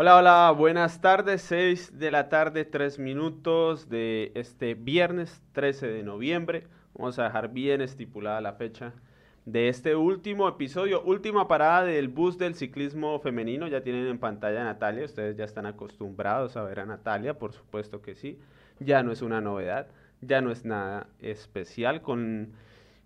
Hola, 0.00 0.16
hola, 0.16 0.54
buenas 0.56 1.00
tardes, 1.00 1.42
6 1.42 1.98
de 1.98 2.12
la 2.12 2.28
tarde, 2.28 2.64
3 2.64 3.00
minutos 3.00 3.88
de 3.88 4.30
este 4.36 4.74
viernes 4.74 5.42
13 5.54 5.88
de 5.88 6.04
noviembre. 6.04 6.68
Vamos 6.94 7.18
a 7.18 7.24
dejar 7.24 7.48
bien 7.52 7.80
estipulada 7.80 8.40
la 8.40 8.52
fecha 8.52 8.92
de 9.44 9.68
este 9.68 9.96
último 9.96 10.46
episodio, 10.46 11.02
última 11.02 11.48
parada 11.48 11.82
del 11.82 12.06
bus 12.06 12.38
del 12.38 12.54
ciclismo 12.54 13.18
femenino. 13.18 13.66
Ya 13.66 13.82
tienen 13.82 14.06
en 14.06 14.20
pantalla 14.20 14.62
Natalia, 14.62 15.04
ustedes 15.04 15.36
ya 15.36 15.44
están 15.44 15.66
acostumbrados 15.66 16.56
a 16.56 16.62
ver 16.62 16.78
a 16.78 16.86
Natalia, 16.86 17.36
por 17.36 17.52
supuesto 17.52 18.00
que 18.00 18.14
sí. 18.14 18.38
Ya 18.78 19.02
no 19.02 19.10
es 19.10 19.20
una 19.20 19.40
novedad, 19.40 19.88
ya 20.20 20.40
no 20.40 20.52
es 20.52 20.64
nada 20.64 21.08
especial. 21.18 22.02
Con, 22.02 22.52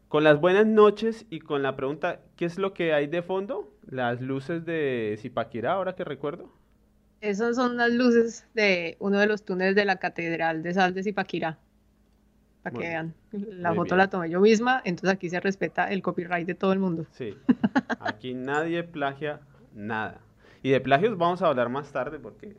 con 0.09 0.25
las 0.25 0.39
buenas 0.43 0.67
noches 0.67 1.25
y 1.31 1.41
con 1.41 1.63
la 1.63 1.75
pregunta, 1.75 2.21
¿qué 2.37 2.45
es 2.45 2.59
lo 2.59 2.75
que 2.75 2.93
hay 2.93 3.07
de 3.07 3.23
fondo? 3.23 3.73
Las 3.89 4.21
luces 4.21 4.67
de 4.67 5.17
Zipaquirá, 5.19 5.73
ahora 5.73 5.95
que 5.95 6.05
recuerdo. 6.05 6.51
Esas 7.23 7.55
son 7.55 7.77
las 7.77 7.93
luces 7.93 8.45
de 8.53 8.97
uno 8.99 9.21
de 9.21 9.27
los 9.27 9.45
túneles 9.45 9.77
de 9.77 9.85
la 9.85 9.97
Catedral 9.97 10.65
de 10.65 10.75
Sal 10.75 10.93
de 10.93 11.05
Zipaquirá. 11.05 11.57
Para 12.65 12.75
que 12.77 12.81
vean. 12.81 13.15
La 13.31 13.73
foto 13.75 13.95
la 13.95 14.11
tomé 14.11 14.29
yo 14.29 14.41
misma, 14.41 14.83
entonces 14.85 15.15
aquí 15.15 15.31
se 15.31 15.39
respeta 15.39 15.91
el 15.93 16.03
copyright 16.03 16.49
de 16.49 16.55
todo 16.55 16.73
el 16.73 16.81
mundo. 16.81 17.07
Sí. 17.13 17.37
Aquí 18.01 18.35
nadie 18.35 18.83
plagia 18.83 19.41
nada. 19.73 20.21
Y 20.65 20.71
de 20.71 20.81
plagios 20.81 21.17
vamos 21.17 21.43
a 21.43 21.47
hablar 21.47 21.69
más 21.69 21.93
tarde 21.93 22.19
porque 22.19 22.57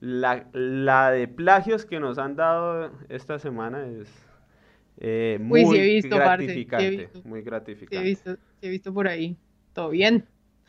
la, 0.00 1.10
de 1.12 1.28
plagios 1.28 1.84
que 1.84 2.00
nos 2.00 2.18
han 2.18 2.34
dado 2.34 2.90
esta 3.08 3.38
semana 3.38 3.86
es 3.86 4.08
eh, 4.98 5.38
muy 5.40 6.00
gratificante. 6.02 7.10
muy 7.24 7.42
gratificante. 7.42 7.96
he, 7.96 8.08
visto, 8.08 8.36
he 8.60 8.68
visto 8.68 8.92
por 8.92 9.06
ahí. 9.06 9.36
Todo 9.72 9.90
bien. 9.90 10.26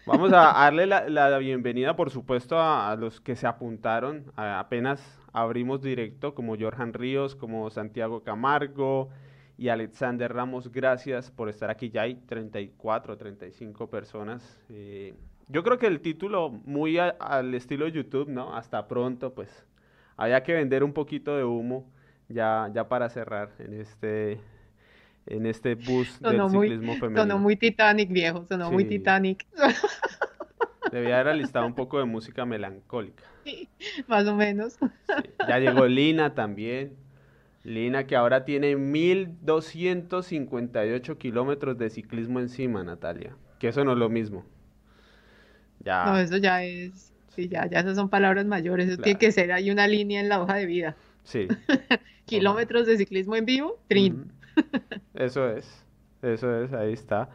Vamos 0.08 0.34
a 0.34 0.54
darle 0.54 0.88
la, 0.88 1.38
bienvenida, 1.38 1.96
por 1.96 2.10
supuesto, 2.10 2.60
a, 2.60 2.96
los 2.96 3.22
que 3.22 3.36
se 3.36 3.46
apuntaron. 3.46 4.32
apenas 4.36 5.20
abrimos 5.32 5.82
directo, 5.82 6.34
como 6.34 6.58
Jorjan 6.58 6.94
Ríos, 6.94 7.36
como 7.36 7.70
Santiago 7.70 8.24
Camargo 8.24 9.10
y 9.58 9.70
Alexander 9.70 10.34
Ramos. 10.34 10.72
Gracias 10.72 11.30
por 11.30 11.50
estar 11.50 11.70
aquí. 11.70 11.92
Ya 11.92 12.02
hay 12.02 12.16
34, 12.16 13.16
35 13.16 13.90
personas. 13.90 14.60
Eh, 14.70 15.14
yo 15.48 15.64
creo 15.64 15.78
que 15.78 15.88
el 15.88 16.02
título, 16.02 16.50
muy 16.50 16.98
al 16.98 17.54
estilo 17.54 17.88
YouTube, 17.88 18.28
¿no? 18.28 18.56
Hasta 18.56 18.88
pronto, 18.88 19.36
pues 19.36 19.68
había 20.18 20.42
que 20.42 20.54
vender 20.54 20.84
un 20.84 20.94
poquito 20.94 21.38
de 21.38 21.44
humo 21.44 21.92
ya, 22.28 22.70
ya 22.74 22.88
para 22.88 23.10
cerrar 23.10 23.52
en 23.60 23.74
este 23.74 24.40
en 25.28 25.46
este 25.46 25.76
bus 25.76 26.20
del 26.20 26.42
ciclismo 26.50 26.96
femenino. 26.96 27.22
Sonó 27.22 27.38
muy 27.40 27.56
Titanic, 27.56 28.12
viejo, 28.12 28.46
sonó 28.48 28.72
muy 28.72 28.86
Titanic. 28.86 29.46
Debía 30.92 31.16
haber 31.16 31.30
alistado 31.30 31.66
un 31.66 31.76
poco 31.76 32.00
de 32.00 32.06
música 32.06 32.46
melancólica. 32.46 33.24
Sí, 33.46 33.70
más 34.08 34.28
o 34.28 34.36
menos. 34.36 34.78
Ya 35.48 35.60
llegó 35.60 35.88
Lina 35.88 36.36
también. 36.36 36.98
Lina 37.64 38.08
que 38.08 38.16
ahora 38.16 38.44
tiene 38.44 38.76
1258 38.76 41.18
kilómetros 41.18 41.78
de 41.78 41.90
ciclismo 41.90 42.40
encima, 42.40 42.84
Natalia. 42.84 43.36
Que 43.60 43.68
eso 43.70 43.86
no 43.86 43.94
es 43.94 44.00
lo 44.00 44.10
mismo. 44.10 44.46
Ya. 45.80 46.06
No, 46.06 46.18
eso 46.18 46.36
ya 46.38 46.64
es. 46.64 47.14
Sí, 47.36 47.48
ya, 47.48 47.70
ya 47.70 47.80
esas 47.80 47.96
son 47.96 48.10
palabras 48.10 48.46
mayores. 48.46 48.90
Eso 48.90 49.02
tiene 49.02 49.18
que 49.18 49.32
ser 49.32 49.54
ahí 49.54 49.72
una 49.72 49.88
línea 49.88 50.20
en 50.20 50.28
la 50.28 50.42
hoja 50.42 50.56
de 50.56 50.66
vida. 50.66 50.98
Sí. 51.24 51.48
kilómetros 52.26 52.88
de 52.88 52.98
ciclismo 52.98 53.36
en 53.36 53.46
vivo, 53.46 53.80
trin. 53.88 54.32
Eso 55.14 55.50
es, 55.50 55.86
eso 56.22 56.64
es, 56.64 56.74
ahí 56.74 56.94
está. 56.94 57.30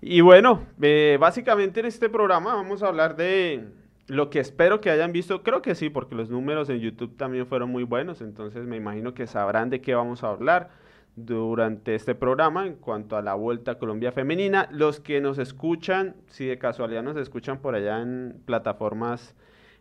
Y 0.00 0.20
bueno, 0.20 0.64
eh, 0.80 1.16
básicamente 1.20 1.80
en 1.80 1.86
este 1.86 2.08
programa 2.08 2.54
vamos 2.54 2.82
a 2.82 2.88
hablar 2.88 3.16
de 3.16 3.64
lo 4.06 4.30
que 4.30 4.40
espero 4.40 4.80
que 4.80 4.90
hayan 4.90 5.12
visto. 5.12 5.42
Creo 5.42 5.62
que 5.62 5.74
sí, 5.74 5.90
porque 5.90 6.14
los 6.14 6.30
números 6.30 6.68
en 6.70 6.80
YouTube 6.80 7.16
también 7.16 7.46
fueron 7.46 7.70
muy 7.70 7.84
buenos, 7.84 8.20
entonces 8.20 8.66
me 8.66 8.76
imagino 8.76 9.14
que 9.14 9.26
sabrán 9.26 9.70
de 9.70 9.80
qué 9.80 9.94
vamos 9.94 10.24
a 10.24 10.28
hablar 10.28 10.70
durante 11.16 11.96
este 11.96 12.14
programa 12.14 12.66
en 12.66 12.76
cuanto 12.76 13.16
a 13.16 13.22
la 13.22 13.34
Vuelta 13.34 13.72
a 13.72 13.78
Colombia 13.78 14.12
Femenina. 14.12 14.68
Los 14.70 15.00
que 15.00 15.20
nos 15.20 15.38
escuchan, 15.38 16.14
si 16.28 16.46
de 16.46 16.58
casualidad 16.58 17.02
nos 17.02 17.16
escuchan 17.16 17.58
por 17.58 17.74
allá 17.74 18.00
en 18.00 18.40
plataformas 18.44 19.34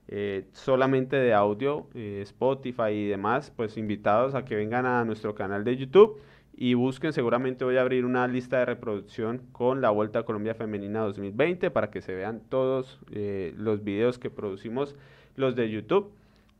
eh, 0.07 0.45
solamente 0.53 1.15
de 1.15 1.33
audio, 1.33 1.87
eh, 1.93 2.21
Spotify 2.23 2.89
y 2.91 3.07
demás, 3.07 3.51
pues 3.55 3.77
invitados 3.77 4.33
a 4.33 4.45
que 4.45 4.55
vengan 4.55 4.85
a 4.85 5.05
nuestro 5.05 5.35
canal 5.35 5.63
de 5.63 5.77
YouTube 5.77 6.19
y 6.59 6.73
busquen, 6.73 7.13
seguramente 7.13 7.63
voy 7.63 7.77
a 7.77 7.81
abrir 7.81 8.03
una 8.03 8.27
lista 8.27 8.57
de 8.57 8.65
reproducción 8.65 9.43
con 9.51 9.79
la 9.79 9.91
Vuelta 9.91 10.19
a 10.19 10.23
Colombia 10.23 10.55
Femenina 10.55 11.01
2020 11.01 11.69
para 11.69 11.91
que 11.91 12.01
se 12.01 12.15
vean 12.15 12.41
todos 12.49 12.99
eh, 13.11 13.53
los 13.55 13.83
videos 13.83 14.17
que 14.17 14.31
producimos, 14.31 14.95
los 15.35 15.55
de 15.55 15.69
YouTube. 15.69 16.11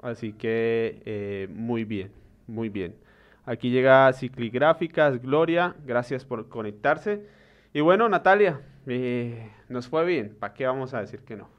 Así 0.04 0.34
que 0.34 1.02
eh, 1.06 1.48
muy 1.52 1.84
bien, 1.84 2.12
muy 2.46 2.70
bien. 2.70 2.94
Aquí 3.44 3.72
llega 3.72 4.14
Cicligráficas, 4.14 5.20
Gloria, 5.20 5.76
gracias 5.84 6.26
por 6.26 6.48
conectarse. 6.48 7.26
Y 7.74 7.82
bueno, 7.82 8.08
Natalia, 8.08 8.62
eh, 8.86 9.50
nos 9.68 9.88
fue 9.88 10.06
bien, 10.06 10.36
¿para 10.40 10.54
qué 10.54 10.68
vamos 10.68 10.94
a 10.94 11.02
decir 11.02 11.22
que 11.22 11.36
no? 11.36 11.50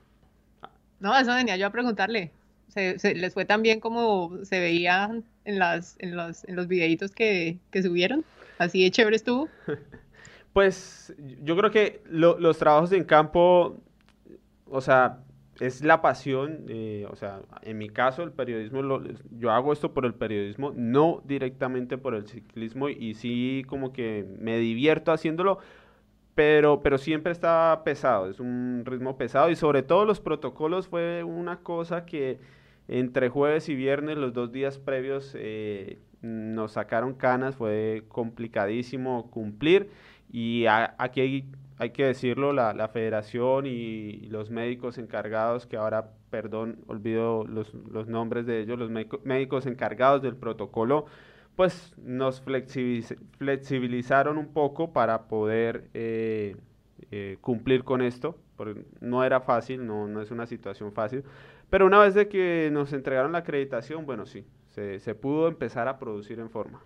No, 1.01 1.19
eso 1.19 1.35
venía 1.35 1.57
yo 1.57 1.67
a 1.67 1.71
preguntarle. 1.71 2.31
Se, 2.69 3.15
les 3.17 3.35
fue 3.35 3.45
tan 3.45 3.63
bien 3.63 3.81
como 3.81 4.45
se 4.45 4.61
veía 4.61 5.11
en, 5.49 5.59
las, 5.59 5.97
en, 5.99 6.15
los, 6.15 6.45
en 6.45 6.57
los 6.57 6.69
videitos 6.69 7.11
que, 7.11 7.59
que 7.71 7.83
subieron? 7.83 8.25
¿Así 8.59 8.83
de 8.83 8.91
chévere 8.91 9.17
estuvo? 9.17 9.49
Pues 10.55 11.15
yo 11.45 11.57
creo 11.57 11.71
que 11.71 12.03
los 12.11 12.59
trabajos 12.59 12.91
en 12.91 13.05
campo, 13.05 13.77
o 14.67 14.81
sea, 14.81 15.21
es 15.61 15.85
la 15.85 16.03
pasión, 16.03 16.65
eh, 16.69 17.07
o 17.11 17.15
sea, 17.15 17.43
en 17.63 17.79
mi 17.79 17.91
caso 17.91 18.25
el 18.25 18.33
periodismo, 18.33 19.01
yo 19.31 19.53
hago 19.53 19.73
esto 19.73 19.93
por 19.95 20.05
el 20.05 20.15
periodismo, 20.15 20.73
no 20.75 21.23
directamente 21.27 21.97
por 21.97 22.15
el 22.17 22.27
ciclismo 22.27 22.89
y 22.89 23.15
sí 23.15 23.63
como 23.69 23.93
que 23.93 24.27
me 24.41 24.59
divierto 24.59 25.13
haciéndolo, 25.13 25.59
pero, 26.35 26.81
pero 26.83 26.99
siempre 26.99 27.31
está 27.31 27.83
pesado, 27.85 28.29
es 28.29 28.41
un 28.41 28.83
ritmo 28.85 29.17
pesado 29.17 29.51
y 29.51 29.55
sobre 29.55 29.85
todo 29.85 30.07
los 30.07 30.19
protocolos 30.19 30.89
fue 30.89 31.23
una 31.23 31.59
cosa 31.61 32.05
que 32.05 32.41
entre 32.89 33.29
jueves 33.29 33.69
y 33.69 33.75
viernes, 33.75 34.17
los 34.17 34.33
dos 34.33 34.51
días 34.51 34.79
previos, 34.79 35.35
eh, 35.39 35.99
nos 36.23 36.73
sacaron 36.73 37.15
canas, 37.15 37.55
fue 37.55 38.05
complicadísimo 38.09 39.31
cumplir 39.31 39.91
y 40.31 40.67
aquí 40.67 41.21
hay, 41.79 41.91
que 41.91 42.05
decirlo, 42.05 42.53
la, 42.53 42.89
federación 42.89 43.67
y, 43.67 44.27
los 44.29 44.51
médicos 44.51 44.99
encargados, 44.99 45.67
que 45.67 45.77
ahora, 45.77 46.11
perdón, 46.31 46.81
olvido 46.87 47.45
los, 47.45 47.73
nombres 48.09 48.47
de 48.47 48.61
ellos, 48.61 48.79
los 48.79 48.91
médicos 48.91 49.67
encargados 49.67 50.23
del 50.23 50.37
protocolo, 50.37 51.07
pues 51.57 51.95
nos 51.99 52.41
flexibilizaron 52.41 54.39
un 54.39 54.49
poco 54.53 54.93
para 54.93 55.29
poder 55.29 55.89
eh, 55.95 56.57
eh, 57.11 57.39
cumplir 57.41 57.85
con 57.85 58.01
esto, 58.03 58.37
porque 58.57 58.85
no 59.01 59.25
era 59.25 59.41
fácil, 59.41 59.87
no, 59.87 60.09
no 60.09 60.21
es 60.21 60.31
una 60.31 60.47
situación 60.47 60.93
fácil, 60.93 61.25
pero 61.71 61.87
una 61.87 61.99
vez 61.99 62.15
de 62.15 62.29
que 62.29 62.71
nos 62.73 62.93
entregaron 62.93 63.33
la 63.33 63.39
acreditación, 63.39 64.07
bueno, 64.07 64.27
sí, 64.27 64.47
se, 64.69 65.15
pudo 65.15 65.49
empezar 65.49 65.89
a 65.89 65.99
producir 65.99 66.39
en 66.39 66.51
forma. 66.51 66.83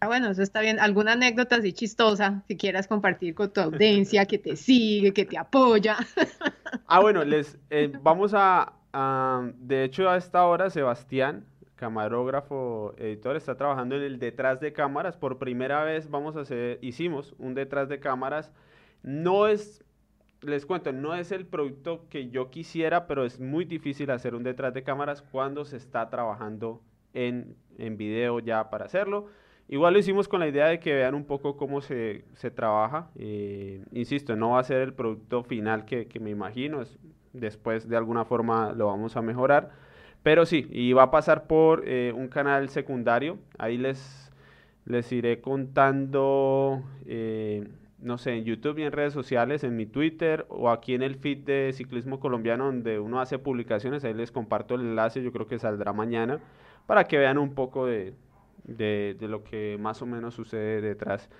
Ah, 0.00 0.06
bueno, 0.06 0.30
eso 0.30 0.42
está 0.42 0.60
bien. 0.60 0.78
¿Alguna 0.78 1.12
anécdota 1.12 1.56
así 1.56 1.72
chistosa 1.72 2.42
si 2.46 2.56
quieras 2.56 2.86
compartir 2.86 3.34
con 3.34 3.50
tu 3.50 3.60
audiencia 3.62 4.26
que 4.26 4.38
te 4.38 4.54
sigue, 4.56 5.12
que 5.12 5.24
te 5.24 5.38
apoya? 5.38 5.96
Ah, 6.86 7.00
bueno, 7.00 7.24
les 7.24 7.56
eh, 7.70 7.90
vamos 8.02 8.32
a, 8.34 8.72
de 9.56 9.84
hecho 9.84 10.10
a 10.10 10.16
esta 10.16 10.44
hora 10.44 10.70
Sebastián, 10.70 11.46
camarógrafo, 11.76 12.94
editor, 12.98 13.36
está 13.36 13.56
trabajando 13.56 13.96
en 13.96 14.02
el 14.02 14.18
detrás 14.18 14.60
de 14.60 14.72
cámaras. 14.72 15.16
Por 15.16 15.38
primera 15.38 15.84
vez 15.84 16.10
vamos 16.10 16.36
a 16.36 16.40
hacer, 16.40 16.78
hicimos 16.82 17.34
un 17.38 17.54
detrás 17.54 17.88
de 17.88 18.00
cámaras. 18.00 18.52
No 19.02 19.46
es 19.46 19.84
les 20.44 20.66
cuento, 20.66 20.92
no 20.92 21.14
es 21.14 21.32
el 21.32 21.46
producto 21.46 22.06
que 22.08 22.30
yo 22.30 22.50
quisiera, 22.50 23.06
pero 23.06 23.24
es 23.24 23.40
muy 23.40 23.64
difícil 23.64 24.10
hacer 24.10 24.34
un 24.34 24.42
detrás 24.42 24.72
de 24.74 24.82
cámaras 24.82 25.22
cuando 25.22 25.64
se 25.64 25.76
está 25.76 26.08
trabajando 26.10 26.80
en, 27.12 27.56
en 27.78 27.96
video 27.96 28.40
ya 28.40 28.70
para 28.70 28.84
hacerlo. 28.84 29.26
Igual 29.68 29.94
lo 29.94 29.98
hicimos 29.98 30.28
con 30.28 30.40
la 30.40 30.48
idea 30.48 30.66
de 30.66 30.78
que 30.78 30.94
vean 30.94 31.14
un 31.14 31.24
poco 31.24 31.56
cómo 31.56 31.80
se, 31.80 32.24
se 32.34 32.50
trabaja. 32.50 33.10
Eh, 33.16 33.82
insisto, 33.92 34.36
no 34.36 34.50
va 34.50 34.60
a 34.60 34.64
ser 34.64 34.82
el 34.82 34.92
producto 34.92 35.42
final 35.42 35.86
que, 35.86 36.06
que 36.06 36.20
me 36.20 36.30
imagino, 36.30 36.82
es, 36.82 36.98
después 37.32 37.88
de 37.88 37.96
alguna 37.96 38.24
forma 38.24 38.72
lo 38.72 38.88
vamos 38.88 39.16
a 39.16 39.22
mejorar. 39.22 39.70
Pero 40.22 40.46
sí, 40.46 40.66
y 40.70 40.92
va 40.92 41.04
a 41.04 41.10
pasar 41.10 41.46
por 41.46 41.82
eh, 41.86 42.12
un 42.14 42.28
canal 42.28 42.68
secundario. 42.68 43.38
Ahí 43.58 43.78
les, 43.78 44.32
les 44.84 45.10
iré 45.12 45.40
contando 45.40 46.82
eh, 47.06 47.66
no 48.04 48.18
sé, 48.18 48.34
en 48.34 48.44
YouTube 48.44 48.78
y 48.78 48.82
en 48.82 48.92
redes 48.92 49.14
sociales, 49.14 49.64
en 49.64 49.76
mi 49.76 49.86
Twitter 49.86 50.44
o 50.50 50.70
aquí 50.70 50.94
en 50.94 51.02
el 51.02 51.16
feed 51.16 51.38
de 51.38 51.72
Ciclismo 51.72 52.20
Colombiano 52.20 52.66
donde 52.66 52.98
uno 53.00 53.18
hace 53.18 53.38
publicaciones, 53.38 54.04
ahí 54.04 54.12
les 54.12 54.30
comparto 54.30 54.74
el 54.74 54.82
enlace, 54.82 55.22
yo 55.22 55.32
creo 55.32 55.46
que 55.46 55.58
saldrá 55.58 55.94
mañana, 55.94 56.38
para 56.86 57.04
que 57.04 57.16
vean 57.16 57.38
un 57.38 57.54
poco 57.54 57.86
de, 57.86 58.14
de, 58.64 59.16
lo 59.22 59.42
que 59.42 59.78
más 59.80 60.02
o 60.02 60.06
menos 60.06 60.34
sucede 60.34 60.82
detrás. 60.82 61.30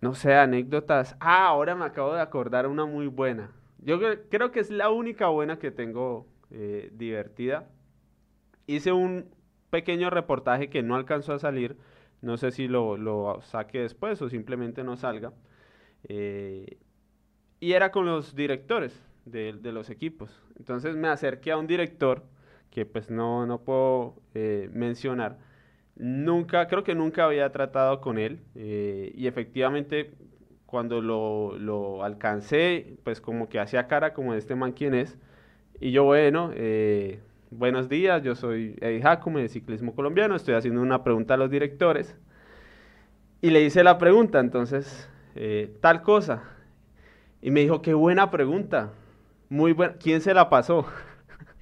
No 0.00 0.14
sé, 0.14 0.34
anécdotas. 0.34 1.16
Ah, 1.20 1.46
ahora 1.46 1.76
me 1.76 1.84
acabo 1.84 2.12
de 2.12 2.20
acordar 2.20 2.66
una 2.66 2.84
muy 2.86 3.06
buena. 3.06 3.52
Yo 3.78 4.00
creo 4.28 4.50
que 4.50 4.60
es 4.60 4.70
la 4.70 4.90
única 4.90 5.28
buena 5.28 5.60
que 5.60 5.70
tengo 5.70 6.26
eh, 6.50 6.90
divertida. 6.92 7.68
Hice 8.66 8.92
un 8.92 9.26
pequeño 9.70 10.10
reportaje 10.10 10.70
que 10.70 10.82
no 10.82 10.96
alcanzó 10.96 11.34
a 11.34 11.38
salir, 11.38 11.76
no 12.20 12.36
sé 12.36 12.50
si 12.50 12.66
lo, 12.66 12.96
lo 12.96 13.40
saque 13.42 13.80
después 13.80 14.20
o 14.22 14.28
simplemente 14.28 14.82
no 14.82 14.96
salga. 14.96 15.32
Eh, 16.08 16.78
y 17.60 17.72
era 17.72 17.90
con 17.90 18.06
los 18.06 18.34
directores 18.34 19.00
de, 19.24 19.52
los 19.62 19.90
equipos. 19.90 20.42
Entonces 20.58 20.96
me 20.96 21.08
acerqué 21.08 21.52
a 21.52 21.56
un 21.56 21.66
director 21.66 22.24
que 22.70 22.84
pues 22.86 23.10
no, 23.10 23.46
no 23.46 23.60
puedo 23.60 24.16
eh, 24.34 24.68
mencionar. 24.72 25.38
Nunca, 25.96 26.66
creo 26.66 26.84
que 26.84 26.94
nunca 26.94 27.24
había 27.24 27.50
tratado 27.52 28.00
con 28.00 28.18
él 28.18 28.40
eh, 28.54 29.12
y 29.14 29.26
efectivamente 29.28 30.12
cuando 30.66 31.00
lo, 31.00 32.02
alcancé, 32.02 32.96
pues 33.04 33.20
como 33.20 33.48
que 33.48 33.60
hacía 33.60 33.86
cara 33.86 34.12
como 34.12 34.34
este 34.34 34.56
man 34.56 34.72
quién 34.72 34.94
es. 34.94 35.16
Y 35.80 35.92
yo, 35.92 36.04
bueno, 36.04 36.50
buenos 37.50 37.88
días, 37.88 38.22
yo 38.22 38.34
soy 38.34 38.76
Eddie 38.80 39.02
Jacome 39.02 39.42
de 39.42 39.48
Ciclismo 39.48 39.94
Colombiano, 39.94 40.34
estoy 40.34 40.54
haciendo 40.54 40.82
una 40.82 41.04
pregunta 41.04 41.34
a 41.34 41.36
los 41.36 41.50
directores. 41.50 42.16
Y 43.40 43.50
le 43.50 43.62
hice 43.62 43.84
la 43.84 43.98
pregunta, 43.98 44.40
entonces, 44.40 45.08
tal 45.80 46.02
cosa. 46.02 46.44
Y 47.42 47.50
me 47.50 47.60
dijo, 47.60 47.82
qué 47.82 47.94
buena 47.94 48.30
pregunta. 48.30 48.92
Muy 49.48 49.72
buena. 49.72 49.94
¿Quién 49.94 50.20
se 50.20 50.32
la 50.32 50.48
pasó? 50.48 50.86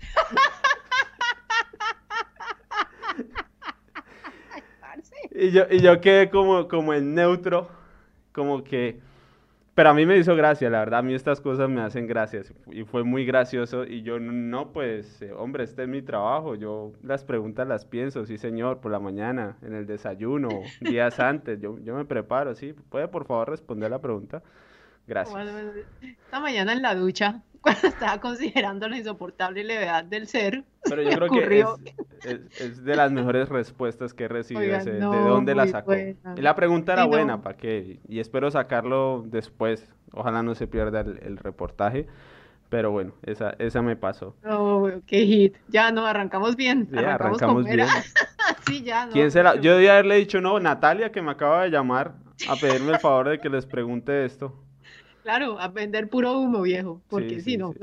y, 5.33 5.51
yo, 5.51 5.65
y 5.71 5.81
yo 5.81 6.01
quedé 6.01 6.31
como, 6.31 6.69
como 6.69 6.95
en 6.95 7.15
neutro, 7.15 7.69
como 8.33 8.63
que... 8.63 9.01
Pero 9.75 9.89
a 9.89 9.95
mí 9.95 10.05
me 10.05 10.19
hizo 10.19 10.37
gracia, 10.37 10.69
la 10.69 10.81
verdad, 10.81 11.01
a 11.01 11.03
mí 11.03 11.15
estas 11.15 11.41
cosas 11.41 11.69
me 11.71 11.81
hacen 11.81 12.07
gracias 12.07 12.53
y 12.71 12.85
fue 12.85 13.05
muy 13.05 13.25
gracioso 13.25 13.85
y 13.85 14.03
yo 14.03 14.21
no, 14.21 14.71
pues, 14.71 15.23
eh, 15.23 15.33
hombre, 15.33 15.65
este 15.65 15.85
es 15.85 15.89
mi 15.89 16.03
trabajo, 16.03 16.57
yo 16.57 16.93
las 17.03 17.25
preguntas 17.25 17.67
las 17.67 17.87
pienso, 17.87 18.27
sí 18.27 18.37
señor, 18.37 18.81
por 18.81 18.93
la 18.93 18.99
mañana, 18.99 19.57
en 19.63 19.75
el 19.75 19.87
desayuno, 19.87 20.51
días 20.81 21.19
antes, 21.21 21.59
yo, 21.59 21.79
yo 21.79 21.95
me 21.95 22.05
preparo, 22.05 22.55
sí, 22.55 22.75
puede 22.91 23.09
por 23.09 23.25
favor 23.25 23.49
responder 23.49 23.91
la 23.91 23.99
pregunta. 23.99 24.43
Gracias. 25.07 25.37
esta 26.03 26.39
mañana 26.39 26.75
en 26.75 26.83
la 26.83 26.95
ducha, 26.95 27.43
cuando 27.63 27.89
estaba 27.89 28.21
considerando 28.21 28.89
la 28.89 28.99
insoportable 28.99 29.65
levedad 29.65 30.05
del 30.05 30.27
ser, 30.27 30.65
pero 30.85 31.03
yo 31.03 31.11
creo 31.11 31.79
que 31.79 32.41
es, 32.59 32.85
de 32.85 32.97
las 32.97 33.13
mejores 33.13 33.49
respuestas 33.49 34.13
que 34.13 34.25
he 34.25 34.29
recibido. 34.29 34.79
¿De 34.85 34.99
dónde 35.01 35.55
la 35.55 35.67
sacó? 35.67 35.95
Y 35.95 36.17
la 36.41 36.55
pregunta 36.55 36.93
era 36.93 37.05
buena, 37.05 37.41
¿para 37.43 37.57
qué? 37.57 38.01
Y 38.09 38.21
espero 38.21 38.51
sacarlo 38.51 39.25
después. 39.27 39.89
Ojalá 40.13 40.43
no 40.43 40.55
se 40.55 40.67
pierda 40.67 41.01
el, 41.01 41.37
reportaje. 41.39 42.07
Pero 42.69 42.91
bueno, 42.91 43.13
esa, 43.23 43.51
esa 43.59 43.83
me 43.83 43.97
pasó. 43.97 44.35
Oh, 44.49 44.91
qué 45.07 45.27
hit. 45.27 45.57
Ya 45.69 45.93
no, 45.93 46.07
arrancamos 46.07 46.57
bien. 46.57 46.89
arrancamos, 46.97 47.65
bien. 47.67 47.87
sí, 48.67 48.83
ya 48.83 49.07
no. 49.07 49.13
¿Quién 49.13 49.31
será? 49.31 49.57
Yo 49.57 49.75
debía 49.75 49.93
haberle 49.93 50.17
dicho, 50.17 50.41
no, 50.41 50.59
Natalia, 50.59 51.13
que 51.13 51.21
me 51.21 51.31
acaba 51.33 51.65
de 51.65 51.71
llamar 51.71 52.15
a 52.49 52.57
pedirme 52.57 52.93
el 52.93 52.99
favor 52.99 53.29
de 53.29 53.41
que 53.41 53.51
les 53.51 53.67
pregunte 53.67 54.25
esto. 54.25 54.55
Claro, 55.23 55.59
a 55.61 55.69
vender 55.69 56.09
puro 56.09 56.37
humo, 56.37 56.63
viejo, 56.63 57.01
porque 57.09 57.41
si 57.41 57.57
no, 57.57 57.73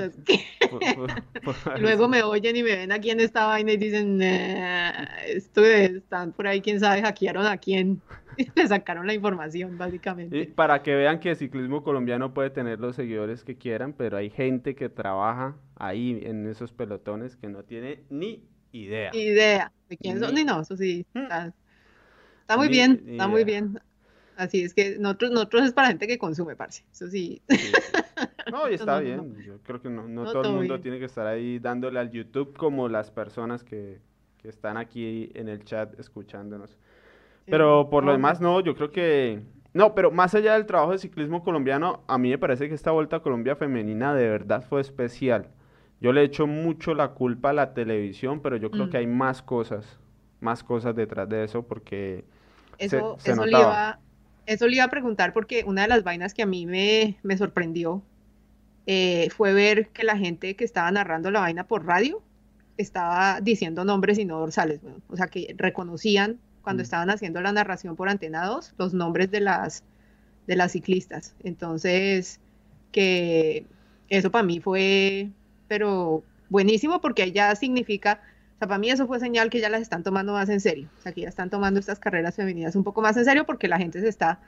luego 1.79 2.09
me 2.09 2.21
oyen 2.21 2.55
y 2.57 2.63
me 2.63 2.75
ven 2.75 2.91
aquí 2.91 3.11
en 3.11 3.21
esta 3.21 3.45
vaina 3.45 3.71
y 3.71 3.77
dicen, 3.77 4.21
esto 4.21 5.65
están 5.65 6.33
por 6.33 6.47
ahí, 6.47 6.59
quién 6.59 6.81
sabe, 6.81 7.01
hackearon 7.01 7.45
a 7.45 7.57
quién, 7.57 8.01
y 8.37 8.47
le 8.53 8.67
sacaron 8.67 9.07
la 9.07 9.13
información, 9.13 9.77
básicamente. 9.77 10.47
para 10.47 10.83
que 10.83 10.93
vean 10.95 11.21
que 11.21 11.29
el 11.29 11.35
ciclismo 11.37 11.81
colombiano 11.81 12.33
puede 12.33 12.49
tener 12.49 12.81
los 12.81 12.97
seguidores 12.97 13.45
que 13.45 13.57
quieran, 13.57 13.93
pero 13.93 14.17
hay 14.17 14.29
gente 14.29 14.75
que 14.75 14.89
trabaja 14.89 15.55
ahí 15.75 16.21
en 16.23 16.45
esos 16.45 16.73
pelotones 16.73 17.37
que 17.37 17.47
no 17.47 17.63
tiene 17.63 18.03
ni 18.09 18.43
idea. 18.73 19.11
Idea 19.15 19.71
de 19.87 19.95
quién 19.95 20.19
son, 20.19 20.35
ni 20.35 20.43
no, 20.43 20.61
eso 20.61 20.75
sí, 20.75 21.05
mm. 21.13 21.19
está, 22.41 22.57
muy 22.57 22.67
bien, 22.67 23.01
está 23.07 23.29
muy 23.29 23.45
bien. 23.45 23.79
Así 24.39 24.63
es 24.63 24.73
que 24.73 24.97
nosotros, 24.97 25.31
nosotros 25.31 25.63
es 25.65 25.73
para 25.73 25.89
gente 25.89 26.07
que 26.07 26.17
consume, 26.17 26.55
parce. 26.55 26.85
Eso 26.91 27.07
sí. 27.07 27.41
No, 28.51 28.67
y 28.67 28.73
está 28.73 28.99
bien. 28.99 29.35
Yo 29.45 29.59
creo 29.61 29.79
que 29.79 29.89
no, 29.89 30.07
no, 30.07 30.23
todo, 30.23 30.41
el 30.41 30.53
mundo 30.53 30.79
tiene 30.79 30.97
que 30.97 31.05
estar 31.05 31.27
ahí 31.27 31.59
dándole 31.59 31.99
al 31.99 32.09
YouTube 32.09 32.57
como 32.57 32.87
las 32.89 33.11
personas 33.11 33.63
que, 33.63 33.99
que 34.39 34.49
están 34.49 34.75
aquí 34.75 35.29
en 35.35 35.49
el 35.49 35.63
chat 35.63 35.99
escuchándonos. 35.99 36.75
Pero 37.45 37.91
por 37.91 38.03
lo 38.03 38.11
demás, 38.11 38.41
no, 38.41 38.59
yo 38.59 38.75
creo 38.75 38.89
que... 38.89 39.43
No, 39.73 39.93
pero 39.93 40.09
más 40.09 40.33
allá 40.33 40.53
del 40.53 40.65
trabajo 40.65 40.93
de 40.93 40.97
ciclismo 40.97 41.43
colombiano, 41.43 42.01
a 42.07 42.17
mí 42.17 42.31
me 42.31 42.39
parece 42.39 42.67
que 42.67 42.73
esta 42.73 42.89
Vuelta 42.89 43.17
a 43.17 43.21
Colombia 43.21 43.55
femenina 43.55 44.15
de 44.15 44.27
verdad 44.27 44.65
fue 44.67 44.81
especial. 44.81 45.49
Yo 46.01 46.11
le 46.11 46.23
echo 46.23 46.47
mucho 46.47 46.95
la 46.95 47.09
culpa 47.09 47.51
a 47.51 47.53
la 47.53 47.75
televisión, 47.75 48.41
pero 48.41 48.57
yo 48.57 48.71
creo 48.71 48.87
mm. 48.87 48.89
que 48.89 48.97
hay 48.97 49.07
más 49.07 49.43
cosas, 49.43 49.99
más 50.39 50.63
cosas 50.63 50.95
detrás 50.95 51.29
de 51.29 51.43
eso, 51.43 51.61
porque 51.67 52.25
eso, 52.79 53.15
se, 53.19 53.31
eso 53.31 53.45
notaba. 53.45 53.99
Eso 54.49 54.67
le 54.67 54.77
iba 54.77 54.85
a 54.85 54.89
preguntar 54.89 55.31
porque 55.31 55.63
una 55.63 55.83
de 55.83 55.89
las 55.89 56.03
vainas 56.03 56.33
que 56.33 56.41
a 56.41 56.47
mí 56.47 56.65
me, 56.65 57.37
sorprendió 57.37 58.01
eh, 58.87 59.29
fue 59.29 59.53
ver 59.53 59.89
que 59.89 60.03
la 60.03 60.17
gente 60.17 60.55
que 60.55 60.63
estaba 60.63 60.89
narrando 60.89 61.29
la 61.29 61.41
vaina 61.41 61.67
por 61.67 61.85
radio 61.85 62.23
estaba 62.75 63.41
diciendo 63.41 63.85
nombres 63.85 64.17
y 64.17 64.25
no 64.25 64.39
dorsales. 64.39 64.79
o 65.07 65.15
sea, 65.15 65.27
que 65.27 65.53
reconocían 65.55 66.39
cuando 66.63 66.81
mm. 66.81 66.85
estaban 66.85 67.09
haciendo 67.11 67.41
la 67.41 67.51
narración 67.51 67.95
por 67.95 68.09
antenados 68.09 68.73
los 68.79 68.95
nombres 68.95 69.29
de 69.29 69.41
las, 69.41 69.83
de 70.47 70.55
las 70.55 70.71
ciclistas. 70.71 71.35
Entonces, 71.43 72.39
que 72.91 73.67
eso 74.07 74.31
para 74.31 74.43
mí 74.43 74.59
fue, 74.59 75.29
pero 75.67 76.23
buenísimo 76.49 77.01
porque 77.01 77.31
ya 77.31 77.55
significa 77.55 78.19
sea, 78.59 78.67
para 78.67 78.77
mí 78.77 78.89
eso 78.89 79.07
fue 79.07 79.19
señal 79.19 79.49
que 79.49 79.59
ya 79.61 79.69
las 79.69 79.81
están 79.81 80.03
tomando 80.03 80.33
más 80.33 80.49
en 80.49 80.59
serio. 80.59 80.89
O 80.99 81.01
sea, 81.01 81.11
que 81.13 81.21
ya 81.21 81.29
están 81.29 81.49
tomando 81.49 81.79
estas 81.79 81.99
carreras 81.99 82.35
femeninas 82.35 82.75
un 82.75 82.83
poco 82.83 83.01
más 83.01 83.15
en 83.17 83.25
serio 83.25 83.45
porque 83.45 83.67
la 83.67 83.77
gente 83.77 84.01
se 84.01 84.09
está, 84.09 84.41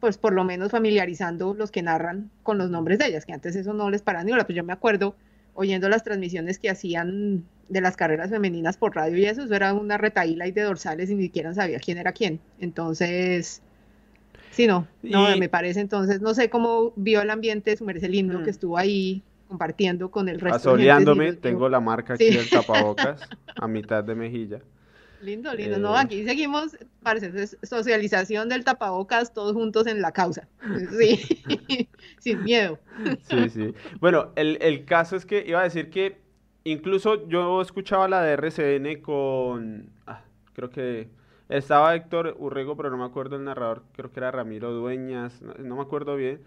pues 0.00 0.18
por 0.18 0.32
lo 0.32 0.44
menos 0.44 0.72
familiarizando 0.72 1.54
los 1.54 1.70
que 1.70 1.82
narran 1.82 2.30
con 2.42 2.58
los 2.58 2.70
nombres 2.70 2.98
de 2.98 3.06
ellas, 3.06 3.24
que 3.24 3.32
antes 3.32 3.54
eso 3.54 3.72
no 3.72 3.88
les 3.88 4.02
paraba 4.02 4.24
ni 4.24 4.32
hora. 4.32 4.44
Pues 4.44 4.56
yo 4.56 4.64
me 4.64 4.72
acuerdo 4.72 5.14
oyendo 5.54 5.88
las 5.88 6.02
transmisiones 6.02 6.58
que 6.58 6.70
hacían 6.70 7.44
de 7.68 7.80
las 7.80 7.96
carreras 7.96 8.30
femeninas 8.30 8.76
por 8.76 8.96
radio 8.96 9.16
y 9.16 9.24
eso, 9.26 9.44
eso 9.44 9.54
era 9.54 9.72
una 9.72 9.96
retaíla 9.96 10.46
y 10.46 10.52
de 10.52 10.62
dorsales 10.62 11.10
y 11.10 11.14
ni 11.14 11.22
siquiera 11.24 11.54
sabía 11.54 11.78
quién 11.78 11.98
era 11.98 12.12
quién. 12.12 12.40
Entonces, 12.58 13.62
sí, 14.50 14.66
no, 14.66 14.88
no, 15.02 15.36
me 15.36 15.48
parece 15.48 15.80
entonces, 15.80 16.20
no 16.20 16.34
sé 16.34 16.50
cómo 16.50 16.92
vio 16.96 17.22
el 17.22 17.30
ambiente, 17.30 17.76
su 17.76 17.84
merece 17.84 18.08
lindo 18.08 18.38
que 18.40 18.46
mm. 18.46 18.50
estuvo 18.50 18.76
ahí 18.76 19.22
compartiendo 19.52 20.10
con 20.10 20.30
el 20.30 20.40
resto. 20.40 20.56
Asoleándome, 20.56 21.34
tengo 21.34 21.68
la 21.68 21.78
marca 21.78 22.14
aquí 22.14 22.30
del 22.30 22.48
tapabocas 22.48 23.20
a 23.56 23.68
mitad 23.68 24.02
de 24.02 24.14
mejilla. 24.14 24.60
Lindo, 25.20 25.52
lindo. 25.52 25.78
No, 25.78 25.94
eh, 25.94 26.00
aquí 26.00 26.24
seguimos, 26.24 26.74
parece, 27.02 27.48
socialización 27.62 28.48
del 28.48 28.64
tapabocas 28.64 29.34
todos 29.34 29.52
juntos 29.52 29.86
en 29.86 30.00
la 30.00 30.12
causa. 30.12 30.48
Sí, 30.98 31.20
sin 32.18 32.42
miedo. 32.42 32.78
Sí, 33.28 33.50
sí. 33.50 33.74
Bueno, 34.00 34.30
el, 34.36 34.56
el, 34.62 34.86
caso 34.86 35.16
es 35.16 35.26
que 35.26 35.44
iba 35.46 35.60
a 35.60 35.64
decir 35.64 35.90
que 35.90 36.16
incluso 36.64 37.28
yo 37.28 37.60
escuchaba 37.60 38.08
la 38.08 38.22
de 38.22 38.32
RCN 38.32 39.02
con, 39.02 39.90
ah, 40.06 40.22
creo 40.54 40.70
que 40.70 41.10
estaba 41.50 41.94
Héctor 41.94 42.36
Urrego, 42.38 42.74
pero 42.74 42.88
no 42.88 42.96
me 42.96 43.04
acuerdo 43.04 43.36
el 43.36 43.44
narrador, 43.44 43.82
creo 43.92 44.10
que 44.10 44.18
era 44.18 44.30
Ramiro 44.30 44.72
Dueñas, 44.72 45.42
no 45.42 45.76
me 45.76 45.82
acuerdo 45.82 46.16
bien 46.16 46.40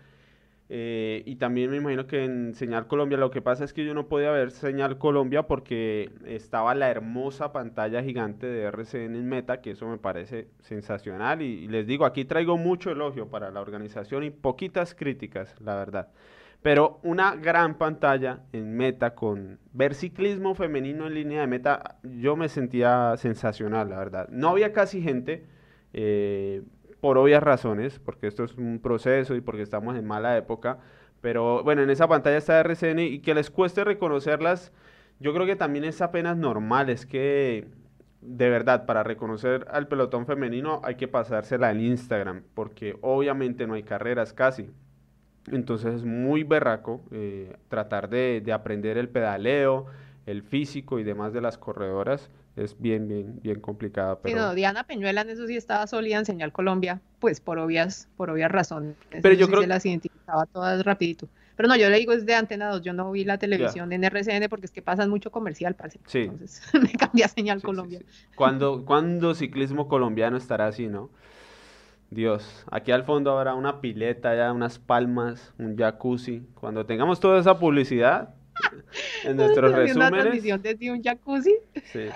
eh, 0.68 1.22
y 1.28 1.36
también 1.36 1.70
me 1.70 1.78
imagino 1.78 2.08
que 2.08 2.24
en 2.24 2.56
Señal 2.56 2.88
Colombia, 2.88 3.20
lo 3.20 3.30
que 3.30 3.42
pasa 3.42 3.64
es 3.64 3.72
que 3.72 3.86
yo 3.86 3.94
no 3.94 4.08
podía 4.08 4.32
ver 4.32 4.50
Señal 4.50 4.98
Colombia 4.98 5.44
porque 5.44 6.10
estaba 6.26 6.74
la 6.74 6.90
hermosa 6.90 7.52
pantalla 7.52 8.02
gigante 8.02 8.48
de 8.48 8.64
RCN 8.64 9.16
en 9.16 9.30
Meta, 9.30 9.62
que 9.62 9.72
eso 9.72 9.88
me 9.88 10.00
parece 10.00 10.48
sensacional. 10.62 11.44
Y, 11.44 11.68
les 11.68 11.86
digo, 11.86 12.06
aquí 12.06 12.26
traigo 12.26 12.58
mucho 12.58 12.90
elogio 12.90 13.30
para 13.30 13.52
la 13.52 13.62
organización 13.62 14.24
y 14.24 14.32
poquitas 14.32 14.96
críticas, 14.96 15.56
la 15.62 15.76
verdad. 15.76 16.10
Pero 16.64 17.00
una 17.04 17.36
gran 17.36 17.78
pantalla 17.78 18.40
en 18.52 18.76
Meta 18.76 19.14
con 19.14 19.60
ver 19.72 19.94
ciclismo 19.94 20.56
femenino 20.56 21.06
en 21.06 21.14
línea 21.14 21.42
de 21.42 21.48
Meta, 21.48 21.98
yo 22.02 22.36
me 22.36 22.50
sentía 22.50 23.16
sensacional, 23.18 23.90
la 23.90 24.00
verdad. 24.00 24.30
No 24.30 24.50
había 24.50 24.74
casi 24.74 25.00
gente. 25.00 25.46
Eh, 25.94 26.64
por 27.06 27.20
obvias 27.20 27.44
razones, 27.44 28.00
porque 28.00 28.26
esto 28.26 28.44
es 28.44 28.56
un 28.58 28.80
proceso 28.80 29.36
y 29.36 29.42
porque 29.42 29.62
estamos 29.62 29.96
en 29.96 30.08
mala 30.08 30.36
época. 30.38 30.80
Pero 31.22 31.62
bueno, 31.64 31.84
en 31.84 31.92
esa 31.92 32.08
pantalla 32.08 32.38
está 32.38 32.60
RCN 32.60 32.98
y 32.98 33.20
que 33.20 33.36
les 33.36 33.52
cueste 33.52 33.84
reconocerlas, 33.84 34.72
yo 35.20 35.32
creo 35.32 35.46
que 35.46 35.56
también 35.56 35.86
es 35.86 36.02
apenas 36.02 36.36
normal. 36.36 36.90
Es 36.90 37.06
que 37.06 37.68
de 38.22 38.50
verdad, 38.50 38.88
para 38.88 39.04
reconocer 39.04 39.68
al 39.70 39.88
pelotón 39.88 40.26
femenino 40.26 40.82
hay 40.84 40.96
que 40.96 41.08
pasársela 41.08 41.70
en 41.70 41.82
Instagram, 41.82 42.42
porque 42.56 42.98
obviamente 43.02 43.68
no 43.68 43.76
hay 43.76 43.84
carreras 43.84 44.34
casi. 44.34 44.72
Entonces 45.52 45.94
es 45.94 46.06
muy 46.06 46.42
berraco 46.44 47.04
eh, 47.12 47.56
tratar 47.68 48.10
de, 48.10 48.42
de 48.44 48.52
aprender 48.52 48.98
el 48.98 49.10
pedaleo, 49.10 49.86
el 50.26 50.42
físico 50.42 50.98
y 50.98 51.04
demás 51.04 51.34
de 51.34 51.42
las 51.42 51.60
corredoras 51.60 52.32
es 52.56 52.80
bien, 52.80 53.08
bien, 53.08 53.40
bien 53.42 53.60
complicada. 53.60 54.20
Pero... 54.20 54.54
Diana 54.54 54.86
Peñuela 54.86 55.22
en 55.22 55.30
eso 55.30 55.46
sí 55.48 55.58
estaba 55.58 55.88
sólida 55.88 56.22
en 56.26 56.50
Colombia, 56.52 57.02
pues 57.20 57.42
por 57.42 57.60
obvias, 57.60 58.08
por 58.16 58.30
obvias 58.30 58.52
razones. 58.52 58.96
Pero 59.10 59.34
yo 59.34 59.48
creo 59.48 59.62
que 59.62 59.68
las 59.68 59.86
identificaba 59.86 60.46
todas 60.46 60.84
rapidito. 60.86 61.28
Pero 61.56 61.70
no, 61.70 61.76
yo 61.76 61.90
le 61.90 61.98
digo 61.98 62.12
es 62.12 62.26
de 62.26 62.36
Antena 62.36 62.70
2, 62.70 62.82
yo 62.82 62.94
no 62.94 63.12
vi 63.12 63.24
la 63.24 63.38
televisión 63.38 63.92
en 63.94 64.04
RCN 64.04 64.48
porque 64.50 64.66
es 64.66 64.72
que 64.72 64.82
pasan 64.82 65.10
mucho 65.10 65.32
comercial, 65.32 65.76
parce. 65.76 66.00
Sí. 66.06 66.20
Entonces 66.20 66.62
me 66.82 66.92
cambia 66.92 67.28
señal 67.28 67.62
Colombia. 67.62 68.00
¿Cuándo, 68.36 69.36
ciclismo 69.36 69.88
colombiano 69.88 70.38
estará 70.38 70.68
así, 70.68 70.88
no? 70.88 71.10
Dios, 72.12 72.66
aquí 72.72 72.92
al 72.92 73.04
fondo 73.04 73.38
habrá 73.38 73.56
una 73.56 73.82
pileta, 73.82 74.36
ya 74.36 74.52
unas 74.54 74.80
palmas, 74.80 75.54
un 75.58 75.76
jacuzzi. 75.76 76.44
Cuando 76.54 76.86
tengamos 76.86 77.20
toda 77.20 77.40
esa 77.40 77.58
publicidad 77.58 78.36
en 79.24 79.38
nuestros 79.38 79.72
resúmenes. 79.72 79.96
Una 79.96 80.12
transmisión 80.12 80.62
desde 80.62 80.92
un 80.92 81.02
jacuzzi. 81.02 81.56
Sí. 81.92 82.08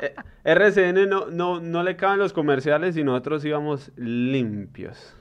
Eh, 0.00 0.14
RCN 0.42 1.08
no, 1.08 1.30
no, 1.30 1.60
no 1.60 1.82
le 1.84 1.94
caben 1.94 2.18
los 2.18 2.32
comerciales 2.32 2.96
y 2.96 3.04
nosotros 3.04 3.44
íbamos 3.44 3.92
limpios. 3.94 5.16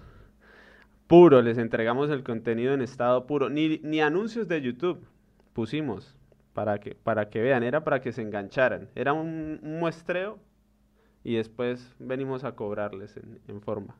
Puro, 1.05 1.41
les 1.43 1.59
entregamos 1.59 2.09
el 2.09 2.23
contenido 2.23 2.73
en 2.73 2.81
estado 2.81 3.27
puro. 3.27 3.49
Ni, 3.49 3.79
ni 3.83 4.01
anuncios 4.01 4.47
de 4.47 4.59
YouTube 4.61 5.05
pusimos 5.53 6.17
para 6.53 6.79
que, 6.79 6.95
para 6.95 7.29
que 7.29 7.41
vean, 7.41 7.63
era 7.63 7.83
para 7.83 8.01
que 8.01 8.11
se 8.11 8.21
engancharan. 8.21 8.89
Era 8.95 9.13
un, 9.13 9.59
muestreo 9.61 10.39
y 11.23 11.35
después 11.35 11.95
venimos 11.99 12.43
a 12.43 12.55
cobrarles 12.55 13.17
en, 13.47 13.61
forma. 13.61 13.95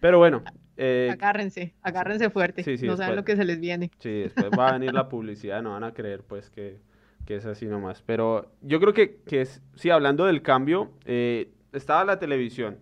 Pero 0.00 0.18
bueno. 0.18 0.42
Eh, 0.76 1.10
agárrense, 1.12 1.74
agárrense 1.82 2.30
fuerte. 2.30 2.64
no 2.82 2.96
saben 2.96 3.16
lo 3.16 3.24
que 3.24 3.36
se 3.36 3.44
les 3.44 3.60
viene. 3.60 3.90
Sí, 3.98 4.20
después 4.20 4.50
va 4.58 4.68
a 4.68 4.72
venir 4.72 4.94
la 4.94 5.08
publicidad, 5.08 5.62
no 5.62 5.72
van 5.72 5.84
a 5.84 5.92
creer 5.92 6.22
pues 6.22 6.48
que, 6.48 6.78
que 7.26 7.36
es 7.36 7.46
así 7.46 7.66
nomás. 7.66 8.02
Pero 8.02 8.50
yo 8.62 8.80
creo 8.80 8.92
que, 8.92 9.20
que 9.26 9.46
sí, 9.74 9.90
hablando 9.90 10.24
del 10.26 10.42
cambio, 10.42 10.90
eh, 11.04 11.52
estaba 11.72 12.04
la 12.04 12.18
televisión, 12.18 12.78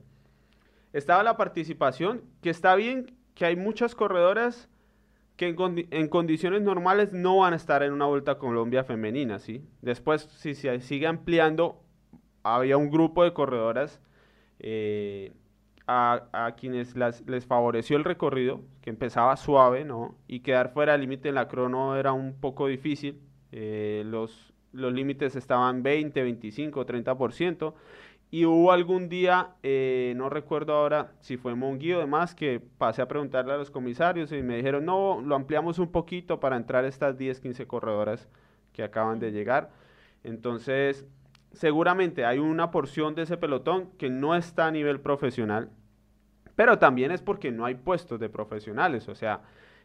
estaba 0.93 1.23
la 1.23 1.37
participación, 1.37 2.23
que 2.43 2.51
está 2.51 2.75
bien 2.75 3.15
que 3.35 3.45
hay 3.45 3.57
muchas 3.57 3.95
corredoras 3.95 4.69
que 5.37 5.55
en, 5.91 6.09
condiciones 6.09 6.63
normales 6.63 7.13
no 7.13 7.39
van 7.39 7.53
a 7.53 7.57
estar 7.57 7.85
en 7.85 7.93
una 7.93 8.07
Vuelta 8.07 8.33
a 8.33 8.39
Colombia 8.39 8.83
femenina, 8.83 9.39
¿sí? 9.39 9.65
Después, 9.81 10.23
si 10.23 10.57
se 10.57 10.81
sigue 10.81 11.07
ampliando, 11.07 11.81
había 12.43 12.77
un 12.77 12.91
grupo 12.91 13.23
de 13.23 13.33
corredoras 13.33 14.01
eh, 14.59 15.33
a, 15.87 16.55
quienes 16.59 16.97
les 16.97 17.47
favoreció 17.47 17.97
el 17.97 18.03
recorrido, 18.03 18.63
que 18.83 18.91
empezaba 18.91 19.37
suave, 19.37 19.85
¿no? 19.85 20.17
Y 20.27 20.41
quedar 20.41 20.73
fuera 20.73 20.93
del 20.93 21.03
límite 21.03 21.29
en 21.29 21.37
la 21.37 21.47
crono 21.47 21.97
era 21.97 22.13
un 22.13 22.35
poco 22.35 22.67
difícil. 22.67 23.21
Eh, 23.53 24.03
los, 24.07 24.53
los 24.73 24.93
límites 24.93 25.37
estaban 25.37 25.83
20, 25.83 26.23
25, 26.23 26.87
30%. 26.87 27.75
Y 28.31 28.45
hubo 28.45 28.73
algún 28.73 29.09
día, 29.09 29.55
eh, 29.63 30.13
no 30.17 30.29
recuerdo 30.29 30.75
ahora 30.75 31.13
si 31.21 31.39
fue 31.39 31.55
Monguí 31.55 31.95
o 31.95 32.01
demás, 32.01 32.35
que 32.35 32.61
pasé 32.61 33.01
a 33.01 33.09
preguntarle 33.09 33.55
a 33.55 33.57
los 33.57 33.71
comisarios 33.71 34.33
y 34.33 34.43
me 34.43 34.57
dijeron, 34.57 34.85
no, 34.85 35.23
lo 35.23 35.35
ampliamos 35.35 35.79
un 35.79 35.91
poquito 35.91 36.39
para 36.39 36.57
entrar 36.57 36.85
estas 36.85 37.17
10, 37.17 37.41
15 37.41 37.67
corredoras 37.67 38.29
que 38.75 38.83
acaban 38.83 39.19
de 39.19 39.33
llegar. 39.33 39.71
Entonces, 40.25 41.07
seguramente 41.53 42.27
hay 42.27 42.39
una 42.39 42.71
porción 42.71 43.15
de 43.15 43.23
ese 43.23 43.39
pelotón 43.39 43.91
que 43.97 44.11
no 44.11 44.35
está 44.35 44.67
a 44.67 44.71
nivel 44.71 45.01
profesional, 45.01 45.71
pero 46.55 46.79
también 46.79 47.11
es 47.13 47.23
porque 47.23 47.51
no 47.51 47.65
hay 47.65 47.77
puestos 47.77 48.21
de 48.21 48.29
profesionales, 48.29 49.09
o 49.09 49.15
sea, 49.15 49.41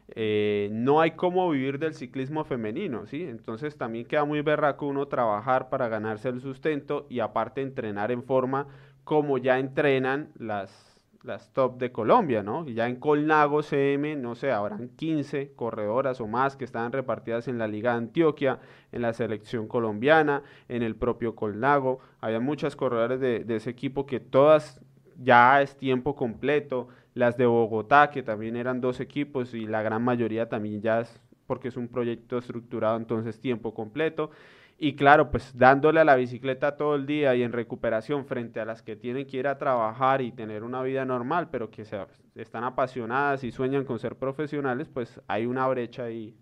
eh, 0.08 0.68
no 0.70 1.00
hay 1.00 1.12
cómo 1.12 1.48
vivir 1.50 1.78
del 1.78 1.94
ciclismo 1.94 2.44
femenino, 2.44 3.06
¿sí? 3.06 3.22
Entonces 3.22 3.76
también 3.78 4.04
queda 4.04 4.24
muy 4.24 4.42
berraco 4.42 4.86
uno 4.86 5.08
trabajar 5.08 5.70
para 5.70 5.88
ganarse 5.88 6.28
el 6.28 6.40
sustento 6.40 7.06
y 7.08 7.20
aparte 7.20 7.62
entrenar 7.62 8.10
en 8.10 8.22
forma 8.22 8.66
como 9.04 9.38
ya 9.38 9.58
entrenan 9.58 10.30
las, 10.38 11.00
las 11.22 11.50
top 11.52 11.78
de 11.78 11.90
Colombia, 11.90 12.42
¿no? 12.42 12.66
Ya 12.66 12.86
en 12.86 12.96
Colnago 12.96 13.62
CM, 13.62 14.16
no 14.16 14.34
sé, 14.34 14.50
habrán 14.50 14.90
15 14.90 15.52
corredoras 15.56 16.20
o 16.20 16.26
más 16.26 16.56
que 16.56 16.64
están 16.64 16.92
repartidas 16.92 17.48
en 17.48 17.58
la 17.58 17.66
Liga 17.66 17.92
de 17.92 17.98
Antioquia, 17.98 18.60
en 18.92 19.02
la 19.02 19.14
selección 19.14 19.68
colombiana, 19.68 20.42
en 20.68 20.82
el 20.82 20.96
propio 20.96 21.34
Colnago. 21.34 22.00
Había 22.20 22.40
muchas 22.40 22.76
corredoras 22.76 23.20
de, 23.20 23.44
de 23.44 23.56
ese 23.56 23.70
equipo 23.70 24.04
que 24.04 24.20
todas 24.20 24.82
ya 25.22 25.62
es 25.62 25.76
tiempo 25.76 26.14
completo 26.14 26.88
las 27.14 27.36
de 27.36 27.46
Bogotá, 27.46 28.10
que 28.10 28.22
también 28.22 28.56
eran 28.56 28.80
dos 28.80 29.00
equipos 29.00 29.54
y 29.54 29.66
la 29.66 29.82
gran 29.82 30.02
mayoría 30.02 30.48
también 30.48 30.82
ya 30.82 31.00
es 31.00 31.20
porque 31.46 31.68
es 31.68 31.76
un 31.76 31.88
proyecto 31.88 32.38
estructurado, 32.38 32.96
entonces 32.96 33.40
tiempo 33.40 33.74
completo. 33.74 34.30
Y 34.76 34.96
claro, 34.96 35.30
pues 35.30 35.56
dándole 35.56 36.00
a 36.00 36.04
la 36.04 36.16
bicicleta 36.16 36.76
todo 36.76 36.96
el 36.96 37.06
día 37.06 37.34
y 37.36 37.42
en 37.42 37.52
recuperación 37.52 38.26
frente 38.26 38.58
a 38.60 38.64
las 38.64 38.82
que 38.82 38.96
tienen 38.96 39.26
que 39.26 39.36
ir 39.36 39.46
a 39.46 39.56
trabajar 39.56 40.20
y 40.20 40.32
tener 40.32 40.64
una 40.64 40.82
vida 40.82 41.04
normal, 41.04 41.48
pero 41.50 41.70
que 41.70 41.84
se, 41.84 41.96
están 42.34 42.64
apasionadas 42.64 43.44
y 43.44 43.52
sueñan 43.52 43.84
con 43.84 43.98
ser 44.00 44.16
profesionales, 44.16 44.88
pues 44.92 45.20
hay 45.28 45.46
una 45.46 45.68
brecha 45.68 46.04
ahí 46.04 46.36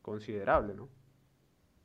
considerable, 0.00 0.74
¿no? 0.74 0.88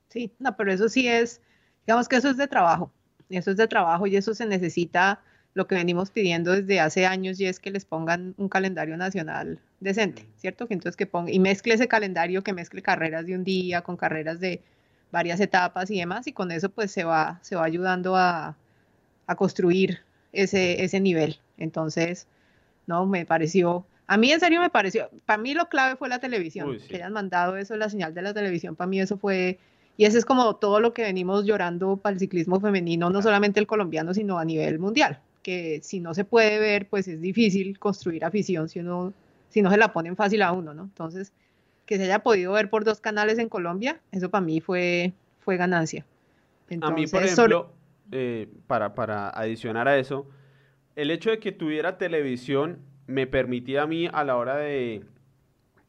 Sí, 0.08 0.34
no, 0.40 0.56
pero 0.56 0.72
eso 0.72 0.88
sí 0.88 1.08
es, 1.08 1.42
digamos 1.86 2.08
que 2.08 2.16
eso 2.16 2.30
es 2.30 2.38
de 2.38 2.48
trabajo, 2.48 2.92
eso 3.30 3.52
es 3.52 3.58
de 3.58 3.68
trabajo 3.68 4.08
y 4.08 4.16
eso 4.16 4.34
se 4.34 4.46
necesita 4.46 5.22
lo 5.54 5.68
que 5.68 5.76
venimos 5.76 6.12
pidiendo 6.12 6.52
desde 6.52 6.80
hace 6.80 7.06
años 7.06 7.40
y 7.40 7.46
es 7.46 7.60
que 7.60 7.72
les 7.72 7.86
pongan 7.86 8.36
un 8.38 8.50
calendario 8.50 8.98
nacional 8.98 9.60
decente, 9.80 10.26
¿cierto? 10.38 10.68
Que 10.68 10.74
entonces 10.74 10.96
que 10.96 11.06
ponga 11.06 11.32
y 11.32 11.40
mezcle 11.40 11.74
ese 11.74 11.88
calendario, 11.88 12.44
que 12.44 12.54
mezcle 12.54 12.82
carreras 12.82 13.26
de 13.26 13.36
un 13.36 13.44
día 13.44 13.82
con 13.82 13.98
carreras 13.98 14.40
de 14.40 14.62
varias 15.12 15.40
etapas 15.40 15.90
y 15.90 15.98
demás, 15.98 16.28
y 16.28 16.34
con 16.34 16.52
eso 16.52 16.70
pues 16.70 16.92
se 16.92 17.04
va, 17.04 17.40
se 17.42 17.56
va 17.56 17.66
ayudando 17.66 18.16
a, 18.16 18.56
a 19.26 19.36
construir 19.36 20.00
ese, 20.34 20.84
ese 20.84 21.00
nivel. 21.00 21.40
Entonces, 21.58 22.28
no, 22.86 23.06
me 23.08 23.26
pareció, 23.26 23.86
a 24.06 24.18
mí 24.18 24.32
en 24.32 24.40
serio 24.40 24.62
me 24.62 24.70
pareció, 24.70 25.10
para 25.26 25.42
mí 25.42 25.56
lo 25.56 25.68
clave 25.68 25.96
fue 25.96 26.10
la 26.10 26.20
televisión, 26.20 26.78
que 26.88 26.98
hayan 26.98 27.14
mandado 27.14 27.58
eso, 27.58 27.76
la 27.76 27.90
señal 27.90 28.14
de 28.14 28.22
la 28.22 28.34
televisión, 28.34 28.76
para 28.76 28.88
mí 28.88 29.02
eso 29.02 29.18
fue, 29.18 29.58
y 29.98 30.06
ese 30.06 30.20
es 30.20 30.26
como 30.26 30.56
todo 30.58 30.80
lo 30.80 30.94
que 30.94 31.02
venimos 31.02 31.46
llorando 31.46 31.98
para 31.98 32.14
el 32.14 32.20
ciclismo 32.20 32.60
femenino, 32.60 33.10
no 33.10 33.22
solamente 33.22 33.60
el 33.60 33.68
colombiano, 33.68 34.14
sino 34.14 34.38
a 34.38 34.46
nivel 34.46 34.80
mundial 34.80 35.20
que 35.50 35.80
si 35.82 36.00
no 36.00 36.14
se 36.14 36.26
puede 36.26 36.60
ver, 36.60 36.88
pues 36.88 37.08
es 37.08 37.20
difícil 37.22 37.80
construir 37.80 38.24
afición 38.24 38.70
si 38.70 38.82
uno, 38.82 39.14
si 39.50 39.64
no 39.64 39.72
se 39.72 39.78
la 39.78 39.92
ponen 39.92 40.16
fácil 40.16 40.44
a 40.44 40.52
uno, 40.52 40.76
¿no? 40.76 40.84
Entonces, 40.84 41.34
que 41.88 41.98
se 41.98 42.04
haya 42.04 42.20
podido 42.20 42.54
ver 42.54 42.70
por 42.70 42.84
dos 42.86 43.02
canales 43.02 43.40
en 43.40 43.50
Colombia, 43.50 44.00
eso 44.12 44.30
para 44.30 44.46
mí 44.46 44.62
fue, 44.62 45.14
fue 45.40 45.58
ganancia. 45.58 46.06
a 46.82 46.92
mí, 46.92 47.08
por 47.08 47.24
ejemplo, 47.24 47.72
eh, 48.12 48.48
para, 48.68 48.94
para 48.94 49.32
adicionar 49.32 49.88
a 49.88 49.98
eso, 49.98 50.28
el 50.96 51.10
hecho 51.10 51.32
de 51.32 51.40
que 51.40 51.52
tuviera 51.52 51.98
televisión 51.98 52.78
me 53.08 53.26
permitía 53.26 53.82
a 53.82 53.88
mí 53.88 54.08
a 54.14 54.24
la 54.24 54.38
hora 54.38 54.56
de, 54.56 55.04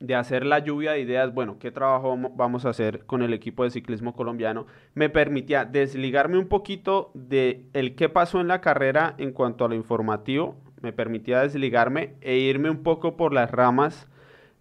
de 0.00 0.14
hacer 0.14 0.47
la 0.47 0.59
lluvia 0.59 0.92
de 0.92 1.00
ideas, 1.00 1.33
bueno, 1.33 1.59
qué 1.59 1.71
trabajo 1.71 2.16
vamos 2.35 2.64
a 2.64 2.71
hacer 2.71 3.04
con 3.04 3.23
el 3.23 3.35
equipo 3.35 3.64
de 3.64 3.71
ciclismo 3.71 4.14
colombiano, 4.14 4.66
me 4.95 5.11
permitía 5.11 5.66
desligarme 5.66 6.38
un 6.38 6.49
poquito 6.49 7.11
de 7.14 7.66
el 7.75 7.95
qué 7.95 8.09
pasó 8.09 8.40
en 8.40 8.49
la 8.49 8.62
carrera 8.62 9.14
en 9.19 9.33
cuanto 9.33 9.64
a 9.64 9.69
lo 9.69 9.75
informativo, 9.75 10.57
me 10.80 10.95
permitía 10.95 11.40
desligarme 11.40 12.14
e 12.23 12.38
irme 12.38 12.71
un 12.71 12.83
poco 12.83 13.16
por 13.19 13.35
las 13.35 13.50
ramas, 13.50 14.09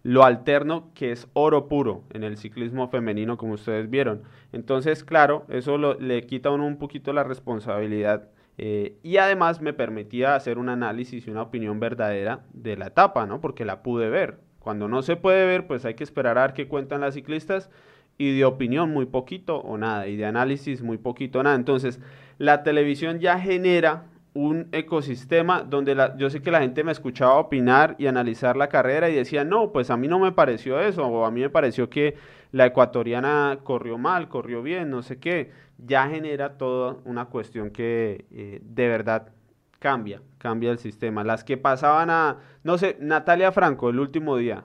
lo 0.02 0.24
alterno 0.24 0.90
que 0.94 1.12
es 1.12 1.26
oro 1.32 1.68
puro 1.68 2.04
en 2.12 2.22
el 2.22 2.36
ciclismo 2.36 2.88
femenino, 2.88 3.36
como 3.36 3.54
ustedes 3.54 3.88
vieron. 3.90 4.22
Entonces, 4.52 5.04
claro, 5.04 5.44
eso 5.48 5.78
le 5.78 6.26
quita 6.26 6.50
a 6.50 6.52
uno 6.52 6.66
un 6.66 6.78
poquito 6.78 7.12
la 7.12 7.24
responsabilidad. 7.24 8.28
Eh, 8.56 8.96
y 9.02 9.16
además 9.18 9.60
me 9.60 9.72
permitía 9.72 10.34
hacer 10.34 10.58
un 10.58 10.68
análisis 10.68 11.26
y 11.26 11.30
una 11.30 11.42
opinión 11.42 11.80
verdadera 11.80 12.40
de 12.52 12.76
la 12.76 12.88
etapa, 12.88 13.26
¿no? 13.26 13.40
Porque 13.40 13.64
la 13.64 13.82
pude 13.82 14.10
ver, 14.10 14.38
cuando 14.60 14.86
no 14.86 15.02
se 15.02 15.16
puede 15.16 15.44
ver, 15.46 15.66
pues 15.66 15.84
hay 15.84 15.94
que 15.94 16.04
esperar 16.04 16.38
a 16.38 16.42
ver 16.42 16.52
qué 16.52 16.68
cuentan 16.68 17.00
las 17.00 17.14
ciclistas 17.14 17.70
y 18.18 18.36
de 18.36 18.44
opinión 18.44 18.90
muy 18.90 19.06
poquito 19.06 19.58
o 19.58 19.78
nada, 19.78 20.06
y 20.06 20.16
de 20.16 20.26
análisis 20.26 20.82
muy 20.82 20.98
poquito 20.98 21.40
o 21.40 21.42
nada. 21.42 21.56
Entonces, 21.56 22.00
la 22.38 22.62
televisión 22.62 23.18
ya 23.18 23.38
genera 23.38 24.04
un 24.34 24.68
ecosistema 24.72 25.62
donde 25.62 25.96
yo 26.16 26.30
sé 26.30 26.40
que 26.40 26.50
la 26.50 26.60
gente 26.60 26.84
me 26.84 26.92
escuchaba 26.92 27.38
opinar 27.38 27.96
y 27.98 28.06
analizar 28.06 28.56
la 28.56 28.68
carrera 28.68 29.08
y 29.08 29.14
decía, 29.14 29.42
no, 29.42 29.72
pues 29.72 29.90
a 29.90 29.96
mí 29.96 30.06
no 30.06 30.18
me 30.18 30.32
pareció 30.32 30.80
eso, 30.80 31.06
o 31.06 31.24
a 31.24 31.30
mí 31.30 31.40
me 31.40 31.50
pareció 31.50 31.90
que 31.90 32.14
la 32.52 32.66
ecuatoriana 32.66 33.58
corrió 33.62 33.98
mal, 33.98 34.28
corrió 34.28 34.62
bien, 34.62 34.90
no 34.90 35.02
sé 35.02 35.18
qué. 35.18 35.50
Ya 35.78 36.08
genera 36.08 36.58
toda 36.58 36.98
una 37.04 37.26
cuestión 37.26 37.70
que 37.70 38.26
eh, 38.30 38.60
de 38.62 38.88
verdad 38.88 39.32
cambia, 39.80 40.22
cambia 40.38 40.70
el 40.70 40.78
sistema. 40.78 41.24
Las 41.24 41.42
que 41.42 41.56
pasaban 41.56 42.10
a, 42.10 42.38
no 42.62 42.78
sé, 42.78 42.96
Natalia 43.00 43.50
Franco 43.50 43.90
el 43.90 43.98
último 43.98 44.36
día 44.36 44.62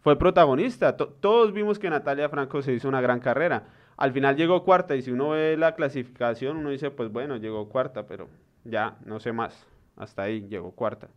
fue 0.00 0.18
protagonista. 0.18 0.96
todos 0.96 1.52
vimos 1.52 1.78
que 1.78 1.88
Natalia 1.88 2.28
Franco 2.28 2.60
se 2.62 2.72
hizo 2.72 2.88
una 2.88 3.00
gran 3.00 3.20
carrera. 3.20 3.68
Al 3.96 4.12
final 4.12 4.36
llegó 4.36 4.64
cuarta 4.64 4.96
y 4.96 5.02
si 5.02 5.12
uno 5.12 5.30
ve 5.30 5.56
la 5.56 5.76
clasificación, 5.76 6.56
uno 6.56 6.70
dice, 6.70 6.90
pues 6.90 7.12
bueno, 7.12 7.36
llegó 7.36 7.68
cuarta, 7.68 8.06
pero 8.08 8.28
ya 8.64 8.96
no 9.04 9.20
sé 9.20 9.32
más. 9.32 9.66
Hasta 9.96 10.22
ahí 10.22 10.48
llegó 10.48 10.72
cuarta. 10.72 11.08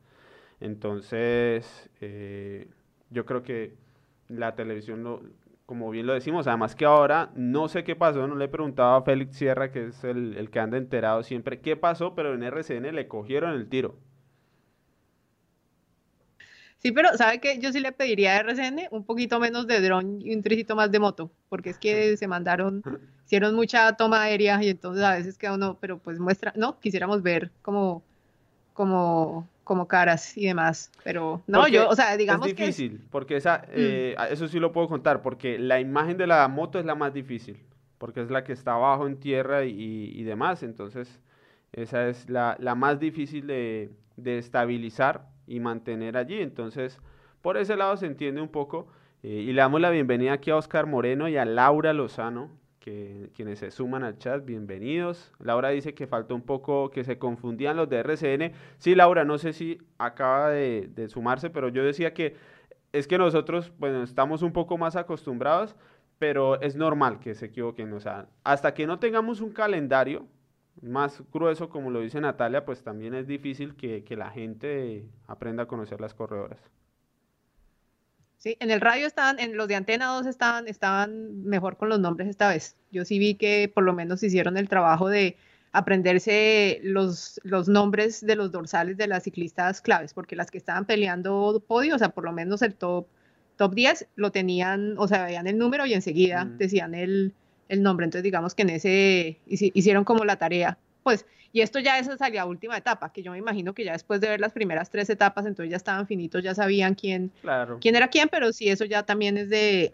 Entonces, 0.59 1.89
eh, 2.01 2.67
yo 3.09 3.25
creo 3.25 3.41
que 3.41 3.75
la 4.27 4.55
televisión 4.55 5.03
lo, 5.03 5.21
como 5.67 5.89
bien 5.89 6.07
lo 6.07 6.13
decimos, 6.13 6.47
además 6.47 6.75
que 6.75 6.85
ahora 6.85 7.29
no 7.35 7.67
sé 7.67 7.83
qué 7.83 7.93
pasó, 7.93 8.25
no 8.25 8.35
le 8.35 8.45
he 8.45 8.47
preguntado 8.47 8.95
a 8.95 9.03
Félix 9.03 9.35
Sierra, 9.35 9.69
que 9.69 9.87
es 9.87 10.01
el, 10.05 10.49
que 10.49 10.59
anda 10.61 10.77
enterado 10.77 11.23
siempre, 11.23 11.59
qué 11.59 11.75
pasó, 11.75 12.15
pero 12.15 12.33
en 12.33 12.41
RCN 12.41 12.95
le 12.95 13.09
cogieron 13.09 13.53
el 13.53 13.67
tiro. 13.67 13.99
Sí, 16.77 16.93
pero 16.93 17.09
¿sabe 17.17 17.41
qué? 17.41 17.59
Yo 17.59 17.73
sí 17.73 17.81
le 17.81 17.91
pediría 17.91 18.37
a 18.37 18.39
RCN 18.39 18.87
un 18.91 19.03
poquito 19.03 19.41
menos 19.41 19.67
de 19.67 19.81
dron 19.81 20.21
y 20.21 20.33
un 20.33 20.41
tricito 20.41 20.73
más 20.77 20.89
de 20.89 20.99
moto, 20.99 21.31
porque 21.49 21.71
es 21.71 21.77
que 21.77 22.15
se 22.15 22.27
mandaron, 22.29 22.81
hicieron 23.25 23.53
mucha 23.53 23.91
toma 23.97 24.21
aérea 24.21 24.63
y 24.63 24.69
entonces 24.69 25.03
a 25.03 25.15
veces 25.15 25.37
queda 25.37 25.55
uno, 25.55 25.77
pero 25.81 25.97
pues 25.97 26.17
muestra, 26.17 26.53
no, 26.55 26.79
quisiéramos 26.79 27.21
ver 27.21 27.51
como, 27.61 28.03
como, 28.73 29.49
como 29.67 29.87
caras 29.87 30.35
y 30.37 30.47
demás, 30.47 30.91
pero 31.03 31.41
no, 31.45 31.67
yo, 31.67 31.89
o 31.89 31.95
sea, 31.95 32.17
digamos 32.17 32.47
es 32.47 32.55
difícil, 32.55 33.05
porque 33.11 33.35
esa, 33.35 33.59
mm. 33.67 33.71
eh, 33.73 34.15
eso 34.31 34.47
sí 34.47 34.59
lo 34.59 34.71
puedo 34.71 34.87
contar, 34.87 35.21
porque 35.21 35.59
la 35.59 35.79
imagen 35.79 36.17
de 36.17 36.25
la 36.25 36.47
moto 36.47 36.79
es 36.79 36.85
la 36.85 36.95
más 36.95 37.13
difícil, 37.13 37.59
porque 37.97 38.21
es 38.21 38.31
la 38.31 38.43
que 38.43 38.53
está 38.53 38.73
abajo 38.73 39.05
en 39.05 39.19
tierra 39.19 39.65
y, 39.65 40.11
y 40.15 40.23
demás, 40.23 40.63
entonces 40.63 41.19
esa 41.73 42.07
es 42.07 42.29
la, 42.29 42.55
la 42.59 42.75
más 42.75 42.99
difícil 42.99 43.45
de, 43.45 43.91
de 44.15 44.37
estabilizar 44.39 45.27
y 45.47 45.59
mantener 45.59 46.17
allí. 46.17 46.41
Entonces, 46.41 46.99
por 47.41 47.57
ese 47.57 47.75
lado 47.75 47.95
se 47.97 48.05
entiende 48.05 48.41
un 48.41 48.49
poco. 48.49 48.87
Eh, 49.23 49.29
y 49.29 49.53
le 49.53 49.61
damos 49.61 49.81
la 49.81 49.89
bienvenida 49.89 50.33
aquí 50.33 50.51
a 50.51 50.57
Oscar 50.57 50.85
Moreno 50.85 51.27
y 51.27 51.37
a 51.37 51.45
Laura 51.45 51.93
Lozano, 51.93 52.51
que, 52.87 53.31
quienes 53.35 53.59
se 53.59 53.69
suman 53.69 54.05
al 54.05 54.17
chat, 54.17 54.45
bienvenidos. 54.45 55.33
Laura 55.39 55.69
dice 55.69 55.93
que 55.93 56.07
faltó 56.07 56.35
un 56.35 56.41
poco, 56.41 56.89
que 56.89 57.03
se 57.03 57.17
confundían 57.19 57.75
los 57.75 57.89
de 57.89 57.97
RCN. 57.97 58.53
Sí, 58.77 58.95
Laura, 58.95 59.25
no 59.25 59.37
sé 59.37 59.51
si 59.51 59.77
acaba 59.97 60.51
de, 60.51 61.09
sumarse, 61.09 61.49
pero 61.49 61.67
yo 61.67 61.83
decía 61.83 62.13
que 62.13 62.37
es 62.93 63.05
que 63.05 63.17
nosotros, 63.17 63.73
bueno, 63.77 64.03
estamos 64.03 64.41
un 64.41 64.53
poco 64.53 64.77
más 64.77 64.95
acostumbrados, 64.95 65.75
pero 66.17 66.61
es 66.61 66.77
normal 66.77 67.19
que 67.19 67.35
se 67.35 67.47
equivoquen. 67.47 67.91
O 67.91 67.99
sea, 67.99 68.29
hasta 68.45 68.73
que 68.73 68.87
no 68.87 68.99
tengamos 68.99 69.41
un 69.41 69.51
calendario, 69.51 70.25
más 70.81 71.21
grueso, 71.33 71.67
como 71.67 71.89
lo 71.89 71.99
dice 71.99 72.21
Natalia, 72.21 72.63
pues 72.63 72.83
también 72.83 73.15
es 73.15 73.27
difícil 73.27 73.75
que, 73.75 74.05
la 74.15 74.29
gente 74.29 75.09
aprenda 75.27 75.63
a 75.63 75.67
conocer 75.67 75.99
las 75.99 76.13
corredoras. 76.13 76.61
Sí, 78.47 78.55
en 78.61 78.71
el 78.71 78.79
radio 78.79 79.07
estaban, 79.07 79.39
en 79.41 79.57
los 79.57 79.67
de 79.67 79.75
Antena 79.75 80.05
2 80.05 80.25
estaban, 80.25 80.69
estaban 80.69 81.43
mejor 81.43 81.75
con 81.75 81.89
los 81.89 81.99
nombres 81.99 82.29
esta 82.29 82.47
vez. 82.47 82.77
Yo 82.91 83.03
sí 83.03 83.19
vi 83.19 83.35
que 83.35 83.69
por 83.75 83.83
lo 83.83 83.91
menos 83.91 84.23
hicieron 84.23 84.55
el 84.55 84.69
trabajo 84.69 85.09
de 85.09 85.35
aprenderse 85.73 86.79
los, 86.81 87.41
los 87.43 87.67
nombres 87.67 88.25
de 88.25 88.37
los 88.37 88.53
dorsales 88.53 88.95
de 88.95 89.07
las 89.07 89.23
ciclistas 89.23 89.81
claves, 89.81 90.13
porque 90.13 90.37
las 90.37 90.49
que 90.49 90.59
estaban 90.59 90.85
peleando 90.85 91.61
podio, 91.67 91.95
o 91.95 91.99
sea, 91.99 92.07
por 92.07 92.23
lo 92.23 92.31
menos 92.31 92.61
el 92.61 92.75
top, 92.75 93.07
top 93.57 93.75
10, 93.75 94.07
lo 94.15 94.31
tenían, 94.31 94.97
o 94.97 95.09
sea, 95.09 95.25
veían 95.25 95.47
el 95.47 95.57
número 95.57 95.85
y 95.85 95.93
enseguida 95.93 96.45
decían 96.45 96.95
el, 96.95 97.33
el 97.67 97.83
nombre. 97.83 98.05
Entonces, 98.05 98.23
digamos 98.23 98.55
que 98.55 98.61
en 98.61 98.69
ese 98.69 99.41
hicieron 99.45 100.05
como 100.05 100.23
la 100.23 100.37
tarea. 100.37 100.77
Pues, 101.07 101.25
y 101.53 101.61
esto 101.61 101.79
ya 101.79 101.99
es 101.99 102.09
hasta 102.09 102.27
la 102.27 102.45
última 102.45 102.75
etapa, 102.75 103.13
que 103.13 103.23
yo 103.23 103.31
me 103.31 103.37
imagino 103.37 103.73
que 103.73 103.85
ya 103.85 103.93
después 103.93 104.19
de 104.19 104.27
ver 104.27 104.41
las 104.41 104.51
primeras 104.51 104.89
tres 104.89 105.09
etapas, 105.09 105.45
entonces 105.45 105.71
ya 105.71 105.77
estaban 105.77 106.05
finitos, 106.05 106.43
ya 106.43 106.53
sabían 106.53 106.95
quién, 106.95 107.31
quién 107.79 107.95
era 107.95 108.09
quién, 108.09 108.27
pero 108.27 108.51
sí, 108.51 108.67
eso 108.67 108.83
ya 108.83 109.03
también 109.03 109.37
es 109.37 109.49
de, 109.49 109.93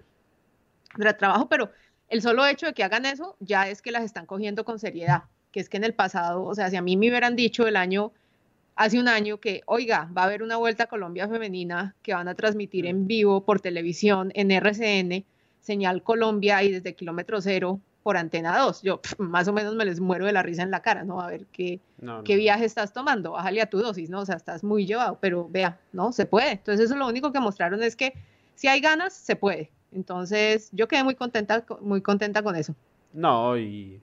de 0.97 1.13
trabajo, 1.13 1.47
pero 1.47 1.69
el 2.09 2.23
solo 2.23 2.43
hecho 2.47 2.65
de 2.65 2.73
que 2.73 2.83
hagan 2.83 3.05
eso 3.05 3.37
ya 3.39 3.69
es 3.69 3.83
que 3.83 3.91
las 3.91 4.03
están 4.03 4.25
cogiendo 4.25 4.65
con 4.65 4.79
seriedad, 4.79 5.25
que 5.51 5.59
es 5.59 5.69
que 5.69 5.77
en 5.77 5.83
el 5.83 5.93
pasado, 5.93 6.45
o 6.45 6.55
sea, 6.55 6.71
si 6.71 6.77
a 6.77 6.81
mí 6.81 6.97
me 6.97 7.09
hubieran 7.09 7.35
dicho 7.35 7.67
el 7.67 7.75
año, 7.75 8.11
hace 8.75 8.99
un 8.99 9.07
año 9.07 9.39
que, 9.39 9.61
oiga, 9.67 10.09
va 10.17 10.23
a 10.23 10.25
haber 10.25 10.41
una 10.41 10.57
Vuelta 10.57 10.85
a 10.85 10.87
Colombia 10.87 11.27
femenina 11.27 11.93
que 12.01 12.15
van 12.15 12.27
a 12.27 12.33
transmitir 12.33 12.87
en 12.87 13.05
vivo 13.05 13.45
por 13.45 13.61
televisión 13.61 14.31
en 14.33 14.49
RCN, 14.49 15.25
señal 15.61 16.01
Colombia 16.01 16.63
y 16.63 16.71
desde 16.71 16.95
kilómetro 16.95 17.39
cero 17.39 17.79
por 18.03 18.17
antena 18.17 18.59
2. 18.59 18.81
Yo 18.83 19.01
más 19.17 19.47
o 19.47 19.53
menos 19.53 19.75
me 19.75 19.85
les 19.85 19.99
muero 19.99 20.25
de 20.25 20.33
la 20.33 20.43
risa 20.43 20.61
en 20.61 20.71
la 20.71 20.81
cara, 20.81 21.03
¿no? 21.03 21.21
A 21.21 21.27
ver 21.27 21.45
qué, 21.51 21.79
qué 22.25 22.35
viaje 22.35 22.65
estás 22.65 22.93
tomando, 22.93 23.31
bájale 23.31 23.61
a 23.61 23.65
tu 23.69 23.79
dosis, 23.79 24.09
¿no? 24.09 24.19
O 24.19 24.25
sea, 24.25 24.35
estás 24.35 24.63
muy 24.63 24.85
llevado, 24.85 25.17
pero 25.19 25.47
vea, 25.49 25.79
¿no? 25.93 26.11
Se 26.11 26.25
puede. 26.25 26.51
Entonces 26.51 26.85
eso 26.85 26.95
lo 26.95 27.07
único 27.07 27.31
que 27.31 27.39
mostraron 27.39 27.81
es 27.81 27.95
que 27.95 28.13
si 28.55 28.67
hay 28.67 28.81
ganas, 28.81 29.13
se 29.13 29.35
puede. 29.35 29.71
Entonces 29.91 30.69
yo 30.71 30.87
quedé 30.87 31.03
muy 31.03 31.15
contenta, 31.15 31.65
muy 31.81 32.01
contenta 32.01 32.43
con 32.43 32.55
eso. 32.55 32.75
No, 33.13 33.57
y, 33.57 34.01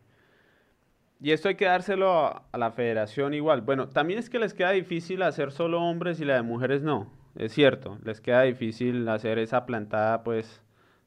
y 1.20 1.32
esto 1.32 1.48
hay 1.48 1.56
que 1.56 1.66
dárselo 1.66 2.12
a, 2.12 2.44
a 2.50 2.58
la 2.58 2.70
federación 2.70 3.34
igual. 3.34 3.60
Bueno, 3.60 3.88
también 3.88 4.18
es 4.18 4.30
que 4.30 4.38
les 4.38 4.54
queda 4.54 4.70
difícil 4.70 5.22
hacer 5.22 5.52
solo 5.52 5.82
hombres 5.82 6.20
y 6.20 6.24
la 6.24 6.34
de 6.34 6.42
mujeres 6.42 6.82
no. 6.82 7.10
Es 7.36 7.52
cierto, 7.52 7.98
les 8.04 8.20
queda 8.20 8.42
difícil 8.42 9.08
hacer 9.08 9.38
esa 9.38 9.64
plantada, 9.66 10.24
pues 10.24 10.62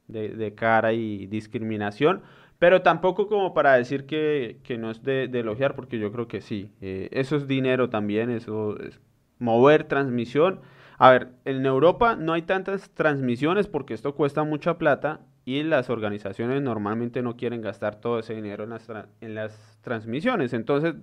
de, 0.08 0.54
cara 0.56 0.94
y 0.94 1.28
discriminación, 1.28 2.22
pero 2.63 2.82
tampoco 2.82 3.28
como 3.28 3.54
para 3.54 3.73
decir 3.73 4.06
que, 4.06 4.58
no 4.80 4.89
es 4.89 5.04
de, 5.04 5.26
elogiar, 5.26 5.76
porque 5.76 5.99
yo 5.99 6.13
creo 6.13 6.30
que 6.30 6.39
sí. 6.39 6.71
Eh, 6.80 7.10
eso 7.12 7.36
es 7.36 7.45
dinero 7.45 7.89
también, 7.89 8.30
eso 8.30 8.80
es 8.80 9.02
mover 9.38 9.84
transmisión. 9.84 10.62
A 10.97 11.12
ver, 11.12 11.34
en 11.43 11.65
Europa 11.65 12.15
no 12.15 12.32
hay 12.32 12.43
tantas 12.43 12.89
transmisiones 12.91 13.67
porque 13.67 13.93
esto 13.93 14.15
cuesta 14.15 14.45
mucha 14.45 14.78
plata 14.78 15.19
y 15.43 15.62
las 15.63 15.89
organizaciones 15.89 16.62
normalmente 16.62 17.21
no 17.21 17.36
quieren 17.36 17.60
gastar 17.60 17.99
todo 17.99 18.19
ese 18.19 18.34
dinero 18.34 18.63
en 18.63 18.69
las, 18.69 18.89
en 19.19 19.36
las 19.36 19.78
transmisiones. 19.82 20.54
Entonces, 20.54 20.95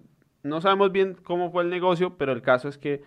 no 0.42 0.62
sabemos 0.62 0.92
bien 0.92 1.14
cómo 1.22 1.50
fue 1.52 1.64
el 1.64 1.68
negocio, 1.68 2.16
pero 2.16 2.32
el 2.32 2.40
caso 2.40 2.70
es 2.70 2.78
que 2.78 3.02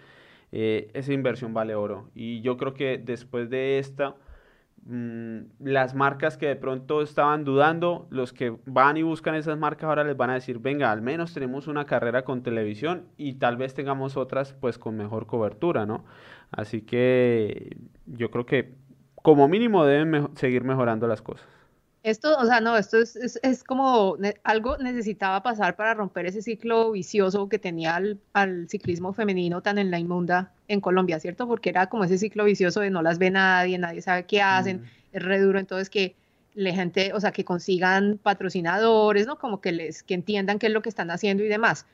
eh, 0.51 0.91
esa 0.93 1.11
inversión 1.11 1.55
vale 1.55 1.73
oro. 1.73 2.11
Y 2.13 2.41
yo 2.41 2.57
creo 2.57 2.75
que 2.75 2.99
después 2.99 3.49
de 3.49 3.79
esta 3.79 4.15
las 4.85 5.95
marcas 5.95 6.37
que 6.37 6.47
de 6.47 6.55
pronto 6.57 7.01
estaban 7.01 7.45
dudando, 7.45 8.07
los 8.09 8.33
que 8.33 8.57
van 8.65 8.97
y 8.97 9.01
buscan 9.01 9.35
esas 9.35 9.57
marcas 9.57 9.87
ahora 9.87 10.03
les 10.03 10.17
van 10.17 10.29
a 10.29 10.33
decir, 10.33 10.59
venga, 10.59 10.91
al 10.91 11.01
menos 11.01 11.33
tenemos 11.33 11.67
una 11.67 11.85
carrera 11.85 12.23
con 12.23 12.43
televisión 12.43 13.07
y 13.15 13.35
tal 13.35 13.55
vez 13.55 13.73
tengamos 13.73 14.17
otras 14.17 14.53
pues 14.53 14.77
con 14.77 14.97
mejor 14.97 15.25
cobertura, 15.25 15.85
¿no? 15.85 16.03
Así 16.51 16.81
que 16.81 17.77
yo 18.05 18.29
creo 18.29 18.45
que 18.45 18.75
como 19.15 19.47
mínimo 19.47 19.85
deben 19.85 20.35
seguir 20.35 20.65
mejorando 20.65 21.07
las 21.07 21.21
cosas. 21.21 21.47
Esto, 22.03 22.37
o 22.37 22.45
sea, 22.45 22.59
no, 22.59 22.77
esto 22.77 22.97
es, 22.97 23.39
es, 23.41 23.63
como 23.63 24.17
algo 24.43 24.77
necesitaba 24.77 25.41
pasar 25.41 25.77
para 25.77 25.93
romper 25.93 26.25
ese 26.25 26.41
ciclo 26.41 26.91
vicioso 26.91 27.47
que 27.47 27.59
tenía 27.59 27.95
al, 27.95 28.19
al, 28.33 28.67
ciclismo 28.67 29.13
femenino 29.13 29.61
tan 29.61 29.77
en 29.77 29.89
la 29.89 29.99
inmunda 29.99 30.51
en 30.67 30.81
Colombia, 30.81 31.21
¿cierto? 31.21 31.47
Porque 31.47 31.69
era 31.69 31.87
como 31.87 32.03
ese 32.03 32.17
ciclo 32.17 32.43
vicioso 32.43 32.81
de 32.81 32.89
no 32.89 33.01
las 33.01 33.19
ve 33.19 33.31
nadie, 33.31 33.77
nadie 33.77 34.01
sabe 34.01 34.25
qué 34.25 34.41
hacen, 34.41 34.81
mm. 34.81 34.85
es 35.13 35.23
re 35.23 35.39
duro, 35.39 35.59
entonces 35.59 35.89
que 35.89 36.13
la 36.55 36.73
gente, 36.73 37.13
o 37.13 37.21
sea, 37.21 37.31
que 37.31 37.45
consigan 37.45 38.19
patrocinadores, 38.21 39.25
¿no? 39.25 39.37
Como 39.37 39.61
que 39.61 39.71
les, 39.71 40.03
que 40.03 40.13
entiendan 40.13 40.59
qué 40.59 40.67
es 40.67 40.73
lo 40.73 40.81
que 40.81 40.89
están 40.89 41.09
haciendo 41.09 41.43
y 41.45 41.47
demás. 41.47 41.85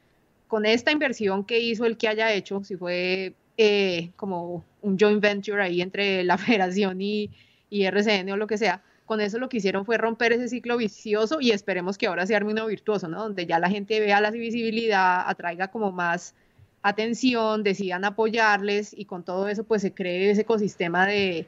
Con 0.48 0.66
esta 0.66 0.92
inversión 0.92 1.46
que 1.46 1.60
hizo 1.60 1.86
el 1.86 1.98
que 1.98 2.08
haya 2.08 2.34
hecho, 2.34 2.64
si 2.64 2.76
fue 2.76 3.36
eh, 3.58 4.10
como 4.16 4.66
un 4.82 4.98
joint 4.98 5.22
venture 5.22 5.62
ahí 5.62 5.82
entre 5.82 6.24
la 6.24 6.38
federación 6.40 7.00
y, 7.00 7.30
y 7.70 7.84
RCN 7.84 8.32
o 8.32 8.38
lo 8.38 8.48
que 8.48 8.58
sea, 8.58 8.82
con 9.10 9.22
eso 9.22 9.40
lo 9.40 9.50
que 9.50 9.58
hicieron 9.58 9.86
fue 9.86 9.98
romper 9.98 10.34
ese 10.34 10.48
ciclo 10.48 10.78
vicioso 10.78 11.42
y 11.42 11.50
esperemos 11.50 11.98
que 11.98 12.06
ahora 12.06 12.28
se 12.28 12.36
arme 12.36 12.52
uno 12.52 12.68
virtuoso, 12.68 13.08
¿no? 13.08 13.24
Donde 13.24 13.48
ya 13.48 13.58
la 13.58 13.68
gente 13.68 14.00
vea 14.00 14.22
la 14.22 14.30
visibilidad, 14.30 15.28
atraiga 15.28 15.70
como 15.70 15.92
más 15.92 16.36
atención, 16.84 17.64
decidan 17.64 18.06
apoyarles 18.06 18.94
y 18.96 19.06
con 19.06 19.24
todo 19.24 19.50
eso 19.50 19.64
pues 19.64 19.82
se 19.82 19.96
cree 19.96 20.30
ese 20.30 20.42
ecosistema 20.42 21.08
de, 21.08 21.48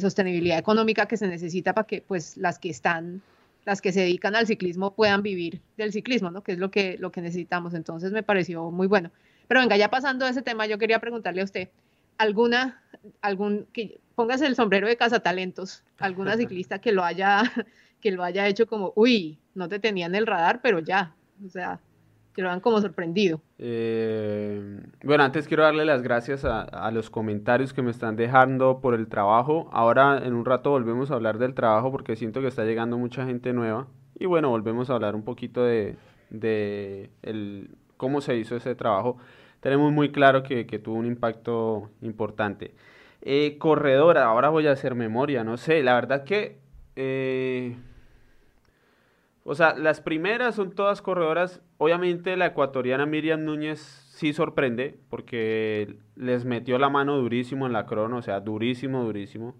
sostenibilidad 0.00 0.56
económica 0.56 1.06
que 1.06 1.16
se 1.16 1.26
necesita 1.26 1.72
para 1.72 1.84
que 1.84 2.00
pues 2.00 2.36
las 2.36 2.60
que 2.60 2.70
están 2.70 3.22
las 3.64 3.82
que 3.82 3.90
se 3.90 4.02
dedican 4.02 4.36
al 4.36 4.46
ciclismo 4.46 4.94
puedan 4.94 5.24
vivir 5.24 5.60
del 5.76 5.90
ciclismo, 5.90 6.30
¿no? 6.30 6.44
Que 6.44 6.52
es 6.52 6.58
lo 6.58 6.70
que, 6.70 6.96
lo 6.96 7.10
que 7.10 7.20
necesitamos. 7.20 7.74
Entonces 7.74 8.12
me 8.12 8.22
pareció 8.22 8.70
muy 8.70 8.86
bueno. 8.86 9.10
Pero 9.48 9.60
venga, 9.60 9.76
ya 9.76 9.90
pasando 9.90 10.26
a 10.26 10.28
ese 10.28 10.42
tema, 10.42 10.66
yo 10.66 10.78
quería 10.78 11.00
preguntarle 11.00 11.40
a 11.40 11.44
usted, 11.44 11.70
¿alguna, 12.18 12.80
algún, 13.20 13.66
que, 13.72 13.98
póngase 14.18 14.46
el 14.46 14.56
sombrero 14.56 14.88
de 14.88 14.96
cazatalentos, 14.96 15.84
alguna 15.96 16.36
ciclista 16.36 16.80
que 16.80 16.90
lo 16.90 17.04
haya, 17.04 17.44
que 18.00 18.10
lo 18.10 18.24
haya 18.24 18.48
hecho 18.48 18.66
como, 18.66 18.92
uy, 18.96 19.38
no 19.54 19.68
te 19.68 19.78
tenía 19.78 20.06
en 20.06 20.16
el 20.16 20.26
radar, 20.26 20.58
pero 20.60 20.80
ya, 20.80 21.14
o 21.46 21.48
sea, 21.48 21.78
que 22.34 22.42
lo 22.42 22.50
han 22.50 22.58
como 22.58 22.80
sorprendido. 22.80 23.40
Eh, 23.58 24.80
bueno, 25.04 25.22
antes 25.22 25.46
quiero 25.46 25.62
darle 25.62 25.84
las 25.84 26.02
gracias 26.02 26.44
a, 26.44 26.90
los 26.90 27.10
comentarios 27.10 27.72
que 27.72 27.80
me 27.80 27.92
están 27.92 28.16
dejando 28.16 28.80
por 28.80 28.94
el 28.94 29.06
trabajo. 29.06 29.70
Ahora 29.72 30.20
en 30.24 30.34
un 30.34 30.44
rato 30.44 30.70
volvemos 30.70 31.12
a 31.12 31.14
hablar 31.14 31.38
del 31.38 31.54
trabajo 31.54 31.92
porque 31.92 32.16
siento 32.16 32.40
que 32.40 32.48
está 32.48 32.64
llegando 32.64 32.98
mucha 32.98 33.24
gente 33.24 33.52
nueva. 33.52 33.86
Y 34.18 34.26
bueno, 34.26 34.50
volvemos 34.50 34.90
a 34.90 34.94
hablar 34.94 35.14
un 35.14 35.22
poquito 35.22 35.62
de, 35.62 35.94
de 36.30 37.10
el, 37.22 37.70
cómo 37.96 38.20
se 38.20 38.36
hizo 38.36 38.56
ese 38.56 38.74
trabajo. 38.74 39.16
Tenemos 39.60 39.92
muy 39.92 40.10
claro 40.10 40.42
que, 40.42 40.66
que 40.66 40.80
tuvo 40.80 40.96
un 40.96 41.06
impacto 41.06 41.90
importante. 42.02 42.74
Eh, 43.22 43.58
corredora, 43.58 44.24
ahora 44.24 44.48
voy 44.48 44.66
a 44.66 44.72
hacer 44.72 44.94
memoria, 44.94 45.44
no 45.44 45.56
sé, 45.56 45.82
la 45.82 45.94
verdad 45.94 46.24
que... 46.24 46.58
Eh, 46.96 47.76
o 49.50 49.54
sea, 49.54 49.74
las 49.74 50.02
primeras 50.02 50.56
son 50.56 50.72
todas 50.72 51.00
corredoras. 51.00 51.62
Obviamente 51.78 52.36
la 52.36 52.44
ecuatoriana 52.46 53.06
Miriam 53.06 53.44
Núñez 53.44 53.78
sí 53.80 54.34
sorprende 54.34 54.98
porque 55.08 55.96
les 56.16 56.44
metió 56.44 56.78
la 56.78 56.90
mano 56.90 57.16
durísimo 57.16 57.66
en 57.66 57.72
la 57.72 57.86
crono, 57.86 58.18
o 58.18 58.22
sea, 58.22 58.40
durísimo, 58.40 59.04
durísimo. 59.04 59.54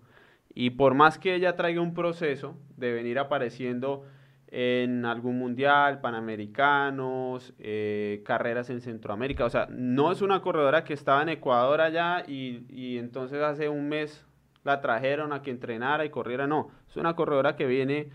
Y 0.53 0.71
por 0.71 0.93
más 0.93 1.19
que 1.19 1.35
ella 1.35 1.57
traiga 1.57 1.81
un 1.81 1.95
proceso 1.95 2.55
de 2.77 2.93
venir 2.93 3.19
apareciendo 3.19 4.05
en 4.51 5.05
algún 5.05 5.39
mundial, 5.39 6.01
panamericanos, 6.01 7.55
eh, 7.59 8.23
carreras 8.25 8.71
en 8.71 8.81
Centroamérica. 8.81 9.45
O 9.45 9.51
sea, 9.51 9.67
no 9.71 10.11
es 10.11 10.23
una 10.23 10.41
corredora 10.41 10.85
que 10.85 10.95
estaba 10.95 11.23
en 11.23 11.29
Ecuador 11.29 11.81
allá 11.81 12.25
y, 12.27 12.65
y 12.69 12.99
entonces 12.99 13.41
hace 13.43 13.69
un 13.69 13.89
mes 13.89 14.25
la 14.65 14.81
trajeron 14.81 15.33
a 15.33 15.43
que 15.43 15.51
entrenara 15.51 16.05
y 16.05 16.11
corriera. 16.11 16.47
No, 16.47 16.71
es 16.89 16.97
una 16.97 17.15
corredora 17.15 17.57
que 17.57 17.67
viene, 17.67 18.09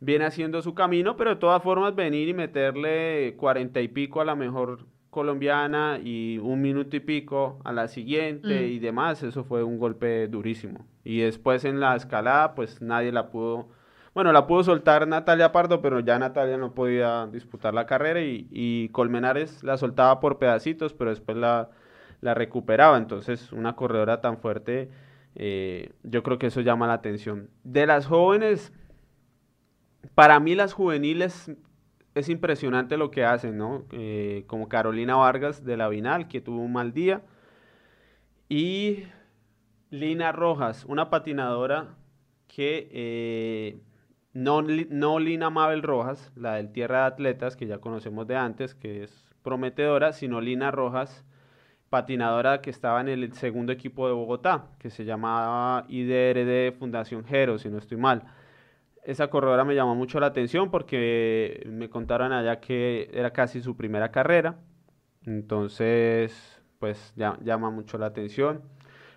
viene 0.00 0.24
haciendo 0.24 0.62
su 0.62 0.74
camino, 0.74 1.16
pero 1.16 1.30
de 1.30 1.36
todas 1.36 1.62
formas 1.62 1.94
venir 1.94 2.28
y 2.28 2.34
meterle 2.34 3.34
cuarenta 3.36 3.80
y 3.80 3.88
pico 3.88 4.20
a 4.20 4.24
la 4.24 4.34
mejor 4.34 4.86
colombiana 5.10 5.98
y 6.02 6.38
un 6.38 6.60
minuto 6.60 6.96
y 6.96 7.00
pico 7.00 7.58
a 7.64 7.72
la 7.72 7.88
siguiente 7.88 8.60
mm. 8.60 8.64
y 8.72 8.78
demás, 8.78 9.22
eso 9.22 9.44
fue 9.44 9.62
un 9.62 9.78
golpe 9.78 10.28
durísimo. 10.28 10.86
Y 11.04 11.20
después 11.20 11.64
en 11.64 11.80
la 11.80 11.96
escalada, 11.96 12.54
pues 12.54 12.82
nadie 12.82 13.10
la 13.10 13.30
pudo, 13.30 13.68
bueno, 14.18 14.32
la 14.32 14.48
pudo 14.48 14.64
soltar 14.64 15.06
Natalia 15.06 15.52
Pardo, 15.52 15.80
pero 15.80 16.00
ya 16.00 16.18
Natalia 16.18 16.56
no 16.56 16.74
podía 16.74 17.28
disputar 17.28 17.72
la 17.72 17.86
carrera 17.86 18.20
y, 18.20 18.88
Colmenares 18.88 19.62
la 19.62 19.76
soltaba 19.76 20.18
por 20.18 20.40
pedacitos, 20.40 20.92
pero 20.92 21.10
después 21.10 21.36
la, 21.36 21.70
la 22.20 22.34
recuperaba. 22.34 22.98
Entonces, 22.98 23.52
una 23.52 23.76
corredora 23.76 24.20
tan 24.20 24.38
fuerte, 24.38 24.90
eh, 25.36 25.92
yo 26.02 26.24
creo 26.24 26.36
que 26.36 26.48
eso 26.48 26.62
llama 26.62 26.88
la 26.88 26.94
atención. 26.94 27.48
De 27.62 27.86
las 27.86 28.06
jóvenes, 28.06 28.72
para 30.16 30.40
mí 30.40 30.56
las 30.56 30.72
juveniles 30.72 31.52
es 32.16 32.28
impresionante 32.28 32.96
lo 32.96 33.12
que 33.12 33.24
hacen, 33.24 33.56
¿no? 33.56 33.84
Eh, 33.92 34.42
como 34.48 34.68
Carolina 34.68 35.14
Vargas 35.14 35.64
de 35.64 35.76
la 35.76 35.88
Vinal, 35.88 36.26
que 36.26 36.40
tuvo 36.40 36.60
un 36.60 36.72
mal 36.72 36.92
día. 36.92 37.22
Y 38.48 39.04
Lina 39.90 40.32
Rojas, 40.32 40.84
una 40.86 41.08
patinadora 41.08 41.94
que 42.48 42.88
eh, 42.90 43.78
no, 44.42 44.62
no 44.62 45.18
Lina 45.18 45.50
Mabel 45.50 45.82
Rojas, 45.82 46.32
la 46.36 46.54
del 46.54 46.72
Tierra 46.72 47.00
de 47.00 47.06
Atletas, 47.06 47.56
que 47.56 47.66
ya 47.66 47.78
conocemos 47.78 48.26
de 48.26 48.36
antes, 48.36 48.74
que 48.74 49.02
es 49.02 49.24
prometedora, 49.42 50.12
sino 50.12 50.40
Lina 50.40 50.70
Rojas, 50.70 51.24
patinadora 51.90 52.60
que 52.60 52.70
estaba 52.70 53.00
en 53.00 53.08
el 53.08 53.32
segundo 53.32 53.72
equipo 53.72 54.06
de 54.06 54.14
Bogotá, 54.14 54.66
que 54.78 54.90
se 54.90 55.04
llamaba 55.04 55.86
IDRD 55.88 56.76
Fundación 56.78 57.24
Jero, 57.24 57.58
si 57.58 57.68
no 57.68 57.78
estoy 57.78 57.96
mal 57.98 58.24
esa 59.08 59.28
corredora 59.28 59.64
me 59.64 59.74
llamó 59.74 59.94
mucho 59.94 60.20
la 60.20 60.26
atención 60.26 60.70
porque 60.70 61.62
me 61.66 61.88
contaron 61.88 62.30
allá 62.30 62.60
que 62.60 63.08
era 63.14 63.30
casi 63.32 63.62
su 63.62 63.74
primera 63.74 64.10
carrera. 64.10 64.56
Entonces, 65.24 66.60
pues 66.78 67.14
ya, 67.16 67.38
llama 67.42 67.70
mucho 67.70 67.96
la 67.96 68.04
atención. 68.04 68.60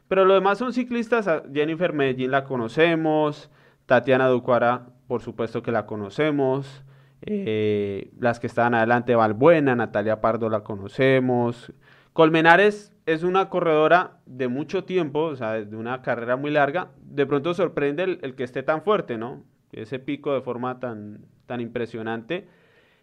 Pero 0.07 0.23
lo 0.23 0.33
demás 0.33 0.59
son 0.59 0.71
ciclistas. 0.71 1.29
Jennifer 1.53 1.91
Medellín 1.91 2.31
la 2.31 2.45
conocemos. 2.45 3.51
Tatiana 3.85 4.27
Ducuara, 4.29 4.87
por 5.11 5.21
supuesto 5.21 5.61
que 5.61 5.73
la 5.73 5.85
conocemos. 5.85 6.85
Eh, 7.23 8.13
las 8.17 8.39
que 8.39 8.47
estaban 8.47 8.73
adelante, 8.73 9.13
Valbuena, 9.13 9.75
Natalia 9.75 10.21
Pardo 10.21 10.49
la 10.49 10.61
conocemos. 10.63 11.73
Colmenares 12.13 12.95
es 13.05 13.23
una 13.23 13.49
corredora 13.49 14.21
de 14.25 14.47
mucho 14.47 14.85
tiempo, 14.85 15.23
o 15.23 15.35
sea, 15.35 15.65
de 15.65 15.75
una 15.75 16.01
carrera 16.01 16.37
muy 16.37 16.49
larga. 16.49 16.91
De 17.01 17.25
pronto 17.25 17.53
sorprende 17.53 18.19
el 18.21 18.35
que 18.35 18.45
esté 18.45 18.63
tan 18.63 18.83
fuerte, 18.83 19.17
¿no? 19.17 19.43
ese 19.73 19.99
pico 19.99 20.33
de 20.33 20.39
forma 20.39 20.79
tan, 20.79 21.25
tan 21.45 21.59
impresionante. 21.59 22.47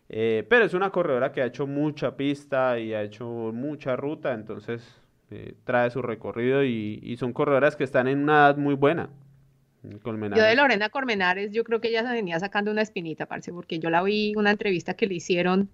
Eh, 0.09 0.47
pero 0.49 0.65
es 0.65 0.73
una 0.73 0.89
corredora 0.89 1.31
que 1.31 1.43
ha 1.43 1.45
hecho 1.45 1.67
mucha 1.67 2.17
pista 2.17 2.79
y 2.79 2.95
ha 2.95 3.03
hecho 3.03 3.27
mucha 3.53 3.97
ruta, 3.97 4.33
entonces 4.33 4.99
eh, 5.31 5.57
trae 5.65 5.91
su 5.91 6.01
recorrido 6.01 6.65
y, 6.65 7.15
son 7.19 7.35
corredoras 7.35 7.77
que 7.77 7.85
están 7.85 8.09
en 8.09 8.23
una 8.23 8.47
edad 8.47 8.57
muy 8.57 8.77
buena. 8.77 9.11
Yo 9.83 10.45
de 10.45 10.57
Lorena 10.57 10.89
Colmenares, 10.89 11.53
yo 11.53 11.65
creo 11.65 11.81
que 11.81 11.89
ella 11.89 12.03
se 12.03 12.13
venía 12.13 12.39
sacando 12.41 12.71
una 12.71 12.83
espinita, 12.83 13.27
parce, 13.27 13.53
porque 13.53 13.79
yo 13.79 13.91
la 13.91 14.03
vi 14.03 14.35
una 14.37 14.51
entrevista 14.51 14.95
que 14.95 15.07
le 15.07 15.15
hicieron 15.15 15.71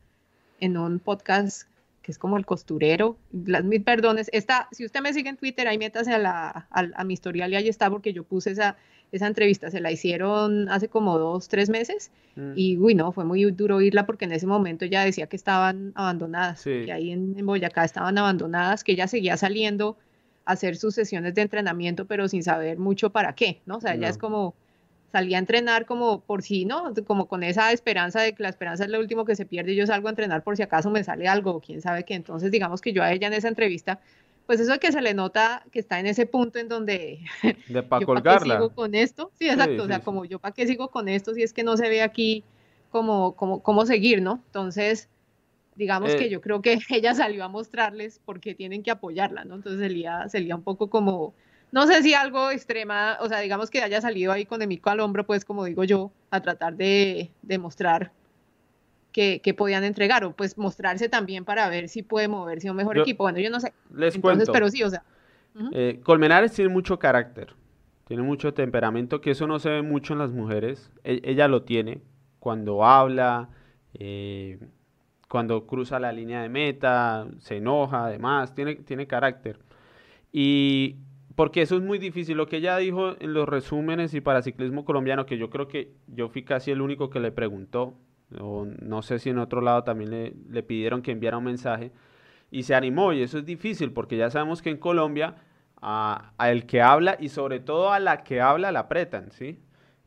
en 0.61 0.77
un 0.77 0.99
podcast 0.99 1.69
que 2.03 2.13
es 2.13 2.19
como 2.19 2.37
el 2.37 2.45
costurero. 2.45 3.17
Las 3.33 3.65
mil 3.65 3.83
perdones. 3.83 4.29
Esta, 4.35 4.69
si 4.73 4.85
usted 4.85 5.01
me 5.01 5.15
sigue 5.15 5.31
en 5.31 5.39
Twitter, 5.39 5.67
ahí 5.67 5.79
métase 5.79 6.13
a, 6.13 6.19
la, 6.19 6.69
a 6.71 7.05
mi 7.05 7.15
historial 7.15 7.51
y 7.51 7.57
ahí 7.57 7.69
está, 7.69 7.89
porque 7.89 8.13
yo 8.13 8.25
puse 8.25 8.51
esa, 8.51 8.77
esa 9.15 9.29
entrevista 9.29 9.71
se 9.71 9.81
la 9.81 9.93
hicieron 9.93 10.69
hace 10.69 10.89
como 10.89 11.19
dos, 11.19 11.49
tres 11.49 11.71
meses 11.71 12.11
mm. 12.35 12.53
y, 12.57 12.77
uy, 12.79 12.97
no, 12.97 13.13
fue 13.13 13.25
muy 13.25 13.45
duro 13.53 13.77
oírla 13.77 14.07
porque 14.07 14.25
en 14.25 14.33
ese 14.33 14.47
momento 14.47 14.85
ya 14.87 15.05
decía 15.05 15.29
que 15.29 15.37
estaban 15.37 15.93
abandonadas, 15.95 16.65
que 16.65 16.91
ahí 16.91 17.13
en, 17.13 17.47
Boyacá 17.47 17.85
estaban 17.85 18.19
abandonadas, 18.19 18.83
que 18.83 18.93
ella 18.93 19.07
seguía 19.07 19.37
saliendo 19.37 19.91
a 19.91 20.04
hacer 20.45 20.77
sus 20.77 20.95
sesiones 20.95 21.35
de 21.35 21.43
entrenamiento, 21.43 22.07
pero 22.07 22.29
sin 22.29 22.43
saber 22.43 22.79
mucho 22.79 23.11
para 23.11 23.35
qué, 23.35 23.63
¿no? 23.67 23.77
O 23.77 23.81
sea, 23.81 23.95
ella 23.95 24.09
es 24.09 24.19
como 24.19 24.55
salía 25.11 25.37
a 25.37 25.41
entrenar 25.41 25.87
como 25.87 26.21
por 26.23 26.43
si, 26.43 26.65
¿no? 26.65 26.93
Como 27.07 27.29
con 27.29 27.45
esa 27.45 27.71
esperanza 27.71 28.21
de 28.21 28.35
que 28.35 28.43
la 28.43 28.49
esperanza 28.49 28.85
es 28.85 28.91
lo 28.91 28.99
último 28.99 29.25
que 29.25 29.37
se 29.37 29.47
pierde 29.47 29.73
y 29.73 29.77
yo 29.77 29.87
salgo 29.87 30.09
a 30.09 30.11
entrenar 30.11 30.43
por 30.43 30.57
si 30.57 30.63
acaso 30.63 30.91
me 30.91 31.05
sale 31.05 31.29
algo, 31.29 31.61
quién 31.61 31.81
sabe 31.81 32.05
qué. 32.05 32.15
Entonces, 32.15 32.51
digamos 32.51 32.81
que 32.81 32.93
yo 32.93 33.03
a 33.03 33.13
ella 33.13 33.29
en 33.29 33.35
esa 33.35 33.49
entrevista 33.49 34.01
pues 34.47 34.61
eso 34.61 34.75
es 34.75 34.79
que 34.79 34.93
se 34.93 35.01
le 35.01 35.15
nota 35.15 35.65
que 35.71 35.79
está 35.79 35.99
en 36.01 36.07
ese 36.07 36.27
punto 36.27 36.59
en 36.59 36.69
donde 36.69 37.21
de 37.69 37.83
para 37.83 38.05
colgarla. 38.05 38.57
sigo 38.57 38.71
con 38.71 38.95
esto? 38.95 39.31
Sí, 39.39 39.49
exacto, 39.49 39.85
o 39.85 39.87
sea, 39.87 40.01
como 40.01 40.25
yo 40.25 40.39
para 40.39 40.55
qué 40.55 40.67
sigo 40.67 40.89
con 40.89 41.09
esto 41.09 41.35
si 41.35 41.43
es 41.43 41.53
que 41.53 41.65
no 41.65 41.77
se 41.77 41.89
ve 41.89 42.03
aquí 42.03 42.45
como 42.91 43.35
como 43.37 43.63
cómo 43.63 43.87
seguir, 43.87 44.23
¿no? 44.23 44.43
Entonces, 44.47 45.09
digamos 45.77 46.15
que 46.15 46.27
eh. 46.27 46.31
yo 46.31 46.41
creo 46.41 46.63
que 46.63 46.79
ella 46.91 47.15
salió 47.15 47.45
a 47.45 47.49
mostrarles 47.49 48.21
porque 48.25 48.55
tienen 48.55 48.83
que 48.83 48.91
apoyarla, 48.91 49.45
¿no? 49.45 49.55
Entonces 49.55 49.81
sería 49.81 50.29
sería 50.29 50.57
un 50.57 50.63
poco 50.63 50.89
como 50.89 51.35
no 51.73 51.87
sé 51.87 52.03
si 52.03 52.15
algo 52.15 52.51
extrema, 52.51 53.19
o 53.21 53.29
sea, 53.29 53.41
digamos 53.41 53.69
que 53.69 53.83
haya 53.83 54.01
salido 54.01 54.31
ahí 54.31 54.47
con 54.47 54.63
el 54.63 54.69
mico 54.69 54.91
al 54.91 55.01
hombro, 55.01 55.27
pues 55.27 55.45
como 55.45 55.65
digo 55.65 55.83
yo, 55.83 56.13
a 56.31 56.41
tratar 56.41 56.77
de, 56.77 57.33
de 57.43 57.59
mostrar 57.59 58.13
que, 59.15 59.55
podían 59.57 59.85
entregar 59.85 60.25
o 60.25 60.33
pues 60.33 60.59
mostrarse 60.59 61.09
también 61.09 61.45
para 61.45 61.69
ver 61.69 61.89
si 61.89 62.03
puede 62.03 62.27
moverse 62.27 62.69
un 62.69 62.77
mejor 62.77 62.99
equipo. 62.99 63.23
Bueno, 63.23 63.39
yo 63.39 63.49
no 63.49 63.61
sé. 63.61 63.73
Les 63.95 64.19
cuento. 64.19 64.53
Pero 64.53 64.69
sí, 64.69 64.83
o 64.83 64.91
sea. 64.91 65.05
Eh, 65.73 66.01
Colmenares 66.03 66.53
tiene 66.53 66.69
mucho 66.69 66.99
carácter, 66.99 67.55
tiene 68.09 68.25
mucho 68.25 68.55
temperamento, 68.55 69.21
que 69.21 69.31
eso 69.31 69.47
no 69.47 69.61
se 69.61 69.71
ve 69.71 69.83
mucho 69.83 70.15
en 70.15 70.19
las 70.19 70.33
mujeres. 70.33 70.91
E, 71.05 71.21
ella 71.23 71.47
lo 71.47 71.63
tiene 71.63 72.03
cuando 72.41 72.85
habla, 72.85 73.51
eh, 73.95 74.59
cuando 75.35 75.67
cruza 75.67 75.99
la 75.99 76.13
línea 76.13 76.43
de 76.43 76.49
meta, 76.49 77.27
se 77.39 77.57
enoja, 77.57 78.05
además, 78.05 78.55
tiene, 78.55 78.77
tiene 78.77 79.09
carácter. 79.09 79.59
Y 80.31 80.95
porque 81.35 81.63
eso 81.63 81.75
es 81.75 81.83
muy 81.83 81.99
difícil. 81.99 82.37
Lo 82.37 82.47
que 82.47 82.59
ella 82.59 82.77
dijo 82.77 83.17
en 83.19 83.35
los 83.35 83.49
resúmenes 83.49 84.15
y 84.15 84.21
para 84.21 84.43
ciclismo 84.43 84.85
colombiano, 84.85 85.27
que 85.27 85.37
yo 85.37 85.51
creo 85.51 85.67
que 85.67 85.91
yo 86.07 86.29
fui 86.29 86.45
casi 86.45 86.71
el 86.71 86.81
único 86.81 87.11
que 87.11 87.19
le 87.19 87.33
preguntó, 87.33 87.95
o 88.39 88.65
no 88.65 89.03
sé 89.03 89.19
si 89.19 89.31
en 89.31 89.39
otro 89.39 89.61
lado 89.61 89.83
también 89.83 90.37
le, 90.49 90.63
pidieron 90.63 91.03
que 91.03 91.11
enviara 91.11 91.39
un 91.39 91.45
mensaje, 91.47 91.91
y 92.53 92.63
se 92.63 92.77
animó, 92.77 93.13
y 93.13 93.23
eso 93.23 93.39
es 93.39 93.45
difícil, 93.45 93.91
porque 93.91 94.17
ya 94.17 94.31
sabemos 94.31 94.63
que 94.63 94.71
en 94.71 94.77
Colombia 94.77 95.35
a, 95.83 96.31
el 96.49 96.65
que 96.65 96.81
habla 96.81 97.17
y 97.19 97.29
sobre 97.29 97.59
todo 97.59 97.93
a 97.93 97.99
la 97.99 98.23
que 98.23 98.41
habla 98.41 98.71
la 98.71 98.79
apretan, 98.87 99.33
¿sí? 99.33 99.59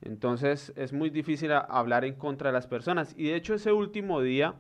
Entonces 0.02 0.72
es 0.78 0.94
muy 0.94 1.10
difícil 1.10 1.52
hablar 1.52 2.06
en 2.06 2.14
contra 2.14 2.48
de 2.48 2.54
las 2.54 2.66
personas. 2.66 3.14
Y 3.18 3.26
de 3.26 3.36
hecho 3.36 3.56
ese 3.56 3.74
último 3.74 4.22
día 4.22 4.56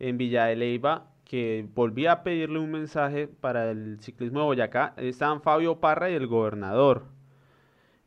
en 0.00 0.18
Villa 0.18 0.46
de 0.46 0.56
Leyva, 0.56 1.06
que 1.24 1.64
volví 1.74 2.06
a 2.06 2.24
pedirle 2.24 2.58
un 2.58 2.72
mensaje 2.72 3.28
para 3.28 3.70
el 3.70 4.00
ciclismo 4.00 4.40
de 4.40 4.46
Boyacá, 4.46 4.94
estaban 4.96 5.42
Fabio 5.42 5.78
Parra 5.78 6.10
y 6.10 6.14
el 6.14 6.26
gobernador. 6.26 7.04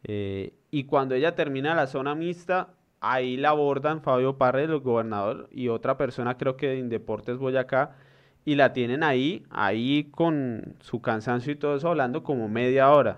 Eh, 0.03 0.53
y 0.69 0.84
cuando 0.84 1.15
ella 1.15 1.34
termina 1.34 1.73
la 1.73 1.88
zona 1.88 2.15
mixta, 2.15 2.73
Ahí 3.06 3.36
la 3.36 3.49
abordan 3.49 4.01
Fabio 4.01 4.38
Parra, 4.38 4.62
el 4.62 4.79
gobernador, 4.79 5.49
y 5.51 5.67
otra 5.67 5.97
persona 5.97 6.38
creo 6.38 6.56
que 6.56 6.69
de 6.69 6.77
Indeportes 6.77 7.38
Boyacá, 7.38 7.97
y 8.45 8.56
la 8.56 8.71
tienen 8.71 9.03
ahí, 9.03 9.43
ahí 9.49 10.06
con 10.10 10.77
su 10.79 11.01
cansancio 11.01 11.51
y 11.51 11.58
todo 11.58 11.75
eso, 11.75 11.89
hablando 11.89 12.23
como 12.23 12.47
media 12.47 12.89
hora. 12.91 13.17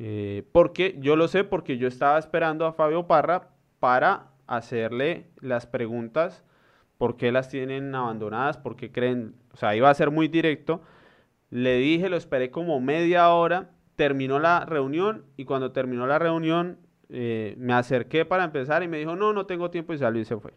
Eh, 0.00 0.42
porque 0.50 0.96
yo 0.98 1.14
lo 1.14 1.28
sé, 1.28 1.44
porque 1.44 1.78
yo 1.78 1.86
estaba 1.86 2.18
esperando 2.18 2.66
a 2.66 2.72
Fabio 2.72 3.06
Parra 3.06 3.50
para 3.78 4.32
hacerle 4.48 5.28
las 5.38 5.66
preguntas, 5.66 6.42
por 7.00 7.16
qué 7.16 7.32
las 7.32 7.48
tienen 7.48 7.94
abandonadas, 7.94 8.58
por 8.58 8.76
qué 8.76 8.92
creen, 8.92 9.34
o 9.54 9.56
sea, 9.56 9.74
iba 9.74 9.88
a 9.88 9.94
ser 9.94 10.10
muy 10.10 10.28
directo. 10.28 10.82
Le 11.48 11.78
dije, 11.78 12.10
lo 12.10 12.16
esperé 12.18 12.50
como 12.50 12.78
media 12.78 13.30
hora, 13.30 13.70
terminó 13.96 14.38
la 14.38 14.66
reunión 14.66 15.24
y 15.38 15.46
cuando 15.46 15.72
terminó 15.72 16.06
la 16.06 16.18
reunión 16.18 16.76
eh, 17.08 17.54
me 17.56 17.72
acerqué 17.72 18.26
para 18.26 18.44
empezar 18.44 18.82
y 18.82 18.88
me 18.88 18.98
dijo, 18.98 19.16
no, 19.16 19.32
no 19.32 19.46
tengo 19.46 19.70
tiempo 19.70 19.94
y 19.94 19.98
salió 19.98 20.20
y 20.20 20.26
se 20.26 20.36
fue. 20.36 20.52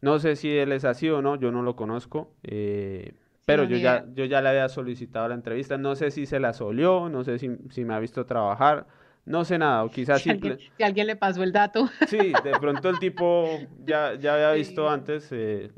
No 0.00 0.18
sé 0.18 0.34
si 0.34 0.50
él 0.50 0.72
es 0.72 0.84
así 0.84 1.08
o 1.08 1.22
no, 1.22 1.36
yo 1.36 1.52
no 1.52 1.62
lo 1.62 1.76
conozco, 1.76 2.34
eh, 2.42 3.12
pero 3.46 3.62
yo 3.62 3.76
ya, 3.76 4.06
yo 4.12 4.24
ya 4.24 4.42
le 4.42 4.48
había 4.48 4.68
solicitado 4.68 5.28
la 5.28 5.36
entrevista, 5.36 5.78
no 5.78 5.94
sé 5.94 6.10
si 6.10 6.26
se 6.26 6.40
la 6.40 6.52
solió, 6.52 7.08
no 7.08 7.22
sé 7.22 7.38
si, 7.38 7.48
si 7.68 7.84
me 7.84 7.94
ha 7.94 8.00
visto 8.00 8.26
trabajar, 8.26 8.88
no 9.30 9.44
sé 9.44 9.58
nada, 9.58 9.84
o 9.84 9.90
quizás 9.90 10.20
si, 10.20 10.30
alguien, 10.30 10.58
si 10.76 10.82
alguien 10.82 11.06
le 11.06 11.16
pasó 11.16 11.42
el 11.42 11.52
dato. 11.52 11.88
Sí, 12.08 12.32
de 12.44 12.52
pronto 12.60 12.88
el 12.88 12.98
tipo 12.98 13.48
ya, 13.84 14.14
ya 14.14 14.34
había 14.34 14.52
visto 14.54 14.90
antes, 14.90 15.28
eh, 15.30 15.70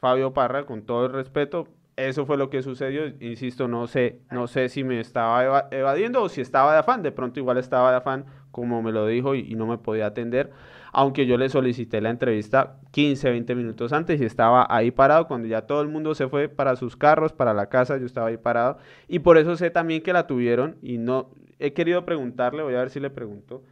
Fabio 0.00 0.34
Parra, 0.34 0.66
con 0.66 0.82
todo 0.82 1.06
el 1.06 1.12
respeto, 1.12 1.68
eso 1.96 2.26
fue 2.26 2.36
lo 2.36 2.50
que 2.50 2.62
sucedió, 2.62 3.06
insisto, 3.20 3.68
no 3.68 3.86
sé, 3.86 4.18
no 4.30 4.48
sé 4.48 4.68
si 4.68 4.82
me 4.82 4.98
estaba 4.98 5.68
evadiendo 5.70 6.22
o 6.22 6.28
si 6.28 6.40
estaba 6.40 6.72
de 6.72 6.80
afán, 6.80 7.02
de 7.02 7.12
pronto 7.12 7.38
igual 7.38 7.58
estaba 7.58 7.90
de 7.90 7.98
afán 7.98 8.26
como 8.50 8.82
me 8.82 8.92
lo 8.92 9.06
dijo 9.06 9.34
y, 9.34 9.54
no 9.54 9.66
me 9.66 9.78
podía 9.78 10.06
atender, 10.06 10.50
aunque 10.92 11.26
yo 11.26 11.36
le 11.36 11.48
solicité 11.48 12.00
la 12.00 12.10
entrevista 12.10 12.76
15, 12.92 13.30
20 13.30 13.54
minutos 13.56 13.92
antes 13.92 14.20
y 14.20 14.24
estaba 14.24 14.66
ahí 14.70 14.92
parado 14.92 15.26
cuando 15.26 15.48
ya 15.48 15.62
todo 15.62 15.82
el 15.82 15.88
mundo 15.88 16.14
se 16.14 16.28
fue 16.28 16.48
para 16.48 16.76
sus 16.76 16.96
carros, 16.96 17.32
para 17.32 17.52
la 17.52 17.68
casa, 17.68 17.98
yo 17.98 18.06
estaba 18.06 18.28
ahí 18.28 18.36
parado 18.36 18.78
y 19.08 19.18
por 19.20 19.38
eso 19.38 19.56
sé 19.56 19.70
también 19.70 20.02
que 20.02 20.12
la 20.12 20.28
tuvieron 20.28 20.76
y 20.82 20.98
no 20.98 21.30
he 21.58 21.72
querido 21.72 22.04
preguntarle, 22.04 22.62
voy 22.62 22.74
a 22.74 22.78
ver 22.78 22.90
si 22.90 23.00
le 23.00 23.10
pregunto. 23.10 23.62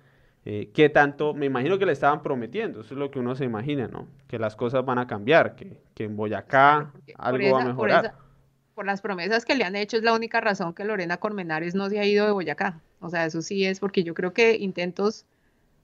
Eh, 0.45 0.71
¿Qué 0.75 0.89
tanto? 0.89 1.35
Me 1.35 1.47
imagino 1.47 1.79
que 1.79 1.87
le 1.87 1.93
estaban 1.93 2.23
prometiendo, 2.23 2.81
eso 2.81 2.95
es 2.95 2.99
lo 2.99 3.11
que 3.11 3.21
uno 3.21 3.37
se 3.37 3.45
imagina, 3.45 3.87
¿no? 3.87 4.09
Que 4.27 4.39
las 4.39 4.57
cosas 4.57 4.85
van 4.85 4.99
a 4.99 5.07
cambiar, 5.07 5.55
que, 5.55 5.79
que 5.95 6.05
en 6.05 6.17
Boyacá 6.17 6.93
algo 7.17 7.53
va 7.53 7.63
a 7.63 7.67
mejorar 7.67 8.15
por 8.75 8.87
las 8.87 9.01
promesas 9.01 9.45
que 9.45 9.55
le 9.55 9.65
han 9.65 9.77
hecho 9.77 9.97
es 9.97 10.03
la 10.03 10.15
única 10.15 10.41
razón 10.41 10.75
que 10.75 10.85
Lorena 10.85 11.19
Cormenares 11.19 11.75
no 11.75 11.89
se 11.89 11.99
ha 11.99 12.07
ido 12.07 12.27
de 12.27 12.33
Boyacá. 12.33 12.81
O 13.01 13.11
sea, 13.11 13.27
eso 13.27 13.43
sí 13.43 13.65
es 13.65 13.81
porque 13.81 14.03
yo 14.03 14.15
creo 14.15 14.33
que 14.33 14.57
intentos, 14.57 15.27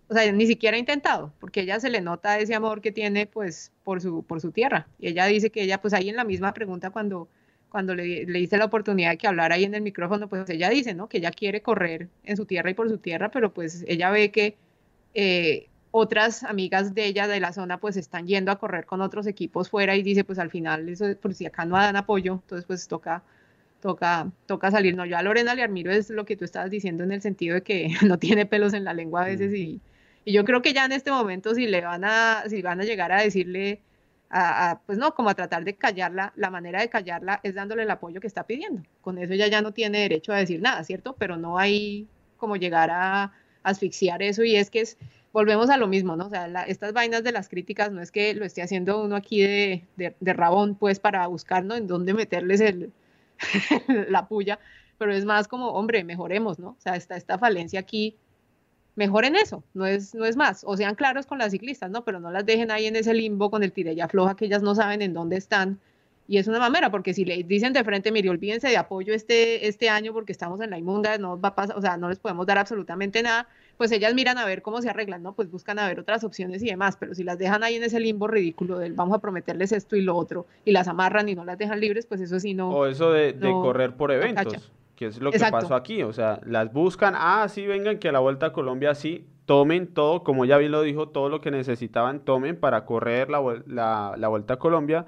o 0.08 0.14
sea, 0.14 0.30
ni 0.32 0.46
siquiera 0.46 0.76
ha 0.76 0.80
intentado, 0.80 1.32
porque 1.40 1.60
ella 1.60 1.80
se 1.80 1.90
le 1.90 2.00
nota 2.00 2.38
ese 2.38 2.54
amor 2.54 2.80
que 2.80 2.92
tiene 2.92 3.26
pues 3.26 3.72
por 3.84 4.00
su, 4.00 4.22
por 4.22 4.40
su 4.40 4.52
tierra. 4.52 4.86
Y 4.98 5.08
ella 5.08 5.26
dice 5.26 5.50
que 5.50 5.62
ella, 5.62 5.80
pues 5.80 5.94
ahí 5.94 6.08
en 6.08 6.16
la 6.16 6.24
misma 6.24 6.54
pregunta 6.54 6.90
cuando, 6.90 7.28
cuando 7.70 7.94
le, 7.94 8.24
le 8.24 8.40
hice 8.40 8.56
la 8.56 8.66
oportunidad 8.66 9.10
de 9.10 9.18
que 9.18 9.26
hablara 9.26 9.56
ahí 9.56 9.64
en 9.64 9.74
el 9.74 9.82
micrófono, 9.82 10.28
pues 10.28 10.48
ella 10.50 10.70
dice, 10.70 10.94
¿no? 10.94 11.08
Que 11.08 11.18
ella 11.18 11.30
quiere 11.30 11.62
correr 11.62 12.08
en 12.24 12.36
su 12.36 12.46
tierra 12.46 12.70
y 12.70 12.74
por 12.74 12.88
su 12.88 12.98
tierra, 12.98 13.30
pero 13.30 13.52
pues 13.52 13.84
ella 13.88 14.10
ve 14.10 14.30
que 14.30 14.56
eh, 15.14 15.68
otras 15.90 16.44
amigas 16.44 16.94
de 16.94 17.06
ella 17.06 17.26
de 17.26 17.40
la 17.40 17.52
zona 17.52 17.78
pues 17.78 17.96
están 17.96 18.26
yendo 18.26 18.52
a 18.52 18.58
correr 18.58 18.86
con 18.86 19.00
otros 19.00 19.26
equipos 19.26 19.70
fuera 19.70 19.96
y 19.96 20.02
dice 20.02 20.24
pues 20.24 20.38
al 20.38 20.50
final 20.50 20.88
eso 20.88 21.06
por 21.20 21.34
si 21.34 21.46
acá 21.46 21.64
no 21.64 21.76
dan 21.76 21.96
apoyo 21.96 22.40
entonces 22.42 22.66
pues 22.66 22.88
toca 22.88 23.22
toca 23.80 24.30
toca 24.46 24.70
salir 24.70 24.96
no 24.96 25.06
yo 25.06 25.16
a 25.16 25.22
Lorena 25.22 25.54
le 25.54 25.62
admiro 25.62 25.90
es 25.90 26.10
lo 26.10 26.24
que 26.24 26.36
tú 26.36 26.44
estabas 26.44 26.70
diciendo 26.70 27.04
en 27.04 27.12
el 27.12 27.22
sentido 27.22 27.54
de 27.54 27.62
que 27.62 27.90
no 28.06 28.18
tiene 28.18 28.44
pelos 28.46 28.74
en 28.74 28.84
la 28.84 28.92
lengua 28.92 29.22
a 29.22 29.26
veces 29.26 29.54
y, 29.54 29.80
y 30.24 30.32
yo 30.32 30.44
creo 30.44 30.62
que 30.62 30.74
ya 30.74 30.84
en 30.84 30.92
este 30.92 31.10
momento 31.10 31.54
si 31.54 31.66
le 31.66 31.80
van 31.80 32.04
a 32.04 32.44
si 32.48 32.60
van 32.60 32.80
a 32.80 32.84
llegar 32.84 33.12
a 33.12 33.22
decirle 33.22 33.80
a, 34.30 34.80
pues 34.86 34.98
no 34.98 35.14
como 35.14 35.30
a 35.30 35.34
tratar 35.34 35.64
de 35.64 35.74
callarla 35.74 36.32
la 36.36 36.50
manera 36.50 36.80
de 36.80 36.90
callarla 36.90 37.40
es 37.42 37.54
dándole 37.54 37.84
el 37.84 37.90
apoyo 37.90 38.20
que 38.20 38.26
está 38.26 38.46
pidiendo 38.46 38.82
con 39.00 39.18
eso 39.18 39.32
ella 39.32 39.46
ya 39.46 39.62
no 39.62 39.72
tiene 39.72 40.00
derecho 40.00 40.32
a 40.32 40.36
decir 40.36 40.60
nada 40.60 40.84
cierto 40.84 41.14
pero 41.18 41.36
no 41.36 41.58
hay 41.58 42.06
como 42.36 42.56
llegar 42.56 42.90
a 42.90 43.32
asfixiar 43.62 44.22
eso 44.22 44.44
y 44.44 44.56
es 44.56 44.70
que 44.70 44.80
es 44.80 44.98
volvemos 45.32 45.70
a 45.70 45.76
lo 45.76 45.86
mismo, 45.86 46.16
¿no? 46.16 46.26
O 46.26 46.30
sea, 46.30 46.46
estas 46.64 46.92
vainas 46.92 47.22
de 47.22 47.32
las 47.32 47.48
críticas 47.48 47.92
no 47.92 48.00
es 48.00 48.10
que 48.10 48.34
lo 48.34 48.44
esté 48.44 48.62
haciendo 48.62 49.02
uno 49.02 49.16
aquí 49.16 49.40
de, 49.40 49.84
de, 49.96 50.32
rabón, 50.32 50.74
pues, 50.74 51.00
para 51.00 51.26
buscar, 51.26 51.64
¿no? 51.64 51.74
En 51.74 51.86
dónde 51.86 52.14
meterles 52.14 52.60
el, 52.60 52.92
la 54.08 54.26
puya, 54.28 54.58
pero 54.98 55.12
es 55.12 55.24
más 55.24 55.48
como, 55.48 55.68
hombre, 55.68 56.04
mejoremos, 56.04 56.58
¿no? 56.58 56.70
O 56.70 56.80
sea, 56.80 56.96
está 56.96 57.16
esta 57.16 57.38
falencia 57.38 57.80
aquí, 57.80 58.16
mejoren 58.98 59.36
eso, 59.36 59.62
no 59.74 59.86
es, 59.86 60.12
no 60.16 60.24
es 60.24 60.36
más, 60.36 60.64
o 60.66 60.76
sean 60.76 60.96
claros 60.96 61.24
con 61.24 61.38
las 61.38 61.52
ciclistas, 61.52 61.88
¿no? 61.88 62.04
Pero 62.04 62.18
no 62.18 62.32
las 62.32 62.44
dejen 62.44 62.72
ahí 62.72 62.86
en 62.86 62.96
ese 62.96 63.14
limbo 63.14 63.48
con 63.48 63.62
el 63.62 63.70
tire 63.70 63.94
ya 63.94 64.08
floja 64.08 64.34
que 64.34 64.46
ellas 64.46 64.60
no 64.60 64.74
saben 64.74 65.02
en 65.02 65.14
dónde 65.14 65.36
están. 65.36 65.78
Y 66.26 66.36
es 66.36 66.48
una 66.48 66.58
mamera, 66.58 66.90
porque 66.90 67.14
si 67.14 67.24
le 67.24 67.42
dicen 67.44 67.72
de 67.72 67.84
frente, 67.84 68.10
mire, 68.10 68.28
olvídense 68.28 68.68
de 68.68 68.76
apoyo 68.76 69.14
este, 69.14 69.68
este 69.68 69.88
año 69.88 70.12
porque 70.12 70.32
estamos 70.32 70.60
en 70.60 70.70
la 70.70 70.78
inmunda, 70.78 71.16
no 71.16 71.40
va 71.40 71.50
a 71.50 71.54
pasar, 71.54 71.78
o 71.78 71.80
sea, 71.80 71.96
no 71.96 72.08
les 72.08 72.18
podemos 72.18 72.44
dar 72.44 72.58
absolutamente 72.58 73.22
nada, 73.22 73.48
pues 73.78 73.92
ellas 73.92 74.12
miran 74.14 74.36
a 74.36 74.44
ver 74.44 74.62
cómo 74.62 74.82
se 74.82 74.90
arreglan, 74.90 75.22
¿no? 75.22 75.32
Pues 75.32 75.48
buscan 75.48 75.78
a 75.78 75.86
ver 75.86 76.00
otras 76.00 76.24
opciones 76.24 76.62
y 76.64 76.66
demás, 76.66 76.96
pero 76.98 77.14
si 77.14 77.22
las 77.22 77.38
dejan 77.38 77.62
ahí 77.62 77.76
en 77.76 77.84
ese 77.84 78.00
limbo 78.00 78.26
ridículo 78.26 78.78
del 78.78 78.94
vamos 78.94 79.16
a 79.16 79.20
prometerles 79.20 79.70
esto 79.70 79.94
y 79.94 80.02
lo 80.02 80.16
otro, 80.16 80.46
y 80.64 80.72
las 80.72 80.88
amarran 80.88 81.28
y 81.28 81.36
no 81.36 81.44
las 81.44 81.56
dejan 81.56 81.80
libres, 81.80 82.04
pues 82.04 82.20
eso 82.20 82.40
sí 82.40 82.52
no. 82.52 82.70
O 82.70 82.86
eso 82.86 83.12
de, 83.12 83.38
correr 83.38 83.96
por 83.96 84.10
eventos, 84.10 84.70
que 84.98 85.06
es 85.06 85.20
lo 85.20 85.30
que 85.30 85.38
pasó 85.38 85.76
aquí, 85.76 86.02
o 86.02 86.12
sea, 86.12 86.40
las 86.44 86.72
buscan, 86.72 87.14
ah, 87.16 87.46
sí, 87.48 87.64
vengan, 87.68 88.00
que 88.00 88.08
a 88.08 88.12
la 88.12 88.18
Vuelta 88.18 88.46
a 88.46 88.52
Colombia 88.52 88.96
sí, 88.96 89.28
tomen 89.46 89.86
todo, 89.94 90.24
como 90.24 90.44
ya 90.44 90.58
bien 90.58 90.72
lo 90.72 90.82
dijo, 90.82 91.10
todo 91.10 91.28
lo 91.28 91.40
que 91.40 91.52
necesitaban, 91.52 92.18
tomen 92.18 92.58
para 92.58 92.84
correr 92.84 93.30
la, 93.30 93.40
la, 93.68 94.28
Vuelta 94.28 94.54
a 94.54 94.58
Colombia 94.58 95.06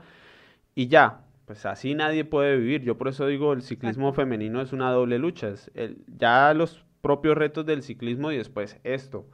y 0.76 0.86
ya, 0.86 1.22
pues 1.44 1.66
así 1.66 1.96
nadie 1.96 2.24
puede 2.24 2.56
vivir. 2.56 2.82
Yo 2.82 2.96
por 2.96 3.08
eso 3.08 3.26
digo, 3.26 3.52
el 3.52 3.62
ciclismo 3.62 4.12
femenino 4.12 4.60
es 4.60 4.72
una 4.72 4.92
doble 4.92 5.18
lucha. 5.18 5.48
Es 5.48 5.72
el, 5.74 6.04
ya 6.06 6.54
los 6.54 6.84
propios 7.02 7.36
retos 7.36 7.66
del 7.66 7.82
ciclismo 7.82 8.30
y 8.30 8.36
después 8.36 8.78
esto. 8.84 9.26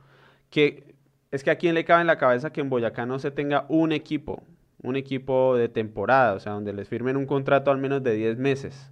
Que 0.49 0.95
es 1.33 1.45
que 1.45 1.51
a 1.51 1.59
quién 1.59 1.75
le 1.75 1.85
cabe 1.85 2.01
en 2.01 2.07
la 2.07 2.16
cabeza 2.16 2.51
que 2.51 2.62
en 2.62 2.71
Boyacá 2.71 3.05
no 3.05 3.19
se 3.19 3.31
tenga 3.31 3.66
un 3.69 3.92
equipo, 3.92 4.42
un 4.83 4.97
equipo 4.97 5.55
de 5.55 5.69
temporada, 5.69 6.33
o 6.33 6.40
sea, 6.40 6.53
donde 6.53 6.73
les 6.73 6.88
firmen 6.88 7.19
un 7.19 7.27
contrato 7.27 7.71
al 7.71 7.77
menos 7.77 8.03
de 8.03 8.14
10 8.14 8.38
meses. 8.38 8.90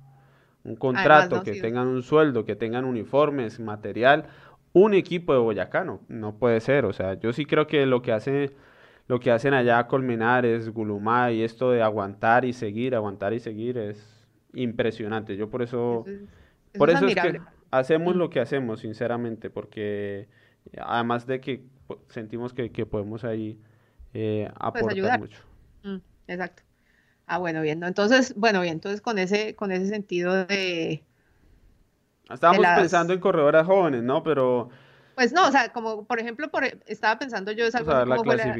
Un 0.64 0.76
contrato, 0.76 1.42
que 1.42 1.60
tengan 1.60 1.86
un 1.86 2.02
sueldo, 2.02 2.44
que 2.44 2.56
tengan 2.56 2.84
uniformes, 2.84 3.60
material. 3.60 4.24
Un 4.72 4.94
equipo 4.94 5.32
de 5.32 5.38
Boyacá 5.38 5.84
no, 5.84 6.00
no 6.08 6.36
puede 6.36 6.60
ser. 6.60 6.86
O 6.86 6.92
sea, 6.92 7.14
yo 7.14 7.32
sí 7.32 7.44
creo 7.44 7.66
que 7.66 7.86
lo 7.86 8.02
que 8.02 8.12
hace 8.12 8.54
lo 9.06 9.20
que 9.20 9.30
hacen 9.30 9.52
allá 9.52 9.86
Colmenares, 9.86 10.70
Gulumá 10.70 11.30
y 11.30 11.42
esto 11.42 11.70
de 11.70 11.82
aguantar 11.82 12.44
y 12.44 12.52
seguir, 12.52 12.94
aguantar 12.94 13.34
y 13.34 13.40
seguir 13.40 13.76
es 13.76 14.26
impresionante. 14.54 15.36
Yo 15.36 15.50
por 15.50 15.62
eso, 15.62 16.04
por 16.78 16.90
eso 16.90 17.06
es 17.06 17.14
que 17.14 17.40
hacemos 17.70 18.16
lo 18.16 18.30
que 18.30 18.40
hacemos, 18.40 18.80
sinceramente, 18.80 19.50
porque 19.50 20.28
además 20.78 21.26
de 21.26 21.40
que 21.40 21.64
sentimos 22.08 22.54
que, 22.54 22.86
podemos 22.86 23.24
ahí 23.24 23.60
eh, 24.14 24.50
pues 24.72 24.84
aportar 24.84 25.20
mucho. 25.20 25.42
Mm, 25.82 25.96
exacto. 26.28 26.62
Ah, 27.26 27.38
bueno, 27.38 27.62
bien. 27.62 27.82
Entonces, 27.82 28.34
bueno, 28.36 28.60
bien, 28.60 28.74
entonces 28.74 29.00
con 29.00 29.18
ese, 29.18 29.54
con 29.54 29.72
ese 29.72 29.88
sentido 29.88 30.44
de... 30.46 31.02
Estábamos 32.30 32.66
pensando 32.76 33.12
en 33.12 33.20
corredoras 33.20 33.66
jóvenes, 33.66 34.02
¿no? 34.02 34.22
Pero... 34.22 34.70
Pues 35.14 35.32
no, 35.32 35.46
o 35.46 35.52
sea, 35.52 35.72
como 35.72 36.04
por 36.04 36.18
ejemplo, 36.18 36.50
por, 36.50 36.64
estaba 36.86 37.18
pensando 37.18 37.52
yo 37.52 37.64
esa 37.66 37.84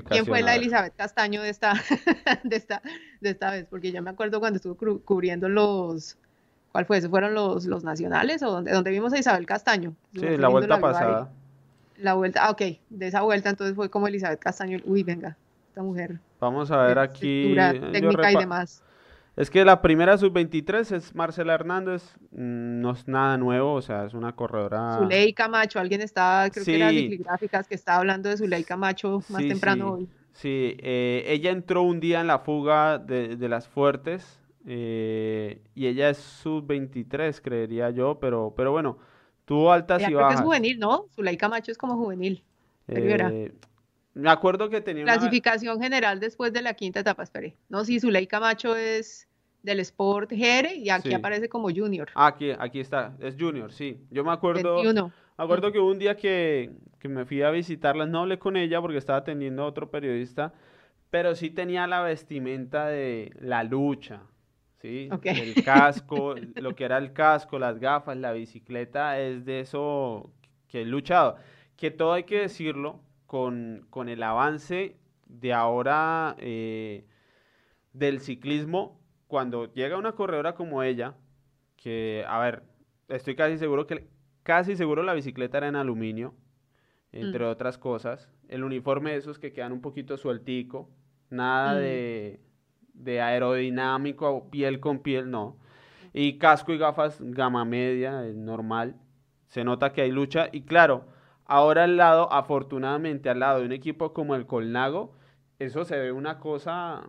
quién 0.08 0.24
fue 0.24 0.40
la 0.40 0.54
Elizabeth 0.54 0.94
Castaño 0.94 1.42
de 1.42 1.48
esta, 1.48 1.72
de 2.44 2.56
esta, 2.56 2.80
de 3.20 3.30
esta 3.30 3.50
vez, 3.50 3.66
porque 3.68 3.90
yo 3.90 4.00
me 4.02 4.10
acuerdo 4.10 4.38
cuando 4.38 4.58
estuvo 4.58 4.76
cubriendo 5.04 5.48
los, 5.48 6.16
¿Cuál 6.74 6.86
fue? 6.86 7.00
¿Fueron 7.02 7.34
los, 7.34 7.66
los 7.66 7.84
nacionales 7.84 8.42
o 8.42 8.50
donde, 8.50 8.72
donde 8.72 8.90
vimos 8.90 9.12
a 9.12 9.18
Isabel 9.18 9.46
Castaño? 9.46 9.94
Sí, 10.12 10.36
la 10.36 10.48
vuelta 10.48 10.80
pasada. 10.80 11.30
La 11.98 12.14
vuelta, 12.14 12.44
ah, 12.44 12.50
ok, 12.50 12.62
de 12.90 13.06
esa 13.06 13.22
vuelta 13.22 13.48
entonces 13.48 13.76
fue 13.76 13.90
como 13.90 14.08
Elizabeth 14.08 14.40
Castaño. 14.40 14.80
Uy, 14.84 15.04
venga, 15.04 15.36
esta 15.74 15.82
mujer. 15.82 16.20
Vamos 16.38 16.70
a 16.70 16.82
ver 16.84 17.00
aquí. 17.00 17.52
Técnica 17.92 18.30
y 18.30 18.36
demás. 18.36 18.84
Es 19.34 19.50
que 19.50 19.64
la 19.64 19.82
primera 19.82 20.16
sub-23 20.16 20.94
es 20.94 21.12
Marcela 21.16 21.54
Hernández, 21.54 22.14
mm, 22.30 22.80
no 22.80 22.92
es 22.92 23.08
nada 23.08 23.36
nuevo, 23.36 23.74
o 23.74 23.82
sea, 23.82 24.04
es 24.04 24.14
una 24.14 24.36
corredora. 24.36 24.98
Zuley 24.98 25.32
Camacho, 25.32 25.80
alguien 25.80 26.00
estaba, 26.00 26.48
creo 26.50 26.64
que 26.64 26.76
era 26.76 26.92
Gráficas, 26.92 27.66
que 27.66 27.74
estaba 27.74 27.98
hablando 27.98 28.28
de 28.28 28.36
Zuley 28.36 28.62
Camacho 28.62 29.20
más 29.28 29.42
temprano 29.42 29.94
hoy. 29.94 30.08
Sí, 30.34 30.76
eh, 30.78 31.24
ella 31.26 31.50
entró 31.50 31.82
un 31.82 31.98
día 31.98 32.20
en 32.20 32.28
la 32.28 32.38
fuga 32.38 32.98
de, 32.98 33.34
de 33.34 33.48
las 33.48 33.66
fuertes, 33.66 34.40
eh, 34.66 35.60
y 35.74 35.88
ella 35.88 36.10
es 36.10 36.18
sub-23, 36.18 37.40
creería 37.42 37.90
yo, 37.90 38.20
pero, 38.20 38.54
pero 38.56 38.70
bueno, 38.70 38.98
tuvo 39.44 39.72
altas 39.72 40.08
y 40.08 40.14
bajas. 40.14 40.38
es 40.38 40.46
juvenil, 40.46 40.78
¿no? 40.78 41.06
Zulaika 41.12 41.48
Macho 41.48 41.72
es 41.72 41.78
como 41.78 41.96
juvenil. 41.96 42.44
Eh, 42.86 43.52
me 44.14 44.30
acuerdo 44.30 44.70
que 44.70 44.80
tenía 44.80 45.04
Clasificación 45.04 45.80
general 45.80 46.20
después 46.20 46.52
de 46.52 46.62
la 46.62 46.74
quinta 46.74 47.00
etapa, 47.00 47.22
esperé. 47.22 47.56
No, 47.68 47.84
sí, 47.84 48.00
Zulaika 48.00 48.40
Macho 48.40 48.76
es 48.76 49.28
del 49.62 49.80
Sport 49.80 50.30
Gere 50.30 50.74
y 50.74 50.90
aquí 50.90 51.12
aparece 51.12 51.48
como 51.48 51.68
junior. 51.70 52.08
aquí, 52.14 52.52
aquí 52.58 52.80
está, 52.80 53.16
es 53.18 53.34
junior, 53.38 53.72
sí. 53.72 53.98
Yo 54.10 54.24
me 54.24 54.32
acuerdo... 54.32 54.82
Me 55.36 55.42
acuerdo 55.42 55.72
que 55.72 55.80
hubo 55.80 55.90
un 55.90 55.98
día 55.98 56.16
que, 56.16 56.70
que 57.00 57.08
me 57.08 57.24
fui 57.24 57.42
a 57.42 57.50
visitarla, 57.50 58.06
no 58.06 58.20
hablé 58.20 58.38
con 58.38 58.56
ella 58.56 58.80
porque 58.80 58.98
estaba 58.98 59.18
atendiendo 59.18 59.64
a 59.64 59.66
otro 59.66 59.90
periodista, 59.90 60.52
pero 61.10 61.34
sí 61.34 61.50
tenía 61.50 61.88
la 61.88 62.02
vestimenta 62.02 62.86
de 62.86 63.32
la 63.40 63.64
lucha, 63.64 64.22
¿sí? 64.80 65.08
El 65.24 65.64
casco, 65.64 66.36
lo 66.54 66.76
que 66.76 66.84
era 66.84 66.98
el 66.98 67.12
casco, 67.12 67.58
las 67.58 67.80
gafas, 67.80 68.16
la 68.16 68.30
bicicleta, 68.30 69.18
es 69.18 69.44
de 69.44 69.58
eso 69.58 70.30
que 70.68 70.82
he 70.82 70.84
luchado. 70.84 71.36
Que 71.76 71.90
todo 71.90 72.12
hay 72.12 72.22
que 72.22 72.42
decirlo 72.42 73.00
con, 73.26 73.86
el 74.08 74.22
avance 74.22 74.96
de 75.26 75.52
ahora 75.52 76.36
eh, 76.38 77.04
del 77.92 78.20
ciclismo, 78.20 79.00
cuando 79.26 79.72
llega 79.72 79.98
una 79.98 80.12
corredora 80.12 80.54
como 80.54 80.82
ella, 80.82 81.14
que, 81.76 82.24
a 82.28 82.38
ver, 82.38 82.62
estoy 83.08 83.34
casi 83.34 83.58
seguro 83.58 83.86
que, 83.86 84.06
casi 84.42 84.76
seguro 84.76 85.02
la 85.02 85.14
bicicleta 85.14 85.58
era 85.58 85.68
en 85.68 85.76
aluminio, 85.76 86.34
entre 87.12 87.44
mm. 87.44 87.48
otras 87.48 87.78
cosas. 87.78 88.28
El 88.48 88.64
uniforme 88.64 89.12
de 89.12 89.16
esos 89.16 89.38
que 89.38 89.52
quedan 89.52 89.72
un 89.72 89.80
poquito 89.80 90.16
sueltico, 90.16 90.90
nada 91.30 91.74
mm. 91.74 91.78
de 91.78 92.40
de 92.94 93.20
aerodinámico, 93.20 94.48
piel 94.50 94.80
con 94.80 95.00
piel, 95.00 95.30
no. 95.30 95.58
Y 96.12 96.38
casco 96.38 96.72
y 96.72 96.78
gafas 96.78 97.18
gama 97.20 97.64
media, 97.64 98.22
normal. 98.34 98.96
Se 99.48 99.64
nota 99.64 99.92
que 99.92 100.02
hay 100.02 100.10
lucha. 100.10 100.48
Y 100.52 100.62
claro, 100.62 101.06
ahora 101.46 101.84
al 101.84 101.96
lado, 101.96 102.32
afortunadamente, 102.32 103.28
al 103.28 103.40
lado 103.40 103.60
de 103.60 103.66
un 103.66 103.72
equipo 103.72 104.12
como 104.12 104.34
el 104.34 104.46
Colnago, 104.46 105.14
eso 105.58 105.84
se 105.84 105.98
ve 105.98 106.12
una 106.12 106.38
cosa... 106.38 107.08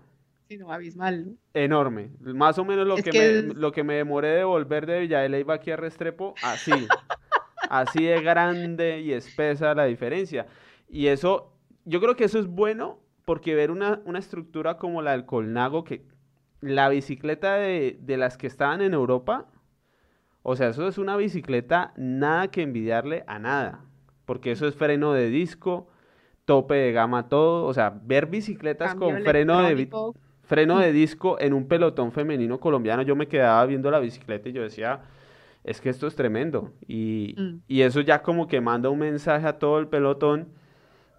abismal. 0.67 1.37
Enorme. 1.53 2.11
Más 2.19 2.57
o 2.57 2.65
menos 2.65 2.87
lo, 2.87 2.95
que, 2.95 3.11
me, 3.11 3.53
lo 3.53 3.71
que 3.71 3.83
me 3.83 3.95
demoré 3.95 4.29
de 4.29 4.43
volver 4.43 4.85
de 4.85 5.01
Villa 5.01 5.19
de 5.21 5.29
Leyva 5.29 5.55
aquí 5.55 5.71
a 5.71 5.77
Restrepo, 5.77 6.35
así. 6.43 6.71
Así 7.67 8.03
de 8.03 8.21
grande 8.21 9.01
y 9.01 9.11
espesa 9.11 9.73
la 9.73 9.85
diferencia. 9.85 10.45
Y 10.87 11.07
eso, 11.07 11.51
yo 11.83 11.99
creo 11.99 12.15
que 12.15 12.25
eso 12.25 12.37
es 12.37 12.45
bueno 12.45 12.99
porque 13.25 13.55
ver 13.55 13.71
una, 13.71 14.03
estructura 14.17 14.77
como 14.77 15.01
la 15.01 15.13
del 15.13 15.25
Colnago, 15.25 15.83
que 15.83 16.05
la 16.61 16.89
bicicleta 16.89 17.55
de, 17.55 17.97
de 17.99 18.17
las 18.17 18.37
que 18.37 18.45
estaban 18.45 18.81
en 18.81 18.93
Europa, 18.93 19.47
o 20.43 20.55
sea, 20.55 20.69
eso 20.69 20.87
es 20.87 20.99
una 20.99 21.17
bicicleta 21.17 21.91
nada 21.97 22.49
que 22.49 22.61
envidiarle 22.61 23.23
a 23.25 23.39
nada, 23.39 23.83
porque 24.25 24.51
eso 24.51 24.67
es 24.67 24.75
freno 24.75 25.13
de 25.13 25.29
disco, 25.29 25.87
tope 26.45 26.75
de 26.75 26.91
gama, 26.91 27.27
todo, 27.29 27.65
o 27.65 27.73
sea, 27.73 27.99
ver 28.03 28.27
bicicletas 28.27 28.95
con 28.95 29.23
freno 29.23 29.61
de, 29.61 29.89
freno 30.43 30.79
de 30.79 30.91
disco 30.91 31.39
en 31.39 31.53
un 31.53 31.67
pelotón 31.67 32.11
femenino 32.11 32.59
colombiano, 32.59 33.01
yo 33.01 33.15
me 33.15 33.27
quedaba 33.27 33.65
viendo 33.65 33.89
la 33.91 33.99
bicicleta 33.99 34.49
y 34.49 34.53
yo 34.53 34.61
decía, 34.61 35.01
es 35.63 35.81
que 35.81 35.89
esto 35.89 36.07
es 36.07 36.15
tremendo. 36.15 36.71
Y, 36.87 37.35
mm. 37.37 37.61
y 37.67 37.81
eso 37.81 38.01
ya 38.01 38.21
como 38.21 38.47
que 38.47 38.61
manda 38.61 38.89
un 38.89 38.99
mensaje 38.99 39.47
a 39.47 39.57
todo 39.57 39.79
el 39.79 39.87
pelotón 39.87 40.47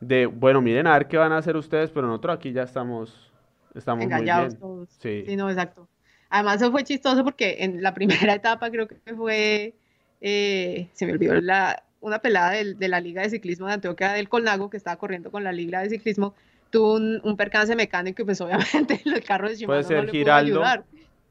de, 0.01 0.27
bueno, 0.27 0.61
miren 0.61 0.87
a 0.87 0.92
ver 0.92 1.09
qué 1.09 1.16
van 1.16 1.33
a 1.33 1.38
hacer 1.38 1.57
ustedes, 1.57 1.90
pero 1.90 2.07
nosotros 2.07 2.37
aquí 2.37 2.53
ya 2.53 2.62
estamos, 2.62 3.33
estamos 3.75 4.07
muy 4.07 4.23
bien. 4.23 4.59
todos. 4.59 4.88
Sí. 5.01 5.25
sí, 5.27 5.37
no, 5.37 5.51
exacto. 5.51 5.88
Además, 6.29 6.57
eso 6.57 6.71
fue 6.71 6.85
chistoso 6.85 7.25
porque 7.25 7.57
en 7.61 7.83
la 7.83 7.95
primera 7.95 8.35
etapa 8.35 8.71
creo 8.71 8.87
que 8.87 8.97
fue, 9.14 9.75
eh, 10.21 10.88
se 10.92 11.07
me 11.07 11.12
olvidó 11.12 11.40
la, 11.40 11.83
una 12.07 12.21
pelada 12.21 12.53
de, 12.53 12.88
la 12.88 13.01
Liga 13.01 13.23
de 13.23 13.31
Ciclismo 13.31 13.66
de 13.66 13.75
Antioquia 13.75 14.12
del 14.12 14.29
Colnago 14.29 14.71
que 14.71 14.77
estaba 14.77 14.97
corriendo 14.97 15.33
con 15.33 15.42
la 15.42 15.51
Liga 15.51 15.81
de 15.81 15.90
Ciclismo, 15.90 16.35
tuvo 16.71 16.95
un, 16.95 17.37
percance 17.37 17.75
mecánico 17.75 18.23
y 18.23 18.25
pues 18.25 18.40
obviamente 18.40 19.01
el 19.05 19.25
carro 19.25 19.49
de 19.49 19.57
Shimano 19.57 19.81
Puede 19.81 19.83
ser 19.83 19.97
no 19.99 20.03
le 20.05 20.12
Giraldo. 20.12 20.53
ayudar. 20.53 20.85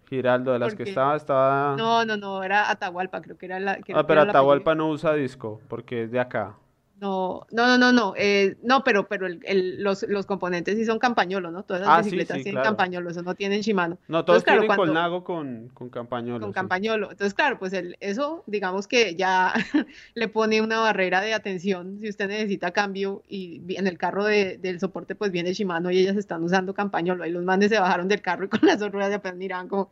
Giraldo, 0.09 0.53
de 0.53 0.59
las 0.59 0.75
que 0.75 0.83
estaba, 0.83 1.15
estaba... 1.15 1.75
No, 1.77 2.05
no, 2.05 2.17
no, 2.17 2.43
era 2.43 2.69
Atahualpa, 2.69 3.21
creo 3.21 3.37
que 3.37 3.45
era 3.47 3.59
la... 3.59 3.79
ah, 3.93 4.05
pero 4.05 4.21
Atahualpa 4.21 4.75
no 4.75 4.89
usa 4.89 5.13
disco, 5.13 5.61
porque 5.67 6.03
es 6.03 6.11
de 6.11 6.19
acá. 6.19 6.55
No, 7.01 7.45
no, 7.51 7.67
no, 7.67 7.77
no, 7.77 7.91
no, 7.91 8.13
eh, 8.15 8.55
no, 8.63 8.83
pero, 8.85 9.07
pero 9.07 9.27
el, 9.27 9.83
los, 9.83 10.03
los, 10.03 10.25
componentes 10.25 10.77
sí 10.77 10.85
son 10.85 10.97
campañolos, 10.97 11.51
¿no? 11.51 11.63
Todas 11.63 11.81
las 11.81 11.89
ah, 11.89 11.97
bicicletas 12.01 12.41
tienen 12.41 12.63
campañolos, 12.63 13.21
no 13.21 13.35
tienen 13.35 13.61
Shimano. 13.61 13.97
No, 14.07 14.23
todos 14.23 14.45
tienen 14.45 14.65
colnago 14.67 15.25
con, 15.25 15.69
con 15.73 15.89
campañolo. 15.89 16.39
Con 16.39 16.53
campañolo. 16.53 17.11
Entonces, 17.11 17.33
claro, 17.33 17.59
pues 17.59 17.73
el, 17.73 17.97
eso, 17.99 18.43
digamos 18.47 18.87
que 18.87 19.15
ya 19.15 19.53
le 20.13 20.27
pone 20.29 20.61
una 20.61 20.79
barrera 20.79 21.19
de 21.19 21.33
atención 21.33 21.99
si 21.99 22.07
usted 22.07 22.29
necesita 22.29 22.71
cambio 22.71 23.23
y 23.27 23.61
en 23.75 23.87
el 23.87 23.97
carro 23.97 24.23
de, 24.23 24.57
del 24.57 24.79
soporte 24.79 25.15
pues 25.15 25.31
viene 25.31 25.53
Shimano 25.53 25.91
y 25.91 25.99
ellas 25.99 26.15
están 26.15 26.43
usando 26.43 26.73
campañolo. 26.73 27.25
Ahí 27.25 27.31
los 27.31 27.43
mandes 27.43 27.71
se 27.71 27.79
bajaron 27.79 28.07
del 28.07 28.21
carro 28.21 28.45
y 28.45 28.47
con 28.47 28.61
las 28.63 28.79
dos 28.79 28.91
ruedas 28.91 29.09
de 29.09 29.15
apenas 29.15 29.37
miran 29.37 29.67
como 29.67 29.91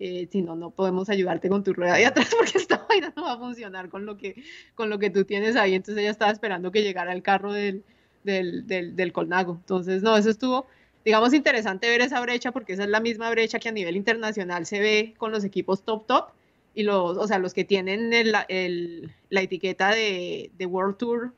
eh, 0.00 0.28
si 0.30 0.42
no, 0.42 0.54
no 0.54 0.70
podemos 0.70 1.08
ayudarte 1.08 1.48
con 1.48 1.64
tu 1.64 1.72
rueda 1.72 1.94
de 1.94 2.06
atrás 2.06 2.30
porque 2.38 2.58
esta 2.58 2.86
vaina 2.88 3.12
no 3.16 3.24
va 3.24 3.32
a 3.32 3.38
funcionar 3.38 3.88
con 3.88 4.06
lo 4.06 4.16
que, 4.16 4.42
con 4.74 4.90
lo 4.90 4.98
que 4.98 5.10
tú 5.10 5.24
tienes 5.24 5.56
ahí. 5.56 5.74
Entonces 5.74 6.02
ella 6.02 6.10
estaba 6.10 6.30
esperando 6.30 6.70
que 6.70 6.82
llegara 6.82 7.12
el 7.12 7.22
carro 7.22 7.52
del, 7.52 7.84
del, 8.24 8.66
del, 8.66 9.12
Colnago. 9.12 9.54
Entonces, 9.54 10.02
no, 10.02 10.16
eso 10.16 10.30
estuvo, 10.30 10.66
digamos, 11.04 11.34
interesante 11.34 11.88
ver 11.88 12.00
esa 12.00 12.20
brecha 12.20 12.52
porque 12.52 12.74
esa 12.74 12.84
es 12.84 12.90
la 12.90 13.00
misma 13.00 13.30
brecha 13.30 13.58
que 13.58 13.68
a 13.68 13.72
nivel 13.72 13.96
internacional 13.96 14.66
se 14.66 14.80
ve 14.80 15.14
con 15.18 15.32
los 15.32 15.44
equipos 15.44 15.82
top 15.82 16.06
top 16.06 16.30
y 16.74 16.84
los, 16.84 17.16
o 17.18 17.26
sea, 17.26 17.38
los 17.38 17.54
que 17.54 17.64
tienen 17.64 18.12
el, 18.12 18.34
el, 18.48 19.12
la 19.30 19.40
etiqueta 19.40 19.90
de, 19.90 20.50
de, 20.56 20.66
World 20.66 20.96
Tour 20.96 21.32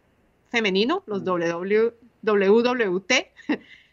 femenino, 0.51 1.03
los 1.07 1.25
WWT, 1.25 3.13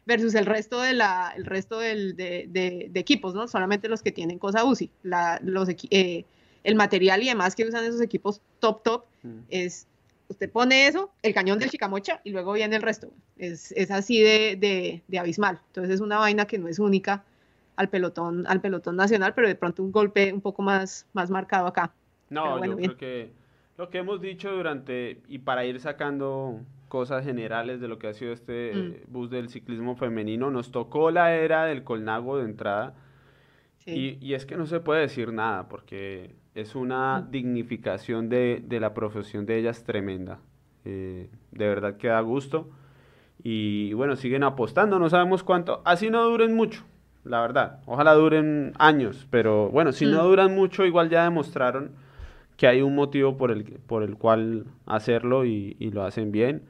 versus 0.07 0.33
el 0.35 0.45
resto 0.45 0.81
de 0.81 0.93
la, 0.93 1.33
el 1.35 1.45
resto 1.45 1.79
del, 1.79 2.15
de, 2.15 2.47
de, 2.49 2.99
equipos, 2.99 3.35
¿no? 3.35 3.47
Solamente 3.47 3.89
los 3.89 4.01
que 4.01 4.13
tienen 4.13 4.39
cosa 4.39 4.63
UCI. 4.63 4.89
La, 5.03 5.37
los, 5.43 5.67
eh, 5.91 6.23
el 6.63 6.75
material 6.75 7.21
y 7.21 7.27
demás 7.27 7.55
que 7.55 7.65
usan 7.65 7.83
esos 7.83 8.01
equipos 8.01 8.41
top 8.59 8.83
top 8.83 9.05
mm. 9.23 9.39
es, 9.49 9.85
usted 10.29 10.49
pone 10.49 10.87
eso, 10.87 11.11
el 11.21 11.33
cañón 11.33 11.59
del 11.59 11.69
Chicamocha 11.69 12.21
y 12.23 12.31
luego 12.31 12.53
viene 12.53 12.77
el 12.77 12.81
resto. 12.81 13.09
Es, 13.37 13.73
es 13.73 13.91
así 13.91 14.21
de, 14.21 15.03
de, 15.05 15.19
abismal. 15.19 15.59
Entonces 15.67 15.95
es 15.95 15.99
una 15.99 16.17
vaina 16.19 16.47
que 16.47 16.57
no 16.57 16.69
es 16.69 16.79
única 16.79 17.25
al 17.75 17.89
pelotón, 17.89 18.47
al 18.47 18.61
pelotón 18.61 18.95
nacional, 18.95 19.33
pero 19.35 19.49
de 19.49 19.55
pronto 19.55 19.83
un 19.83 19.91
golpe 19.91 20.31
un 20.31 20.41
poco 20.41 20.61
más, 20.61 21.05
más 21.11 21.29
marcado 21.29 21.67
acá. 21.67 21.91
No, 22.29 22.63
yo 22.65 22.77
creo 22.77 22.97
que 22.97 23.31
lo 23.77 23.89
que 23.89 23.97
hemos 23.97 24.21
dicho 24.21 24.51
durante, 24.53 25.19
y 25.27 25.39
para 25.39 25.65
ir 25.65 25.81
sacando 25.81 26.61
cosas 26.87 27.23
generales 27.23 27.79
de 27.79 27.87
lo 27.87 27.99
que 27.99 28.07
ha 28.07 28.13
sido 28.13 28.33
este 28.33 28.73
mm. 28.73 29.11
bus 29.11 29.29
del 29.29 29.49
ciclismo 29.49 29.95
femenino. 29.95 30.51
Nos 30.51 30.71
tocó 30.71 31.11
la 31.11 31.35
era 31.35 31.65
del 31.65 31.83
Colnago 31.83 32.37
de 32.37 32.45
entrada. 32.45 32.95
Y, 33.85 34.17
y, 34.19 34.33
es 34.33 34.45
que 34.45 34.57
no 34.57 34.65
se 34.65 34.81
puede 34.81 35.01
decir 35.01 35.31
nada 35.31 35.69
porque 35.69 36.35
es 36.55 36.75
una 36.75 37.19
mm. 37.19 37.31
dignificación 37.31 38.27
de, 38.27 38.61
de, 38.65 38.79
la 38.79 38.93
profesión 38.93 39.45
de 39.45 39.59
ellas 39.59 39.83
tremenda. 39.83 40.39
Eh, 40.83 41.29
de 41.51 41.67
verdad 41.67 41.97
que 41.97 42.07
da 42.07 42.19
gusto. 42.21 42.69
Y 43.43 43.93
bueno, 43.93 44.15
siguen 44.15 44.43
apostando, 44.43 44.99
no 44.99 45.09
sabemos 45.09 45.43
cuánto. 45.43 45.81
Así 45.85 46.09
no 46.09 46.23
duren 46.23 46.55
mucho, 46.55 46.83
la 47.23 47.41
verdad. 47.41 47.79
Ojalá 47.85 48.13
duren 48.13 48.73
años, 48.79 49.27
pero 49.29 49.69
bueno, 49.69 49.91
si 49.91 50.05
no 50.05 50.23
mm. 50.23 50.27
duran 50.27 50.55
mucho, 50.55 50.85
igual 50.85 51.09
ya 51.09 51.23
demostraron 51.23 51.91
que 52.57 52.67
hay 52.67 52.81
un 52.81 52.95
motivo 52.95 53.37
por 53.37 53.51
el, 53.51 53.63
por 53.63 54.03
el 54.03 54.17
cual 54.17 54.65
hacerlo 54.85 55.45
y, 55.45 55.77
y 55.79 55.91
lo 55.91 56.03
hacen 56.03 56.31
bien. 56.31 56.63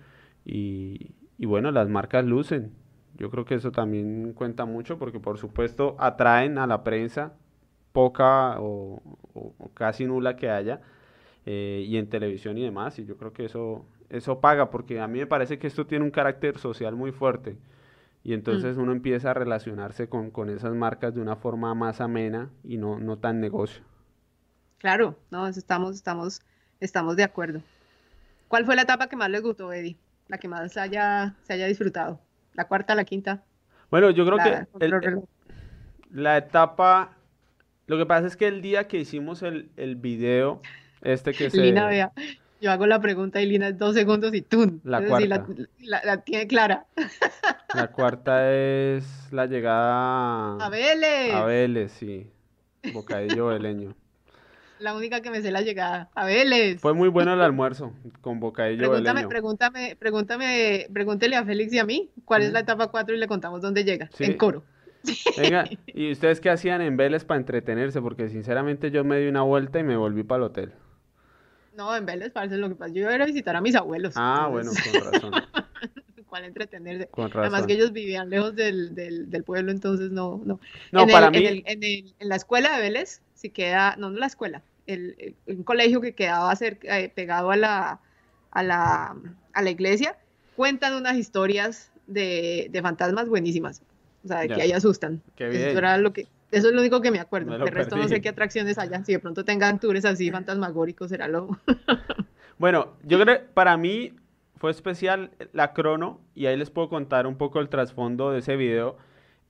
Y, 0.47 1.45
bueno, 1.45 1.71
las 1.71 1.89
marcas 1.89 2.25
lucen. 2.25 2.73
Yo 3.15 3.29
creo 3.29 3.45
que 3.45 3.55
eso 3.55 3.71
también 3.71 4.33
cuenta 4.33 4.65
mucho 4.65 4.97
porque 4.97 5.19
por 5.19 5.37
supuesto 5.37 5.95
atraen 5.99 6.57
a 6.57 6.67
la 6.67 6.83
prensa, 6.83 7.33
poca 7.91 8.55
o, 8.59 9.01
casi 9.73 10.05
nula 10.05 10.35
que 10.35 10.49
haya, 10.49 10.81
eh, 11.45 11.83
y 11.85 11.97
en 11.97 12.09
televisión 12.09 12.57
y 12.57 12.63
demás. 12.63 12.97
Y 12.99 13.05
yo 13.05 13.17
creo 13.17 13.33
que 13.33 13.45
eso, 13.45 13.85
eso 14.09 14.39
paga 14.39 14.69
porque 14.69 15.01
a 15.01 15.07
mí 15.07 15.19
me 15.19 15.27
parece 15.27 15.59
que 15.59 15.67
esto 15.67 15.85
tiene 15.85 16.05
un 16.05 16.11
carácter 16.11 16.57
social 16.59 16.95
muy 16.95 17.11
fuerte. 17.11 17.57
Y 18.23 18.33
entonces 18.33 18.77
mm. 18.77 18.81
uno 18.81 18.91
empieza 18.93 19.31
a 19.31 19.33
relacionarse 19.33 20.07
con, 20.07 20.31
con, 20.31 20.49
esas 20.49 20.73
marcas 20.75 21.13
de 21.13 21.21
una 21.21 21.35
forma 21.35 21.73
más 21.73 22.01
amena 22.01 22.49
y 22.63 22.77
no, 22.77 22.99
no 22.99 23.17
tan 23.17 23.41
negocio. 23.41 23.83
Claro, 24.77 25.17
no, 25.31 25.47
estamos, 25.47 25.95
estamos, 25.95 26.41
estamos 26.79 27.15
de 27.15 27.23
acuerdo. 27.23 27.61
¿Cuál 28.47 28.65
fue 28.65 28.75
la 28.75 28.83
etapa 28.83 29.07
que 29.07 29.15
más 29.15 29.29
les 29.29 29.41
gustó, 29.41 29.73
Eddie? 29.73 29.97
La 30.27 30.37
que 30.37 30.47
más 30.47 30.77
haya, 30.77 31.35
se 31.43 31.53
haya 31.53 31.67
disfrutado? 31.67 32.19
¿La 32.53 32.67
cuarta, 32.67 32.95
la 32.95 33.03
quinta? 33.03 33.43
Bueno, 33.89 34.09
yo 34.09 34.25
creo 34.25 34.37
que 34.37 35.21
la 36.11 36.37
etapa, 36.37 37.17
lo 37.85 37.97
que 37.97 38.05
pasa 38.05 38.27
es 38.27 38.35
que 38.35 38.47
el 38.47 38.61
día 38.61 38.87
que 38.87 38.97
hicimos 38.97 39.43
el, 39.43 39.69
el 39.77 39.95
video, 39.95 40.61
este 41.01 41.33
que 41.33 41.49
se... 41.49 41.57
Lina, 41.57 41.87
vea, 41.87 42.11
yo 42.59 42.71
hago 42.71 42.87
la 42.87 42.99
pregunta 42.99 43.41
y 43.41 43.45
Lina 43.45 43.69
es 43.69 43.77
dos 43.77 43.93
segundos 43.93 44.33
y 44.33 44.41
tú. 44.41 44.79
La 44.83 45.05
cuarta. 45.05 45.45
la, 45.79 46.21
tiene 46.21 46.47
clara. 46.47 46.85
La 47.73 47.91
cuarta 47.91 48.49
es 48.53 49.03
la 49.31 49.45
llegada 49.45 50.55
a 50.55 50.69
Vélez. 50.69 51.33
A 51.33 51.43
Vélez, 51.43 51.91
sí. 51.91 52.31
Bocadillo 52.93 53.47
veleño. 53.47 53.93
La 54.79 54.95
única 54.95 55.21
que 55.21 55.31
me 55.31 55.41
sé 55.41 55.51
la 55.51 55.61
llegada. 55.61 56.09
A 56.13 56.25
Vélez. 56.25 56.79
Fue 56.79 56.93
muy 56.93 57.09
bueno 57.09 57.33
el 57.33 57.41
almuerzo 57.41 57.93
con 58.21 58.39
bocadillo 58.39 58.89
pregúntame, 58.89 59.27
Pregúntame, 59.27 59.95
pregúntame, 59.97 60.87
pregúntele 60.93 61.35
a 61.35 61.45
Félix 61.45 61.73
y 61.73 61.79
a 61.79 61.85
mí 61.85 62.11
cuál 62.25 62.43
es 62.43 62.51
la 62.51 62.59
etapa 62.59 62.87
4 62.87 63.15
y 63.15 63.17
le 63.17 63.27
contamos 63.27 63.61
dónde 63.61 63.83
llega. 63.83 64.09
En 64.19 64.37
coro. 64.37 64.63
Venga, 65.37 65.65
¿y 65.87 66.11
ustedes 66.11 66.39
qué 66.41 66.49
hacían 66.49 66.81
en 66.81 66.97
Vélez 66.97 67.25
para 67.25 67.39
entretenerse? 67.39 68.01
Porque 68.01 68.29
sinceramente 68.29 68.91
yo 68.91 69.03
me 69.03 69.19
di 69.19 69.27
una 69.27 69.41
vuelta 69.41 69.79
y 69.79 69.83
me 69.83 69.95
volví 69.95 70.23
para 70.23 70.37
el 70.39 70.43
hotel. 70.43 70.73
No, 71.75 71.95
en 71.95 72.05
Vélez 72.05 72.31
parece 72.31 72.57
lo 72.57 72.69
que 72.69 72.75
pasa. 72.75 72.91
Yo 72.93 73.01
iba 73.03 73.23
a 73.23 73.25
visitar 73.25 73.55
a 73.55 73.61
mis 73.61 73.75
abuelos. 73.75 74.13
Ah, 74.15 74.47
bueno, 74.51 74.71
con 74.71 75.11
razón. 75.13 75.33
¿Cuál 76.25 76.43
entretenerse? 76.43 77.09
Además 77.35 77.65
que 77.65 77.73
ellos 77.73 77.93
vivían 77.93 78.29
lejos 78.29 78.53
del, 78.53 78.93
del, 78.95 79.43
pueblo, 79.45 79.71
entonces 79.71 80.11
no, 80.11 80.41
no. 80.43 80.59
No, 80.91 81.07
para 81.07 81.31
mí. 81.31 81.45
En, 81.45 81.83
en, 81.83 82.13
la 82.19 82.35
escuela 82.35 82.75
de 82.75 82.81
Vélez 82.81 83.21
si 83.37 83.49
queda, 83.49 83.95
no, 83.97 84.09
no 84.09 84.17
la 84.17 84.25
escuela, 84.25 84.61
el, 84.87 85.35
un 85.45 85.63
colegio 85.63 86.01
que 86.01 86.13
quedaba 86.13 86.53
cerca, 86.55 86.99
eh, 86.99 87.09
pegado 87.13 87.51
a 87.51 87.55
la, 87.55 87.99
a, 88.51 88.63
la, 88.63 89.15
a 89.53 89.61
la 89.61 89.69
iglesia, 89.69 90.17
cuentan 90.55 90.95
unas 90.95 91.15
historias 91.17 91.91
de, 92.07 92.67
de 92.71 92.81
fantasmas 92.81 93.29
buenísimas. 93.29 93.83
O 94.25 94.27
sea, 94.27 94.39
de 94.39 94.49
que 94.49 94.61
ahí 94.61 94.71
asustan. 94.71 95.21
Eso, 95.37 95.77
era 95.77 95.97
lo 95.97 96.11
que, 96.11 96.27
eso 96.51 96.69
es 96.69 96.73
lo 96.73 96.81
único 96.81 96.99
que 97.01 97.11
me 97.11 97.19
acuerdo. 97.19 97.57
de 97.57 97.71
resto 97.71 97.95
no 97.95 98.07
sé 98.07 98.19
qué 98.19 98.29
atracciones 98.29 98.77
hayan. 98.77 99.05
Si 99.05 99.13
de 99.13 99.19
pronto 99.19 99.45
tengan 99.45 99.79
tours 99.79 100.03
así 100.03 100.31
fantasmagóricos, 100.31 101.09
será 101.09 101.27
lo... 101.27 101.57
bueno, 102.57 102.93
yo 103.03 103.19
creo 103.19 103.37
que 103.37 103.43
para 103.45 103.77
mí 103.77 104.13
fue 104.55 104.71
especial 104.71 105.29
la 105.53 105.73
crono 105.73 106.19
y 106.33 106.47
ahí 106.47 106.57
les 106.57 106.71
puedo 106.71 106.89
contar 106.89 107.27
un 107.27 107.37
poco 107.37 107.59
el 107.59 107.69
trasfondo 107.69 108.31
de 108.31 108.39
ese 108.39 108.55
video. 108.55 108.97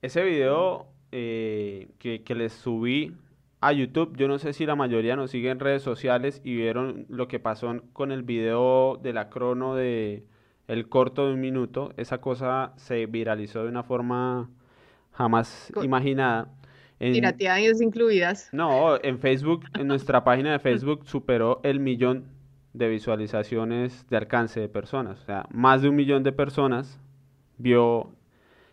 Ese 0.02 0.22
video 0.22 0.86
eh, 1.10 1.88
que, 1.98 2.22
que 2.22 2.34
les 2.34 2.52
subí 2.52 3.16
a 3.60 3.72
YouTube. 3.72 4.16
Yo 4.16 4.28
no 4.28 4.38
sé 4.38 4.52
si 4.52 4.66
la 4.66 4.76
mayoría 4.76 5.16
nos 5.16 5.30
sigue 5.30 5.50
en 5.50 5.60
redes 5.60 5.82
sociales 5.82 6.40
y 6.44 6.54
vieron 6.54 7.06
lo 7.08 7.28
que 7.28 7.40
pasó 7.40 7.74
con 7.92 8.12
el 8.12 8.22
video 8.22 8.96
de 8.96 9.12
la 9.12 9.28
crono 9.28 9.74
de 9.74 10.24
el 10.68 10.88
corto 10.88 11.26
de 11.26 11.34
un 11.34 11.40
minuto. 11.40 11.92
Esa 11.96 12.18
cosa 12.18 12.72
se 12.76 13.06
viralizó 13.06 13.62
de 13.62 13.70
una 13.70 13.82
forma 13.82 14.50
jamás 15.12 15.72
imaginada. 15.82 16.48
En, 17.00 17.12
Pirateadas 17.12 17.80
incluidas. 17.80 18.48
No, 18.52 18.96
en 19.02 19.18
Facebook, 19.18 19.64
en 19.78 19.86
nuestra 19.86 20.24
página 20.24 20.52
de 20.52 20.58
Facebook 20.58 21.06
superó 21.06 21.60
el 21.62 21.80
millón 21.80 22.26
de 22.72 22.88
visualizaciones 22.88 24.06
de 24.08 24.16
alcance 24.16 24.60
de 24.60 24.68
personas. 24.68 25.20
O 25.20 25.24
sea, 25.24 25.46
más 25.50 25.82
de 25.82 25.88
un 25.88 25.96
millón 25.96 26.22
de 26.22 26.32
personas 26.32 27.00
vio 27.56 28.12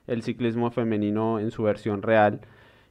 el 0.07 0.21
ciclismo 0.21 0.71
femenino 0.71 1.39
en 1.39 1.51
su 1.51 1.63
versión 1.63 2.01
real. 2.01 2.41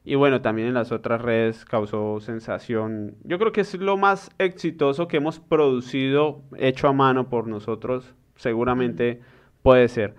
Y 0.05 0.17
bueno, 0.17 0.43
también 0.43 0.69
en 0.69 0.75
las 0.75 0.93
otras 0.93 1.23
redes 1.23 1.65
causó 1.65 2.21
sensación. 2.21 3.17
Yo 3.25 3.39
creo 3.39 3.53
que 3.53 3.63
es 3.63 3.75
lo 3.75 3.97
más 3.97 4.31
exitoso 4.39 5.09
que 5.09 5.17
hemos 5.17 5.41
producido, 5.41 6.43
hecho 6.59 6.89
a 6.89 6.93
mano 6.93 7.31
por 7.31 7.47
nosotros. 7.47 8.15
Seguramente 8.37 9.21
puede 9.63 9.89
ser. 9.89 10.15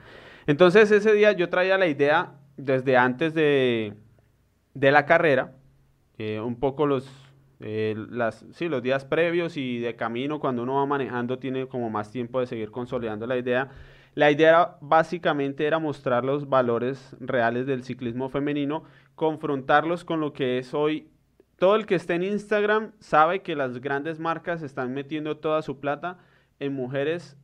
Entonces 0.48 0.90
ese 0.90 1.14
día 1.14 1.34
yo 1.34 1.50
traía 1.50 1.78
la 1.78 1.88
idea 1.88 2.34
desde 2.58 2.98
antes 2.98 3.36
de, 3.36 3.94
de 4.74 4.92
la 4.92 5.06
carrera, 5.06 5.54
un 6.18 6.56
poco 6.60 6.88
los, 6.88 7.08
eh, 7.60 7.96
las, 8.10 8.46
sí, 8.54 8.68
los 8.68 8.82
días 8.82 9.06
previos 9.06 9.58
y 9.58 9.80
de 9.80 9.96
camino, 9.96 10.40
cuando 10.40 10.64
uno 10.64 10.76
va 10.76 10.86
manejando, 10.86 11.40
tiene 11.40 11.68
como 11.68 11.90
más 11.90 12.12
tiempo 12.12 12.40
de 12.40 12.48
seguir 12.48 12.72
consolidando 12.72 13.28
la 13.28 13.38
idea. 13.38 13.70
La 14.14 14.32
idea 14.32 14.78
básicamente 14.82 15.66
era 15.66 15.78
mostrar 15.78 16.24
los 16.24 16.48
valores 16.48 17.16
reales 17.20 17.66
del 17.66 17.84
ciclismo 17.84 18.30
femenino, 18.30 18.84
confrontarlos 19.16 20.06
con 20.06 20.20
lo 20.20 20.34
que 20.34 20.58
es 20.58 20.74
hoy. 20.74 21.10
Todo 21.58 21.76
el 21.76 21.86
que 21.86 21.96
esté 21.96 22.16
en 22.16 22.24
Instagram 22.24 22.92
sabe 23.00 23.42
que 23.42 23.56
las 23.56 23.80
grandes 23.80 24.20
marcas 24.20 24.62
están 24.62 24.94
metiendo 24.94 25.38
toda 25.38 25.62
su 25.62 25.80
plata 25.80 26.20
en 26.60 26.74
mujeres 26.74 27.38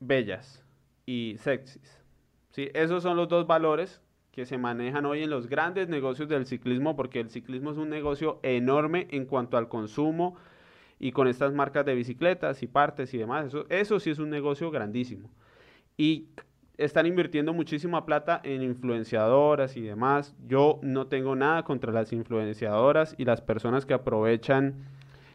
bellas 0.00 0.64
y 1.06 1.36
sexys. 1.38 2.02
¿sí? 2.50 2.68
Esos 2.74 3.02
son 3.02 3.16
los 3.16 3.28
dos 3.28 3.46
valores 3.46 4.02
que 4.32 4.44
se 4.44 4.58
manejan 4.58 5.06
hoy 5.06 5.22
en 5.22 5.30
los 5.30 5.48
grandes 5.48 5.88
negocios 5.88 6.28
del 6.28 6.44
ciclismo, 6.44 6.94
porque 6.94 7.20
el 7.20 7.30
ciclismo 7.30 7.70
es 7.70 7.78
un 7.78 7.88
negocio 7.88 8.40
enorme 8.42 9.06
en 9.10 9.24
cuanto 9.24 9.56
al 9.56 9.68
consumo 9.68 10.36
y 10.98 11.12
con 11.12 11.28
estas 11.28 11.54
marcas 11.54 11.86
de 11.86 11.94
bicicletas 11.94 12.62
y 12.62 12.66
partes 12.66 13.12
y 13.14 13.18
demás, 13.18 13.46
eso, 13.46 13.66
eso 13.68 14.00
sí 14.00 14.10
es 14.10 14.18
un 14.18 14.30
negocio 14.30 14.70
grandísimo. 14.70 15.30
Y 15.96 16.28
están 16.78 17.06
invirtiendo 17.06 17.52
muchísima 17.52 18.04
plata 18.04 18.40
en 18.44 18.62
influenciadoras 18.62 19.76
y 19.76 19.82
demás. 19.82 20.34
Yo 20.46 20.78
no 20.82 21.06
tengo 21.06 21.34
nada 21.36 21.62
contra 21.62 21.92
las 21.92 22.12
influenciadoras 22.12 23.14
y 23.18 23.24
las 23.24 23.40
personas 23.40 23.86
que 23.86 23.94
aprovechan 23.94 24.86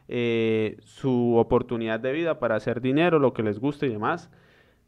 eh, 0.07 0.77
su 0.83 1.35
oportunidad 1.37 1.99
de 1.99 2.11
vida 2.11 2.39
para 2.39 2.55
hacer 2.55 2.81
dinero, 2.81 3.19
lo 3.19 3.33
que 3.33 3.43
les 3.43 3.59
guste 3.59 3.87
y 3.87 3.89
demás. 3.89 4.29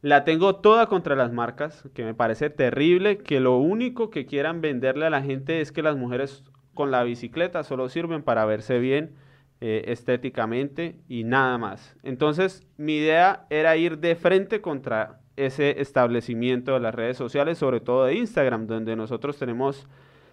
La 0.02 0.24
tengo 0.24 0.56
toda 0.56 0.86
contra 0.86 1.16
las 1.16 1.32
marcas, 1.32 1.88
que 1.94 2.04
me 2.04 2.14
parece 2.14 2.50
terrible 2.50 3.18
que 3.18 3.40
lo 3.40 3.56
único 3.56 4.10
que 4.10 4.26
quieran 4.26 4.60
venderle 4.60 5.06
a 5.06 5.10
la 5.10 5.22
gente 5.22 5.60
es 5.60 5.72
que 5.72 5.82
las 5.82 5.96
mujeres 5.96 6.44
con 6.74 6.90
la 6.90 7.02
bicicleta 7.04 7.62
solo 7.62 7.88
sirven 7.88 8.22
para 8.22 8.44
verse 8.44 8.78
bien 8.78 9.14
eh, 9.60 9.84
estéticamente 9.86 11.00
y 11.08 11.24
nada 11.24 11.56
más. 11.56 11.96
Entonces 12.02 12.66
mi 12.76 12.96
idea 12.98 13.46
era 13.48 13.76
ir 13.78 13.98
de 13.98 14.14
frente 14.14 14.60
contra 14.60 15.20
ese 15.36 15.80
establecimiento 15.80 16.74
de 16.74 16.80
las 16.80 16.94
redes 16.94 17.16
sociales, 17.16 17.58
sobre 17.58 17.80
todo 17.80 18.04
de 18.04 18.14
Instagram, 18.14 18.66
donde 18.66 18.96
nosotros 18.96 19.38
tenemos 19.38 19.86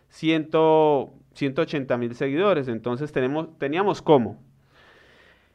180 0.10 1.98
mil 1.98 2.16
seguidores. 2.16 2.68
Entonces 2.68 3.12
tenemos, 3.12 3.58
teníamos 3.58 4.02
cómo. 4.02 4.42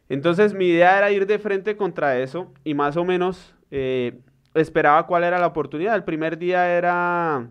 Entonces 0.08 0.54
mi 0.54 0.66
idea 0.68 0.98
era 0.98 1.10
ir 1.10 1.26
de 1.26 1.38
frente 1.38 1.76
contra 1.76 2.18
eso 2.18 2.52
y 2.64 2.74
más 2.74 2.96
o 2.96 3.04
menos 3.04 3.54
eh, 3.70 4.20
esperaba 4.54 5.06
cuál 5.06 5.24
era 5.24 5.38
la 5.38 5.46
oportunidad. 5.46 5.94
El 5.94 6.04
primer 6.04 6.38
día 6.38 6.76
era 6.76 7.48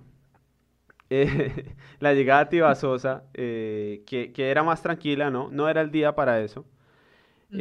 eh, 1.09 1.75
la 1.99 2.13
llegada 2.13 2.41
a 2.41 2.49
Tibasosa, 2.49 3.23
eh, 3.33 4.03
que, 4.07 4.31
que, 4.31 4.49
era 4.51 4.63
más 4.63 4.81
tranquila, 4.81 5.29
¿no? 5.29 5.49
No 5.51 5.69
era 5.69 5.81
el 5.81 5.91
día 5.91 6.15
para 6.15 6.41
eso. 6.41 6.65
Mm. 7.49 7.59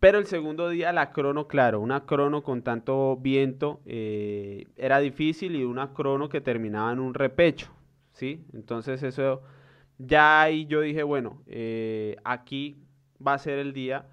pero 0.00 0.18
el 0.18 0.26
segundo 0.26 0.68
día 0.70 0.92
la 0.92 1.12
crono, 1.12 1.46
claro, 1.46 1.80
una 1.80 2.06
crono 2.06 2.42
con 2.42 2.62
tanto 2.62 3.16
viento 3.16 3.80
era 3.84 4.98
difícil 4.98 5.56
y 5.56 5.64
una 5.64 5.92
crono 5.92 6.28
que 6.28 6.40
terminaba 6.40 6.92
en 6.92 7.00
un 7.00 7.14
repecho, 7.14 7.70
¿sí? 8.12 8.44
Entonces 8.54 9.02
eso, 9.02 9.42
ya 9.98 10.42
ahí 10.42 10.66
yo 10.66 10.80
dije, 10.80 11.02
bueno, 11.02 11.42
aquí 12.24 12.76
va 13.24 13.34
a 13.34 13.38
ser 13.38 13.58
el 13.58 13.72
día 13.72 14.06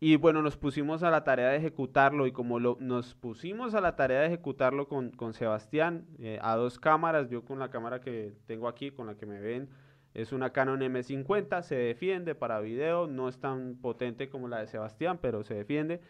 y 0.00 0.16
bueno, 0.16 0.42
nos 0.42 0.56
pusimos 0.56 1.02
a 1.02 1.10
la 1.10 1.24
tarea 1.24 1.48
de 1.48 1.56
ejecutarlo 1.56 2.26
y 2.28 2.32
como 2.32 2.60
lo, 2.60 2.76
nos 2.80 3.14
pusimos 3.16 3.74
a 3.74 3.80
la 3.80 3.96
tarea 3.96 4.20
de 4.20 4.26
ejecutarlo 4.26 4.86
con, 4.86 5.10
con 5.10 5.32
Sebastián 5.32 6.06
eh, 6.20 6.38
a 6.40 6.54
dos 6.54 6.78
cámaras, 6.78 7.28
yo 7.30 7.44
con 7.44 7.58
la 7.58 7.70
cámara 7.70 8.00
que 8.00 8.32
tengo 8.46 8.68
aquí, 8.68 8.92
con 8.92 9.08
la 9.08 9.16
que 9.16 9.26
me 9.26 9.40
ven, 9.40 9.68
es 10.14 10.32
una 10.32 10.50
Canon 10.50 10.80
M50, 10.80 11.62
se 11.62 11.76
defiende 11.76 12.34
para 12.34 12.60
video, 12.60 13.06
no 13.06 13.28
es 13.28 13.38
tan 13.38 13.76
potente 13.76 14.28
como 14.28 14.48
la 14.48 14.60
de 14.60 14.66
Sebastián, 14.66 15.18
pero 15.20 15.44
se 15.44 15.54
defiende. 15.54 16.00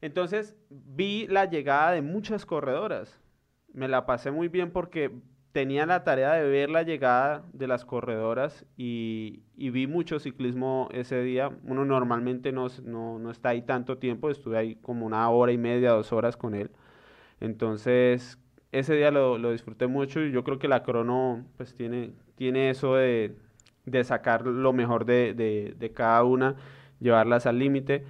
Entonces 0.00 0.56
vi 0.70 1.26
la 1.28 1.46
llegada 1.46 1.92
de 1.92 2.02
muchas 2.02 2.46
corredoras, 2.46 3.20
me 3.72 3.88
la 3.88 4.06
pasé 4.06 4.30
muy 4.30 4.48
bien 4.48 4.70
porque 4.70 5.10
tenía 5.56 5.86
la 5.86 6.04
tarea 6.04 6.34
de 6.34 6.46
ver 6.46 6.68
la 6.68 6.82
llegada 6.82 7.42
de 7.54 7.66
las 7.66 7.86
corredoras 7.86 8.66
y, 8.76 9.42
vi 9.56 9.86
mucho 9.86 10.18
ciclismo 10.18 10.90
ese 10.92 11.22
día. 11.22 11.50
Uno 11.64 11.86
normalmente 11.86 12.52
no, 12.52 12.66
no, 12.84 13.30
está 13.30 13.48
ahí 13.50 13.62
tanto 13.62 13.96
tiempo, 13.96 14.28
estuve 14.28 14.58
ahí 14.58 14.74
como 14.76 15.06
una 15.06 15.26
hora 15.30 15.52
y 15.52 15.56
media, 15.56 15.92
dos 15.92 16.12
horas 16.12 16.36
con 16.36 16.54
él. 16.54 16.70
Entonces, 17.40 18.38
ese 18.70 18.96
día 18.96 19.10
lo, 19.10 19.50
disfruté 19.50 19.86
mucho 19.86 20.20
y 20.20 20.30
yo 20.30 20.44
creo 20.44 20.58
que 20.58 20.68
la 20.68 20.82
crono 20.82 21.46
pues 21.56 21.74
tiene, 21.74 22.12
tiene 22.34 22.68
eso 22.68 22.96
de, 22.96 23.34
sacar 24.04 24.46
lo 24.46 24.72
mejor 24.72 25.04
de, 25.04 25.34
de 25.78 25.92
cada 25.92 26.22
una, 26.24 26.56
llevarlas 27.00 27.46
al 27.46 27.58
límite. 27.58 28.04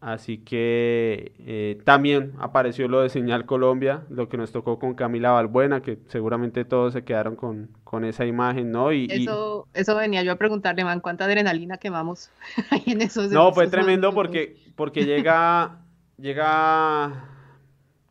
Así 0.00 0.38
que 0.38 1.32
eh, 1.40 1.78
también 1.84 2.32
apareció 2.38 2.88
lo 2.88 3.02
de 3.02 3.10
Señal 3.10 3.44
Colombia, 3.44 4.04
lo 4.08 4.30
que 4.30 4.38
nos 4.38 4.50
tocó 4.50 4.78
con 4.78 4.94
Camila 4.94 5.32
Balbuena, 5.32 5.82
que 5.82 5.98
seguramente 6.08 6.64
todos 6.64 6.94
se 6.94 7.04
quedaron 7.04 7.36
con, 7.36 7.68
con 7.84 8.06
esa 8.06 8.24
imagen, 8.24 8.70
¿no? 8.70 8.94
Y, 8.94 9.08
eso, 9.10 9.68
eso 9.74 9.94
venía 9.96 10.22
yo 10.22 10.32
a 10.32 10.36
preguntarle, 10.36 10.84
man, 10.84 11.00
¿cuánta 11.00 11.26
adrenalina 11.26 11.76
quemamos 11.76 12.30
ahí 12.70 12.82
en 12.86 13.02
esos 13.02 13.30
No, 13.30 13.52
fue 13.52 13.68
tremendo 13.68 14.14
porque, 14.14 14.56
porque 14.74 15.04
llega, 15.04 15.80
llega 16.16 17.28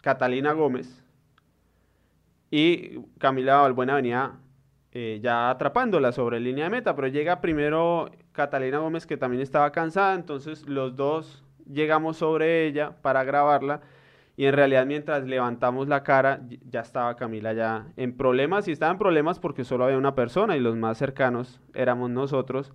Catalina 0.01 0.53
Gómez 0.53 1.03
y 2.51 2.99
Camila 3.17 3.61
Balbuena 3.61 3.95
venía 3.95 4.33
eh, 4.91 5.19
ya 5.21 5.49
atrapándola 5.51 6.11
sobre 6.11 6.39
línea 6.39 6.65
de 6.65 6.71
meta, 6.71 6.95
pero 6.95 7.07
llega 7.07 7.41
primero 7.41 8.09
Catalina 8.31 8.79
Gómez 8.79 9.05
que 9.05 9.17
también 9.17 9.41
estaba 9.41 9.71
cansada, 9.71 10.15
entonces 10.15 10.67
los 10.67 10.95
dos 10.95 11.43
llegamos 11.71 12.17
sobre 12.17 12.65
ella 12.65 12.95
para 13.01 13.23
grabarla 13.23 13.81
y 14.35 14.45
en 14.45 14.53
realidad 14.53 14.85
mientras 14.85 15.25
levantamos 15.25 15.87
la 15.87 16.01
cara 16.01 16.39
ya 16.65 16.79
estaba 16.79 17.15
Camila 17.17 17.53
ya 17.53 17.87
en 17.97 18.15
problemas 18.15 18.67
y 18.67 18.71
estaba 18.71 18.91
en 18.91 18.97
problemas 18.97 19.37
porque 19.37 19.63
solo 19.63 19.83
había 19.83 19.97
una 19.97 20.15
persona 20.15 20.57
y 20.57 20.59
los 20.59 20.75
más 20.75 20.97
cercanos 20.97 21.61
éramos 21.73 22.09
nosotros 22.09 22.71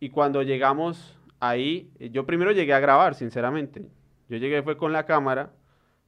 y 0.00 0.08
cuando 0.08 0.42
llegamos 0.42 1.20
ahí 1.40 1.92
yo 2.10 2.26
primero 2.26 2.52
llegué 2.52 2.72
a 2.72 2.80
grabar 2.80 3.14
sinceramente. 3.14 3.86
Yo 4.28 4.38
llegué 4.38 4.62
fue 4.62 4.76
con 4.76 4.92
la 4.92 5.04
cámara 5.04 5.52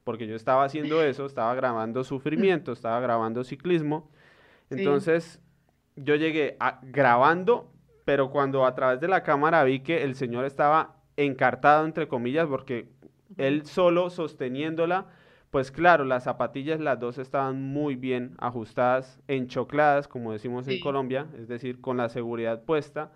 porque 0.03 0.25
yo 0.25 0.35
estaba 0.35 0.63
haciendo 0.63 1.03
eso 1.03 1.25
estaba 1.25 1.53
grabando 1.53 2.03
sufrimiento 2.03 2.71
estaba 2.71 2.99
grabando 2.99 3.43
ciclismo 3.43 4.09
entonces 4.69 5.41
yo 5.95 6.15
llegué 6.15 6.57
grabando 6.83 7.71
pero 8.07 8.31
cuando 8.31 8.65
a 8.65 8.73
través 8.73 9.01
de 9.01 9.09
la 9.09 9.21
cámara 9.21 9.65
vi 9.65 9.81
que 9.81 10.01
el 10.01 10.15
señor 10.15 10.45
estaba 10.45 10.95
encartado, 11.17 11.83
entre 11.83 12.07
comillas, 12.07 12.47
porque 12.47 12.87
él 13.35 13.65
solo 13.65 14.09
sosteniéndola, 14.09 15.07
pues 15.51 15.71
claro, 15.71 16.05
las 16.05 16.23
zapatillas 16.23 16.79
las 16.79 17.01
dos 17.01 17.17
estaban 17.17 17.61
muy 17.61 17.97
bien 17.97 18.35
ajustadas, 18.37 19.19
enchocladas, 19.27 20.07
como 20.07 20.31
decimos 20.31 20.69
en 20.69 20.79
Colombia, 20.79 21.27
es 21.37 21.49
decir, 21.49 21.81
con 21.81 21.97
la 21.97 22.07
seguridad 22.07 22.63
puesta. 22.63 23.11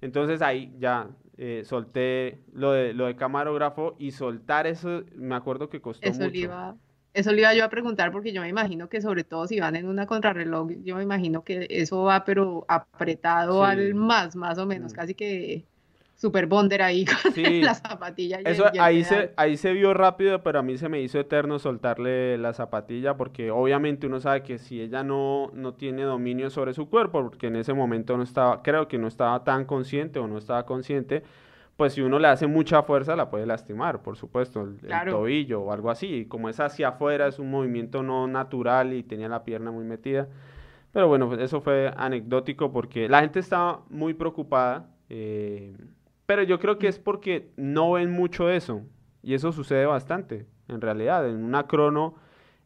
Entonces 0.00 0.42
ahí 0.42 0.74
ya 0.80 1.10
eh, 1.36 1.62
solté 1.64 2.42
lo 2.52 2.72
de, 2.72 2.94
lo 2.94 3.06
de 3.06 3.14
camarógrafo 3.14 3.94
y 3.96 4.10
soltar 4.10 4.66
eso, 4.66 5.04
me 5.14 5.36
acuerdo 5.36 5.68
que 5.68 5.80
costó 5.80 6.08
eso 6.08 6.20
mucho. 6.20 6.76
Eso 7.14 7.32
le 7.32 7.40
iba 7.40 7.54
yo 7.54 7.64
a 7.64 7.68
preguntar 7.68 8.10
porque 8.10 8.32
yo 8.32 8.40
me 8.40 8.48
imagino 8.48 8.88
que 8.88 9.00
sobre 9.00 9.24
todo 9.24 9.46
si 9.46 9.60
van 9.60 9.76
en 9.76 9.86
una 9.86 10.06
contrarreloj, 10.06 10.70
yo 10.82 10.96
me 10.96 11.02
imagino 11.02 11.44
que 11.44 11.66
eso 11.70 12.04
va 12.04 12.24
pero 12.24 12.64
apretado 12.68 13.64
al 13.64 13.94
más, 13.94 14.36
más 14.36 14.58
o 14.58 14.66
menos, 14.66 14.92
mm. 14.92 14.96
casi 14.96 15.14
que 15.14 15.64
super 16.22 16.46
bonder 16.46 16.82
ahí 16.82 17.04
con 17.34 17.60
la 17.62 17.74
zapatilla. 17.74 18.38
Eso, 18.44 18.64
ahí, 18.80 19.02
se, 19.02 19.32
ahí 19.36 19.56
se 19.56 19.72
vio 19.72 19.92
rápido, 19.92 20.40
pero 20.42 20.60
a 20.60 20.62
mí 20.62 20.78
se 20.78 20.88
me 20.88 21.00
hizo 21.00 21.18
eterno 21.18 21.58
soltarle 21.58 22.38
la 22.38 22.52
zapatilla 22.52 23.16
porque 23.16 23.50
obviamente 23.50 24.06
uno 24.06 24.20
sabe 24.20 24.44
que 24.44 24.58
si 24.58 24.80
ella 24.80 25.02
no, 25.02 25.50
no 25.52 25.74
tiene 25.74 26.04
dominio 26.04 26.48
sobre 26.48 26.74
su 26.74 26.88
cuerpo, 26.88 27.24
porque 27.24 27.48
en 27.48 27.56
ese 27.56 27.74
momento 27.74 28.16
no 28.16 28.22
estaba, 28.22 28.62
creo 28.62 28.86
que 28.86 28.98
no 28.98 29.08
estaba 29.08 29.42
tan 29.42 29.64
consciente 29.64 30.20
o 30.20 30.28
no 30.28 30.38
estaba 30.38 30.64
consciente, 30.64 31.24
pues 31.82 31.94
si 31.94 32.00
uno 32.00 32.20
le 32.20 32.28
hace 32.28 32.46
mucha 32.46 32.84
fuerza 32.84 33.16
la 33.16 33.28
puede 33.28 33.44
lastimar, 33.44 34.04
por 34.04 34.16
supuesto, 34.16 34.62
el, 34.62 34.78
tobillo 35.10 35.62
o 35.62 35.72
algo 35.72 35.90
así. 35.90 36.06
Y 36.06 36.26
como 36.26 36.48
es 36.48 36.60
hacia 36.60 36.90
afuera, 36.90 37.26
es 37.26 37.40
un 37.40 37.50
movimiento 37.50 38.04
no 38.04 38.28
natural 38.28 38.92
y 38.92 39.02
tenía 39.02 39.28
la 39.28 39.42
pierna 39.42 39.72
muy 39.72 39.84
metida. 39.84 40.28
Pero 40.92 41.08
bueno, 41.08 41.26
pues 41.26 41.40
eso 41.40 41.60
fue 41.60 41.92
anecdótico 41.96 42.70
porque 42.70 43.08
la 43.08 43.22
gente 43.22 43.40
estaba 43.40 43.82
muy 43.90 44.14
preocupada. 44.14 44.90
Eh, 45.08 45.76
pero 46.24 46.44
yo 46.44 46.60
creo 46.60 46.78
que 46.78 46.86
es 46.86 47.00
porque 47.00 47.50
no 47.56 47.90
ven 47.90 48.12
mucho 48.12 48.48
eso. 48.48 48.82
Y 49.20 49.34
eso 49.34 49.50
sucede 49.50 49.84
bastante, 49.84 50.46
en 50.68 50.80
realidad. 50.80 51.28
En 51.28 51.42
una 51.42 51.66
crono, 51.66 52.14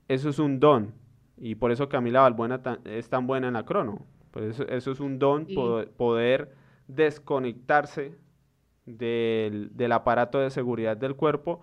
eso 0.09 0.29
es 0.29 0.39
un 0.39 0.61
don. 0.61 0.93
Y 1.39 1.55
por 1.55 1.73
eso 1.73 1.89
Camila 1.89 2.21
Balbuena 2.21 2.61
es 2.85 3.09
tan 3.09 3.27
buena 3.27 3.49
en 3.49 3.55
la 3.55 3.65
crono. 3.65 4.05
Pues 4.31 4.61
eso, 4.61 4.91
es 4.91 5.01
un 5.01 5.19
don, 5.19 5.47
poder, 5.97 6.53
desconectarse 6.87 8.26
del, 8.87 9.77
del, 9.77 9.93
aparato 9.93 10.39
de 10.39 10.51
seguridad 10.51 10.97
del 10.97 11.17
cuerpo 11.17 11.61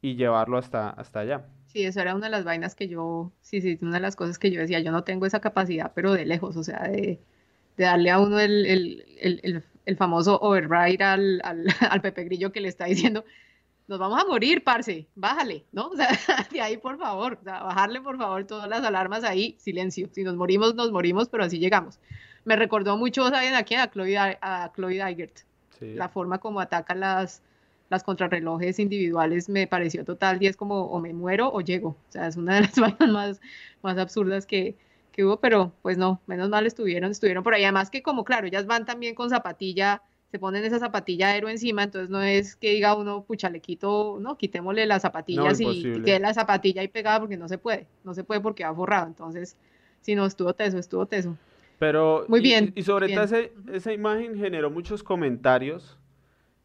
y 0.00 0.16
llevarlo 0.16 0.58
hasta, 0.58 0.90
hasta 0.90 1.20
allá. 1.20 1.46
Sí, 1.66 1.84
eso 1.84 2.00
era 2.00 2.14
una 2.14 2.26
de 2.26 2.30
las 2.30 2.44
vainas 2.44 2.74
que 2.74 2.88
yo, 2.88 3.32
sí, 3.40 3.60
sí, 3.60 3.78
una 3.82 3.94
de 3.94 4.00
las 4.00 4.16
cosas 4.16 4.38
que 4.38 4.50
yo 4.50 4.60
decía, 4.60 4.80
yo 4.80 4.92
no 4.92 5.02
tengo 5.02 5.26
esa 5.26 5.40
capacidad, 5.40 5.92
pero 5.94 6.12
de 6.12 6.24
lejos, 6.24 6.56
o 6.56 6.62
sea, 6.62 6.84
de, 6.84 7.20
de 7.76 7.84
darle 7.84 8.10
a 8.10 8.20
uno 8.20 8.38
el, 8.38 8.64
el, 8.66 9.04
el, 9.20 9.64
el 9.84 9.96
famoso 9.96 10.38
override 10.40 11.02
al, 11.02 11.40
al, 11.44 11.66
al, 11.90 12.00
Pepe 12.00 12.24
Grillo 12.24 12.52
que 12.52 12.60
le 12.60 12.68
está 12.68 12.84
diciendo, 12.86 13.24
nos 13.86 13.98
vamos 13.98 14.20
a 14.22 14.26
morir, 14.26 14.62
parce, 14.64 15.08
bájale, 15.14 15.64
¿no? 15.72 15.88
O 15.92 15.96
sea, 15.96 16.08
de 16.50 16.60
ahí, 16.60 16.76
por 16.76 16.98
favor, 16.98 17.38
o 17.42 17.44
bajarle, 17.44 18.00
por 18.00 18.16
favor, 18.18 18.44
todas 18.46 18.68
las 18.68 18.84
alarmas 18.84 19.24
ahí, 19.24 19.56
silencio. 19.58 20.08
Si 20.12 20.22
nos 20.22 20.36
morimos, 20.36 20.74
nos 20.74 20.90
morimos, 20.92 21.28
pero 21.28 21.44
así 21.44 21.58
llegamos. 21.58 21.98
Me 22.44 22.56
recordó 22.56 22.96
mucho, 22.96 23.28
¿saben 23.30 23.54
a 23.54 23.64
quién? 23.64 23.80
A 23.80 23.90
Chloe, 23.90 24.16
a 24.18 24.72
Chloe 24.74 25.02
Dygert. 25.80 25.98
La 25.98 26.08
forma 26.08 26.38
como 26.38 26.60
ataca 26.60 26.94
las, 26.94 27.42
las 27.90 28.02
contrarrelojes 28.02 28.78
individuales 28.78 29.48
me 29.48 29.66
pareció 29.66 30.04
total 30.04 30.42
y 30.42 30.46
es 30.46 30.56
como 30.56 30.86
o 30.86 31.00
me 31.00 31.12
muero 31.12 31.50
o 31.52 31.60
llego. 31.60 31.90
O 31.90 32.12
sea, 32.12 32.26
es 32.26 32.36
una 32.36 32.56
de 32.56 32.60
las 32.62 32.74
vainas 32.78 33.10
más, 33.10 33.40
más 33.82 33.98
absurdas 33.98 34.46
que, 34.46 34.76
que 35.12 35.24
hubo, 35.24 35.38
pero 35.38 35.72
pues 35.82 35.96
no, 35.96 36.20
menos 36.26 36.48
mal 36.48 36.66
estuvieron, 36.66 37.10
estuvieron 37.10 37.44
por 37.44 37.54
ahí. 37.54 37.64
Además 37.64 37.90
que 37.90 38.02
como 38.02 38.24
claro, 38.24 38.46
ellas 38.46 38.66
van 38.66 38.84
también 38.84 39.14
con 39.14 39.30
zapatilla, 39.30 40.02
se 40.30 40.40
ponen 40.40 40.64
esa 40.64 40.80
zapatilla 40.80 41.28
aero 41.28 41.48
encima, 41.48 41.84
entonces 41.84 42.10
no 42.10 42.20
es 42.20 42.56
que 42.56 42.70
diga 42.70 42.96
uno, 42.96 43.22
pucha, 43.22 43.48
le 43.50 43.60
quito, 43.60 44.18
no, 44.20 44.36
quitémosle 44.36 44.84
las 44.86 45.02
zapatillas 45.02 45.60
y 45.60 46.02
quede 46.02 46.18
la 46.18 46.34
zapatilla 46.34 46.80
ahí 46.80 46.88
pegada 46.88 47.20
porque 47.20 47.36
no 47.36 47.46
se 47.46 47.56
puede, 47.56 47.86
no 48.02 48.14
se 48.14 48.24
puede 48.24 48.40
porque 48.40 48.64
va 48.64 48.74
forrado. 48.74 49.06
Entonces, 49.06 49.56
si 50.00 50.16
no, 50.16 50.26
estuvo 50.26 50.52
teso, 50.52 50.78
estuvo 50.78 51.06
teso. 51.06 51.36
Pero, 51.84 52.24
muy 52.28 52.40
bien. 52.40 52.72
Y, 52.74 52.82
sobre 52.82 53.14
todo 53.14 53.26
esa 53.70 53.92
imagen 53.92 54.38
generó 54.38 54.70
muchos 54.70 55.02
comentarios 55.02 55.98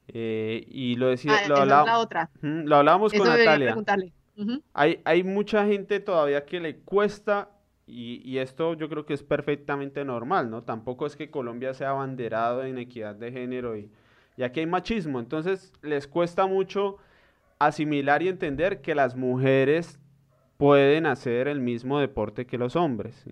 eh, 0.07 0.65
y 0.70 0.95
lo 0.95 1.09
decía, 1.09 1.34
ah, 1.43 1.47
lo, 1.49 1.57
hablaba, 1.57 1.97
otra. 1.97 2.30
lo 2.41 2.78
hablábamos 2.78 3.11
con 3.11 3.28
Natalia. 3.28 3.76
hay, 4.74 5.01
hay 5.03 5.24
mucha 5.24 5.65
gente 5.65 5.99
todavía 5.99 6.45
que 6.45 6.61
le 6.61 6.78
cuesta 6.78 7.49
y, 7.86 8.38
esto 8.38 8.76
yo 8.76 8.88
creo 8.88 9.05
que 9.05 9.13
es 9.13 9.22
perfectamente 9.22 10.05
normal, 10.05 10.49
¿no? 10.49 10.63
Tampoco 10.63 11.05
es 11.05 11.17
que 11.17 11.30
Colombia 11.30 11.74
sea 11.74 11.89
abanderado 11.89 12.63
en 12.63 12.78
equidad 12.78 13.13
de 13.15 13.34
género 13.34 13.76
y, 13.76 13.91
y 14.38 14.43
aquí 14.43 14.61
hay 14.61 14.67
machismo. 14.67 15.20
Entonces 15.20 15.74
les 15.82 16.07
cuesta 16.07 16.45
mucho 16.45 16.95
asimilar 17.57 18.24
y 18.24 18.30
entender 18.30 18.80
que 18.80 18.95
las 18.95 19.17
mujeres 19.17 19.99
pueden 20.55 21.07
hacer 21.07 21.49
el 21.49 21.59
mismo 21.59 21.99
deporte 21.99 22.45
que 22.45 22.57
los 22.57 22.78
hombres, 22.78 23.26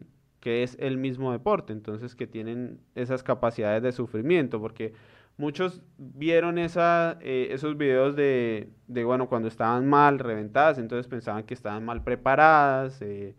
que 0.47 0.63
es 0.63 0.77
el 0.79 0.95
mismo 0.95 1.33
deporte, 1.33 1.73
entonces 1.73 2.15
que 2.15 2.25
tienen 2.25 2.79
esas 2.95 3.21
capacidades 3.21 3.83
de 3.83 3.91
sufrimiento, 3.91 4.61
porque 4.61 4.93
muchos 5.35 5.81
vieron 5.97 6.57
eh, 6.57 7.49
esos 7.51 7.75
videos 7.75 8.15
de, 8.15 8.69
bueno, 8.87 9.27
cuando 9.27 9.49
estaban 9.49 9.85
mal, 9.89 10.19
reventadas, 10.19 10.77
entonces 10.77 11.05
pensaban 11.05 11.43
que 11.43 11.53
estaban 11.53 11.83
mal 11.83 12.01
preparadas, 12.01 13.01
eh, 13.01 13.35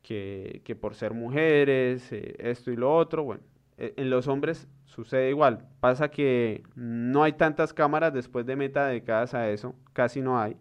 que, 0.00 0.62
que, 0.64 0.76
por 0.76 0.94
ser 0.94 1.12
mujeres, 1.12 2.12
eh, 2.12 2.36
esto 2.38 2.70
y 2.70 2.76
lo 2.76 2.94
otro, 2.94 3.24
bueno, 3.24 3.42
e, 3.76 3.92
en 3.96 4.08
los 4.08 4.28
hombres 4.28 4.68
sucede 4.84 5.30
igual, 5.30 5.66
pasa 5.80 6.08
que 6.08 6.62
no 6.76 7.24
hay 7.24 7.32
tantas 7.32 7.74
cámaras 7.74 8.14
después 8.14 8.46
de 8.46 8.54
meta 8.54 8.86
dedicadas 8.86 9.34
a 9.34 9.50
eso, 9.50 9.74
casi 9.92 10.20
no 10.20 10.38
hay, 10.38 10.56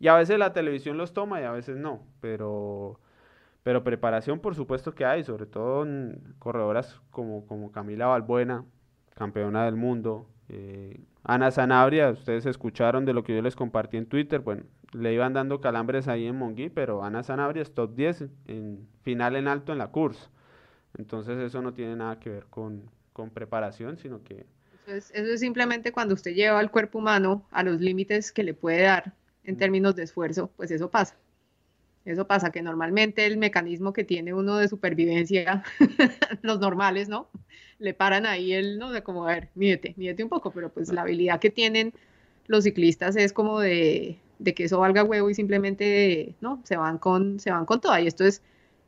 y 0.00 0.08
a 0.08 0.16
veces 0.16 0.38
la 0.38 0.54
televisión 0.54 0.96
los 0.96 1.12
toma 1.12 1.42
y 1.42 1.44
a 1.44 1.52
veces 1.52 1.76
no, 1.76 2.06
pero... 2.22 3.00
Pero 3.66 3.82
preparación 3.82 4.38
por 4.38 4.54
supuesto 4.54 4.94
que 4.94 5.04
hay, 5.04 5.24
sobre 5.24 5.44
todo 5.44 5.82
en 5.82 6.36
corredoras 6.38 7.00
como, 7.10 7.44
como 7.48 7.72
Camila 7.72 8.06
Balbuena, 8.06 8.64
campeona 9.16 9.64
del 9.64 9.74
mundo. 9.74 10.28
Eh, 10.48 11.00
Ana 11.24 11.50
Sanabria, 11.50 12.10
ustedes 12.10 12.46
escucharon 12.46 13.04
de 13.04 13.12
lo 13.12 13.24
que 13.24 13.34
yo 13.34 13.42
les 13.42 13.56
compartí 13.56 13.96
en 13.96 14.06
Twitter, 14.06 14.38
bueno, 14.38 14.62
le 14.92 15.12
iban 15.12 15.32
dando 15.32 15.60
calambres 15.60 16.06
ahí 16.06 16.26
en 16.26 16.36
Monguí, 16.36 16.68
pero 16.68 17.02
Ana 17.02 17.24
Sanabria 17.24 17.62
es 17.62 17.74
top 17.74 17.96
10 17.96 18.26
en 18.46 18.86
final 19.02 19.34
en 19.34 19.48
alto 19.48 19.72
en 19.72 19.78
la 19.78 19.88
curso. 19.88 20.30
Entonces 20.96 21.36
eso 21.38 21.60
no 21.60 21.74
tiene 21.74 21.96
nada 21.96 22.20
que 22.20 22.30
ver 22.30 22.46
con, 22.48 22.88
con 23.12 23.30
preparación, 23.30 23.96
sino 23.96 24.22
que... 24.22 24.46
Eso 24.86 25.12
es, 25.12 25.40
simplemente 25.40 25.90
cuando 25.90 26.14
usted 26.14 26.34
lleva 26.34 26.60
al 26.60 26.70
cuerpo 26.70 27.00
humano 27.00 27.44
a 27.50 27.64
los 27.64 27.80
límites 27.80 28.30
que 28.30 28.44
le 28.44 28.54
puede 28.54 28.82
dar 28.82 29.12
en 29.42 29.56
mm. 29.56 29.58
términos 29.58 29.96
de 29.96 30.04
esfuerzo, 30.04 30.52
pues 30.56 30.70
eso 30.70 30.88
pasa. 30.88 31.16
Eso 32.06 32.28
pasa, 32.28 32.52
que 32.52 32.62
normalmente 32.62 33.26
el 33.26 33.36
mecanismo 33.36 33.92
que 33.92 34.04
tiene 34.04 34.32
uno 34.32 34.56
de 34.58 34.68
supervivencia, 34.68 35.64
los 36.42 36.60
normales, 36.60 37.08
¿no? 37.08 37.28
Le 37.80 37.94
paran 37.94 38.26
ahí 38.26 38.52
el, 38.52 38.78
no 38.78 38.92
sé, 38.92 39.02
como, 39.02 39.26
a 39.26 39.34
ver, 39.34 39.48
mídete, 39.56 39.92
mídete 39.96 40.22
un 40.22 40.28
poco, 40.28 40.52
pero 40.52 40.70
pues 40.70 40.92
la 40.92 41.02
habilidad 41.02 41.40
que 41.40 41.50
tienen 41.50 41.92
los 42.46 42.62
ciclistas 42.62 43.16
es 43.16 43.32
como 43.32 43.58
de, 43.58 44.18
que 44.44 44.64
eso 44.64 44.78
valga 44.78 45.02
huevo 45.02 45.28
y 45.30 45.34
simplemente, 45.34 46.36
¿no? 46.40 46.62
Se 46.62 46.76
van 46.76 46.98
con, 46.98 47.40
se 47.40 47.50
van 47.50 47.66
con 47.66 47.80
todo. 47.80 47.98
Y 47.98 48.06
esto 48.06 48.24
es 48.24 48.40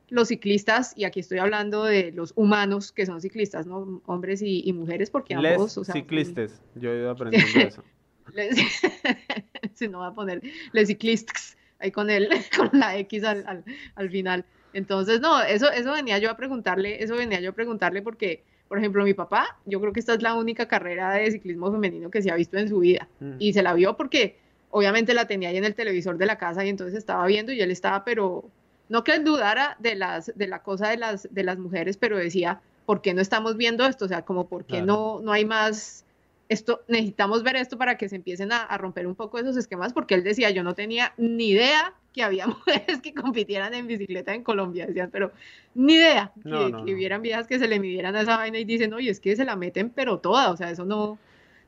los 0.09 0.29
ciclistas, 0.29 0.93
y 0.97 1.03
aquí 1.05 1.19
estoy 1.19 1.39
hablando 1.39 1.85
de 1.85 2.13
los 2.13 2.33
humanos 2.37 2.93
que 2.93 3.05
son 3.05 3.21
ciclistas, 3.21 3.67
¿no? 3.67 4.01
Hombres 4.07 4.43
y, 4.43 4.73
mujeres, 4.73 5.11
porque 5.11 5.35
ambos... 5.35 5.77
o 5.77 5.85
sea, 5.85 5.93
ciclistas, 5.93 6.63
yo 6.77 6.93
he 6.93 6.99
ido 7.01 7.11
aprendiendo 7.11 7.59
eso. 7.59 7.83
si 9.75 9.89
no 9.89 10.01
va 10.01 10.09
a 10.09 10.15
poner 10.15 10.43
les 10.73 10.89
ciclistas 10.89 11.58
ahí 11.79 11.91
con 11.91 12.11
él, 12.11 12.29
con 12.57 12.71
la 12.73 12.97
X 12.99 13.25
al, 13.25 13.65
al, 13.95 14.11
final. 14.11 14.45
Entonces, 14.73 15.21
no, 15.21 15.43
eso, 15.43 15.71
eso 15.71 15.93
venía 15.93 16.19
yo 16.19 16.31
a 16.31 16.37
preguntarle, 16.37 17.03
eso 17.03 17.17
venía 17.17 17.41
yo 17.41 17.51
a 17.51 17.55
preguntarle 17.55 18.03
porque, 18.03 18.43
por 18.69 18.79
ejemplo, 18.79 19.05
mi 19.05 19.15
papá, 19.15 19.59
yo 19.65 19.81
creo 19.81 19.93
que 19.93 20.01
esta 20.01 20.15
es 20.15 20.23
la 20.23 20.35
única 20.35 20.69
carrera 20.69 21.13
de 21.15 21.31
ciclismo 21.31 21.73
femenino 21.73 22.11
que 22.11 22.23
se 22.23 22.31
ha 22.31 22.35
visto 22.35 22.59
en 22.59 22.69
su 22.69 22.81
vida. 22.81 23.09
Mm. 23.21 23.37
Y 23.39 23.53
se 23.53 23.63
la 23.63 23.75
vio 23.75 23.97
porque 23.97 24.37
obviamente 24.71 25.15
la 25.15 25.27
tenía 25.27 25.49
ahí 25.49 25.57
en 25.57 25.65
el 25.65 25.75
televisor 25.75 26.19
de 26.19 26.27
la 26.27 26.37
casa 26.37 26.65
y 26.65 26.69
entonces 26.69 26.97
estaba 26.97 27.27
viendo 27.27 27.53
y 27.53 27.61
él 27.61 27.71
estaba, 27.71 28.05
pero 28.05 28.45
no 28.89 29.05
que 29.05 29.13
él 29.13 29.25
dudara 29.25 29.77
de, 29.79 29.95
las, 29.95 30.33
de 30.35 30.47
la 30.47 30.63
cosa 30.63 30.89
de 30.89 30.99
las, 30.99 31.29
de 31.33 31.43
las 31.43 31.59
mujeres, 31.59 31.97
pero 31.97 32.17
decía, 32.19 32.61
¿por 32.87 33.03
qué 33.03 33.15
no 33.15 33.21
estamos 33.21 33.57
viendo 33.57 33.87
esto? 33.87 34.05
O 34.05 34.09
sea, 34.09 34.23
como, 34.23 34.49
¿por 34.49 34.65
qué 34.65 34.83
no, 34.83 35.21
no 35.21 35.33
hay 35.33 35.45
más 35.45 36.05
esto, 36.49 36.83
necesitamos 36.89 37.43
ver 37.43 37.57
esto 37.57 37.77
para 37.77 37.97
que 37.97 38.09
se 38.09 38.17
empiecen 38.17 38.53
a, 38.53 38.77
romper 38.79 39.07
un 39.07 39.15
poco 39.15 39.39
esos 39.39 39.57
esquemas, 39.57 39.93
porque 39.93 40.15
él 40.15 40.25
decía, 40.25 40.51
yo 40.51 40.63
no 40.63 40.75
tenía 40.75 41.13
ni 41.17 41.51
idea 41.51 41.95
que 42.13 42.23
había 42.23 42.47
mujeres 42.47 43.01
que 43.03 43.15
compitieran 43.15 43.75
en 43.75 43.87
bicicleta 43.87 44.35
en 44.35 44.43
Colombia, 44.43 44.87
decían, 44.87 45.11
pero 45.13 45.33
ni 45.75 45.95
idea 45.95 46.33
que, 46.43 46.95
hubieran 46.95 47.23
viejas 47.23 47.47
que 47.47 47.59
se 47.59 47.69
le 47.69 47.79
midieran 47.79 48.17
a 48.17 48.23
esa 48.23 48.37
vaina 48.37 48.59
y 48.59 48.65
dicen, 48.65 48.95
oye, 48.95 49.11
es 49.11 49.21
que 49.21 49.37
se 49.37 49.45
la 49.45 49.57
meten, 49.57 49.91
pero 49.91 50.19
toda, 50.19 50.51
o 50.51 50.57
sea, 50.57 50.71
eso 50.71 50.85
no, 50.85 51.19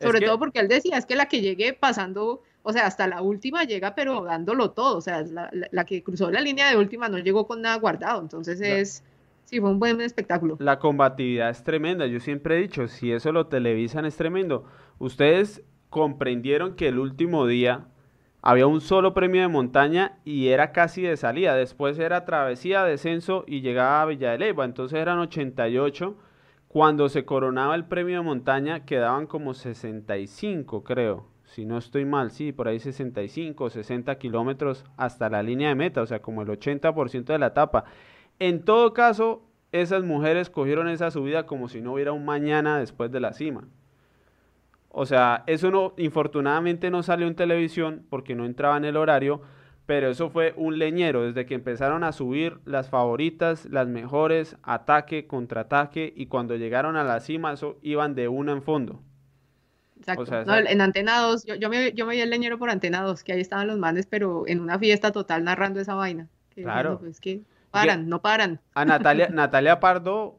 sobre 0.01 0.21
todo 0.21 0.39
porque 0.39 0.61
él 0.61 0.69
decía, 0.69 0.97
es 0.97 1.05
que 1.05 1.15
la 1.15 1.27
que 1.27 1.43
llegue 1.43 1.75
pasando, 1.75 2.43
o 2.63 2.73
sea, 2.73 2.87
hasta 2.87 3.07
la 3.07 3.21
última 3.21 3.65
llega, 3.65 3.95
pero 3.95 4.25
dándolo 4.25 4.71
todo, 4.71 4.97
o 4.97 5.01
sea, 5.03 5.23
la, 5.23 5.51
la, 5.53 5.85
que 5.85 6.03
cruzó 6.03 6.31
la 6.31 6.41
línea 6.41 6.71
de 6.71 6.79
última 6.79 7.09
no 7.09 7.19
llegó 7.19 7.47
con 7.47 7.61
nada 7.61 7.77
guardado, 7.77 8.21
entonces 8.23 8.61
es 8.63 9.03
Sí, 9.51 9.59
fue 9.59 9.71
un 9.71 9.81
buen 9.81 10.01
espectáculo. 10.01 10.57
La 10.61 10.79
combatividad 10.79 11.51
es 11.51 11.65
tremenda. 11.65 12.07
Yo 12.07 12.21
siempre 12.21 12.57
he 12.57 12.61
dicho, 12.61 12.87
si 12.87 13.11
eso 13.11 13.33
lo 13.33 13.49
televisan 13.49 14.05
es 14.05 14.17
tremendo. 14.17 14.65
Ustedes 15.01 15.65
comprendieron 15.89 16.77
que 16.77 16.87
el 16.87 17.01
último 17.01 17.49
día 17.49 17.89
había 18.43 18.69
un 18.69 18.81
solo 18.81 19.13
premio 19.13 19.43
de 19.43 19.49
montaña 19.49 20.21
y 20.25 20.51
era 20.51 20.71
casi 20.71 21.03
de 21.03 21.17
salida. 21.17 21.57
Después 21.57 21.99
era 21.99 22.25
travesía, 22.25 22.85
descenso 22.85 23.43
y 23.45 23.61
llegaba 23.61 24.03
a 24.03 24.07
Villa 24.07 24.31
de 24.31 24.39
Leyva. 24.39 24.65
Entonces 24.65 25.01
eran 25.01 25.19
88. 25.19 26.17
Cuando 26.69 27.09
se 27.09 27.25
coronaba 27.25 27.75
el 27.75 27.87
premio 27.87 28.19
de 28.19 28.25
montaña 28.25 28.85
quedaban 28.85 29.27
como 29.27 29.55
65, 29.55 30.85
creo. 30.85 31.27
Si 31.43 31.65
no 31.65 31.77
estoy 31.77 32.05
mal, 32.05 32.31
sí, 32.31 32.53
por 32.53 32.69
ahí 32.69 32.79
65, 32.79 33.69
60 33.69 34.17
kilómetros 34.17 34.85
hasta 34.97 35.29
la 35.29 35.43
línea 35.43 35.71
de 35.71 35.75
meta, 35.75 36.03
o 36.03 36.07
sea, 36.07 36.23
como 36.23 36.43
el 36.43 36.49
80% 36.49 37.25
de 37.25 37.39
la 37.41 37.49
etapa. 37.49 37.87
En 38.41 38.65
todo 38.65 38.95
caso, 38.95 39.43
esas 39.71 40.03
mujeres 40.03 40.51
cogieron 40.51 40.89
esa 40.89 41.11
subida 41.11 41.47
como 41.47 41.69
si 41.69 41.81
no 41.81 41.93
hubiera 41.93 42.13
un 42.13 42.25
mañana 42.25 42.79
después 42.79 43.13
de 43.13 43.21
la 43.21 43.33
cima. 43.33 43.69
O 44.89 45.07
sea, 45.07 45.45
eso 45.47 45.71
no, 45.71 45.95
infortunadamente 45.99 46.91
no 46.91 47.03
salió 47.03 47.29
en 47.29 47.37
televisión 47.37 48.05
porque 48.11 48.35
no 48.35 48.45
entraba 48.45 48.77
en 48.77 48.87
el 48.87 48.97
horario, 48.97 49.43
pero 49.87 50.09
eso 50.09 50.31
fue 50.31 50.55
un 50.57 50.79
leñero 50.79 51.23
desde 51.23 51.47
que 51.47 51.55
empezaron 51.55 52.03
a 52.03 52.13
subir 52.13 52.59
las 52.65 52.91
favoritas, 52.91 53.67
las 53.67 53.87
mejores, 53.87 54.57
ataque, 54.63 55.27
contraataque, 55.27 56.13
y 56.17 56.27
cuando 56.27 56.57
llegaron 56.57 56.97
a 56.97 57.05
la 57.05 57.21
cima, 57.21 57.53
eso 57.53 57.79
iban 57.83 58.15
de 58.15 58.29
una 58.29 58.53
en 58.53 58.63
fondo. 58.63 59.01
Exacto. 59.99 60.55
en 60.57 60.81
Antena 60.81 61.21
2, 61.21 61.45
yo, 61.45 61.69
me, 61.69 61.93
yo 61.93 62.07
me 62.07 62.15
vi 62.15 62.21
el 62.23 62.31
leñero 62.31 62.59
por 62.59 62.71
Antena 62.71 63.03
2, 63.03 63.23
que 63.23 63.35
ahí 63.35 63.41
estaban 63.41 63.67
los 63.67 63.79
manes, 63.79 64.07
pero 64.07 64.45
en 64.49 64.61
una 64.61 64.79
fiesta 64.79 65.13
total 65.13 65.45
narrando 65.45 65.79
esa 65.79 65.95
vaina. 65.95 66.29
claro. 66.55 66.99
Pues, 66.99 67.21
que 67.21 67.43
paran, 67.71 68.09
no 68.09 68.21
paran. 68.23 68.61
A 68.75 68.85
Natalia, 68.85 69.29
Natalia 69.33 69.81
Pardo 69.81 70.39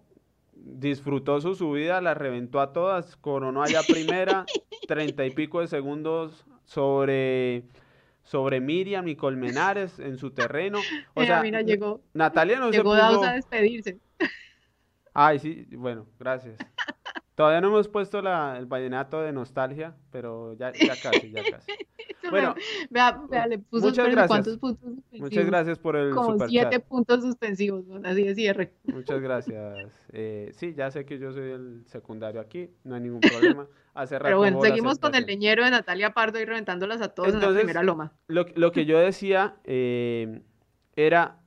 disfrutó 0.54 1.42
su 1.42 1.56
subida, 1.56 2.02
la 2.02 2.14
reventó 2.14 2.60
a 2.60 2.74
todas, 2.74 3.16
coronó 3.18 3.64
allá 3.64 3.82
primera, 3.88 4.46
treinta 4.88 5.26
y 5.26 5.32
pico 5.32 5.62
de 5.62 5.68
segundos 5.68 6.46
sobre 6.66 7.64
sobre 8.24 8.62
Miriam 8.62 9.08
y 9.08 9.16
Colmenares 9.16 10.00
en 10.00 10.18
su 10.18 10.32
terreno. 10.32 10.80
O 11.16 11.24
sea, 11.24 11.42
mira, 11.42 11.62
llegó, 11.62 12.02
Natalia 12.14 12.60
no 12.60 12.70
llegó 12.70 12.96
se 12.96 13.02
puso... 13.02 13.24
a 13.24 13.34
despedirse. 13.34 13.98
Ay, 15.14 15.40
sí, 15.40 15.68
bueno, 15.72 16.06
gracias. 16.20 16.56
Todavía 17.42 17.60
no 17.60 17.70
hemos 17.70 17.88
puesto 17.88 18.20
el 18.20 18.68
vallenato 18.68 19.20
de 19.20 19.32
nostalgia, 19.32 19.96
pero 20.12 20.54
ya, 20.54 20.72
ya 20.74 20.96
casi, 21.02 21.32
ya 21.32 21.42
casi. 21.50 21.72
Bueno, 22.30 22.54
vea, 22.92 23.20
vea, 23.32 23.48
le 23.48 23.58
puso 23.58 23.88
muchas 23.88 24.06
gracias. 24.06 24.28
cuántos 24.28 24.58
puntos 24.60 24.94
suspensivos. 24.94 25.32
Muchas 25.32 25.46
gracias 25.48 25.80
por 25.80 25.96
el 25.96 26.14
Como 26.14 26.34
super 26.34 26.50
siete 26.50 26.76
chat. 26.78 26.84
puntos 26.86 27.22
suspensivos, 27.22 27.88
¿no? 27.88 28.08
así 28.08 28.24
de 28.24 28.36
cierre. 28.36 28.74
Muchas 28.84 29.20
gracias. 29.22 29.92
Eh, 30.14 30.52
sí, 30.54 30.76
ya 30.76 30.92
sé 30.92 31.04
que 31.04 31.18
yo 31.18 31.32
soy 31.32 31.50
el 31.50 31.84
secundario 31.88 32.40
aquí, 32.40 32.70
no 32.84 32.94
hay 32.94 33.02
ningún 33.02 33.22
problema. 33.22 33.66
Hace 33.96 34.20
Pero 34.20 34.38
bueno, 34.38 34.62
seguimos 34.62 35.00
con 35.00 35.16
el 35.16 35.26
leñero 35.26 35.66
de 35.66 35.72
Natalia 35.72 36.14
Pardo 36.14 36.40
y 36.40 36.46
reventándolas 36.46 37.02
a 37.02 37.08
todos 37.10 37.30
en 37.30 37.34
la 37.34 37.40
Entonces, 37.40 37.64
primera 37.64 37.82
loma. 37.82 38.14
Lo, 38.28 38.46
lo 38.54 38.72
que 38.72 38.86
yo 38.86 39.00
decía 39.00 39.56
eh, 39.64 40.44
era, 40.96 41.40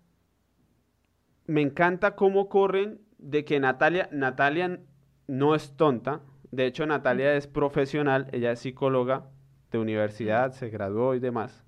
me 1.47 1.61
encanta 1.61 2.17
cómo 2.17 2.49
corren 2.49 3.01
de 3.19 3.45
que 3.45 3.61
Natalia, 3.61 4.09
Natalia 4.11 4.81
no 5.27 5.55
es 5.55 5.77
tonta, 5.77 6.21
de 6.51 6.67
hecho 6.67 6.87
Natalia 6.87 7.35
es 7.35 7.47
profesional, 7.47 8.29
ella 8.33 8.53
es 8.53 8.61
psicóloga 8.61 9.25
de 9.71 9.79
universidad, 9.79 10.53
se 10.53 10.71
graduó 10.71 11.15
y 11.15 11.21
demás, 11.21 11.65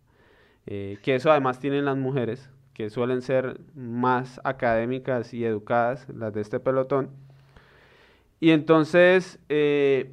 eh, 0.66 0.98
que 1.02 1.14
eso 1.14 1.30
además 1.30 1.59
tienen 1.59 1.84
las 1.84 1.96
mujeres, 1.96 2.50
que 2.72 2.90
suelen 2.90 3.22
ser 3.22 3.61
más 3.74 4.40
académicas 4.44 5.32
y 5.34 5.44
educadas, 5.44 6.09
las 6.11 6.32
de 6.32 6.42
este 6.42 6.61
pelotón. 6.61 7.11
Y 8.38 8.50
entonces 8.50 9.38
eh, 9.48 10.12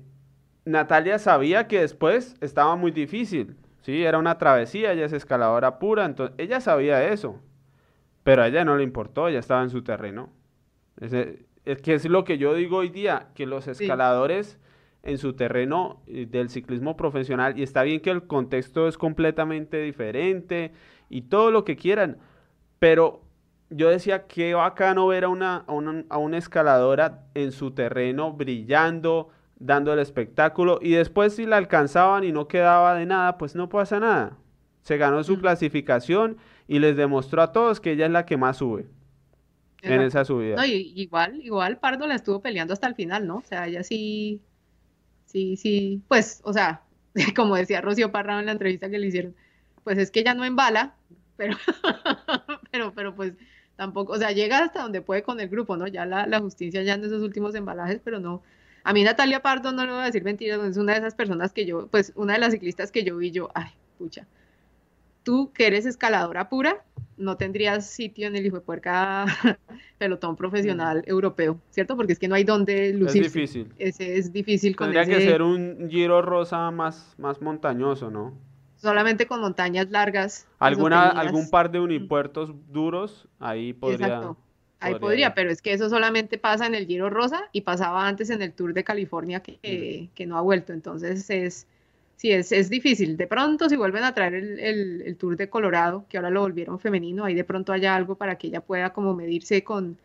Natalia 0.66 1.20
sabía 1.20 1.68
que 1.68 1.82
después 1.82 2.36
estaba 2.40 2.76
muy 2.76 2.92
difícil, 2.92 3.58
¿sí? 3.82 4.04
Era 4.04 4.18
una 4.18 4.38
travesía, 4.38 4.94
ella 4.94 5.06
es 5.06 5.14
escaladora 5.14 5.78
pura, 5.78 6.06
entonces 6.06 6.36
ella 6.38 6.62
sabía 6.62 7.04
eso, 7.10 7.42
pero 8.24 8.44
a 8.44 8.48
ella 8.48 8.64
no 8.64 8.78
le 8.78 8.84
importó, 8.84 9.28
ella 9.28 9.40
estaba 9.40 9.62
en 9.62 9.70
su 9.70 9.84
terreno. 9.84 10.30
Es 11.66 11.82
que 11.82 11.94
es 11.94 12.06
lo 12.06 12.24
que 12.24 12.38
yo 12.38 12.54
digo 12.54 12.78
hoy 12.78 12.90
día, 12.90 13.30
que 13.36 13.46
los 13.46 13.68
escaladores 13.68 14.60
en 15.04 15.18
su 15.18 15.34
terreno 15.34 16.02
eh, 16.08 16.26
del 16.30 16.50
ciclismo 16.50 16.96
profesional, 16.96 17.58
y 17.58 17.64
está 17.64 17.84
bien 17.84 18.00
que 18.00 18.10
el 18.10 18.24
contexto 18.28 18.88
es 18.88 18.98
completamente 18.98 19.82
diferente 19.82 20.72
y 21.10 21.24
todo 21.24 21.52
lo 21.52 21.66
que 21.66 21.76
quieran, 21.76 22.18
pero 22.80 23.22
yo 23.70 23.90
decía 23.90 24.28
qué 24.28 24.54
bacano 24.54 25.08
ver 25.08 25.26
a 25.26 25.30
una, 25.30 25.58
a 25.68 25.74
una, 25.74 26.06
a 26.10 26.18
una 26.18 26.38
escaladora 26.38 27.26
en 27.34 27.52
su 27.52 27.72
terreno 27.72 28.32
brillando, 28.32 29.30
dando 29.58 29.94
el 29.94 30.00
espectáculo, 30.00 30.80
y 30.82 30.92
después 30.92 31.36
si 31.36 31.46
la 31.46 31.58
alcanzaban 31.58 32.24
y 32.24 32.32
no 32.32 32.48
quedaba 32.48 32.96
de 32.96 33.06
nada, 33.06 33.38
pues 33.38 33.56
no 33.56 33.70
pasa 33.70 34.00
nada. 34.00 34.38
Se 34.82 34.98
ganó 34.98 35.24
su 35.24 35.38
Mm. 35.38 35.40
clasificación 35.40 36.38
y 36.68 36.80
les 36.80 36.98
demostró 36.98 37.42
a 37.42 37.52
todos 37.52 37.80
que 37.80 37.92
ella 37.92 38.06
es 38.06 38.12
la 38.12 38.26
que 38.26 38.38
más 38.38 38.58
sube 38.58 38.88
en 39.84 40.02
esa 40.02 40.26
subida. 40.26 40.56
No, 40.56 40.66
y- 40.66 40.94
igual, 40.96 41.40
igual 41.42 41.78
Pardo 41.80 42.08
la 42.08 42.16
estuvo 42.16 42.42
peleando 42.42 42.74
hasta 42.74 42.88
el 42.88 42.96
final, 42.96 43.28
¿no? 43.28 43.38
O 43.38 43.44
sea, 43.44 43.68
ella 43.68 43.84
sí, 43.84 44.42
sí, 45.26 45.58
sí, 45.58 46.02
pues, 46.08 46.42
o 46.44 46.54
sea, 46.54 46.82
como 47.36 47.56
decía 47.56 47.82
Rocío 47.82 48.12
Parra 48.12 48.40
en 48.40 48.46
la 48.48 48.52
entrevista 48.54 48.90
que 48.90 49.00
le 49.00 49.08
hicieron, 49.08 49.36
pues 49.84 49.98
es 49.98 50.12
que 50.12 50.22
ella 50.22 50.34
no 50.34 50.46
embala, 50.46 50.96
pero, 51.38 51.58
pero, 52.72 52.94
pero 52.94 53.16
pues 53.16 53.34
tampoco, 53.76 54.14
o 54.14 54.18
sea, 54.18 54.32
llega 54.32 54.60
hasta 54.60 54.82
donde 54.84 55.02
puede 55.02 55.24
con 55.24 55.40
el 55.40 55.50
grupo, 55.50 55.78
¿no? 55.78 55.88
Ya 55.88 56.06
la, 56.06 56.28
la 56.28 56.40
justicia 56.40 56.84
ya 56.84 56.94
en 56.94 57.04
esos 57.04 57.22
últimos 57.22 57.56
embalajes, 57.56 58.00
pero 58.04 58.20
no. 58.20 58.44
A 58.84 58.94
mí 58.94 59.04
Natalia 59.04 59.42
Pardo, 59.42 59.72
no 59.72 59.86
le 59.86 59.92
voy 59.92 60.02
a 60.02 60.06
decir 60.06 60.24
mentiras, 60.24 60.60
es 60.64 60.78
una 60.78 60.94
de 60.94 61.00
esas 61.00 61.16
personas 61.16 61.54
que 61.54 61.66
yo, 61.66 61.88
pues, 61.88 62.12
una 62.16 62.34
de 62.34 62.40
las 62.40 62.52
ciclistas 62.52 62.92
que 62.92 63.04
yo 63.04 63.18
vi, 63.18 63.32
yo, 63.32 63.50
ay, 63.56 63.72
pucha, 63.98 64.28
tú 65.24 65.52
que 65.54 65.68
eres 65.68 65.86
escaladora 65.86 66.50
pura, 66.50 66.84
no 67.18 67.38
tendrías 67.38 67.86
sitio 67.88 68.28
en 68.28 68.36
el 68.36 68.46
hijo 68.46 68.58
de 68.58 68.62
puerca 68.62 69.26
pelotón 69.98 70.36
profesional 70.36 71.04
europeo, 71.06 71.60
¿cierto? 71.70 71.96
Porque 71.96 72.14
es 72.14 72.20
que 72.20 72.28
no 72.28 72.36
hay 72.36 72.44
donde 72.44 72.90
Es 72.90 72.96
lucirse. 72.96 73.30
difícil. 73.40 73.74
Ese 73.78 74.18
es 74.18 74.32
difícil 74.34 74.76
con 74.76 74.88
Tendría 74.92 75.06
que 75.06 75.22
ese, 75.22 75.32
ser 75.32 75.42
un 75.42 75.88
giro 75.90 76.22
rosa 76.22 76.72
más, 76.72 77.14
más 77.18 77.42
montañoso, 77.42 78.10
¿no? 78.12 78.34
solamente 78.76 79.28
con 79.28 79.40
montañas 79.40 79.90
largas. 79.92 80.46
Alguna, 80.60 81.10
algún 81.12 81.50
par 81.50 81.72
de 81.72 81.80
unipuertos 81.80 82.52
duros, 82.70 83.30
ahí 83.40 83.72
podría. 83.72 84.08
Exacto. 84.08 84.38
Ahí 84.82 84.96
podría 84.96 85.34
pero 85.34 85.50
es 85.50 85.62
que 85.62 85.72
eso 85.72 85.90
solamente 85.90 86.38
pasa 86.38 86.66
en 86.68 86.76
el 86.76 86.86
Giro 86.86 87.10
Rosa 87.10 87.44
y 87.54 87.62
pasaba 87.62 88.06
antes 88.06 88.30
en 88.30 88.42
el 88.42 88.52
Tour 88.52 88.74
de 88.74 88.84
California 88.84 89.40
que, 89.40 90.10
Mm. 90.12 90.14
que 90.14 90.26
no 90.26 90.38
ha 90.38 90.42
vuelto. 90.42 90.74
Entonces 90.74 91.30
es, 91.30 91.66
sí, 92.16 92.32
es, 92.32 92.52
es 92.52 92.70
difícil. 92.70 93.18
De 93.18 93.28
pronto, 93.28 93.70
si 93.70 93.76
vuelven 93.76 94.04
a 94.04 94.14
traer 94.14 94.36
el, 94.36 94.60
el- 95.02 95.18
Tour 95.18 95.36
de 95.38 95.50
Colorado, 95.50 96.06
que 96.10 96.18
ahora 96.18 96.30
lo 96.30 96.42
volvieron 96.42 96.80
femenino, 96.80 97.26
ahí 97.26 97.36
de 97.36 97.44
pronto 97.44 97.74
haya 97.74 97.96
algo 97.96 98.16
para 98.16 98.38
que 98.38 98.48
ella 98.48 98.62
pueda 98.62 98.92
como 98.94 99.14
medirse 99.16 99.64
con 99.64 99.98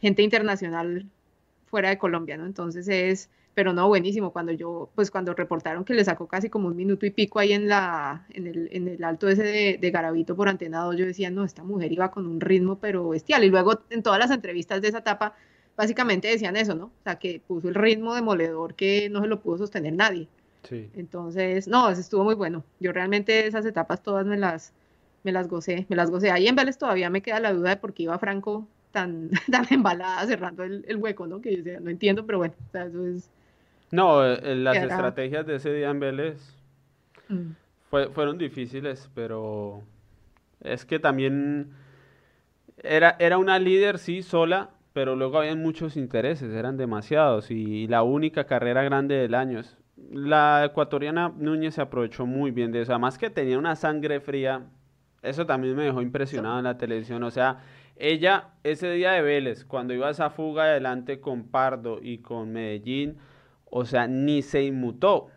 gente 0.00 0.22
internacional 0.22 1.06
fuera 1.66 1.90
de 1.90 1.98
Colombia, 1.98 2.36
¿no? 2.36 2.46
Entonces 2.46 2.88
es, 2.88 3.30
pero 3.54 3.72
no, 3.72 3.88
buenísimo. 3.88 4.32
Cuando 4.32 4.52
yo, 4.52 4.90
pues 4.94 5.10
cuando 5.10 5.34
reportaron 5.34 5.84
que 5.84 5.94
le 5.94 6.04
sacó 6.04 6.28
casi 6.28 6.50
como 6.50 6.68
un 6.68 6.76
minuto 6.76 7.06
y 7.06 7.10
pico 7.10 7.38
ahí 7.40 7.52
en 7.52 7.68
la, 7.68 8.26
en 8.30 8.46
el, 8.48 8.68
en 8.72 8.88
el 8.88 9.04
alto 9.04 9.28
ese 9.28 9.42
de, 9.44 9.78
de 9.80 9.90
Garavito 9.90 10.36
por 10.36 10.48
Antenado, 10.48 10.92
yo 10.94 11.06
decía, 11.06 11.30
no, 11.30 11.44
esta 11.44 11.64
mujer 11.64 11.92
iba 11.92 12.10
con 12.10 12.26
un 12.26 12.40
ritmo 12.40 12.78
pero 12.80 13.08
bestial. 13.10 13.44
Y 13.44 13.50
luego 13.50 13.80
en 13.90 14.02
todas 14.02 14.18
las 14.20 14.30
entrevistas 14.30 14.82
de 14.82 14.88
esa 14.88 14.98
etapa, 14.98 15.34
básicamente 15.76 16.28
decían 16.28 16.56
eso, 16.56 16.74
¿no? 16.74 16.86
O 16.86 16.92
sea, 17.04 17.18
que 17.18 17.40
puso 17.46 17.68
el 17.68 17.74
ritmo 17.74 18.14
demoledor 18.14 18.74
que 18.74 19.08
no 19.10 19.20
se 19.22 19.28
lo 19.28 19.40
pudo 19.40 19.58
sostener 19.58 19.94
nadie. 19.94 20.28
Sí. 20.68 20.90
Entonces, 20.94 21.68
no, 21.68 21.88
eso 21.90 22.00
estuvo 22.00 22.24
muy 22.24 22.34
bueno. 22.34 22.64
Yo 22.80 22.92
realmente 22.92 23.46
esas 23.46 23.64
etapas 23.66 24.02
todas 24.02 24.26
me 24.26 24.36
las, 24.36 24.72
me 25.24 25.32
las 25.32 25.48
gocé, 25.48 25.86
me 25.88 25.96
las 25.96 26.10
gocé. 26.10 26.30
Ahí 26.30 26.46
en 26.48 26.56
Vélez 26.56 26.78
todavía 26.78 27.08
me 27.10 27.22
queda 27.22 27.40
la 27.40 27.52
duda 27.52 27.70
de 27.70 27.76
por 27.76 27.92
qué 27.94 28.04
iba 28.04 28.18
Franco 28.18 28.66
tan, 28.92 29.30
tan 29.50 29.66
embalada 29.70 30.26
cerrando 30.26 30.64
el, 30.64 30.84
el 30.88 30.96
hueco, 30.96 31.26
¿no? 31.26 31.40
Que 31.40 31.52
yo 31.56 31.62
decía, 31.62 31.80
no 31.80 31.90
entiendo, 31.90 32.26
pero 32.26 32.38
bueno, 32.38 32.54
o 32.68 32.70
sea, 32.72 32.86
eso 32.86 33.06
es... 33.06 33.30
No, 33.92 34.24
eh, 34.26 34.40
eh, 34.42 34.54
las 34.56 34.76
Era- 34.76 34.86
estrategias 34.86 35.46
de 35.46 35.56
ese 35.56 35.72
día 35.72 35.90
en 35.90 36.00
Vélez 36.00 36.54
mm, 37.28 37.50
fue- 37.90 38.08
fueron 38.08 38.36
difíciles, 38.38 39.08
pero 39.14 39.82
es 40.60 40.84
que 40.84 40.98
también 40.98 41.70
era, 42.82 43.16
era 43.20 43.38
una 43.38 43.58
líder, 43.58 43.98
sí, 43.98 44.22
sola, 44.22 44.70
pero 44.92 45.14
luego 45.14 45.38
habían 45.38 45.62
muchos 45.62 45.96
intereses, 45.96 46.52
eran 46.52 46.76
demasiados, 46.76 47.50
y 47.50 47.86
la 47.86 48.02
única 48.02 48.44
carrera 48.44 48.82
grande 48.82 49.14
del 49.16 49.34
año. 49.34 49.60
es- 49.60 49.76
La 49.96 50.64
ecuatoriana 50.64 51.32
Núñez 51.36 51.74
se 51.74 51.80
aprovechó 51.80 52.26
muy 52.26 52.50
bien 52.50 52.70
de 52.70 52.82
eso, 52.82 52.92
además 52.92 53.16
que 53.18 53.30
tenía 53.30 53.58
una 53.58 53.76
sangre 53.76 54.20
fría, 54.20 54.66
eso 55.22 55.46
también 55.46 55.74
me 55.74 55.84
dejó 55.84 56.02
impresionado 56.02 56.58
en 56.58 56.64
la 56.64 56.76
televisión, 56.76 57.22
o 57.22 57.30
sea, 57.30 57.60
ella 57.96 58.50
ese 58.62 58.90
día 58.90 59.12
de 59.12 59.22
Vélez, 59.22 59.64
cuando 59.64 59.94
iba 59.94 60.08
a 60.08 60.10
esa 60.10 60.28
fuga 60.28 60.64
adelante 60.64 61.18
con 61.20 61.44
Pardo 61.44 61.98
y 62.02 62.18
con 62.18 62.52
Medellín, 62.52 63.16
o 63.70 63.84
sea, 63.86 64.06
ni 64.06 64.42
se 64.42 64.62
inmutó. 64.64 65.28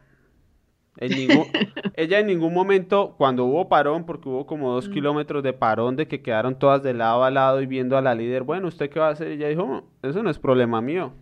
En 0.97 1.11
ningún, 1.11 1.45
ella 1.95 2.19
en 2.19 2.27
ningún 2.27 2.53
momento, 2.53 3.15
cuando 3.17 3.45
hubo 3.45 3.69
parón, 3.69 4.05
porque 4.05 4.27
hubo 4.27 4.45
como 4.45 4.73
dos 4.73 4.89
Mm. 4.89 4.91
kilómetros 4.91 5.41
de 5.43 5.53
parón 5.53 5.95
de 5.95 6.07
que 6.09 6.21
quedaron 6.21 6.59
todas 6.59 6.83
de 6.83 6.93
lado 6.93 7.23
a 7.23 7.31
lado 7.31 7.61
y 7.61 7.65
viendo 7.65 7.97
a 7.97 8.01
la 8.01 8.13
líder, 8.13 8.43
bueno, 8.43 8.67
¿usted 8.67 8.89
qué 8.89 8.99
va 8.99 9.07
a 9.07 9.11
hacer? 9.11 9.29
Y 9.31 9.35
ella 9.35 9.47
dijo, 9.47 9.65
"No, 9.65 9.85
eso 10.03 10.21
no 10.21 10.29
es 10.29 10.37
problema 10.37 10.81
mío. 10.81 11.13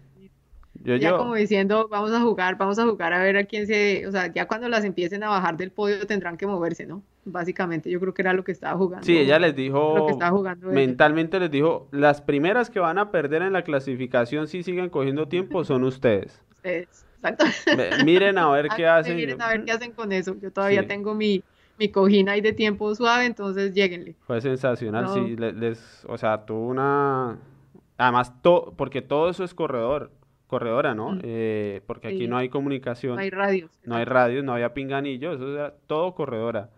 Yo 0.83 0.95
Ya 0.95 1.17
como 1.17 1.35
diciendo, 1.35 1.87
vamos 1.89 2.11
a 2.11 2.21
jugar, 2.21 2.57
vamos 2.57 2.77
a 2.79 2.85
jugar 2.85 3.13
a 3.13 3.21
ver 3.23 3.37
a 3.37 3.43
quién 3.45 3.65
se, 3.67 4.05
o 4.07 4.11
sea, 4.11 4.31
ya 4.31 4.47
cuando 4.47 4.69
las 4.69 4.83
empiecen 4.85 5.23
a 5.23 5.29
bajar 5.29 5.57
del 5.57 5.71
podio 5.71 6.05
tendrán 6.07 6.37
que 6.37 6.45
moverse, 6.47 6.85
¿no? 6.85 7.03
Básicamente, 7.25 7.89
yo 7.89 7.99
creo 7.99 8.13
que 8.13 8.21
era 8.21 8.33
lo 8.33 8.43
que 8.43 8.51
estaba 8.51 8.77
jugando. 8.77 9.05
Sí, 9.05 9.17
ella 9.17 9.39
les 9.39 9.51
lo 9.51 9.55
que 9.55 9.61
dijo, 9.63 10.09
estaba 10.09 10.31
jugando 10.31 10.67
mentalmente 10.67 11.39
les 11.39 11.51
dijo, 11.51 11.87
las 11.91 12.21
primeras 12.21 12.69
que 12.69 12.79
van 12.79 12.97
a 12.97 13.11
perder 13.11 13.41
en 13.41 13.53
la 13.53 13.63
clasificación 13.63 14.47
si 14.47 14.63
siguen 14.63 14.89
cogiendo 14.89 15.27
tiempo 15.27 15.63
son 15.65 15.83
ustedes. 15.83 16.41
Ustedes, 16.51 17.05
exacto. 17.17 17.45
Miren 18.05 18.37
a 18.37 18.49
ver 18.51 18.67
Ah, 18.71 18.75
qué 18.75 18.87
hacen. 18.87 19.15
Miren 19.17 19.41
a 19.41 19.49
ver 19.49 19.63
qué 19.65 19.71
hacen 19.71 19.91
con 19.91 20.11
eso. 20.11 20.35
Yo 20.41 20.51
todavía 20.51 20.81
Sí. 20.83 20.87
tengo 20.87 21.13
mi, 21.15 21.43
mi 21.77 21.89
cojín 21.89 22.29
ahí 22.29 22.41
de 22.41 22.53
tiempo 22.53 22.93
suave, 22.95 23.25
entonces 23.25 23.73
lléguenle. 23.73 24.15
Fue 24.25 24.39
sensacional, 24.41 25.05
No. 25.05 25.13
sí, 25.13 25.35
le- 25.35 25.53
les, 25.53 26.05
o 26.07 26.17
sea, 26.17 26.45
tuvo 26.45 26.67
una, 26.67 27.37
además, 27.97 28.31
to- 28.41 28.73
porque 28.77 29.01
todo 29.01 29.29
eso 29.29 29.43
es 29.43 29.53
corredor, 29.53 30.11
corredora, 30.47 30.95
¿no? 30.95 31.11
Mm. 31.11 31.19
Eh, 31.23 31.81
porque 31.85 32.07
aquí 32.07 32.19
Sí. 32.21 32.27
no 32.27 32.37
hay 32.37 32.49
comunicación, 32.49 33.15
No 33.15 33.21
hay 33.21 33.29
radios. 33.29 33.69
no 33.83 33.95
hay 33.95 34.05
radios, 34.05 34.43
no 34.43 34.53
había 34.53 34.73
pinganillos, 34.73 35.35
eso 35.35 35.53
era 35.53 35.73
todo 35.87 36.15
corredora. 36.15 36.69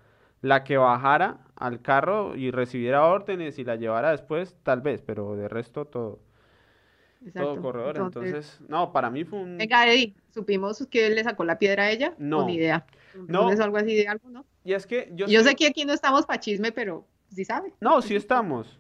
La 0.42 0.64
que 0.64 0.78
bajara 0.78 1.38
al 1.56 1.82
carro 1.82 2.36
y 2.36 2.52
recibiera 2.52 3.06
órdenes 3.06 3.60
y 3.60 3.64
la 3.64 3.76
llevara 3.76 4.12
después, 4.12 4.56
tal 4.64 4.82
vez, 4.82 5.02
pero 5.02 5.36
de 5.36 5.48
resto 5.50 5.86
todo, 5.86 6.20
todo 7.34 7.62
corredora. 7.62 8.00
Entonces, 8.06 8.34
Entonces, 8.34 8.62
no, 8.70 8.92
para 8.94 9.10
mí 9.10 9.26
fue 9.26 9.40
un... 9.40 9.58
venga, 9.58 9.86
Eddie, 9.88 10.14
¿supimos 10.34 10.88
que 10.90 11.10
le 11.10 11.24
sacó 11.24 11.44
la 11.44 11.60
piedra 11.60 11.84
a 11.84 11.92
ella? 11.92 12.14
No. 12.18 12.46
Ni 12.46 12.56
idea. 12.56 12.86
¿Un 13.16 13.28
No. 13.28 13.48
o 13.48 13.50
algo 13.50 13.78
así 13.78 13.94
de 13.96 14.08
algo, 14.08 14.30
no? 14.30 14.46
Y 14.64 14.74
es 14.74 14.88
que 14.88 15.12
yo 15.14 15.28
sé 15.44 15.56
que 15.56 15.68
aquí 15.68 15.84
no 15.86 15.94
estamos 15.94 16.26
para 16.26 16.40
chisme, 16.40 16.72
pero 16.72 17.06
sí 17.30 17.44
sabe. 17.44 17.74
No, 17.82 18.02
sí 18.02 18.16
estamos. 18.16 18.80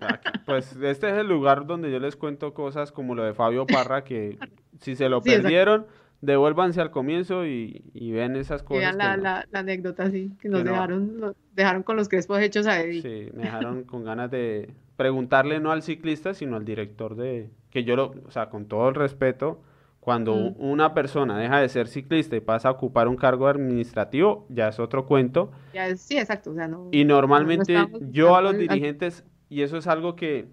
Aquí, 0.00 0.30
Pues 0.46 0.76
este 0.76 1.10
es 1.10 1.16
el 1.16 1.28
lugar 1.28 1.66
donde 1.66 1.90
yo 1.90 1.98
les 1.98 2.16
cuento 2.16 2.54
cosas 2.54 2.92
como 2.92 3.14
lo 3.14 3.22
de 3.24 3.34
Fabio 3.34 3.66
Parra, 3.66 4.04
que 4.04 4.38
si 4.80 4.96
se 4.96 5.08
lo 5.08 5.20
Sí, 5.20 5.30
exacto. 5.30 5.42
perdieron, 5.42 5.86
devuélvanse 6.20 6.80
al 6.80 6.90
comienzo 6.90 7.46
y, 7.46 7.84
y 7.94 8.12
ven 8.12 8.36
esas 8.36 8.62
cosas. 8.62 8.94
la, 8.94 9.16
la, 9.16 9.46
anécdota, 9.52 10.10
sí, 10.10 10.32
que 10.40 10.48
nos 10.48 10.64
dejaron, 10.64 11.34
dejaron 11.54 11.82
con 11.82 11.96
los 11.96 12.08
crespos 12.08 12.40
hechos 12.40 12.66
a 12.66 12.80
Eddie. 12.80 13.02
Sí, 13.02 13.30
me 13.34 13.44
dejaron 13.44 13.84
con 13.84 14.04
ganas 14.04 14.30
de 14.30 14.74
preguntarle 14.96 15.60
no 15.60 15.72
al 15.72 15.82
ciclista, 15.82 16.34
sino 16.34 16.56
al 16.56 16.64
director 16.64 17.16
de, 17.16 17.50
que 17.70 17.84
yo 17.84 17.96
lo, 17.96 18.14
o 18.26 18.30
sea, 18.30 18.50
con 18.50 18.66
todo 18.66 18.88
el 18.88 18.94
respeto, 18.94 19.62
cuando 20.00 20.34
mm. 20.34 20.54
una 20.58 20.94
persona 20.94 21.38
deja 21.38 21.60
de 21.60 21.68
ser 21.68 21.86
ciclista 21.86 22.34
y 22.34 22.40
pasa 22.40 22.68
a 22.68 22.72
ocupar 22.72 23.06
un 23.06 23.16
cargo 23.16 23.48
administrativo, 23.48 24.46
ya 24.48 24.68
es 24.68 24.80
otro 24.80 25.06
cuento. 25.06 25.52
Ya 25.74 25.94
sí, 25.96 26.18
exacto. 26.18 26.54
y 26.90 27.04
normalmente 27.04 27.76
yo 28.10 28.34
a 28.34 28.42
los 28.42 28.56
dirigentes, 28.56 29.24
y 29.50 29.62
eso 29.62 29.76
es 29.76 29.86
algo 29.88 30.16
que, 30.16 30.46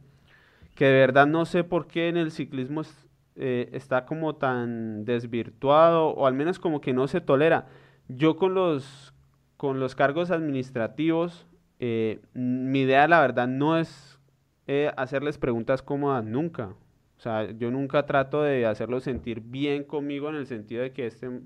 que 0.75 0.85
de 0.85 0.99
verdad 0.99 1.27
no 1.27 1.45
sé 1.45 1.63
por 1.63 1.87
qué 1.87 2.09
en 2.09 2.17
el 2.17 2.31
ciclismo 2.31 2.81
eh, 3.35 3.69
está 3.71 4.05
como 4.05 4.35
tan 4.35 5.05
desvirtuado, 5.05 6.07
o 6.09 6.25
al 6.25 6.33
menos 6.33 6.57
como 6.59 6.81
que 6.81 6.93
no 6.93 7.07
se 7.07 7.21
tolera. 7.21 7.67
Yo 8.07 8.35
con 8.35 8.55
los, 8.55 9.13
con 9.55 9.79
los 9.79 9.95
cargos 9.95 10.31
administrativos, 10.31 11.45
eh, 11.79 12.19
mi 12.33 12.81
idea 12.81 13.07
la 13.07 13.21
verdad 13.21 13.47
no 13.47 13.77
es 13.77 14.19
eh, 14.65 14.91
hacerles 14.97 15.37
preguntas 15.37 15.83
cómodas 15.83 16.25
nunca. 16.25 16.73
O 17.17 17.19
sea, 17.19 17.51
yo 17.51 17.69
nunca 17.69 18.07
trato 18.07 18.41
de 18.41 18.65
hacerlo 18.65 18.99
sentir 18.99 19.41
bien 19.41 19.83
conmigo 19.83 20.29
en 20.29 20.35
el 20.35 20.47
sentido 20.47 20.81
de 20.81 20.91
que 20.91 21.05
este, 21.05 21.41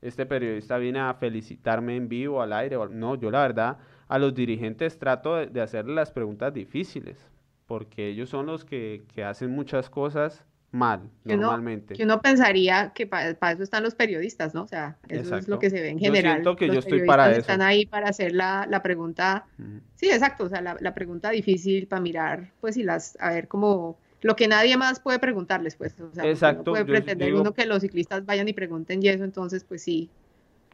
este 0.00 0.26
periodista 0.26 0.78
viene 0.78 1.00
a 1.00 1.14
felicitarme 1.14 1.96
en 1.96 2.08
vivo, 2.08 2.40
al 2.40 2.52
aire. 2.52 2.76
No, 2.90 3.16
yo 3.16 3.32
la 3.32 3.42
verdad 3.42 3.78
a 4.08 4.18
los 4.18 4.34
dirigentes 4.34 4.98
trato 4.98 5.36
de, 5.36 5.60
hacerles 5.60 5.94
las 5.94 6.12
preguntas 6.12 6.52
difíciles, 6.52 7.18
porque 7.66 8.08
ellos 8.08 8.28
son 8.28 8.46
los 8.46 8.64
que, 8.64 9.04
que 9.14 9.24
hacen 9.24 9.50
muchas 9.50 9.90
cosas 9.90 10.44
mal, 10.74 11.08
normalmente. 11.24 11.94
que 11.94 12.02
uno 12.02 12.20
pensaría 12.20 12.92
que 12.94 13.06
para 13.06 13.52
eso 13.52 13.62
están 13.62 13.84
los 13.84 13.94
periodistas, 13.94 14.54
¿no? 14.54 14.64
O 14.64 14.66
sea, 14.66 14.98
eso 15.08 15.36
es 15.36 15.48
lo 15.48 15.58
que 15.58 15.70
se 15.70 15.80
ve 15.80 15.90
en 15.90 15.98
general. 15.98 16.24
Yo 16.24 16.30
siento 16.32 16.56
que 16.56 16.66
yo 16.66 16.80
estoy 16.80 17.06
para 17.06 17.30
eso. 17.30 17.40
Están 17.40 17.62
ahí 17.62 17.86
para 17.86 18.08
hacer 18.08 18.32
la, 18.32 18.66
la 18.68 18.82
pregunta, 18.82 19.46
sí, 19.94 20.10
exacto, 20.10 20.44
o 20.44 20.48
sea, 20.48 20.60
la, 20.60 20.76
la, 20.80 20.92
pregunta 20.92 21.30
difícil 21.30 21.86
para 21.86 22.02
mirar, 22.02 22.50
pues, 22.60 22.76
y 22.76 22.82
las, 22.82 23.16
a 23.20 23.30
ver 23.30 23.46
cómo 23.46 23.98
lo 24.24 24.36
que 24.36 24.48
nadie 24.48 24.76
más 24.78 25.00
puede 25.00 25.18
preguntarles, 25.18 25.76
pues. 25.76 26.00
O 26.00 26.10
sea, 26.12 26.24
Exacto. 26.24 26.70
No 26.70 26.72
puede 26.72 26.86
pretender 26.86 27.34
uno 27.34 27.52
que 27.52 27.66
los 27.66 27.82
ciclistas 27.82 28.24
vayan 28.24 28.48
y 28.48 28.54
pregunten 28.54 29.02
y 29.02 29.08
eso, 29.08 29.22
entonces, 29.22 29.64
pues 29.64 29.82
sí. 29.82 30.10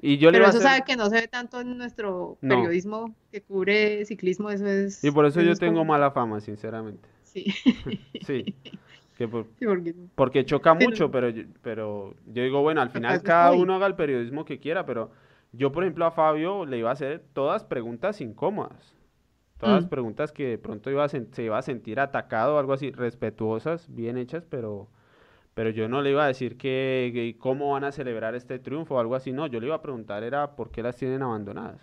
Y 0.03 0.17
yo 0.17 0.33
Pero 0.33 0.47
eso 0.47 0.61
sabe 0.61 0.83
que 0.87 0.97
no 0.97 1.11
se 1.11 1.17
ve 1.21 1.29
tanto 1.29 1.61
en 1.61 1.77
nuestro 1.77 2.39
periodismo 2.41 3.15
que 3.31 3.43
cubre 3.43 4.05
ciclismo, 4.07 4.51
eso 4.51 4.67
es... 4.67 5.05
Y 5.05 5.11
por 5.11 5.27
eso, 5.27 5.43
yo 5.43 5.55
tengo 5.57 5.85
mala 5.85 6.11
fama, 6.11 6.41
sinceramente. 6.41 7.07
Sí. 7.23 7.45
sí. 8.27 8.55
porque, 10.15 10.45
choca 10.47 10.73
mucho, 10.73 11.11
pero, 11.11 11.29
pero 11.61 12.15
yo 12.27 12.43
digo, 12.43 12.63
bueno, 12.63 12.81
al 12.81 12.91
final 12.91 13.23
cada 13.23 13.53
uno 13.53 13.75
haga 13.75 13.87
el 13.87 13.95
periodismo 13.95 14.47
que 14.47 14.59
quiera, 14.59 14.87
pero 14.87 15.11
yo, 15.53 15.71
por 15.71 15.85
ejemplo, 15.85 16.07
a 16.07 16.13
Fabio 16.13 16.65
le 16.65 16.79
iba 16.79 16.89
a 16.89 16.95
hacer 16.95 17.23
todas 17.35 17.65
preguntas 17.65 18.23
incómodas. 18.23 18.95
Todas 19.59 19.85
mm. 19.85 19.89
preguntas 19.89 20.33
que 20.33 20.47
de 20.47 20.59
pronto 20.59 20.91
iba 20.91 21.07
se 21.09 21.43
iba 21.43 21.59
a 21.59 21.63
sentir 21.63 22.01
atacado 22.01 22.57
o 22.57 22.59
algo 22.59 22.73
así, 22.73 22.91
respetuosas, 22.91 23.95
bien 23.95 24.17
hechas, 24.17 24.47
pero, 24.49 24.89
pero 25.55 25.71
yo 25.71 25.89
no 25.89 26.03
le 26.03 26.11
iba 26.11 26.25
a 26.25 26.29
decir 26.29 26.57
que, 26.57 27.37
cómo 27.39 27.73
van 27.73 27.85
a 27.85 27.93
celebrar 27.93 28.35
este 28.35 28.59
triunfo 28.59 28.95
o 28.95 29.01
algo 29.01 29.15
así, 29.15 29.33
no, 29.33 29.47
yo 29.47 29.61
le 29.61 29.67
iba 29.67 29.77
a 29.77 29.83
preguntar 29.83 30.23
era 30.23 30.57
por 30.57 30.71
qué 30.71 30.83
las 30.83 30.97
tienen 30.97 31.23
abandonadas. 31.23 31.81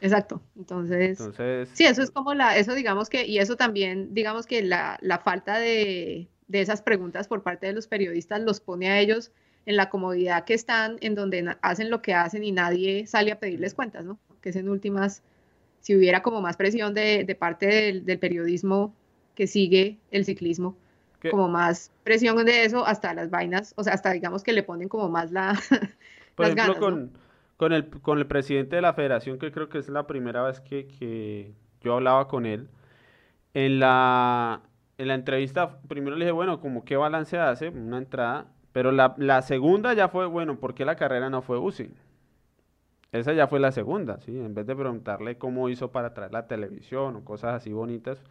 Exacto, 0.00 0.42
entonces, 0.56 1.18
entonces 1.18 1.70
sí, 1.72 1.84
eso 1.84 2.02
es 2.02 2.10
como 2.10 2.34
la, 2.34 2.56
eso 2.58 2.74
digamos 2.74 3.08
que, 3.08 3.26
y 3.26 3.38
eso 3.38 3.56
también, 3.56 4.12
digamos 4.12 4.46
que 4.46 4.62
la, 4.62 4.98
la 5.00 5.18
falta 5.18 5.58
de, 5.58 6.28
de 6.48 6.60
esas 6.60 6.82
preguntas 6.82 7.28
por 7.28 7.42
parte 7.42 7.66
de 7.66 7.72
los 7.72 7.86
periodistas 7.86 8.40
los 8.42 8.60
pone 8.60 8.90
a 8.90 9.00
ellos 9.00 9.32
en 9.64 9.76
la 9.76 9.88
comodidad 9.88 10.44
que 10.44 10.54
están, 10.54 10.96
en 11.00 11.14
donde 11.14 11.56
hacen 11.62 11.90
lo 11.90 12.02
que 12.02 12.14
hacen 12.14 12.44
y 12.44 12.52
nadie 12.52 13.06
sale 13.06 13.32
a 13.32 13.40
pedirles 13.40 13.74
cuentas, 13.74 14.04
¿no? 14.04 14.18
Que 14.40 14.50
es 14.50 14.56
en 14.56 14.68
últimas 14.68 15.22
si 15.86 15.94
hubiera 15.94 16.20
como 16.20 16.40
más 16.40 16.56
presión 16.56 16.94
de, 16.94 17.22
de 17.22 17.34
parte 17.36 17.66
del, 17.66 18.18
periodismo 18.18 18.92
que 19.36 19.46
sigue 19.46 19.98
el 20.10 20.24
ciclismo, 20.24 20.76
como 21.30 21.48
más 21.48 21.92
presión 22.04 22.44
de 22.44 22.64
eso, 22.64 22.86
hasta 22.86 23.14
las 23.14 23.30
vainas, 23.30 23.74
o 23.76 23.84
sea, 23.84 23.94
hasta 23.94 24.12
digamos 24.12 24.42
que 24.42 24.52
le 24.52 24.62
ponen 24.62 24.88
como 24.88 25.08
más 25.08 25.32
la... 25.32 25.58
Por 26.34 26.46
ejemplo, 26.46 26.78
con, 26.78 27.12
con, 27.56 27.72
el, 27.72 27.88
con 27.88 28.18
el 28.18 28.26
presidente 28.26 28.76
de 28.76 28.82
la 28.82 28.92
federación, 28.92 29.38
que 29.38 29.50
creo 29.50 29.68
que 29.68 29.78
es 29.78 29.88
la 29.88 30.06
primera 30.06 30.42
vez 30.42 30.60
que, 30.60 30.86
que 30.86 31.54
yo 31.80 31.94
hablaba 31.94 32.28
con 32.28 32.44
él, 32.44 32.68
en 33.54 33.80
la, 33.80 34.60
en 34.98 35.08
la 35.08 35.14
entrevista, 35.14 35.80
primero 35.88 36.16
le 36.16 36.26
dije, 36.26 36.32
bueno, 36.32 36.60
como 36.60 36.84
qué 36.84 36.96
balance 36.96 37.38
hace, 37.38 37.70
una 37.70 37.98
entrada, 37.98 38.48
pero 38.72 38.92
la, 38.92 39.14
la 39.16 39.40
segunda 39.40 39.94
ya 39.94 40.08
fue, 40.08 40.26
bueno, 40.26 40.58
¿por 40.58 40.74
qué 40.74 40.84
la 40.84 40.96
carrera 40.96 41.30
no 41.30 41.40
fue 41.40 41.58
UCI? 41.58 41.90
Esa 43.12 43.32
ya 43.32 43.46
fue 43.46 43.60
la 43.60 43.72
segunda, 43.72 44.20
¿sí? 44.20 44.38
En 44.38 44.54
vez 44.54 44.66
de 44.66 44.76
preguntarle 44.76 45.38
cómo 45.38 45.68
hizo 45.68 45.90
para 45.90 46.12
traer 46.12 46.32
la 46.32 46.46
televisión 46.46 47.16
o 47.16 47.24
cosas 47.24 47.54
así 47.54 47.72
bonitas, 47.72 48.22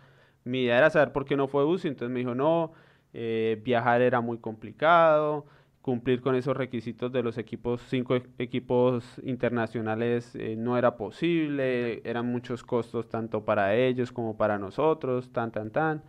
mi 0.46 0.64
idea 0.64 0.78
era 0.78 0.90
saber 0.90 1.12
por 1.12 1.26
qué 1.26 1.36
no 1.36 1.48
fue 1.48 1.66
UCI. 1.66 1.90
Entonces 1.90 2.14
me 2.14 2.20
dijo, 2.20 2.36
no, 2.36 2.72
eh, 3.14 3.62
viajar 3.64 4.02
era 4.02 4.22
muy 4.22 4.38
complicado, 4.40 5.46
cumplir 5.82 6.22
con 6.22 6.36
esos 6.36 6.56
requisitos 6.58 7.12
de 7.12 7.24
los 7.24 7.38
equipos, 7.38 7.82
cinco 7.90 8.16
e-, 8.16 8.24
equipos 8.40 9.22
internacionales 9.24 10.36
eh, 10.36 10.56
no 10.58 10.78
era 10.78 10.98
posible, 10.98 12.02
eran 12.06 12.26
muchos 12.28 12.64
costos 12.64 13.10
tanto 13.10 13.46
para 13.46 13.76
ellos 13.76 14.12
como 14.12 14.38
para 14.38 14.58
nosotros, 14.58 15.32
tan, 15.32 15.52
tan, 15.52 15.72
tan. 15.72 16.04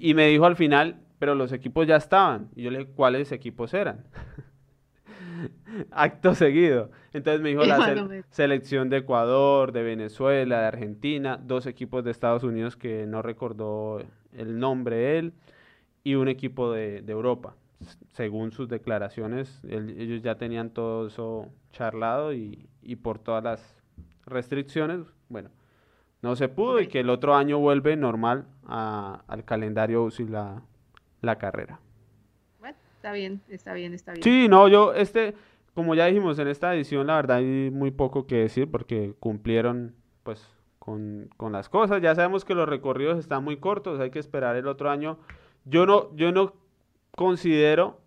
Y 0.00 0.14
me 0.14 0.28
dijo 0.28 0.46
al 0.46 0.56
final, 0.56 0.96
pero 1.18 1.34
los 1.34 1.52
equipos 1.52 1.86
ya 1.86 1.96
estaban. 1.96 2.50
Y 2.54 2.62
yo 2.62 2.70
le 2.70 2.78
dije, 2.80 2.90
¿cuáles 2.94 3.32
equipos 3.32 3.74
eran? 3.74 4.04
acto 5.90 6.34
seguido. 6.34 6.90
Entonces 7.12 7.40
me 7.40 7.50
dijo 7.50 7.64
la 7.64 8.22
selección 8.30 8.88
de 8.90 8.98
Ecuador, 8.98 9.72
de 9.72 9.82
Venezuela, 9.82 10.60
de 10.60 10.66
Argentina, 10.66 11.38
dos 11.42 11.66
equipos 11.66 12.04
de 12.04 12.10
Estados 12.10 12.44
Unidos 12.44 12.76
que 12.76 13.06
no 13.06 13.22
recordó 13.22 14.00
el 14.32 14.58
nombre 14.58 15.18
él 15.18 15.32
y 16.02 16.14
un 16.16 16.28
equipo 16.28 16.72
de, 16.72 16.98
Europa. 17.06 17.54
Según 18.12 18.52
sus 18.52 18.68
declaraciones, 18.68 19.60
ellos 19.64 20.22
ya 20.22 20.36
tenían 20.36 20.70
todo 20.70 21.08
eso 21.08 21.48
charlado 21.72 22.32
y, 22.32 22.68
por 23.02 23.18
todas 23.18 23.44
las 23.44 23.82
restricciones, 24.26 25.00
bueno, 25.28 25.50
no 26.22 26.36
se 26.36 26.48
pudo 26.48 26.80
y 26.80 26.86
que 26.86 27.00
el 27.00 27.10
otro 27.10 27.34
año 27.34 27.58
vuelve 27.58 27.96
normal 27.96 28.46
al 28.66 29.44
calendario 29.44 30.04
UCI 30.04 30.28
la, 30.28 30.62
la 31.20 31.36
carrera 31.36 31.80
está 33.04 33.12
bien, 33.12 33.42
está 33.50 33.74
bien, 33.74 33.92
está 33.92 34.12
bien. 34.12 34.22
Sí, 34.22 34.48
no, 34.48 34.66
yo, 34.66 34.94
este, 34.94 35.34
como 35.74 35.94
ya 35.94 36.06
dijimos 36.06 36.38
en 36.38 36.48
esta 36.48 36.74
edición, 36.74 37.06
la 37.06 37.16
verdad 37.16 37.36
hay 37.36 37.70
muy 37.70 37.90
poco 37.90 38.26
que 38.26 38.36
decir 38.36 38.70
porque 38.70 39.14
cumplieron, 39.20 39.94
pues, 40.22 40.48
con, 40.78 41.28
las 41.52 41.68
cosas. 41.68 42.00
Ya 42.00 42.14
sabemos 42.14 42.46
que 42.46 42.54
los 42.54 42.66
recorridos 42.66 43.18
están 43.18 43.44
muy 43.44 43.58
cortos, 43.58 44.00
hay 44.00 44.10
que 44.10 44.18
esperar 44.18 44.56
el 44.56 44.66
otro 44.66 44.90
año. 44.90 45.18
Yo 45.66 45.84
no, 45.84 46.16
yo 46.16 46.32
no 46.32 46.54
considero 47.14 48.00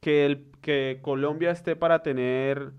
que, 0.00 0.26
el, 0.26 0.50
que 0.60 0.98
Colombia 1.02 1.52
esté 1.52 1.76
para 1.76 2.02
tener 2.02 2.72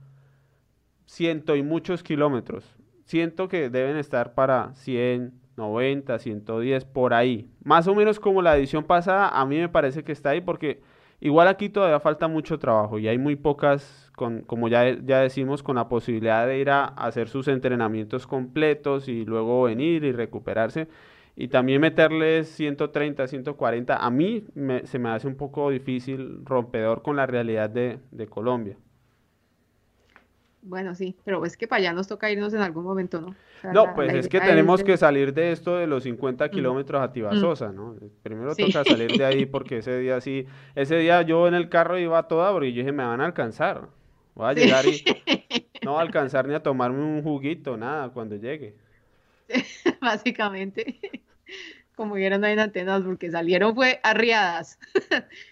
ciento 1.06 1.56
y 1.56 1.64
muchos 1.64 2.04
kilómetros. 2.04 2.76
Siento 3.06 3.48
que 3.48 3.70
deben 3.70 3.96
estar 3.96 4.34
para 4.34 4.76
100, 4.76 5.32
90, 5.56 6.20
110, 6.20 6.84
por 6.84 7.14
ahí. 7.14 7.50
Más 7.64 7.88
o 7.88 7.96
menos 7.96 8.20
como 8.20 8.42
la 8.42 8.58
edición 8.58 8.84
pasada, 8.84 9.30
a 9.30 9.46
mí 9.46 9.58
me 9.58 9.70
parece 9.70 10.04
que 10.04 10.12
está 10.12 10.32
ahí 10.32 10.42
porque 10.42 10.82
Igual 11.24 11.48
aquí 11.48 11.70
todavía 11.70 12.02
falta 12.02 12.28
mucho 12.28 12.60
trabajo 12.60 13.00
y 13.00 13.08
hay 13.08 13.18
muy 13.18 13.38
pocas, 13.38 14.12
como 14.46 14.68
ya, 14.68 14.94
ya 15.06 15.22
decimos, 15.22 15.64
con 15.64 15.78
la 15.78 15.88
posibilidad 15.88 16.46
de 16.46 16.60
ir 16.60 16.70
a 16.70 16.84
hacer 16.84 17.30
sus 17.30 17.48
entrenamientos 17.48 18.28
completos 18.28 19.08
y 19.08 19.24
luego 19.24 19.64
venir 19.64 20.04
y 20.04 20.12
recuperarse. 20.12 20.90
Y 21.38 21.48
también 21.48 21.80
meterles 21.80 22.50
130, 22.50 23.26
140, 23.28 23.96
a 24.06 24.10
mí 24.10 24.44
se 24.84 25.00
me 25.00 25.10
hace 25.12 25.30
un 25.30 25.36
poco 25.38 25.70
difícil, 25.70 26.44
rompedor 26.44 27.02
con 27.02 27.16
la 27.16 27.26
realidad 27.26 27.70
de, 27.70 28.00
de 28.12 28.28
Colombia. 28.28 28.78
Bueno, 30.66 30.96
sí, 30.96 31.18
pero 31.26 31.46
es 31.46 31.58
que 31.58 31.68
para 31.68 31.82
allá 31.82 31.94
nos 31.94 32.08
toca 32.08 32.32
irnos 32.32 32.54
en 32.54 32.62
algún 32.62 32.86
momento, 32.86 33.20
¿no? 33.20 33.36
no, 33.74 33.94
pues 33.96 34.14
es 34.14 34.30
que 34.30 34.40
tenemos 34.40 34.82
que 34.82 34.96
salir 34.96 35.34
de 35.34 35.52
esto 35.52 35.76
de 35.76 35.88
los 35.88 36.04
50 36.04 36.50
kilómetros 36.50 37.02
a 37.02 37.12
Tibasosa, 37.12 37.74
¿no? 37.74 37.98
Primero 38.24 38.56
toca 38.56 38.86
salir 38.86 39.12
de 39.12 39.26
ahí 39.26 39.46
porque 39.46 39.80
ese 39.80 40.00
día 40.00 40.22
sí, 40.22 40.46
ese 40.76 40.98
día 40.98 41.22
yo 41.22 41.50
en 41.50 41.54
el 41.54 41.68
carro 41.68 42.00
iba 42.00 42.18
a 42.18 42.28
toda 42.30 42.52
porque 42.54 42.72
yo 42.72 42.80
dije, 42.80 42.94
me 42.94 43.04
van 43.04 43.20
a 43.20 43.26
alcanzar. 43.26 43.90
Voy 44.36 44.50
a 44.50 44.54
llegar 44.54 44.86
y 44.86 45.04
no 45.84 45.94
va 45.94 46.00
a 46.00 46.04
alcanzar 46.04 46.48
ni 46.48 46.54
a 46.54 46.64
tomarme 46.64 47.04
un 47.04 47.22
juguito, 47.24 47.76
nada, 47.76 48.10
cuando 48.10 48.38
llegue. 48.38 48.76
Básicamente, 50.02 51.00
como 51.96 52.16
vieron 52.16 52.46
ahí 52.46 52.54
en 52.54 52.60
antenas, 52.60 53.04
porque 53.04 53.30
salieron 53.30 53.76
fue 53.76 54.00
arriadas. 54.02 54.80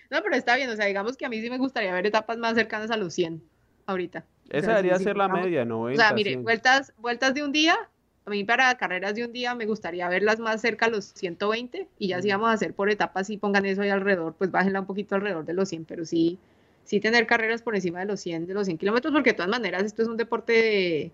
no, 0.09 0.21
pero 0.23 0.35
está 0.35 0.55
bien, 0.55 0.69
o 0.69 0.75
sea, 0.77 0.85
digamos 0.85 1.17
que 1.17 1.25
a 1.25 1.29
mí 1.29 1.41
sí 1.41 1.49
me 1.49 1.57
gustaría 1.57 1.93
ver 1.93 2.05
etapas 2.05 2.37
más 2.37 2.55
cercanas 2.55 2.91
a 2.91 2.97
los 2.97 3.13
100 3.13 3.43
ahorita. 3.87 4.25
Esa 4.51 4.71
debería 4.71 4.99
ser 4.99 5.17
la 5.17 5.27
media, 5.27 5.65
90. 5.65 6.01
O 6.01 6.05
sea, 6.05 6.13
mire, 6.13 6.37
vueltas, 6.37 6.93
vueltas 6.97 7.33
de 7.33 7.43
un 7.43 7.51
día, 7.51 7.77
a 8.25 8.29
mí 8.29 8.43
para 8.43 8.75
carreras 8.75 9.15
de 9.15 9.25
un 9.25 9.31
día 9.31 9.55
me 9.55 9.65
gustaría 9.65 10.07
verlas 10.09 10.39
más 10.39 10.61
cerca 10.61 10.85
a 10.85 10.89
los 10.89 11.05
120 11.05 11.87
y 11.97 12.07
ya 12.09 12.21
si 12.21 12.29
vamos 12.29 12.49
a 12.49 12.53
hacer 12.53 12.73
por 12.73 12.89
etapas 12.89 13.29
y 13.29 13.37
pongan 13.37 13.65
eso 13.65 13.81
ahí 13.81 13.89
alrededor, 13.89 14.35
pues 14.37 14.51
bájenla 14.51 14.81
un 14.81 14.85
poquito 14.85 15.15
alrededor 15.15 15.45
de 15.45 15.53
los 15.53 15.69
100, 15.69 15.85
pero 15.85 16.05
sí, 16.05 16.37
sí 16.83 16.99
tener 16.99 17.25
carreras 17.25 17.61
por 17.61 17.75
encima 17.75 17.99
de 17.99 18.05
los 18.05 18.19
100, 18.19 18.47
de 18.47 18.53
los 18.53 18.65
100 18.65 18.77
kilómetros, 18.77 19.13
porque 19.13 19.31
de 19.31 19.35
todas 19.35 19.49
maneras 19.49 19.83
esto 19.83 20.01
es 20.01 20.07
un 20.07 20.17
deporte 20.17 20.53
de, 20.53 21.11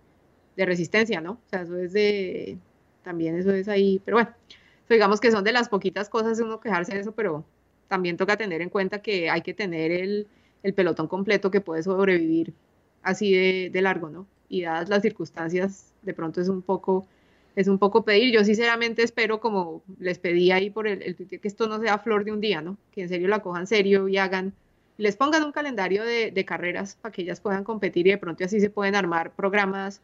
de, 0.56 0.66
resistencia, 0.66 1.22
¿no? 1.22 1.34
O 1.34 1.50
sea, 1.50 1.62
eso 1.62 1.78
es 1.78 1.94
de, 1.94 2.58
también 3.04 3.38
eso 3.38 3.52
es 3.52 3.68
ahí, 3.68 4.02
pero 4.04 4.18
bueno, 4.18 4.32
digamos 4.90 5.22
que 5.22 5.32
son 5.32 5.44
de 5.44 5.54
las 5.54 5.70
poquitas 5.70 6.10
cosas 6.10 6.38
de 6.38 6.44
uno 6.44 6.60
quejarse 6.60 6.94
de 6.94 7.02
eso, 7.02 7.14
pero 7.14 7.46
también 7.88 8.18
toca 8.18 8.36
tener 8.36 8.62
en 8.62 8.70
cuenta 8.70 9.02
que 9.02 9.30
hay 9.30 9.42
que 9.42 9.54
tener 9.54 9.92
el, 9.92 10.28
el 10.64 10.74
pelotón 10.74 11.08
completo 11.08 11.52
que 11.52 11.62
puede 11.62 11.84
sobrevivir 11.84 12.54
así 13.08 13.32
de, 13.70 13.82
largo, 13.82 14.10
¿no? 14.10 14.28
Y 14.50 14.62
dadas 14.64 14.90
las 14.90 15.02
circunstancias, 15.02 15.94
de 16.02 16.14
pronto 16.14 16.42
es 16.42 16.50
un 16.50 16.62
poco, 16.62 17.08
es 17.56 17.68
un 17.68 17.80
poco 17.80 18.04
pedir. 18.04 18.34
Yo 18.34 18.44
sinceramente 18.44 19.04
espero, 19.04 19.40
como 19.40 19.84
les 20.00 20.20
pedí 20.20 20.52
ahí 20.52 20.70
por 20.70 20.88
el, 20.88 21.02
el 21.02 21.16
que 21.16 21.40
esto 21.44 21.68
no 21.68 21.80
sea 21.80 21.98
flor 22.00 22.24
de 22.26 22.32
un 22.32 22.42
día, 22.42 22.62
¿no? 22.62 22.78
Que 22.92 23.04
en 23.04 23.10
serio 23.10 23.28
la 23.28 23.42
cojan 23.42 23.68
serio 23.68 24.08
y 24.08 24.18
hagan, 24.18 24.54
les 24.98 25.16
pongan 25.16 25.44
un 25.44 25.52
calendario 25.52 26.04
de, 26.04 26.32
de 26.32 26.46
carreras 26.46 26.98
para 27.02 27.12
que 27.12 27.22
ellas 27.24 27.42
puedan 27.42 27.64
competir 27.64 28.08
y 28.08 28.12
de 28.12 28.18
pronto 28.18 28.44
así 28.46 28.60
se 28.60 28.70
pueden 28.70 28.96
armar 28.96 29.32
programas 29.32 30.02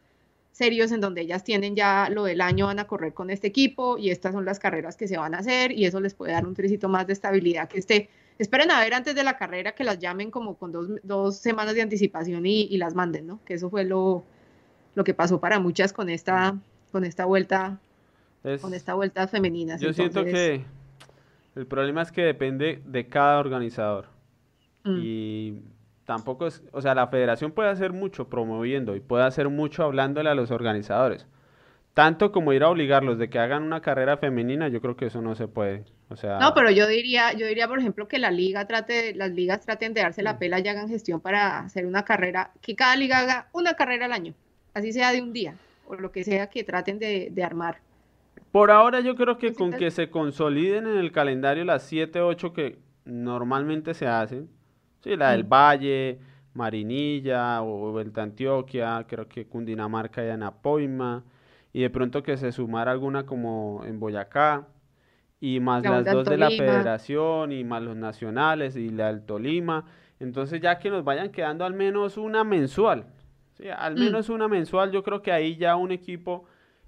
serios 0.54 0.92
en 0.92 1.00
donde 1.00 1.22
ellas 1.22 1.42
tienen 1.42 1.74
ya 1.74 2.08
lo 2.10 2.24
del 2.24 2.40
año, 2.40 2.66
van 2.66 2.78
a 2.78 2.86
correr 2.86 3.12
con 3.12 3.28
este 3.28 3.48
equipo 3.48 3.98
y 3.98 4.10
estas 4.10 4.32
son 4.32 4.44
las 4.44 4.60
carreras 4.60 4.96
que 4.96 5.08
se 5.08 5.18
van 5.18 5.34
a 5.34 5.38
hacer 5.38 5.72
y 5.72 5.84
eso 5.84 6.00
les 6.00 6.14
puede 6.14 6.32
dar 6.32 6.46
un 6.46 6.54
tricito 6.54 6.88
más 6.88 7.06
de 7.08 7.12
estabilidad 7.12 7.68
que 7.68 7.80
esté. 7.80 8.08
Esperen 8.38 8.70
a 8.70 8.80
ver 8.80 8.94
antes 8.94 9.14
de 9.14 9.22
la 9.22 9.36
carrera 9.36 9.72
que 9.72 9.84
las 9.84 9.98
llamen 9.98 10.30
como 10.30 10.56
con 10.56 10.72
dos, 10.72 10.88
dos 11.02 11.36
semanas 11.36 11.74
de 11.74 11.82
anticipación 11.82 12.44
y, 12.46 12.62
y, 12.62 12.76
las 12.78 12.94
manden, 12.94 13.26
¿no? 13.26 13.40
Que 13.44 13.54
eso 13.54 13.70
fue 13.70 13.84
lo, 13.84 14.24
lo 14.94 15.04
que 15.04 15.14
pasó 15.14 15.40
para 15.40 15.60
muchas 15.60 15.92
con 15.92 16.08
esta, 16.08 16.56
con 16.90 17.04
esta 17.04 17.24
vuelta, 17.24 17.78
con 18.60 18.74
esta 18.74 18.94
vuelta 18.94 19.28
femenina. 19.28 19.76
Yo 19.76 19.92
siento 19.92 20.24
que 20.24 20.64
el 21.54 21.66
problema 21.66 22.02
es 22.02 22.12
que 22.12 22.22
depende 22.22 22.82
de 22.84 23.08
cada 23.08 23.38
organizador. 23.38 24.06
Mm. 24.84 24.98
Y 25.00 25.62
tampoco 26.04 26.46
es, 26.46 26.62
o 26.72 26.80
sea, 26.80 26.94
la 26.94 27.06
federación 27.06 27.52
puede 27.52 27.70
hacer 27.70 27.92
mucho 27.92 28.28
promoviendo 28.28 28.96
y 28.96 29.00
puede 29.00 29.24
hacer 29.24 29.48
mucho 29.48 29.84
hablándole 29.84 30.30
a 30.30 30.34
los 30.34 30.50
organizadores. 30.50 31.26
Tanto 31.94 32.32
como 32.32 32.52
ir 32.52 32.64
a 32.64 32.68
obligarlos 32.68 33.18
de 33.18 33.30
que 33.30 33.38
hagan 33.38 33.62
una 33.62 33.80
carrera 33.80 34.16
femenina, 34.16 34.68
yo 34.68 34.80
creo 34.80 34.96
que 34.96 35.06
eso 35.06 35.22
no 35.22 35.34
se 35.36 35.46
puede. 35.46 35.84
O 36.08 36.16
sea... 36.16 36.38
No, 36.38 36.52
pero 36.52 36.70
yo 36.70 36.88
diría, 36.88 37.32
yo 37.32 37.46
diría, 37.46 37.68
por 37.68 37.78
ejemplo, 37.78 38.08
que 38.08 38.18
la 38.18 38.30
liga 38.30 38.66
trate, 38.66 39.14
las 39.14 39.30
ligas 39.30 39.60
traten 39.60 39.94
de 39.94 40.02
darse 40.02 40.22
la 40.22 40.34
mm. 40.34 40.38
pela 40.38 40.58
y 40.58 40.68
hagan 40.68 40.88
gestión 40.88 41.20
para 41.20 41.60
hacer 41.60 41.86
una 41.86 42.04
carrera, 42.04 42.50
que 42.60 42.74
cada 42.74 42.96
liga 42.96 43.20
haga 43.20 43.48
una 43.52 43.74
carrera 43.74 44.06
al 44.06 44.12
año, 44.12 44.34
así 44.74 44.92
sea 44.92 45.12
de 45.12 45.22
un 45.22 45.32
día, 45.32 45.54
o 45.86 45.94
lo 45.94 46.10
que 46.10 46.24
sea 46.24 46.48
que 46.48 46.64
traten 46.64 46.98
de, 46.98 47.28
de 47.30 47.44
armar. 47.44 47.78
Por 48.50 48.70
ahora 48.70 49.00
yo 49.00 49.14
creo 49.14 49.38
que 49.38 49.54
con 49.54 49.72
que 49.72 49.90
se 49.90 50.10
consoliden 50.10 50.86
en 50.86 50.98
el 50.98 51.12
calendario 51.12 51.64
las 51.64 51.84
7, 51.84 52.20
8 52.20 52.52
que 52.52 52.78
normalmente 53.04 53.94
se 53.94 54.06
hacen, 54.06 54.48
Sí, 55.04 55.16
la 55.16 55.32
del 55.32 55.44
mm. 55.44 55.48
Valle, 55.48 56.18
Marinilla 56.54 57.62
o 57.62 57.92
Vuelta 57.92 58.22
Antioquia, 58.22 59.04
creo 59.06 59.28
que 59.28 59.46
Cundinamarca 59.46 60.24
y 60.24 60.30
Anapoima, 60.30 61.22
y 61.74 61.82
de 61.82 61.90
pronto 61.90 62.22
que 62.22 62.36
se 62.36 62.52
sumara 62.52 62.92
alguna 62.92 63.26
como 63.26 63.82
en 63.84 63.98
Boyacá, 63.98 64.68
y 65.40 65.58
más 65.58 65.82
las 65.82 66.04
dos 66.04 66.24
de 66.24 66.38
la 66.38 66.48
federación, 66.48 67.50
y 67.50 67.64
más 67.64 67.82
los 67.82 67.96
nacionales, 67.96 68.76
y 68.76 68.90
la 68.90 69.08
del 69.08 69.26
Tolima, 69.26 69.84
entonces 70.20 70.60
ya 70.60 70.78
que 70.78 70.88
nos 70.88 71.02
vayan 71.02 71.32
quedando 71.32 71.64
al 71.64 71.74
menos 71.74 72.16
una 72.16 72.44
mensual, 72.44 73.06
¿sí? 73.54 73.64
al 73.68 73.96
mm. 73.96 73.98
menos 73.98 74.28
una 74.28 74.46
mensual, 74.46 74.92
yo 74.92 75.02
creo 75.02 75.20
que 75.20 75.32
ahí 75.32 75.56
ya 75.56 75.74
un 75.74 75.90
equipo 75.90 76.44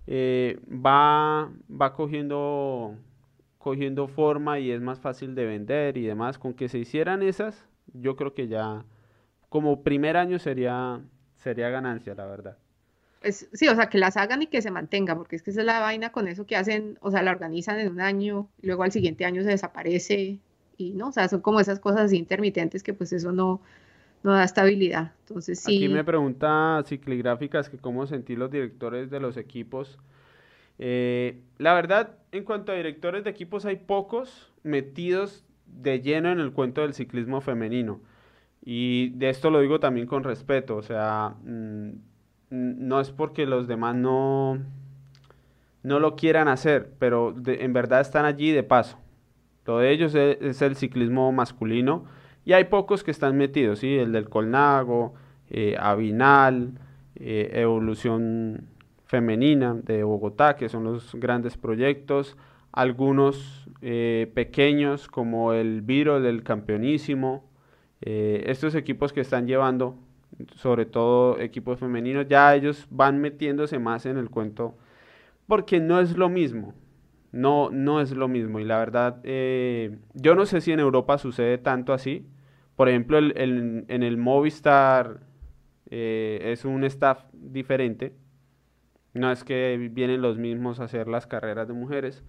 eh, 0.07 0.61
va, 0.68 1.51
va 1.68 1.93
cogiendo, 1.93 2.95
cogiendo 3.59 4.07
forma 4.07 4.61
y 4.61 4.70
es 4.70 4.80
más 4.80 5.01
fácil 5.01 5.34
de 5.34 5.47
vender 5.47 5.97
y 5.97 6.07
demás, 6.07 6.39
con 6.39 6.55
que 6.55 6.68
se 6.68 6.78
hicieran 6.78 7.24
esas, 7.24 7.66
yo 7.93 8.14
creo 8.14 8.34
que 8.34 8.47
ya 8.47 8.84
como 9.49 9.82
primer 9.82 10.16
año 10.16 10.39
sería, 10.39 11.01
sería 11.34 11.70
ganancia, 11.70 12.14
la 12.14 12.26
verdad. 12.26 12.57
Sí, 13.22 13.68
o 13.68 13.74
sea, 13.74 13.88
que 13.88 13.98
las 13.98 14.16
hagan 14.16 14.42
y 14.42 14.46
que 14.46 14.62
se 14.62 14.70
mantenga, 14.70 15.16
porque 15.16 15.36
es 15.36 15.42
que 15.42 15.50
esa 15.50 15.60
es 15.60 15.66
la 15.66 15.80
vaina 15.80 16.10
con 16.10 16.28
eso 16.28 16.46
que 16.46 16.56
hacen, 16.56 16.98
o 17.00 17.10
sea, 17.10 17.22
la 17.22 17.30
organizan 17.30 17.78
en 17.80 17.90
un 17.90 18.00
año, 18.00 18.48
luego 18.62 18.82
al 18.82 18.92
siguiente 18.92 19.24
año 19.24 19.42
se 19.42 19.50
desaparece, 19.50 20.38
y 20.76 20.92
no, 20.92 21.08
o 21.08 21.12
sea, 21.12 21.28
son 21.28 21.40
como 21.40 21.60
esas 21.60 21.80
cosas 21.80 22.12
intermitentes 22.12 22.82
que 22.82 22.92
pues 22.92 23.12
eso 23.12 23.32
no, 23.32 23.60
no 24.22 24.32
da 24.32 24.44
estabilidad. 24.44 25.12
Entonces 25.20 25.60
sí. 25.60 25.76
Aquí 25.76 25.88
me 25.88 26.04
pregunta 26.04 26.82
Cicligráficas 26.86 27.68
que 27.68 27.78
cómo 27.78 28.06
sentí 28.06 28.36
los 28.36 28.50
directores 28.50 29.10
de 29.10 29.20
los 29.20 29.36
equipos. 29.36 29.98
Eh, 30.78 31.40
la 31.58 31.74
verdad, 31.74 32.16
en 32.32 32.44
cuanto 32.44 32.72
a 32.72 32.74
directores 32.74 33.24
de 33.24 33.30
equipos, 33.30 33.64
hay 33.64 33.76
pocos 33.76 34.52
metidos 34.62 35.44
de 35.66 36.00
lleno 36.00 36.30
en 36.30 36.40
el 36.40 36.52
cuento 36.52 36.82
del 36.82 36.94
ciclismo 36.94 37.40
femenino. 37.40 38.00
Y 38.62 39.10
de 39.10 39.30
esto 39.30 39.50
lo 39.50 39.60
digo 39.60 39.80
también 39.80 40.06
con 40.06 40.24
respeto, 40.24 40.76
o 40.76 40.82
sea, 40.82 41.36
mm, 41.44 41.90
no 42.51 43.01
es 43.01 43.11
porque 43.11 43.47
los 43.47 43.66
demás 43.66 43.97
no, 43.97 44.59
no 45.82 46.01
lo 46.01 46.16
quieran 46.16 46.49
hacer, 46.49 46.90
pero 46.99 47.34
en 47.47 47.72
verdad 47.72 48.01
están 48.01 48.24
allí 48.24 48.51
de 48.51 48.62
paso. 48.62 48.99
Lo 49.66 49.78
de 49.78 49.90
ellos 49.90 50.14
es, 50.14 50.62
el 50.62 50.76
ciclismo 50.76 51.32
masculino 51.32 52.05
y 52.44 52.53
hay 52.53 52.64
pocos 52.64 53.03
que 53.03 53.11
están 53.11 53.36
metidos, 53.36 53.80
¿sí? 53.80 53.97
El 53.97 54.12
del 54.12 54.28
Colnago, 54.28 55.14
eh, 55.51 55.76
Avinal, 55.78 56.72
eh, 57.16 57.51
Evolución 57.55 58.68
Femenina 59.05 59.74
de 59.74 60.05
Bogotá, 60.05 60.57
que 60.57 60.68
son 60.68 60.84
los 60.84 61.14
grandes 61.16 61.57
proyectos, 61.57 62.36
algunos 62.70 63.68
eh, 63.82 64.30
pequeños 64.34 65.09
como 65.09 65.53
el 65.53 65.82
Viro 65.82 66.20
del 66.20 66.42
Campeonísimo, 66.42 67.44
estos 68.01 68.74
equipos 68.74 69.12
que 69.12 69.22
están 69.22 69.47
llevando, 69.47 69.97
sobre 70.57 70.87
todo 70.87 71.39
equipos 71.41 71.78
femeninos, 71.78 72.26
ya 72.28 72.55
ellos 72.55 72.87
van 72.91 73.20
metiéndose 73.20 73.78
más 73.78 74.07
en 74.07 74.16
el 74.16 74.30
cuento 74.30 74.76
porque 75.47 75.80
no 75.80 76.01
es 76.01 76.16
lo 76.16 76.28
mismo, 76.28 76.74
no, 77.32 77.70
no 77.70 78.01
es 78.01 78.11
lo 78.11 78.28
mismo. 78.28 78.59
Y 78.59 78.64
la 78.64 78.78
verdad, 78.78 79.20
eh, 79.22 79.99
yo 80.14 80.34
no 80.34 80.45
sé 80.47 80.61
si 80.61 80.72
en 80.72 80.80
Europa 80.80 81.18
sucede 81.18 81.59
tanto 81.59 81.93
así, 81.93 82.26
por 82.74 82.89
ejemplo, 82.89 83.18
en 83.18 83.87
el 83.89 84.16
Movistar 84.18 85.20
es 85.89 86.64
un 86.64 86.84
staff 86.84 87.24
diferente, 87.32 88.14
no 89.14 89.30
es 89.32 89.45
que 89.45 89.91
vienen 89.93 90.20
los 90.20 90.37
mismos 90.39 90.80
a 90.80 90.84
hacer 90.84 91.09
las 91.09 91.26
carreras 91.26 91.68
de 91.68 91.74
mujeres, 91.74 92.22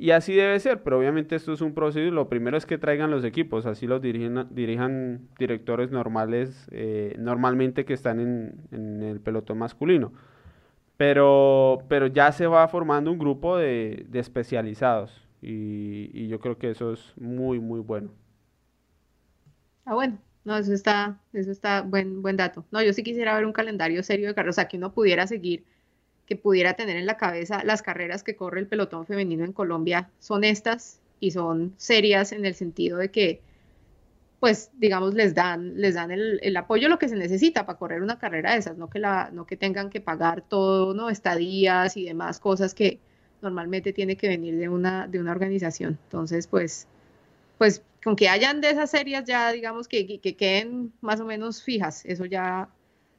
y 0.00 0.12
así 0.12 0.34
debe 0.34 0.58
ser, 0.60 0.82
pero 0.82 0.98
obviamente 0.98 1.36
esto 1.36 1.52
es 1.52 1.60
un 1.60 1.74
proceso. 1.74 2.10
Lo 2.10 2.30
primero 2.30 2.56
es 2.56 2.64
que 2.64 2.78
traigan 2.78 3.10
los 3.10 3.22
equipos, 3.22 3.66
así 3.66 3.86
los 3.86 4.00
dirigen, 4.00 4.46
dirijan 4.50 5.28
directores 5.38 5.90
normales, 5.90 6.68
eh, 6.70 7.14
normalmente 7.18 7.84
que 7.84 7.92
están 7.92 8.18
en, 8.18 9.02
el 9.02 9.20
pelotón 9.20 9.58
masculino. 9.58 10.12
Pero, 10.96 11.84
pero 11.88 12.06
ya 12.06 12.32
se 12.32 12.46
va 12.46 12.66
formando 12.68 13.12
un 13.12 13.18
grupo 13.18 13.58
de, 13.58 14.06
especializados 14.14 15.28
y, 15.42 16.28
yo 16.28 16.40
creo 16.40 16.56
que 16.56 16.70
eso 16.70 16.94
es 16.94 17.12
muy, 17.16 17.60
muy 17.60 17.80
bueno. 17.80 18.10
Ah, 19.84 19.94
bueno, 19.94 20.18
no, 20.44 20.56
eso 20.56 20.72
está, 20.72 21.20
eso 21.34 21.50
está 21.50 21.82
buen, 21.82 22.22
buen 22.22 22.38
dato. 22.38 22.64
No, 22.70 22.82
yo 22.82 22.94
sí 22.94 23.02
quisiera 23.02 23.34
ver 23.34 23.44
un 23.44 23.52
calendario 23.52 24.02
serio 24.02 24.28
de 24.28 24.34
carreras, 24.34 24.54
o 24.54 24.56
sea, 24.56 24.68
que 24.68 24.78
uno 24.78 24.94
pudiera 24.94 25.26
seguir 25.26 25.66
que 26.30 26.36
pudiera 26.36 26.74
tener 26.74 26.96
en 26.96 27.06
la 27.06 27.16
cabeza 27.16 27.64
las 27.64 27.82
carreras 27.82 28.22
que 28.22 28.36
corre 28.36 28.60
el 28.60 28.68
pelotón 28.68 29.04
femenino 29.04 29.44
en 29.44 29.52
Colombia 29.52 30.10
son 30.20 30.44
estas 30.44 31.00
y 31.18 31.32
son 31.32 31.74
serias 31.76 32.30
en 32.30 32.46
el 32.46 32.54
sentido 32.54 32.98
de 32.98 33.10
que 33.10 33.40
pues 34.38 34.70
digamos 34.78 35.14
les 35.14 35.34
dan 35.34 35.74
les 35.80 35.96
dan 35.96 36.12
el, 36.12 36.56
apoyo 36.56 36.88
lo 36.88 37.00
que 37.00 37.08
se 37.08 37.16
necesita 37.16 37.66
para 37.66 37.80
correr 37.80 38.00
una 38.00 38.20
carrera 38.20 38.52
de 38.52 38.58
esas 38.58 38.78
no 38.78 38.88
que 38.88 39.00
la 39.00 39.30
no 39.32 39.44
que 39.44 39.56
tengan 39.56 39.90
que 39.90 40.00
pagar 40.00 40.42
todo 40.42 40.94
no 40.94 41.10
estadías 41.10 41.96
y 41.96 42.04
demás 42.04 42.38
cosas 42.38 42.74
que 42.74 43.00
normalmente 43.42 43.92
tiene 43.92 44.16
que 44.16 44.28
venir 44.28 44.56
de 44.56 44.68
una 44.68 45.08
de 45.08 45.18
una 45.18 45.32
organización. 45.32 45.98
Entonces 46.04 46.46
pues 46.46 46.86
pues 47.58 47.82
con 48.04 48.14
que 48.14 48.28
hayan 48.28 48.60
de 48.60 48.70
esas 48.70 48.92
series 48.92 49.24
ya 49.24 49.50
digamos 49.50 49.88
que, 49.88 50.20
que 50.20 50.36
queden 50.36 50.92
más 51.00 51.18
o 51.18 51.24
menos 51.24 51.60
fijas 51.60 52.04
eso 52.04 52.24
ya 52.24 52.68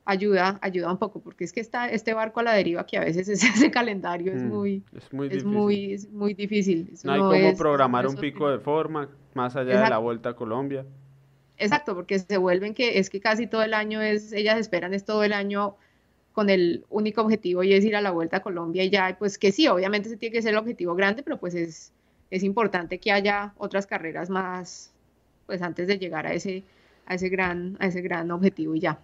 ayuda, 0.05 0.59
ayuda 0.61 0.91
un 0.91 0.97
poco, 0.97 1.21
porque 1.21 1.43
es 1.43 1.53
que 1.53 1.59
está 1.59 1.89
este 1.89 2.13
barco 2.13 2.39
a 2.39 2.43
la 2.43 2.53
deriva 2.53 2.85
que 2.85 2.97
a 2.97 3.01
veces 3.01 3.27
ese 3.29 3.71
calendario 3.71 4.33
es 4.33 4.43
mm, 4.43 4.47
muy, 4.47 4.83
es 4.95 5.13
muy 5.13 5.29
difícil. 5.29 5.47
Muy, 5.47 6.07
muy 6.11 6.33
difícil. 6.33 6.93
no 7.03 7.31
hay 7.31 7.43
como 7.43 7.57
programar 7.57 8.07
un 8.07 8.15
pico 8.15 8.49
de 8.49 8.59
forma 8.59 9.09
más 9.33 9.55
allá 9.55 9.83
de 9.83 9.89
la 9.89 9.97
vuelta 9.97 10.29
a 10.29 10.35
Colombia. 10.35 10.85
Exacto, 11.57 11.93
porque 11.93 12.17
se 12.17 12.37
vuelven 12.37 12.73
que 12.73 12.97
es 12.97 13.09
que 13.09 13.19
casi 13.19 13.45
todo 13.45 13.61
el 13.61 13.75
año 13.75 14.01
es, 14.01 14.33
ellas 14.33 14.57
esperan 14.57 14.95
es 14.95 15.05
todo 15.05 15.23
el 15.23 15.31
año 15.31 15.75
con 16.31 16.49
el 16.49 16.85
único 16.89 17.21
objetivo 17.21 17.61
y 17.61 17.73
es 17.73 17.85
ir 17.85 17.95
a 17.95 18.01
la 18.01 18.11
vuelta 18.11 18.37
a 18.37 18.39
Colombia 18.41 18.83
y 18.83 18.89
ya, 18.89 19.15
pues 19.19 19.37
que 19.37 19.51
sí, 19.51 19.67
obviamente 19.67 20.09
se 20.09 20.17
tiene 20.17 20.33
que 20.33 20.41
ser 20.41 20.53
el 20.53 20.57
objetivo 20.57 20.95
grande, 20.95 21.21
pero 21.21 21.37
pues 21.37 21.53
es, 21.53 21.93
es 22.31 22.43
importante 22.43 22.97
que 22.97 23.11
haya 23.11 23.53
otras 23.57 23.85
carreras 23.85 24.29
más, 24.29 24.91
pues 25.45 25.61
antes 25.61 25.87
de 25.87 25.99
llegar 25.99 26.25
a 26.25 26.33
ese, 26.33 26.63
a 27.05 27.15
ese 27.15 27.29
gran, 27.29 27.77
a 27.79 27.87
ese 27.87 28.01
gran 28.01 28.31
objetivo 28.31 28.73
y 28.73 28.79
ya. 28.79 28.99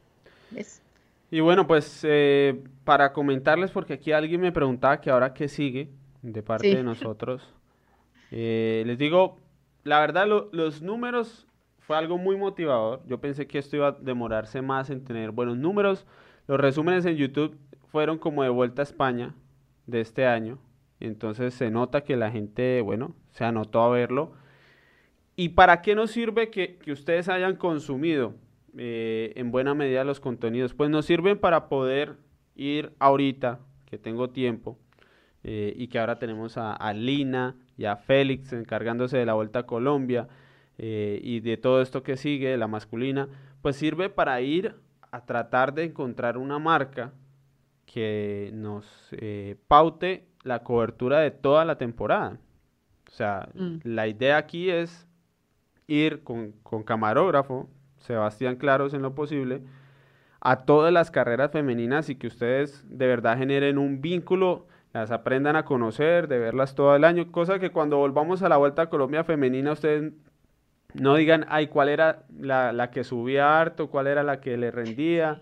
¿Ves? 0.51 0.81
Y 1.30 1.41
bueno, 1.41 1.67
pues 1.67 2.01
eh, 2.03 2.63
para 2.84 3.11
comentarles, 3.13 3.71
porque 3.71 3.93
aquí 3.93 4.11
alguien 4.11 4.41
me 4.41 4.51
preguntaba 4.51 5.01
que 5.01 5.09
ahora 5.09 5.34
qué 5.34 5.47
sigue 5.47 5.89
de 6.21 6.41
parte 6.41 6.75
de 6.75 6.84
nosotros, 6.84 7.53
eh, 8.32 8.84
les 8.86 8.97
digo, 8.97 9.38
la 9.84 9.99
verdad 9.99 10.28
los 10.51 10.82
números 10.82 11.47
fue 11.80 11.97
algo 11.97 12.17
muy 12.17 12.36
motivador. 12.36 13.01
Yo 13.07 13.19
pensé 13.19 13.47
que 13.47 13.59
esto 13.59 13.78
iba 13.78 13.88
a 13.88 13.91
demorarse 13.93 14.61
más 14.61 14.89
en 14.89 15.05
tener 15.05 15.32
buenos 15.32 15.57
números. 15.57 16.05
Los 16.47 16.59
resúmenes 16.59 17.05
en 17.05 17.15
YouTube 17.15 17.57
fueron 17.91 18.17
como 18.17 18.43
de 18.43 18.49
vuelta 18.49 18.82
a 18.82 18.84
España 18.84 19.34
de 19.86 20.01
este 20.01 20.25
año. 20.25 20.59
Entonces 20.99 21.53
se 21.53 21.71
nota 21.71 22.03
que 22.03 22.17
la 22.17 22.30
gente, 22.30 22.82
bueno, 22.82 23.15
se 23.32 23.45
anotó 23.45 23.82
a 23.82 23.89
verlo. 23.89 24.34
¿Y 25.36 25.49
para 25.49 25.82
qué 25.82 25.95
nos 25.95 26.11
sirve 26.11 26.49
que, 26.49 26.78
ustedes 26.91 27.30
hayan 27.30 27.55
consumido 27.55 28.34
eh, 28.78 29.34
en 29.36 29.51
buena 29.51 29.73
medida 29.73 30.03
los 30.03 30.19
contenidos? 30.19 30.73
Pues 30.73 30.89
nos 30.89 31.05
sirven 31.05 31.39
para 31.39 31.69
poder 31.69 32.15
ir 32.55 32.93
ahorita, 32.99 33.59
que 33.86 33.97
tengo 33.97 34.30
tiempo, 34.30 34.78
eh, 35.43 35.73
y 35.75 35.88
que 35.88 35.99
ahora 35.99 36.19
tenemos 36.19 36.57
a, 36.57 36.93
Lina 36.93 37.55
y 37.78 37.86
a 37.86 37.95
Félix 37.95 38.53
encargándose 38.53 39.17
de 39.17 39.25
la 39.25 39.34
Vuelta 39.34 39.59
a 39.59 39.65
Colombia 39.65 40.28
eh, 40.78 41.19
y 41.23 41.39
de 41.39 41.57
todo 41.57 41.82
esto 41.82 42.03
que 42.03 42.17
sigue, 42.17 42.57
la 42.57 42.67
masculina, 42.67 43.30
pues 43.61 43.75
sirve 43.75 44.09
para 44.09 44.41
ir 44.41 44.75
a 45.11 45.25
tratar 45.25 45.73
de 45.73 45.86
encontrar 45.86 46.38
una 46.38 46.59
marca 46.59 47.13
que 47.86 48.51
nos 48.53 48.86
paute 49.67 50.28
la 50.43 50.63
cobertura 50.63 51.19
de 51.19 51.32
toda 51.32 51.65
la 51.65 51.78
temporada. 51.78 52.39
O 53.07 53.11
sea, 53.11 53.49
mm. 53.53 53.78
la 53.84 54.07
idea 54.07 54.38
aquí 54.38 54.69
es 54.69 55.07
ir 55.88 56.23
con, 56.23 56.51
con, 56.63 56.84
camarógrafo, 56.84 57.69
Sebastián 58.07 58.55
Claros 58.55 58.93
en 58.93 59.01
lo 59.01 59.13
posible, 59.13 59.61
a 60.39 60.65
todas 60.65 60.93
las 60.93 61.11
carreras 61.11 61.51
femeninas 61.51 62.09
y 62.09 62.15
que 62.15 62.27
ustedes 62.27 62.85
de 62.89 63.07
verdad 63.07 63.37
generen 63.37 63.77
un 63.77 64.01
vínculo, 64.01 64.67
las 64.93 65.11
aprendan 65.11 65.55
a 65.55 65.65
conocer, 65.65 66.27
de 66.27 66.39
verlas 66.39 66.73
todo 66.73 66.95
el 66.95 67.03
año, 67.03 67.31
cosa 67.31 67.59
que 67.59 67.71
cuando 67.71 67.97
volvamos 67.97 68.41
a 68.41 68.49
la 68.49 68.57
Vuelta 68.57 68.83
a 68.83 68.89
Colombia 68.89 69.23
femenina 69.23 69.73
ustedes 69.73 70.13
no 70.93 71.15
digan, 71.15 71.45
ay, 71.49 71.67
cuál 71.67 71.89
era 71.89 72.23
la, 72.39 72.71
la 72.71 72.89
que 72.91 73.03
subía 73.03 73.59
harto, 73.59 73.89
cuál 73.89 74.07
era 74.07 74.23
la 74.23 74.39
que 74.39 74.57
le 74.57 74.71
rendía, 74.71 75.41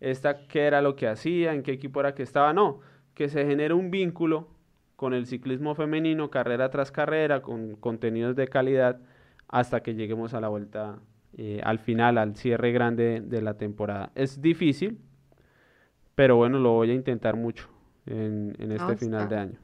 esta 0.00 0.46
qué 0.48 0.66
era 0.66 0.82
lo 0.82 0.96
que 0.96 1.06
hacía, 1.06 1.54
en 1.54 1.62
qué 1.62 1.72
equipo 1.72 2.00
era 2.00 2.14
que 2.14 2.24
estaba, 2.24 2.52
no, 2.52 2.80
que 3.14 3.28
se 3.28 3.46
genere 3.46 3.74
un 3.74 3.90
vínculo 3.90 4.48
con 4.96 5.14
el 5.14 5.26
ciclismo 5.26 5.74
femenino, 5.74 6.30
carrera 6.30 6.70
tras 6.70 6.90
carrera, 6.90 7.42
con 7.42 7.76
contenidos 7.76 8.36
de 8.36 8.48
calidad, 8.48 9.00
hasta 9.48 9.82
que 9.82 9.94
lleguemos 9.94 10.34
a 10.34 10.40
la 10.40 10.48
vuelta, 10.48 10.98
eh, 11.36 11.60
al 11.64 11.78
final, 11.78 12.18
al 12.18 12.36
cierre 12.36 12.72
grande 12.72 13.20
de 13.20 13.42
la 13.42 13.54
temporada. 13.54 14.10
Es 14.14 14.40
difícil, 14.40 14.98
pero 16.14 16.36
bueno, 16.36 16.58
lo 16.58 16.72
voy 16.72 16.90
a 16.90 16.94
intentar 16.94 17.36
mucho 17.36 17.68
en, 18.06 18.54
este 18.58 18.96
final 18.96 19.28
de 19.28 19.36
año. 19.36 19.58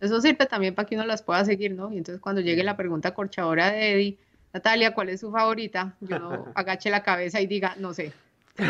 Eso 0.00 0.20
sirve 0.20 0.46
también 0.46 0.74
para 0.74 0.88
que 0.88 0.96
uno 0.96 1.06
las 1.06 1.22
pueda 1.22 1.44
seguir, 1.44 1.74
¿no? 1.74 1.92
Y 1.92 1.98
entonces 1.98 2.20
cuando 2.20 2.40
llegue 2.40 2.64
la 2.64 2.76
pregunta 2.76 3.14
corchadora 3.14 3.70
de 3.70 3.92
Eddie, 3.92 4.18
Natalia, 4.52 4.94
¿cuál 4.94 5.10
es 5.10 5.20
su 5.20 5.30
favorita? 5.30 5.94
Yo 6.00 6.18
no 6.18 6.46
agache 6.54 6.90
la 6.90 7.02
cabeza 7.02 7.40
y 7.40 7.46
diga, 7.46 7.76
no 7.78 7.94
sé. 7.94 8.12
no 8.58 8.66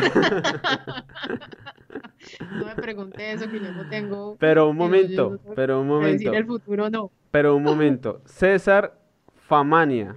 me 2.66 2.76
pregunte 2.76 3.32
eso 3.32 3.50
que 3.50 3.58
yo 3.58 3.72
no 3.72 3.88
tengo. 3.88 4.36
Pero 4.38 4.68
un 4.68 4.76
momento, 4.76 5.40
pero 5.56 5.80
un 5.80 5.88
momento. 5.88 6.12
Decir 6.12 6.34
el 6.34 6.46
futuro 6.46 6.90
no. 6.90 7.10
Pero 7.30 7.56
un 7.56 7.62
momento. 7.62 8.20
César 8.26 8.98
Famania. 9.34 10.16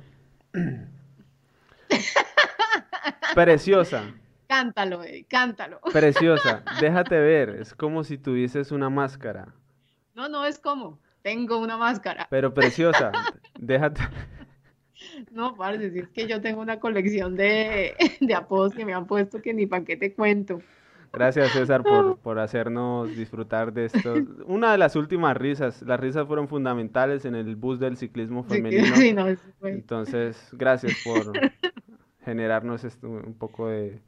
Preciosa. 3.35 4.13
Cántalo, 4.47 5.03
eh, 5.03 5.25
cántalo. 5.27 5.81
Preciosa. 5.93 6.63
Déjate 6.79 7.19
ver. 7.19 7.49
Es 7.49 7.73
como 7.73 8.03
si 8.03 8.17
tuvieses 8.17 8.71
una 8.71 8.89
máscara. 8.89 9.53
No, 10.13 10.29
no 10.29 10.45
es 10.45 10.59
como. 10.59 10.99
Tengo 11.21 11.57
una 11.57 11.77
máscara. 11.77 12.27
Pero 12.29 12.53
preciosa. 12.53 13.11
Déjate. 13.59 14.01
No, 15.31 15.55
si 15.79 15.99
es 15.99 16.07
que 16.09 16.27
yo 16.27 16.39
tengo 16.41 16.61
una 16.61 16.79
colección 16.79 17.35
de, 17.35 17.95
apodos 18.35 18.73
que 18.73 18.85
me 18.85 18.93
han 18.93 19.07
puesto 19.07 19.41
que 19.41 19.53
ni 19.53 19.65
para 19.65 19.83
qué 19.83 19.97
te 19.97 20.13
cuento. 20.13 20.61
Gracias 21.15 21.51
César 21.51 21.83
por, 21.83 22.17
por, 22.23 22.39
hacernos 22.39 23.15
disfrutar 23.15 23.73
de 23.73 23.85
esto. 23.85 24.13
Una 24.45 24.71
de 24.71 24.77
las 24.77 24.95
últimas 24.95 25.35
risas, 25.37 25.81
las 25.81 25.99
risas 25.99 26.27
fueron 26.27 26.47
fundamentales 26.47 27.25
en 27.25 27.35
el 27.35 27.55
bus 27.55 27.79
del 27.79 27.97
ciclismo 27.97 28.43
femenino. 28.43 28.83
Sí, 28.95 29.13
no, 29.13 29.25
Entonces, 29.63 30.49
gracias 30.53 30.93
por 31.03 31.31
generarnos 32.23 32.83
esto, 32.83 33.09
un 33.09 33.33
poco 33.33 33.67
de, 33.67 33.99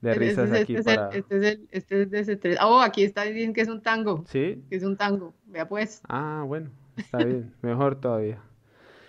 de 0.00 0.14
risas 0.14 0.52
aquí 0.52 0.76
este 0.76 0.94
para... 0.94 1.10
este, 1.10 1.36
es 1.36 1.42
el, 1.42 1.68
este 1.70 2.02
es 2.02 2.10
de 2.10 2.20
ese 2.20 2.36
tres. 2.36 2.58
Oh, 2.62 2.80
aquí 2.80 3.04
está 3.04 3.22
diciendo 3.22 3.54
que 3.54 3.60
es 3.60 3.68
un 3.68 3.82
tango. 3.82 4.24
¿Sí? 4.26 4.62
Que 4.68 4.76
es 4.76 4.82
un 4.84 4.96
tango. 4.96 5.34
Vea 5.46 5.68
pues. 5.68 6.00
Ah, 6.08 6.44
bueno, 6.46 6.70
está 6.96 7.18
bien. 7.18 7.52
Mejor 7.62 8.00
todavía. 8.00 8.40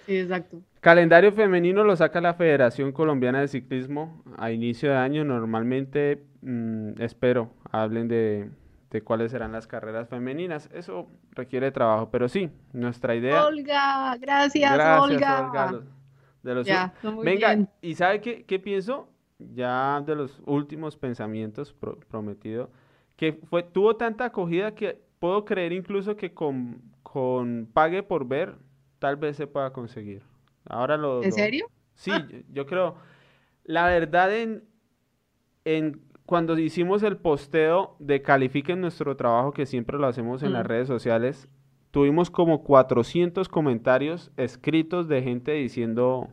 Sí, 0.05 0.17
exacto. 0.17 0.61
Calendario 0.81 1.31
femenino 1.31 1.83
lo 1.83 1.95
saca 1.95 2.21
la 2.21 2.35
Federación 2.35 2.91
Colombiana 2.91 3.41
de 3.41 3.47
Ciclismo 3.47 4.23
a 4.37 4.51
inicio 4.51 4.91
de 4.91 4.97
año. 4.97 5.23
Normalmente, 5.23 6.23
mm, 6.41 7.01
espero, 7.01 7.51
hablen 7.71 8.07
de, 8.07 8.51
cuáles 9.03 9.31
serán 9.31 9.51
las 9.51 9.67
carreras 9.67 10.07
femeninas. 10.07 10.69
Eso 10.73 11.07
requiere 11.31 11.71
trabajo, 11.71 12.09
pero 12.11 12.29
sí, 12.29 12.51
nuestra 12.73 13.15
idea. 13.15 13.45
Olga, 13.45 14.15
gracias, 14.17 14.73
gracias 14.73 15.01
Olga. 15.01 15.81
de 16.43 16.55
los, 16.55 16.67
Venga, 17.23 17.67
¿y 17.81 17.95
sabe 17.95 18.21
qué, 18.21 18.43
qué, 18.43 18.59
pienso? 18.59 19.09
Ya 19.39 20.01
de 20.01 20.15
los 20.15 20.41
últimos 20.45 20.95
pensamientos 20.95 21.75
prometido, 22.09 22.71
que 23.15 23.33
fue, 23.33 23.63
tuvo 23.63 23.95
tanta 23.95 24.25
acogida 24.25 24.73
que 24.73 25.01
puedo 25.19 25.45
creer 25.45 25.73
incluso 25.73 26.15
que 26.15 26.33
con, 26.33 26.81
con 27.03 27.67
pague 27.73 28.03
por 28.03 28.27
ver, 28.27 28.55
tal 28.99 29.15
vez 29.15 29.35
se 29.35 29.47
pueda 29.47 29.71
conseguir. 29.73 30.23
Ahora 30.69 30.97
lo... 30.97 31.23
¿En 31.23 31.31
serio? 31.31 31.67
Sí, 31.95 32.11
yo, 32.51 32.65
creo... 32.65 32.95
La 33.63 33.87
verdad, 33.87 34.33
en, 34.33 34.63
en 35.65 36.01
cuando 36.25 36.57
hicimos 36.57 37.03
el 37.03 37.17
posteo 37.17 37.95
de 37.99 38.21
califiquen 38.21 38.81
nuestro 38.81 39.15
trabajo, 39.15 39.51
que 39.51 39.65
siempre 39.65 39.97
lo 39.97 40.07
hacemos 40.07 40.43
en 40.43 40.53
las 40.53 40.65
mm. 40.65 40.67
redes 40.67 40.87
sociales, 40.87 41.47
tuvimos 41.91 42.29
como 42.29 42.63
400 42.63 43.49
comentarios 43.49 44.31
escritos 44.37 45.07
de 45.07 45.21
gente 45.21 45.53
diciendo, 45.53 46.29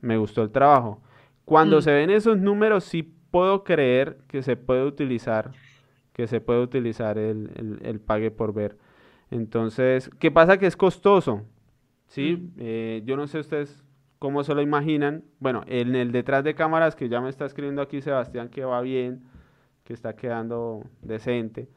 me 0.00 0.16
gustó 0.16 0.42
el 0.42 0.50
trabajo. 0.50 1.00
Cuando 1.44 1.78
mm. 1.78 1.82
se 1.82 1.92
ven 1.92 2.10
esos 2.10 2.38
números, 2.38 2.84
sí 2.84 3.02
puedo 3.30 3.64
creer 3.64 4.18
que 4.28 4.42
se 4.42 4.56
puede 4.56 4.84
utilizar, 4.84 5.52
que 6.12 6.26
se 6.26 6.40
puede 6.40 6.60
utilizar 6.60 7.18
el, 7.18 7.50
el, 7.56 7.78
el 7.82 8.00
pague 8.00 8.30
por 8.30 8.52
ver. 8.52 8.76
Entonces, 9.30 10.10
¿qué 10.18 10.30
pasa? 10.30 10.58
Que 10.58 10.66
es 10.66 10.76
costoso. 10.76 11.44
¿Sí? 12.06 12.50
Eh, 12.58 13.02
yo 13.04 13.16
no 13.16 13.26
sé 13.26 13.38
ustedes 13.38 13.84
cómo 14.18 14.44
se 14.44 14.54
lo 14.54 14.62
imaginan. 14.62 15.24
Bueno, 15.38 15.62
en 15.66 15.94
el 15.94 16.12
detrás 16.12 16.44
de 16.44 16.54
cámaras 16.54 16.96
que 16.96 17.08
ya 17.08 17.20
me 17.20 17.28
está 17.28 17.46
escribiendo 17.46 17.82
aquí 17.82 18.00
Sebastián 18.00 18.48
que 18.48 18.64
va 18.64 18.80
bien, 18.80 19.24
que 19.84 19.92
está 19.92 20.16
quedando 20.16 20.84
decente. 21.02 21.68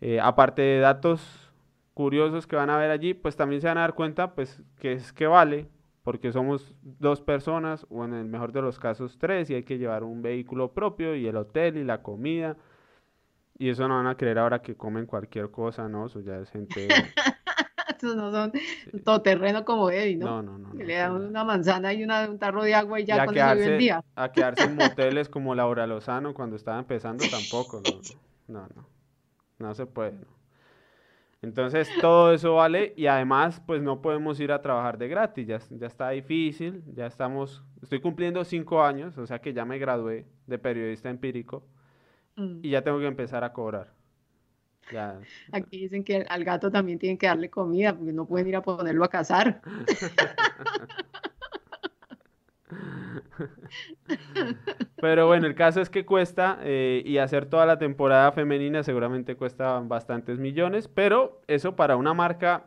Eh, 0.00 0.20
aparte 0.20 0.62
de 0.62 0.80
datos 0.80 1.52
curiosos 1.94 2.46
que 2.46 2.56
van 2.56 2.70
a 2.70 2.76
ver 2.76 2.90
allí, 2.90 3.14
pues 3.14 3.36
también 3.36 3.60
se 3.60 3.68
van 3.68 3.78
a 3.78 3.82
dar 3.82 3.94
cuenta 3.94 4.34
pues 4.34 4.62
que 4.78 4.92
es 4.92 5.12
que 5.12 5.26
vale, 5.26 5.68
porque 6.02 6.32
somos 6.32 6.74
dos 6.82 7.20
personas 7.20 7.86
o 7.88 8.04
en 8.04 8.14
el 8.14 8.26
mejor 8.26 8.52
de 8.52 8.62
los 8.62 8.78
casos 8.78 9.16
tres 9.18 9.48
y 9.50 9.54
hay 9.54 9.62
que 9.62 9.78
llevar 9.78 10.04
un 10.04 10.20
vehículo 10.20 10.72
propio 10.72 11.14
y 11.14 11.26
el 11.26 11.36
hotel 11.36 11.76
y 11.76 11.84
la 11.84 12.02
comida. 12.02 12.56
Y 13.56 13.68
eso 13.68 13.86
no 13.86 13.94
van 13.94 14.08
a 14.08 14.16
creer 14.16 14.38
ahora 14.38 14.62
que 14.62 14.76
comen 14.76 15.06
cualquier 15.06 15.50
cosa, 15.52 15.88
¿no? 15.88 16.06
Eso 16.06 16.20
ya 16.20 16.38
es 16.40 16.50
gente 16.50 16.88
no 18.04 18.30
son 18.30 18.52
todo 19.04 19.22
terreno 19.22 19.64
como 19.64 19.90
Eddie, 19.90 20.16
¿no? 20.16 20.42
No, 20.42 20.58
no, 20.58 20.58
no. 20.58 20.74
le 20.74 20.94
dan 20.94 21.12
una 21.12 21.44
manzana 21.44 21.92
y 21.92 22.04
un 22.04 22.38
tarro 22.38 22.62
de 22.64 22.74
agua 22.74 23.00
y 23.00 23.04
ya 23.04 23.24
con 23.24 23.36
eso 23.36 23.54
vive 23.54 23.72
el 23.74 23.78
día. 23.78 24.04
A 24.16 24.30
quedarse 24.30 24.64
en 24.64 24.76
moteles 24.76 25.28
como 25.28 25.54
Laura 25.54 25.86
Lozano 25.86 26.34
cuando 26.34 26.56
estaba 26.56 26.78
empezando 26.78 27.24
tampoco, 27.30 27.82
no, 28.48 28.60
no, 28.60 28.68
no, 28.74 28.88
no 29.58 29.74
se 29.74 29.86
puede. 29.86 30.18
Entonces 31.44 31.90
todo 32.00 32.32
eso 32.32 32.54
vale 32.54 32.94
y 32.96 33.06
además 33.06 33.60
pues 33.66 33.82
no 33.82 34.00
podemos 34.00 34.40
ir 34.40 34.50
a 34.50 34.62
trabajar 34.62 34.96
de 34.96 35.08
gratis, 35.08 35.46
ya, 35.46 35.58
ya 35.70 35.86
está 35.86 36.10
difícil, 36.10 36.82
ya 36.94 37.06
estamos, 37.06 37.62
estoy 37.82 38.00
cumpliendo 38.00 38.42
cinco 38.44 38.82
años, 38.82 39.18
o 39.18 39.26
sea 39.26 39.40
que 39.40 39.52
ya 39.52 39.66
me 39.66 39.78
gradué 39.78 40.26
de 40.46 40.58
periodista 40.58 41.10
empírico 41.10 41.66
mm. 42.36 42.60
y 42.62 42.70
ya 42.70 42.82
tengo 42.82 42.98
que 42.98 43.06
empezar 43.06 43.44
a 43.44 43.52
cobrar. 43.52 43.92
Aquí 45.52 45.78
dicen 45.80 46.04
que 46.04 46.26
al 46.28 46.44
gato 46.44 46.70
también 46.70 46.98
tienen 46.98 47.18
que 47.18 47.26
darle 47.26 47.50
comida 47.50 47.96
porque 47.96 48.12
no 48.12 48.26
pueden 48.26 48.48
ir 48.48 48.56
a 48.56 48.62
ponerlo 48.62 49.04
a 49.04 49.08
cazar. 49.08 49.60
Pero 55.00 55.26
bueno, 55.26 55.46
el 55.46 55.54
caso 55.54 55.80
es 55.80 55.90
que 55.90 56.06
cuesta 56.06 56.58
eh, 56.62 57.02
y 57.04 57.18
hacer 57.18 57.46
toda 57.46 57.66
la 57.66 57.78
temporada 57.78 58.32
femenina 58.32 58.82
seguramente 58.82 59.36
cuesta 59.36 59.78
bastantes 59.80 60.38
millones, 60.38 60.88
pero 60.88 61.42
eso 61.46 61.76
para 61.76 61.96
una 61.96 62.14
marca 62.14 62.66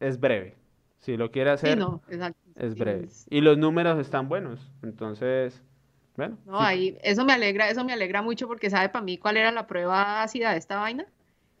es 0.00 0.20
breve. 0.20 0.56
Si 0.98 1.16
lo 1.16 1.30
quiere 1.30 1.50
hacer, 1.50 1.78
es 2.56 2.74
breve. 2.76 3.08
Y 3.30 3.40
los 3.40 3.58
números 3.58 3.98
están 3.98 4.28
buenos, 4.28 4.72
entonces, 4.82 5.62
bueno. 6.16 6.38
No, 6.46 6.60
ahí, 6.60 6.96
eso 7.02 7.24
me 7.24 7.32
alegra, 7.32 7.68
eso 7.68 7.84
me 7.84 7.92
alegra 7.92 8.22
mucho 8.22 8.46
porque 8.46 8.70
sabe 8.70 8.88
para 8.88 9.04
mí 9.04 9.18
cuál 9.18 9.36
era 9.36 9.50
la 9.50 9.66
prueba 9.66 10.22
ácida 10.22 10.52
de 10.52 10.58
esta 10.58 10.76
vaina 10.76 11.06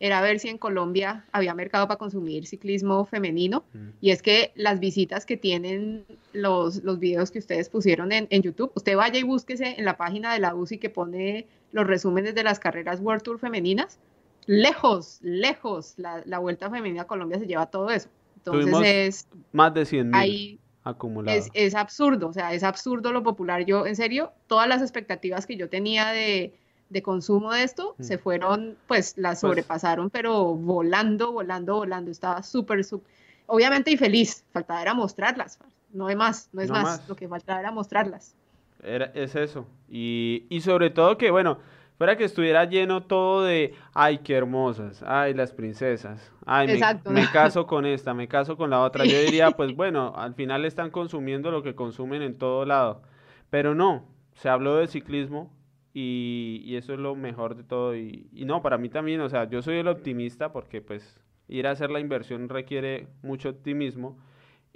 era 0.00 0.20
ver 0.20 0.38
si 0.40 0.48
en 0.48 0.58
Colombia 0.58 1.24
había 1.32 1.54
mercado 1.54 1.86
para 1.86 1.98
consumir 1.98 2.46
ciclismo 2.46 3.04
femenino. 3.04 3.64
Mm. 3.72 3.88
Y 4.00 4.10
es 4.10 4.22
que 4.22 4.52
las 4.54 4.80
visitas 4.80 5.24
que 5.24 5.36
tienen 5.36 6.04
los, 6.32 6.82
los 6.82 6.98
videos 6.98 7.30
que 7.30 7.38
ustedes 7.38 7.68
pusieron 7.68 8.12
en, 8.12 8.26
en, 8.30 8.42
YouTube, 8.42 8.72
usted 8.74 8.96
vaya 8.96 9.18
y 9.18 9.22
búsquese 9.22 9.76
en 9.78 9.84
la 9.84 9.96
página 9.96 10.32
de 10.34 10.40
la 10.40 10.54
UCI 10.54 10.78
que 10.78 10.90
pone 10.90 11.46
los 11.72 11.86
resúmenes 11.86 12.34
de 12.34 12.42
las 12.42 12.58
carreras 12.58 13.00
World 13.00 13.22
Tour 13.22 13.38
femeninas. 13.38 13.98
Lejos, 14.46 15.20
lejos, 15.22 15.94
la, 15.96 16.22
la 16.26 16.38
Vuelta 16.38 16.68
Femenina 16.68 17.02
a 17.02 17.06
Colombia 17.06 17.38
se 17.38 17.46
lleva 17.46 17.66
todo 17.66 17.90
eso. 17.90 18.10
Entonces 18.36 18.74
es... 18.84 19.28
Más 19.52 19.72
de 19.72 19.86
100 19.86 20.10
mil 20.10 20.60
acumulados. 20.84 21.46
Es, 21.46 21.50
es 21.54 21.74
absurdo, 21.74 22.28
o 22.28 22.32
sea, 22.32 22.52
es 22.52 22.62
absurdo 22.62 23.12
lo 23.12 23.22
popular. 23.22 23.64
Yo, 23.64 23.86
en 23.86 23.96
serio, 23.96 24.32
todas 24.46 24.68
las 24.68 24.82
expectativas 24.82 25.46
que 25.46 25.56
yo 25.56 25.68
tenía 25.68 26.08
de 26.08 26.54
de 26.94 27.02
consumo 27.02 27.52
de 27.52 27.64
esto, 27.64 27.96
se 27.98 28.16
mm. 28.16 28.20
fueron, 28.20 28.76
pues 28.86 29.14
las 29.16 29.40
pues 29.40 29.40
sobrepasaron, 29.40 30.10
pero 30.10 30.54
volando, 30.54 31.32
volando, 31.32 31.76
volando. 31.76 32.10
Estaba 32.10 32.42
súper, 32.42 32.84
súper, 32.84 33.10
obviamente 33.46 33.90
y 33.90 33.96
feliz. 33.96 34.44
Faltaba 34.52 34.82
era 34.82 34.94
mostrarlas, 34.94 35.58
no 35.92 36.06
hay 36.06 36.16
más, 36.16 36.48
no 36.52 36.62
es 36.62 36.70
más. 36.70 37.06
Lo 37.08 37.16
que 37.16 37.28
faltaba 37.28 37.60
era 37.60 37.70
mostrarlas. 37.70 38.34
Era, 38.82 39.06
es 39.14 39.34
eso. 39.34 39.66
Y, 39.88 40.44
y 40.48 40.60
sobre 40.60 40.90
todo 40.90 41.16
que, 41.16 41.30
bueno, 41.30 41.58
fuera 41.96 42.16
que 42.16 42.24
estuviera 42.24 42.64
lleno 42.64 43.04
todo 43.04 43.42
de, 43.42 43.74
ay, 43.92 44.18
qué 44.18 44.34
hermosas, 44.34 45.02
ay, 45.06 45.34
las 45.34 45.52
princesas, 45.52 46.32
ay, 46.46 46.80
me, 47.06 47.26
caso 47.30 47.66
con 47.66 47.86
esta, 47.86 48.14
me 48.14 48.28
caso 48.28 48.56
con 48.56 48.70
la 48.70 48.80
otra. 48.80 49.04
Yo 49.04 49.18
diría, 49.20 49.50
pues 49.56 49.74
bueno, 49.74 50.12
al 50.16 50.34
final 50.34 50.64
están 50.64 50.90
consumiendo 50.90 51.50
lo 51.50 51.62
que 51.62 51.74
consumen 51.74 52.22
en 52.22 52.36
todo 52.38 52.64
lado. 52.64 53.02
Pero 53.50 53.74
no, 53.74 54.08
se 54.34 54.48
habló 54.48 54.76
de 54.76 54.88
ciclismo, 54.88 55.52
y, 55.96 56.74
eso 56.76 56.92
es 56.92 56.98
lo 56.98 57.14
mejor 57.14 57.54
de 57.54 57.62
todo. 57.62 57.96
Y, 57.96 58.28
no, 58.32 58.60
para 58.60 58.76
mí 58.78 58.88
también, 58.88 59.20
o 59.20 59.28
sea, 59.28 59.48
yo 59.48 59.62
soy 59.62 59.76
el 59.76 59.88
optimista 59.88 60.52
porque 60.52 60.82
pues 60.82 61.20
ir 61.46 61.68
a 61.68 61.70
hacer 61.70 61.90
la 61.90 62.00
inversión 62.00 62.48
requiere 62.48 63.06
mucho 63.22 63.50
optimismo. 63.50 64.18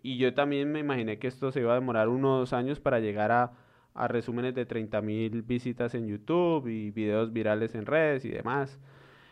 Y 0.01 0.17
yo 0.17 0.33
también 0.33 0.71
me 0.71 0.79
imaginé 0.79 1.19
que 1.19 1.27
esto 1.27 1.51
se 1.51 1.61
iba 1.61 1.73
a 1.73 1.75
demorar 1.75 2.09
unos 2.09 2.53
años 2.53 2.79
para 2.79 3.01
llegar 3.01 3.33
a, 3.33 3.53
a 3.99 4.09
resúmenes 4.09 4.55
de 4.55 4.67
30 4.67 5.01
mil 5.03 5.43
visitas 5.43 5.95
en 5.95 6.07
YouTube 6.07 6.69
y 6.69 6.91
videos 6.91 7.33
virales 7.33 7.75
en 7.75 7.87
redes 7.87 8.25
y 8.25 8.31
demás. 8.31 8.79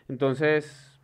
Entonces, 0.08 1.00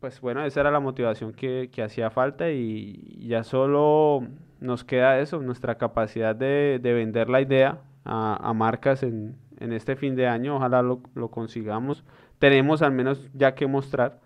pues 0.00 0.20
bueno, 0.20 0.44
esa 0.44 0.60
era 0.60 0.70
la 0.70 0.80
motivación 0.80 1.32
que, 1.32 1.70
que 1.72 1.82
hacía 1.82 2.10
falta 2.10 2.50
y 2.50 3.26
ya 3.26 3.44
solo 3.44 4.26
nos 4.60 4.84
queda 4.84 5.20
eso, 5.20 5.40
nuestra 5.40 5.76
capacidad 5.76 6.34
de, 6.34 6.78
de 6.82 6.92
vender 6.92 7.28
la 7.28 7.40
idea 7.40 7.80
a, 8.04 8.36
a 8.48 8.52
marcas 8.52 9.02
en, 9.02 9.36
en 9.62 9.72
este 9.72 9.94
fin 9.94 10.16
de 10.16 10.26
año, 10.26 10.56
ojalá 10.56 10.82
lo, 10.82 11.00
consigamos. 11.30 12.04
Tenemos 12.38 12.82
al 12.82 12.92
menos 12.92 13.30
ya 13.32 13.54
que 13.54 13.66
mostrar. 13.66 14.18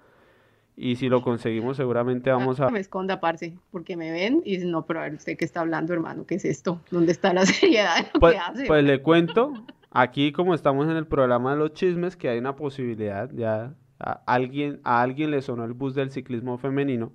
Y 0.79 0.97
si 0.97 1.09
lo 1.09 1.23
conseguimos, 1.23 1.79
seguramente 1.79 2.31
vamos 2.31 2.61
a. 2.61 2.69
me 2.69 2.81
esconda, 2.81 3.19
parce, 3.19 3.57
porque 3.71 3.97
me 3.97 4.11
ven 4.11 4.43
y 4.45 4.57
dicen, 4.57 4.71
no, 4.71 4.85
pero 4.85 5.01
a 5.01 5.05
ver, 5.05 5.15
usted 5.15 5.37
qué 5.39 5.47
está 5.47 5.61
hablando, 5.61 5.95
hermano, 5.95 6.27
¿qué 6.27 6.35
es 6.35 6.45
esto? 6.45 6.83
¿Dónde 6.91 7.13
está 7.13 7.33
la 7.33 7.47
seriedad 7.47 7.97
de 7.97 8.11
lo 8.13 8.21
pues, 8.21 8.35
que 8.35 8.39
hace? 8.39 8.67
Pues 8.67 8.85
le 8.85 9.01
cuento, 9.01 9.55
aquí 9.91 10.33
como 10.33 10.55
estamos 10.55 10.87
en 10.89 10.97
el 10.97 11.07
programa 11.07 11.53
de 11.53 11.59
los 11.59 11.73
chismes, 11.73 12.17
que 12.17 12.29
hay 12.29 12.39
una 12.39 12.57
posibilidad, 12.57 13.31
ya 13.33 13.75
a 13.99 14.23
alguien, 14.27 14.81
a 14.85 15.01
alguien 15.01 15.31
le 15.31 15.41
sonó 15.41 15.65
el 15.65 15.73
bus 15.73 15.95
del 15.95 16.11
ciclismo 16.11 16.59
femenino. 16.59 17.13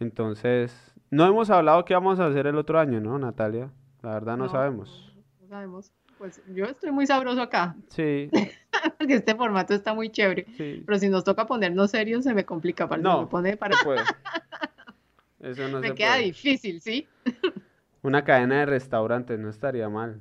Entonces, 0.00 0.92
no 1.10 1.24
hemos 1.26 1.50
hablado 1.50 1.84
qué 1.84 1.94
vamos 1.94 2.18
a 2.18 2.26
hacer 2.26 2.48
el 2.48 2.56
otro 2.56 2.80
año, 2.80 3.00
¿no, 3.00 3.16
Natalia? 3.18 3.70
La 4.02 4.14
verdad 4.14 4.36
no, 4.36 4.48
sabemos. 4.48 5.14
No 5.40 5.46
sabemos. 5.46 5.92
Pues 6.22 6.40
yo 6.54 6.66
estoy 6.66 6.92
muy 6.92 7.04
sabroso 7.04 7.42
acá. 7.42 7.74
Sí. 7.88 8.30
Porque 8.96 9.14
este 9.14 9.34
formato 9.34 9.74
está 9.74 9.92
muy 9.92 10.08
chévere. 10.08 10.46
Pero 10.86 10.96
si 11.00 11.08
nos 11.08 11.24
toca 11.24 11.48
ponernos 11.48 11.90
serios, 11.90 12.22
se 12.22 12.32
me 12.32 12.44
complica. 12.44 12.88
Para 12.88 13.02
no, 13.02 13.22
me 13.22 13.26
pone 13.26 13.56
para... 13.56 13.76
puede. 13.82 14.02
Eso 15.40 15.66
no 15.66 15.80
me 15.80 15.92
queda 15.96 16.18
difícil, 16.18 16.80
¿sí? 16.80 17.08
Una 18.02 18.22
cadena 18.22 18.60
de 18.60 18.66
restaurantes 18.66 19.36
no 19.40 19.48
estaría 19.50 19.88
mal. 19.88 20.20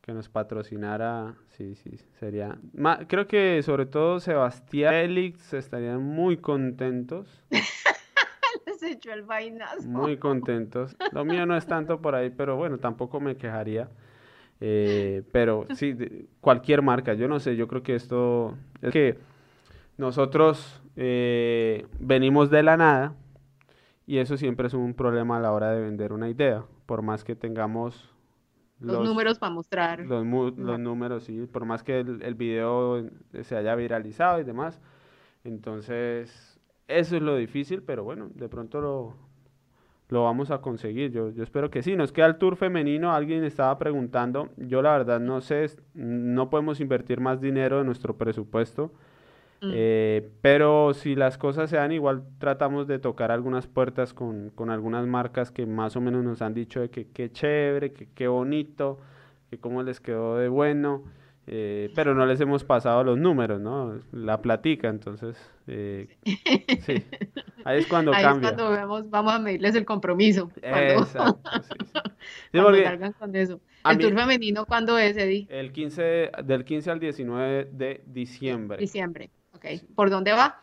Que 0.00 0.12
nos 0.12 0.28
patrocinara. 0.28 1.34
Sí, 1.48 1.74
sí, 1.74 1.98
sería. 2.20 2.56
Creo 3.08 3.26
que 3.26 3.64
sobre 3.64 3.86
todo 3.86 4.20
Sebastián 4.20 4.92
Félix 4.92 5.54
estarían 5.54 6.04
muy 6.04 6.36
contentos. 6.36 7.42
Les 7.50 8.80
echó 8.84 9.12
el 9.12 9.22
vainazo. 9.22 9.88
Muy 9.88 10.18
contentos. 10.18 10.96
Lo 11.10 11.24
mío 11.24 11.46
no 11.46 11.56
es 11.56 11.66
tanto 11.66 12.00
por 12.00 12.14
ahí, 12.14 12.30
pero 12.30 12.54
bueno, 12.54 12.78
tampoco 12.78 13.18
me 13.18 13.36
quejaría. 13.36 13.88
Eh, 14.64 15.24
pero 15.32 15.66
sí, 15.74 15.96
cualquier 16.40 16.82
marca, 16.82 17.14
yo 17.14 17.26
no 17.26 17.40
sé, 17.40 17.56
yo 17.56 17.66
creo 17.66 17.82
que 17.82 17.96
esto 17.96 18.56
es 18.80 18.92
que 18.92 19.18
nosotros 19.98 20.80
eh, 20.94 21.86
venimos 21.98 22.48
de 22.48 22.62
la 22.62 22.76
nada 22.76 23.16
y 24.06 24.18
eso 24.18 24.36
siempre 24.36 24.68
es 24.68 24.74
un 24.74 24.94
problema 24.94 25.38
a 25.38 25.40
la 25.40 25.50
hora 25.50 25.72
de 25.72 25.80
vender 25.80 26.12
una 26.12 26.28
idea, 26.28 26.64
por 26.86 27.02
más 27.02 27.24
que 27.24 27.34
tengamos 27.34 28.14
los, 28.78 29.04
números 29.04 29.40
para 29.40 29.52
mostrar. 29.52 30.00
Los, 30.00 30.24
números, 30.24 31.24
sí, 31.24 31.48
por 31.52 31.64
más 31.64 31.82
que 31.82 31.98
el, 31.98 32.22
el, 32.22 32.34
video 32.36 33.04
se 33.42 33.56
haya 33.56 33.74
viralizado 33.74 34.40
y 34.40 34.44
demás. 34.44 34.80
Entonces, 35.42 36.60
eso 36.86 37.16
es 37.16 37.22
lo 37.22 37.36
difícil, 37.36 37.82
pero 37.82 38.04
bueno, 38.04 38.28
de 38.34 38.48
pronto 38.48 38.80
lo, 38.80 39.16
lo 40.12 40.24
vamos 40.24 40.50
a 40.50 40.60
conseguir. 40.60 41.10
Yo, 41.10 41.30
yo 41.30 41.42
espero 41.42 41.70
que 41.70 41.82
sí. 41.82 41.96
Nos 41.96 42.12
queda 42.12 42.26
el 42.26 42.36
tour 42.36 42.56
femenino. 42.56 43.12
Alguien 43.12 43.44
estaba 43.44 43.78
preguntando. 43.78 44.50
Yo 44.58 44.82
la 44.82 44.92
verdad 44.92 45.20
no 45.20 45.40
sé, 45.40 45.66
no 45.94 46.50
podemos 46.50 46.80
invertir 46.80 47.18
más 47.18 47.40
dinero 47.40 47.80
en 47.80 47.86
nuestro 47.86 48.16
presupuesto. 48.18 48.92
Mm. 49.62 49.70
Eh, 49.72 50.30
pero 50.42 50.92
si 50.92 51.14
las 51.14 51.38
cosas 51.38 51.70
se 51.70 51.76
dan, 51.76 51.92
igual 51.92 52.24
tratamos 52.38 52.86
de 52.86 52.98
tocar 52.98 53.30
algunas 53.30 53.66
puertas 53.66 54.12
con, 54.12 54.50
con, 54.50 54.68
algunas 54.68 55.06
marcas 55.06 55.50
que 55.50 55.64
más 55.64 55.96
o 55.96 56.00
menos 56.00 56.22
nos 56.24 56.42
han 56.42 56.52
dicho 56.52 56.80
de 56.80 56.90
que 56.90 57.08
qué 57.08 57.30
chévere, 57.30 57.92
que 57.92 58.08
qué 58.14 58.28
bonito, 58.28 58.98
que 59.50 59.58
cómo 59.58 59.82
les 59.82 60.00
quedó 60.00 60.36
de 60.36 60.48
bueno. 60.48 61.04
Eh, 61.46 61.90
pero 61.94 62.14
no 62.14 62.24
les 62.24 62.40
hemos 62.40 62.62
pasado 62.62 63.02
los 63.02 63.18
números, 63.18 63.60
¿no? 63.60 63.98
La 64.12 64.40
platica, 64.40 64.88
entonces, 64.88 65.36
eh, 65.66 66.08
sí. 66.24 67.04
Ahí 67.64 67.80
es 67.80 67.86
cuando 67.88 68.14
Ahí 68.14 68.22
cambia. 68.22 68.50
Es 68.50 68.54
cuando 68.54 68.76
vemos, 68.76 69.10
vamos 69.10 69.32
a 69.32 69.38
medirles 69.40 69.74
el 69.74 69.84
compromiso. 69.84 70.52
Exacto, 70.62 71.40
sí, 72.52 72.58
salgan 72.84 73.12
con 73.14 73.34
eso. 73.34 73.60
¿El 73.84 73.98
tour 73.98 74.14
femenino 74.14 74.66
cuándo 74.66 74.96
es, 74.98 75.16
Eddie? 75.16 75.48
El 75.50 75.72
15, 75.72 76.30
del 76.44 76.64
15 76.64 76.90
al 76.92 77.00
19 77.00 77.70
de 77.72 78.04
diciembre. 78.06 78.78
Diciembre, 78.78 79.30
ok. 79.54 79.66
¿Por 79.96 80.10
dónde 80.10 80.32
va? 80.32 80.60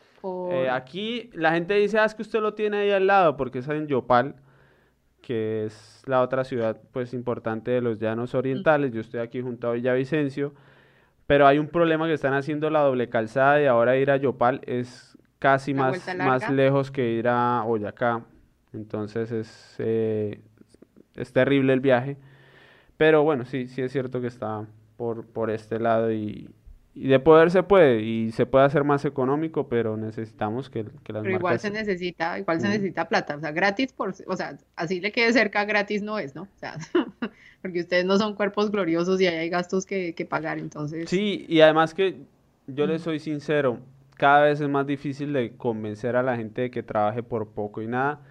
Eh, 0.52 0.70
aquí 0.70 1.30
la 1.34 1.52
gente 1.52 1.74
dice, 1.76 2.00
ah, 2.00 2.06
es 2.06 2.16
que 2.16 2.22
usted 2.22 2.40
lo 2.40 2.54
tiene 2.54 2.78
ahí 2.78 2.92
al 2.92 3.08
lado, 3.08 3.36
porque 3.36 3.60
es 3.60 3.68
en 3.68 3.88
Yopal 3.88 4.36
que 5.22 5.66
es 5.66 6.02
la 6.06 6.22
otra 6.22 6.44
ciudad 6.44 6.82
pues 6.92 7.14
importante 7.14 7.72
de 7.72 7.82
los 7.82 8.00
llanos 8.00 8.34
orientales. 8.34 8.92
Yo 8.92 9.02
estoy 9.02 9.20
aquí 9.20 9.42
junto 9.42 9.70
a 9.70 9.74
Villavicencio, 9.74 10.54
pero 11.30 11.46
hay 11.46 11.60
un 11.60 11.68
problema 11.68 12.08
que 12.08 12.14
están 12.14 12.34
haciendo 12.34 12.72
la 12.72 12.80
doble 12.80 13.08
calzada 13.08 13.62
y 13.62 13.68
ahora 13.68 13.96
ir 13.96 14.10
a 14.10 14.18
Yopal 14.18 14.62
es 14.66 15.16
casi 15.38 15.76
más, 15.76 16.04
más 16.18 16.50
lejos 16.50 16.90
que 16.90 17.08
ir 17.12 17.28
a 17.28 17.62
Boyacá. 17.68 18.24
Entonces 18.74 19.32
es, 19.32 19.76
eh, 19.78 20.42
es 21.14 21.32
terrible 21.32 21.74
el 21.74 21.82
viaje. 21.82 22.18
Pero 22.98 23.22
bueno, 23.22 23.46
sí, 23.46 23.68
sí 23.68 23.84
es 23.84 23.92
cierto 23.92 24.22
que 24.22 24.26
está 24.26 24.66
por, 24.98 25.28
por 25.28 25.52
este 25.52 25.78
lado 25.78 26.12
y, 26.12 26.50
y 26.96 27.08
de 27.08 27.20
poder 27.20 27.52
se 27.52 27.64
puede 27.64 28.02
y 28.02 28.32
se 28.32 28.46
puede 28.46 28.66
hacer 28.66 28.84
más 28.84 29.06
económico, 29.06 29.68
pero 29.70 29.96
necesitamos 29.96 30.70
que, 30.70 30.86
que 31.04 31.14
las 31.14 31.24
pero 31.24 31.36
igual 31.36 31.60
se 31.60 31.70
necesita, 31.70 32.40
igual 32.40 32.60
se 32.60 32.68
necesita 32.68 33.08
plata, 33.08 33.36
o 33.36 33.40
sea, 33.40 33.52
gratis 33.52 33.94
por, 33.94 34.14
o 34.28 34.36
sea, 34.36 34.58
así 34.76 35.00
le 35.00 35.12
quede 35.12 35.32
cerca, 35.32 35.64
gratis 35.66 36.02
no 36.02 36.20
es, 36.20 36.36
¿no? 36.36 36.44
O 36.44 36.58
sea, 36.58 36.78
porque 37.62 37.82
ustedes 37.82 38.06
no 38.06 38.18
son 38.18 38.36
cuerpos 38.36 38.72
gloriosos 38.72 39.22
y 39.22 39.28
ahí 39.28 39.36
hay 39.36 39.50
gastos 39.50 39.86
que, 39.86 40.14
que 40.16 40.26
pagar, 40.26 40.58
entonces. 40.58 41.10
Sí, 41.10 41.46
y 41.48 41.62
además 41.62 41.94
que 41.94 42.18
yo 42.68 42.88
les 42.88 43.02
soy 43.02 43.20
sincero, 43.20 43.80
cada 44.16 44.46
vez 44.46 44.60
es 44.60 44.68
más 44.68 44.86
difícil 44.88 45.32
de 45.32 45.56
convencer 45.56 46.16
a 46.16 46.24
la 46.24 46.36
gente 46.36 46.64
de 46.64 46.72
que 46.72 46.84
trabaje 46.84 47.22
por 47.24 47.50
poco 47.50 47.82
y 47.82 47.88
nada, 47.88 48.22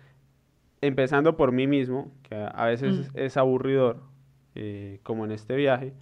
empezando 0.80 1.36
por 1.36 1.52
mí 1.52 1.66
mismo, 1.66 2.12
que 2.22 2.34
a 2.34 2.66
veces 2.66 3.08
es 3.14 3.36
aburridor, 3.36 4.02
eh, 4.56 4.98
como 5.04 5.24
en 5.24 5.30
este 5.30 5.54
viaje 5.54 5.94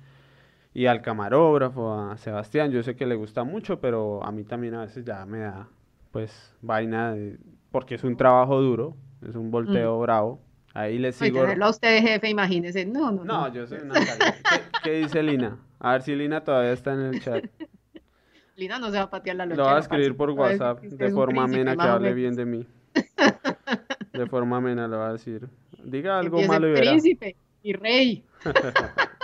y 0.77 0.85
al 0.85 1.01
camarógrafo, 1.01 1.95
a 1.95 2.19
Sebastián, 2.19 2.71
yo 2.71 2.83
sé 2.83 2.97
que 2.97 3.07
le 3.07 3.15
gusta 3.15 3.45
mucho, 3.45 3.81
pero 3.81 4.23
a 4.23 4.31
mí 4.31 4.45
también 4.45 4.75
a 4.75 4.83
veces 4.83 5.07
ya 5.07 5.25
me 5.25 5.39
da 5.39 5.71
pues 6.11 6.55
vaina, 6.61 7.17
porque 7.71 7.95
es 7.95 8.05
un 8.05 8.15
trabajo 8.15 8.61
duro, 8.61 8.95
es 9.27 9.37
un 9.37 9.51
volteo 9.51 9.99
bravo. 10.01 10.39
Ahí 10.75 10.99
le 10.99 11.13
sigo. 11.13 11.41
a 11.41 11.71
usted 11.71 12.03
jefe, 12.03 12.29
imagínese. 12.29 12.85
No, 12.85 13.11
no, 13.11 13.25
no. 13.25 13.49
No, 13.49 13.55
yo 13.55 13.67
soy 13.67 13.79
una 13.79 13.95
¿Qué, 14.85 14.99
dice 14.99 15.23
Lina? 15.23 15.57
A 15.81 15.93
ver 15.93 16.03
si 16.03 16.15
Lina 16.15 16.45
todavía 16.45 16.73
está 16.73 16.93
en 16.93 17.01
el 17.01 17.23
chat. 17.23 17.47
Lina 18.57 18.79
no 18.79 18.91
se 18.91 18.99
va 18.99 19.05
a 19.05 19.11
patear 19.11 19.37
la 19.37 19.47
noche. 19.47 19.57
Lo 19.57 19.65
va 19.65 19.77
a 19.77 19.81
escribir 19.81 20.15
por 20.15 20.31
WhatsApp 20.33 20.81
de 20.83 21.11
forma 21.11 21.45
amena 21.45 21.75
que 21.75 21.85
hable 21.85 22.13
bien 22.13 22.37
de 22.37 22.45
mí. 22.45 22.67
De 24.13 24.27
forma 24.27 24.59
amena 24.59 24.87
lo 24.87 24.99
va 24.99 25.09
a 25.09 25.13
decir. 25.13 25.49
Diga 25.83 26.19
algo 26.19 26.43
malo 26.43 26.69
y 26.69 26.73
verá. 26.73 26.91
príncipe 26.91 27.35
y 27.63 27.73
rey. 27.73 28.25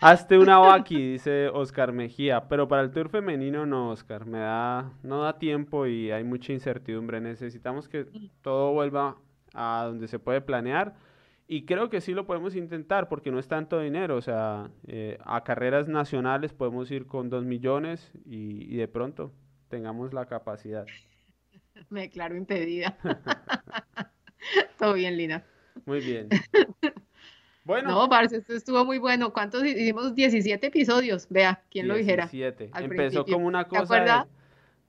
Hazte 0.00 0.38
una 0.38 0.58
vaqui, 0.58 1.12
dice 1.12 1.48
Oscar 1.48 1.92
Mejía, 1.92 2.48
pero 2.48 2.66
para 2.68 2.82
el 2.82 2.90
tour 2.90 3.10
femenino 3.10 3.66
no, 3.66 3.90
Oscar, 3.90 4.24
me 4.24 4.38
da, 4.38 4.92
no 5.02 5.22
da 5.22 5.38
tiempo 5.38 5.86
y 5.86 6.10
hay 6.10 6.24
mucha 6.24 6.54
incertidumbre. 6.54 7.20
Necesitamos 7.20 7.86
que 7.86 8.06
todo 8.40 8.72
vuelva 8.72 9.18
a 9.52 9.84
donde 9.86 10.08
se 10.08 10.18
puede 10.18 10.40
planear 10.40 10.94
y 11.52 11.64
creo 11.64 11.90
que 11.90 12.00
sí 12.00 12.14
lo 12.14 12.26
podemos 12.26 12.54
intentar 12.54 13.08
porque 13.08 13.32
no 13.32 13.40
es 13.40 13.48
tanto 13.48 13.80
dinero, 13.80 14.16
o 14.16 14.22
sea, 14.22 14.70
eh, 14.86 15.18
a 15.24 15.42
carreras 15.42 15.88
nacionales 15.88 16.52
podemos 16.52 16.88
ir 16.92 17.06
con 17.06 17.28
dos 17.28 17.44
millones 17.44 18.12
y, 18.24 18.76
de 18.76 18.86
pronto 18.86 19.32
tengamos 19.68 20.14
la 20.14 20.26
capacidad. 20.26 20.86
Me 21.90 22.02
declaro 22.02 22.36
impedida. 22.36 22.96
Todo 24.78 24.94
bien, 24.94 25.16
Lina. 25.16 25.44
Muy 25.84 26.00
bien. 26.00 26.28
Bueno. 27.70 27.90
No, 27.90 28.08
parce, 28.08 28.38
esto 28.38 28.52
estuvo 28.52 28.84
muy 28.84 28.98
bueno. 28.98 29.32
¿Cuántos 29.32 29.64
hicimos? 29.64 30.12
17 30.12 30.66
episodios. 30.66 31.28
Vea, 31.30 31.62
¿quién 31.70 31.86
lo 31.86 31.94
dijera? 31.94 32.26
17. 32.26 32.72
Empezó 32.74 33.24
como 33.24 33.46
una 33.46 33.68
cosa. 33.68 34.26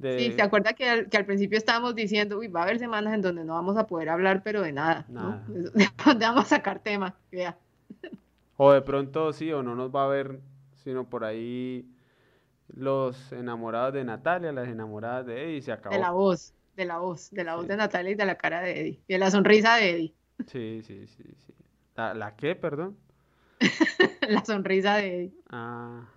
Sí, 0.02 0.32
¿se 0.32 0.42
acuerda 0.42 0.74
que 0.74 0.90
al, 0.90 1.08
que 1.08 1.18
al, 1.18 1.26
principio 1.26 1.60
estábamos 1.60 1.94
diciendo, 1.94 2.40
uy, 2.40 2.48
va 2.48 2.62
a 2.62 2.64
haber 2.64 2.80
semanas 2.80 3.14
en 3.14 3.22
donde 3.22 3.46
no 3.46 3.54
vamos 3.54 3.78
a 3.78 3.86
poder 3.86 4.10
hablar, 4.10 4.42
pero 4.42 4.64
de 4.64 4.72
nada, 4.72 5.06
nada. 5.10 5.44
¿no? 5.48 5.54
¿De 5.76 5.88
dónde 6.04 6.26
vamos 6.26 6.46
a 6.46 6.48
sacar 6.48 6.80
tema? 6.80 7.16
Vea. 7.32 7.56
O 8.58 8.72
de 8.72 8.82
pronto 8.82 9.32
sí, 9.32 9.52
o 9.52 9.62
no 9.62 9.76
nos 9.76 9.94
va 9.94 10.06
a 10.06 10.08
ver, 10.08 10.40
sino 10.84 11.08
por 11.08 11.24
ahí 11.24 11.86
los 12.68 13.32
enamorados 13.32 13.94
de 13.94 14.04
Natalia, 14.04 14.52
las 14.52 14.68
enamoradas 14.68 15.28
de 15.28 15.44
Eddie, 15.44 15.62
se 15.62 15.72
acabó. 15.72 15.94
De 15.94 16.02
la 16.02 16.10
voz, 16.10 16.56
de 16.76 16.86
la 16.86 16.98
voz, 16.98 17.30
de 17.30 17.44
la 17.44 17.58
voz 17.58 17.68
de 17.68 17.78
Natalia 17.78 18.12
y 18.14 18.16
de 18.16 18.26
la 18.26 18.40
cara 18.40 18.62
de 18.62 18.82
Eddie, 18.82 19.00
y 19.08 19.14
de 19.14 19.20
la 19.20 19.30
sonrisa 19.30 19.76
de 19.76 19.92
Eddie. 19.92 20.14
Sí, 20.48 20.82
sí, 20.84 21.06
sí, 21.06 21.24
sí. 21.46 21.54
¿La, 21.96 22.14
la 22.14 22.36
qué, 22.36 22.56
perdón? 22.56 22.98
la 24.28 24.44
sonrisa 24.46 24.98
de. 24.98 25.32
Ah 25.50 26.08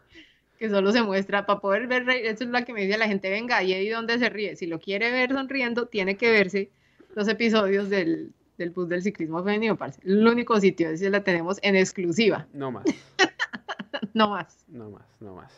que 0.59 0.71
solo 0.71 0.93
se 0.93 1.03
muestra 1.03 1.47
para 1.47 1.61
poder 1.61 1.87
ver, 1.87 2.09
eso 2.09 2.45
es 2.45 2.51
lo 2.51 2.65
que 2.65 2.73
me 2.73 2.83
dice 2.83 2.99
la 2.99 3.09
gente, 3.09 3.31
venga, 3.31 3.63
y 3.63 3.73
Eddie 3.73 3.93
dónde 3.93 4.19
se 4.19 4.29
ríe, 4.29 4.57
si 4.57 4.67
lo 4.67 4.79
quiere 4.79 5.11
ver 5.11 5.33
sonriendo, 5.33 5.87
tiene 5.87 6.17
que 6.17 6.31
verse 6.31 6.71
los 7.15 7.29
episodios 7.29 7.91
del, 7.91 8.33
del 8.59 8.71
bus 8.71 8.89
del 8.89 9.03
ciclismo 9.03 9.43
femenino, 9.43 9.77
parce. 9.77 10.01
El 10.05 10.27
único 10.27 10.59
sitio, 10.61 10.91
ese 10.91 11.11
la 11.11 11.23
tenemos 11.23 11.59
en 11.63 11.77
exclusiva. 11.77 12.47
No 12.53 12.71
más. 12.71 12.85
no 14.15 14.31
más. 14.31 14.65
No 14.69 14.91
más, 14.91 15.07
no 15.21 15.35
más. 15.35 15.53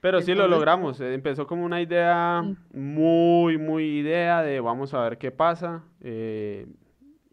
Pero 0.00 0.20
sí 0.20 0.34
lo 0.34 0.46
logramos, 0.46 1.00
eh, 1.00 1.14
empezó 1.14 1.46
como 1.46 1.64
una 1.64 1.80
idea, 1.80 2.42
mm. 2.42 2.78
muy, 2.78 3.58
muy 3.58 3.98
idea 3.98 4.42
de 4.42 4.60
vamos 4.60 4.94
a 4.94 5.00
ver 5.00 5.18
qué 5.18 5.30
pasa. 5.30 5.82
Eh, 6.00 6.66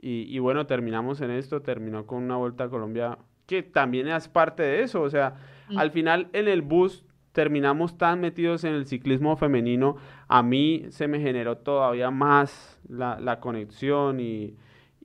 y, 0.03 0.35
y, 0.35 0.39
bueno, 0.39 0.65
terminamos 0.67 1.21
en 1.21 1.31
esto, 1.31 1.61
terminó 1.61 2.05
con 2.05 2.23
una 2.23 2.35
vuelta 2.35 2.65
a 2.65 2.69
Colombia 2.69 3.17
que 3.45 3.63
también 3.63 4.07
es 4.07 4.27
parte 4.27 4.63
de 4.63 4.83
eso, 4.83 5.01
o 5.01 5.09
sea. 5.09 5.35
Al 5.75 5.91
final 5.91 6.27
en 6.33 6.47
el 6.49 6.61
bus 6.61 7.05
terminamos 7.31 7.97
tan 7.97 8.19
metidos 8.19 8.63
en 8.63 8.73
el 8.73 8.85
ciclismo 8.85 9.35
femenino, 9.35 9.95
a 10.27 10.43
mí 10.43 10.85
se 10.89 11.07
me 11.07 11.19
generó 11.19 11.57
todavía 11.57 12.11
más 12.11 12.79
la, 12.87 13.39
conexión 13.39 14.19
y, 14.19 14.55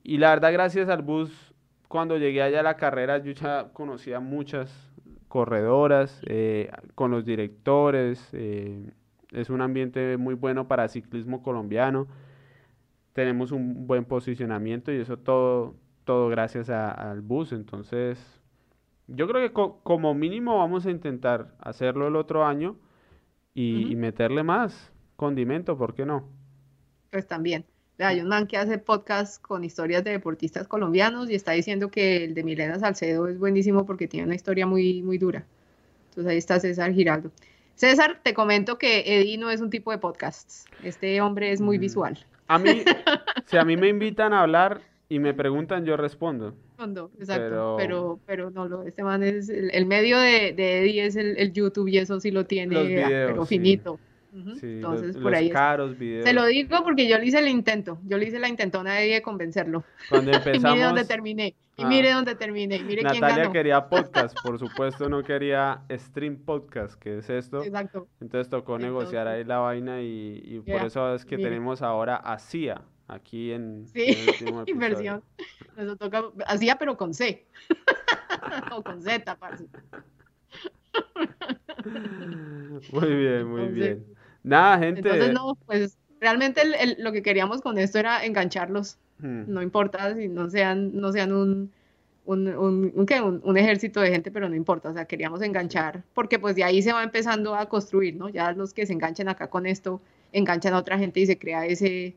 la 0.03 0.29
verdad 0.29 0.53
gracias 0.53 0.89
al 0.89 1.01
bus, 1.01 1.55
cuando 1.87 2.17
llegué 2.17 2.43
allá 2.43 2.59
a 2.59 2.63
la 2.63 2.75
carrera 2.75 3.17
yo 3.17 3.31
ya 3.31 3.69
conocía 3.73 4.19
muchas 4.19 4.91
corredoras, 5.27 6.21
eh, 6.27 6.69
con 6.93 7.09
los 7.09 7.25
directores, 7.25 8.29
eh, 8.33 8.91
es 9.31 9.49
un 9.49 9.61
ambiente 9.61 10.17
muy 10.17 10.35
bueno 10.35 10.67
para 10.67 10.87
ciclismo 10.87 11.41
colombiano, 11.41 12.07
tenemos 13.13 13.51
un 13.51 13.87
buen 13.87 14.05
posicionamiento 14.05 14.91
y 14.91 14.97
eso 14.97 15.17
todo, 15.17 15.75
todo 16.03 16.29
gracias 16.29 16.69
al 16.69 17.21
bus, 17.21 17.51
entonces 17.51 18.39
yo 19.07 19.27
creo 19.27 19.41
que 19.41 19.53
como 19.83 20.13
mínimo 20.13 20.57
vamos 20.57 20.85
a 20.85 20.91
intentar 20.91 21.55
hacerlo 21.59 22.07
el 22.07 22.15
otro 22.15 22.45
año 22.45 22.77
y, 23.55 23.95
meterle 23.95 24.43
más 24.43 24.91
condimento, 25.15 25.77
¿por 25.77 25.93
qué 25.93 26.05
no? 26.05 26.29
Pues 27.11 27.27
también. 27.27 27.65
Hay 27.97 28.21
un 28.21 28.29
man 28.29 28.47
que 28.47 28.55
hace 28.55 28.77
podcast 28.77 29.41
con 29.41 29.65
historias 29.65 30.05
de 30.05 30.11
deportistas 30.11 30.67
colombianos 30.67 31.29
y 31.29 31.35
está 31.35 31.51
diciendo 31.51 31.91
que 31.91 32.23
el 32.23 32.33
de 32.33 32.43
Milena 32.45 32.79
Salcedo 32.79 33.27
es 33.27 33.37
buenísimo 33.37 33.85
porque 33.85 34.07
tiene 34.07 34.27
una 34.27 34.35
historia 34.35 34.65
muy, 34.65 35.01
muy 35.01 35.17
dura. 35.17 35.45
Entonces 36.09 36.31
ahí 36.31 36.37
está 36.37 36.59
César 36.61 36.93
Giraldo. 36.93 37.31
César, 37.75 38.21
te 38.23 38.33
comento 38.33 38.77
que 38.77 39.03
Eddie 39.05 39.37
no 39.37 39.49
es 39.49 39.59
un 39.59 39.69
tipo 39.69 39.91
de 39.91 39.97
podcasts. 39.97 40.65
Este 40.83 41.19
hombre 41.19 41.51
es 41.51 41.59
muy 41.59 41.77
mm. 41.77 41.81
visual. 41.81 42.25
A 42.49 42.59
mí, 42.59 42.83
si 43.45 43.55
a 43.55 43.63
mí 43.63 43.77
me 43.77 43.87
invitan 43.87 44.33
a 44.33 44.41
hablar, 44.41 44.81
y 45.09 45.17
me 45.17 45.33
preguntan, 45.33 45.85
yo 45.85 45.97
respondo. 45.97 46.53
Exacto, 47.19 47.75
pero, 47.77 48.19
pero, 48.25 48.51
no, 48.51 48.67
lo, 48.67 48.83
este 48.83 49.03
man 49.03 49.23
es, 49.23 49.49
el, 49.49 49.85
medio 49.87 50.19
de, 50.19 50.53
de, 50.53 50.81
Eddie 50.81 51.05
es 51.05 51.15
el, 51.15 51.51
YouTube 51.51 51.87
y 51.89 51.97
eso 51.97 52.19
sí 52.19 52.29
lo 52.29 52.45
tiene, 52.45 52.75
pero 52.75 53.45
finito. 53.45 53.99
Entonces, 54.31 55.17
por 55.17 55.33
ahí 55.33 55.49
caros 55.49 55.97
videos. 55.97 56.25
Se 56.25 56.33
lo 56.33 56.45
digo 56.45 56.83
porque 56.83 57.09
yo 57.09 57.17
le 57.17 57.25
hice 57.25 57.39
el 57.39 57.47
intento, 57.47 57.97
yo 58.05 58.19
le 58.19 58.27
hice 58.27 58.37
la 58.37 58.47
intentona 58.47 58.93
de, 58.93 59.07
de 59.07 59.21
convencerlo. 59.23 59.83
Cuando 60.07 60.31
empezamos... 60.33 60.77
y 60.77 60.81
dónde 60.81 61.03
terminé, 61.05 61.55
y 61.79 61.85
mire 61.85 62.11
dónde 62.11 62.35
terminé, 62.35 62.79
mire 62.79 63.03
Natalia 63.03 63.27
quién 63.27 63.37
ganó. 63.37 63.51
quería 63.51 63.89
podcast, 63.89 64.37
por 64.41 64.59
supuesto 64.59 65.09
no 65.09 65.23
quería 65.23 65.83
stream 65.91 66.37
podcast, 66.37 66.99
que 66.99 67.19
es 67.19 67.29
esto. 67.29 67.63
Exacto. 67.63 68.07
Entonces 68.21 68.49
tocó 68.49 68.77
negociar 68.77 69.27
ahí 69.27 69.43
la 69.43 69.59
vaina 69.59 70.01
y, 70.01 70.41
y 70.43 70.59
por 70.59 70.85
eso 70.85 71.13
es 71.15 71.25
que 71.25 71.37
tenemos 71.37 71.81
ahora 71.81 72.15
a 72.17 72.39
CIA 72.39 72.83
aquí 73.09 73.51
en, 73.51 73.87
sí, 73.87 74.05
inversión. 74.67 75.23
Eso 75.75 75.97
toca, 75.97 76.23
hacía 76.45 76.77
pero 76.77 76.95
con 76.95 77.13
C. 77.13 77.45
o 78.71 78.83
con 78.83 79.01
Z, 79.01 79.35
parce. 79.37 79.65
muy 82.91 83.15
bien, 83.15 83.47
muy 83.47 83.67
bien. 83.67 84.05
Nada, 84.43 84.77
gente. 84.79 85.01
Entonces, 85.01 85.33
no, 85.33 85.55
pues 85.65 85.97
realmente 86.21 86.61
lo 86.97 87.11
que 87.11 87.21
queríamos 87.21 87.61
con 87.61 87.77
esto 87.77 87.99
era 87.99 88.23
engancharlos. 88.25 88.97
Hmm. 89.19 89.43
No 89.47 89.61
importa 89.61 90.15
si 90.15 90.27
no 90.27 90.49
sean, 90.49 90.95
no 90.95 91.11
sean 91.11 91.33
un, 91.33 91.71
un, 92.25 92.47
un, 92.47 92.93
un, 92.95 93.41
un, 93.43 93.57
ejército 93.57 93.99
de 93.99 94.11
gente, 94.11 94.31
pero 94.31 94.47
no 94.47 94.55
importa, 94.55 94.89
o 94.89 94.93
sea, 94.93 95.05
queríamos 95.05 95.41
enganchar, 95.41 96.03
porque 96.13 96.39
pues 96.39 96.55
de 96.55 96.63
ahí 96.63 96.81
se 96.81 96.93
va 96.93 97.03
empezando 97.03 97.55
a 97.55 97.67
construir, 97.67 98.15
¿no? 98.15 98.29
Ya 98.29 98.51
los 98.51 98.73
que 98.73 98.85
se 98.85 98.93
enganchan 98.93 99.29
acá 99.29 99.49
con 99.49 99.65
esto, 99.65 99.99
enganchan 100.31 100.73
a 100.73 100.77
otra 100.77 100.97
gente 100.97 101.19
y 101.19 101.25
se 101.25 101.37
crea 101.37 101.65
ese, 101.65 102.15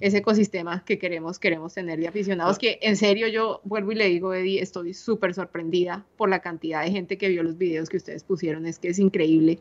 ese 0.00 0.18
ecosistema 0.18 0.84
que 0.84 0.98
queremos, 0.98 1.38
queremos 1.38 1.72
tener 1.72 1.98
de 2.00 2.08
aficionados, 2.08 2.58
que 2.58 2.78
en 2.82 2.96
serio 2.96 3.28
yo 3.28 3.60
vuelvo 3.64 3.92
y 3.92 3.94
le 3.94 4.08
digo, 4.08 4.34
Eddie, 4.34 4.60
estoy 4.60 4.92
súper 4.92 5.34
sorprendida 5.34 6.04
por 6.16 6.28
la 6.28 6.40
cantidad 6.40 6.82
de 6.82 6.90
gente 6.90 7.16
que 7.16 7.28
vio 7.28 7.42
los 7.42 7.56
videos 7.56 7.88
que 7.88 7.96
ustedes 7.96 8.24
pusieron, 8.24 8.66
es 8.66 8.78
que 8.78 8.88
es 8.88 8.98
increíble 8.98 9.60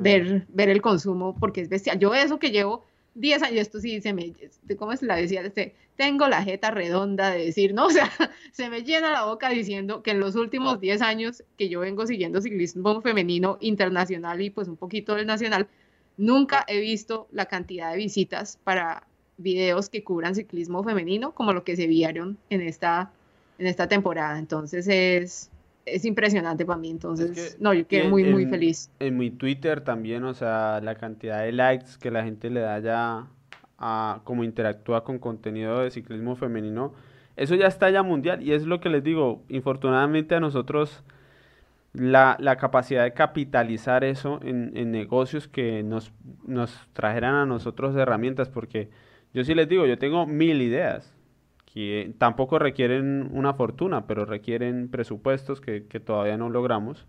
ver, 0.00 0.46
ver 0.48 0.68
el 0.68 0.80
consumo, 0.80 1.36
porque 1.38 1.60
es 1.60 1.68
bestial. 1.68 1.98
Yo 1.98 2.14
eso 2.14 2.38
que 2.38 2.50
llevo 2.50 2.84
10 3.18 3.42
años, 3.42 3.60
esto 3.62 3.80
sí 3.80 4.00
se 4.00 4.12
me, 4.12 4.32
¿cómo 4.78 4.96
se 4.96 5.04
la 5.06 5.16
decía? 5.16 5.42
Este, 5.42 5.74
tengo 5.96 6.28
la 6.28 6.42
jeta 6.42 6.70
redonda 6.70 7.30
de 7.30 7.46
decir, 7.46 7.74
¿no? 7.74 7.86
O 7.88 7.90
sea, 7.90 8.10
se 8.52 8.70
me 8.70 8.82
llena 8.82 9.10
la 9.10 9.24
boca 9.24 9.50
diciendo 9.50 10.02
que 10.02 10.12
en 10.12 10.20
los 10.20 10.36
últimos 10.36 10.80
10 10.80 11.02
años 11.02 11.42
que 11.56 11.68
yo 11.68 11.80
vengo 11.80 12.06
siguiendo 12.06 12.40
ciclismo 12.40 13.00
femenino 13.02 13.58
internacional 13.60 14.40
y 14.40 14.50
pues 14.50 14.68
un 14.68 14.76
poquito 14.76 15.16
del 15.16 15.26
nacional, 15.26 15.66
nunca 16.16 16.64
he 16.68 16.80
visto 16.80 17.26
la 17.32 17.46
cantidad 17.46 17.90
de 17.90 17.96
visitas 17.96 18.58
para 18.62 19.06
videos 19.36 19.88
que 19.88 20.04
cubran 20.04 20.34
ciclismo 20.34 20.84
femenino 20.84 21.32
como 21.32 21.52
lo 21.52 21.64
que 21.64 21.76
se 21.76 21.86
vieron 21.86 22.38
en 22.50 22.60
esta, 22.60 23.10
en 23.58 23.66
esta 23.66 23.88
temporada. 23.88 24.38
Entonces 24.38 24.86
es, 24.88 25.50
es 25.94 26.04
impresionante 26.04 26.64
para 26.64 26.78
mí. 26.78 26.90
Entonces, 26.90 27.56
no, 27.60 27.74
yo 27.74 27.86
quedé 27.86 28.08
muy, 28.08 28.24
muy 28.24 28.46
feliz. 28.46 28.90
En 29.00 29.16
mi 29.16 29.30
Twitter 29.30 29.80
también, 29.80 30.24
o 30.24 30.34
sea, 30.34 30.80
la 30.82 30.94
cantidad 30.94 31.42
de 31.42 31.52
likes 31.52 31.92
que 32.00 32.10
la 32.10 32.24
gente 32.24 32.50
le 32.50 32.60
da 32.60 32.78
ya 32.78 33.26
a 33.78 34.20
cómo 34.24 34.44
interactúa 34.44 35.04
con 35.04 35.18
contenido 35.18 35.80
de 35.80 35.90
ciclismo 35.90 36.36
femenino, 36.36 36.94
eso 37.36 37.54
ya 37.54 37.66
está 37.66 37.90
ya 37.90 38.02
mundial 38.02 38.42
y 38.42 38.52
es 38.52 38.64
lo 38.64 38.80
que 38.80 38.88
les 38.88 39.04
digo, 39.04 39.42
infortunadamente 39.48 40.34
a 40.34 40.40
nosotros 40.40 41.04
la, 41.92 42.36
la 42.40 42.56
capacidad 42.56 43.04
de 43.04 43.12
capitalizar 43.12 44.02
eso 44.02 44.40
en, 44.42 44.76
en 44.76 44.90
negocios 44.90 45.46
que 45.46 45.82
nos, 45.82 46.12
nos 46.46 46.76
trajeran 46.92 47.34
a 47.34 47.46
nosotros 47.46 47.94
herramientas, 47.96 48.48
porque 48.48 48.90
yo 49.32 49.44
sí 49.44 49.54
les 49.54 49.68
digo, 49.68 49.86
yo 49.86 49.98
tengo 49.98 50.26
mil 50.26 50.60
ideas 50.60 51.14
que 51.72 52.14
tampoco 52.18 52.58
requieren 52.58 53.28
una 53.32 53.54
fortuna, 53.54 54.06
pero 54.06 54.24
requieren 54.24 54.88
presupuestos 54.88 55.60
que, 55.60 55.80
todavía 56.00 56.36
no 56.36 56.50
logramos. 56.50 57.06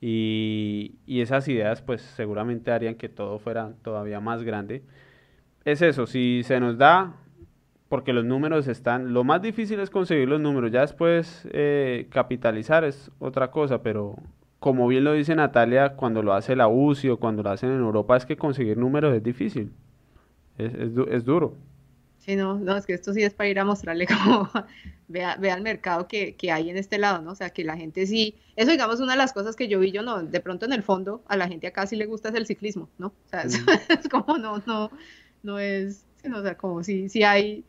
Y, 0.00 0.96
esas 1.06 1.48
ideas 1.48 1.82
pues 1.82 2.02
seguramente 2.02 2.70
harían 2.70 2.96
que 2.96 3.08
todo 3.08 3.38
fuera 3.38 3.72
todavía 3.82 4.20
más 4.20 4.42
grande. 4.42 4.82
Es 5.64 5.82
eso, 5.82 6.06
si 6.06 6.42
se 6.44 6.60
nos 6.60 6.78
da, 6.78 7.16
porque 7.88 8.12
los 8.12 8.24
números 8.24 8.68
están, 8.68 9.12
lo 9.14 9.24
más 9.24 9.42
difícil 9.42 9.80
es 9.80 9.90
conseguir 9.90 10.28
los 10.28 10.40
números, 10.40 10.72
ya 10.72 10.82
después 10.82 11.48
eh, 11.52 12.06
capitalizar 12.10 12.84
es 12.84 13.10
otra 13.18 13.50
cosa, 13.50 13.82
pero 13.82 14.16
como 14.60 14.88
bien 14.88 15.04
lo 15.04 15.12
dice 15.12 15.34
Natalia, 15.34 15.94
cuando 15.96 16.22
lo 16.22 16.34
hace 16.34 16.56
la 16.56 16.68
UCI 16.68 17.10
o 17.10 17.18
cuando 17.18 17.42
lo 17.42 17.50
hacen 17.50 17.70
en 17.70 17.80
Europa, 17.80 18.16
es 18.16 18.26
que 18.26 18.36
conseguir 18.36 18.76
números 18.76 19.14
es 19.14 19.22
difícil 19.22 19.72
es, 20.58 20.74
es, 21.08 21.24
duro. 21.24 21.54
Sí, 22.26 22.34
no, 22.34 22.58
no, 22.58 22.76
es 22.76 22.86
que 22.86 22.92
esto 22.92 23.12
sí 23.12 23.22
es 23.22 23.34
para 23.34 23.48
ir 23.48 23.60
a 23.60 23.64
mostrarle 23.64 24.06
como 24.24 24.50
vea, 25.06 25.36
vea 25.36 25.54
el 25.54 25.62
mercado 25.62 26.08
que, 26.08 26.34
que, 26.34 26.50
hay 26.50 26.70
en 26.70 26.76
este 26.76 26.98
lado, 26.98 27.22
¿no? 27.22 27.30
O 27.30 27.34
sea, 27.36 27.50
que 27.50 27.62
la 27.62 27.76
gente 27.76 28.04
sí, 28.04 28.34
eso 28.56 28.72
digamos 28.72 28.98
una 28.98 29.12
de 29.12 29.18
las 29.18 29.32
cosas 29.32 29.54
que 29.54 29.68
yo 29.68 29.78
vi, 29.78 29.92
yo 29.92 30.02
no, 30.02 30.20
de 30.20 30.40
pronto 30.40 30.66
en 30.66 30.72
el 30.72 30.82
fondo 30.82 31.22
a 31.28 31.36
la 31.36 31.46
gente 31.46 31.68
acá 31.68 31.86
sí 31.86 31.94
le 31.94 32.06
gusta 32.06 32.30
es 32.30 32.34
el 32.34 32.46
ciclismo, 32.46 32.88
¿no? 32.98 33.08
O 33.08 33.28
sea, 33.28 33.42
es, 33.88 34.08
como 34.10 34.38
no, 34.38 34.60
no, 34.66 34.90
no 35.44 35.60
es, 35.60 36.04
o 36.24 36.42
sea, 36.42 36.56
como 36.56 36.82
si, 36.82 37.08
si 37.08 37.22
hay, 37.22 37.64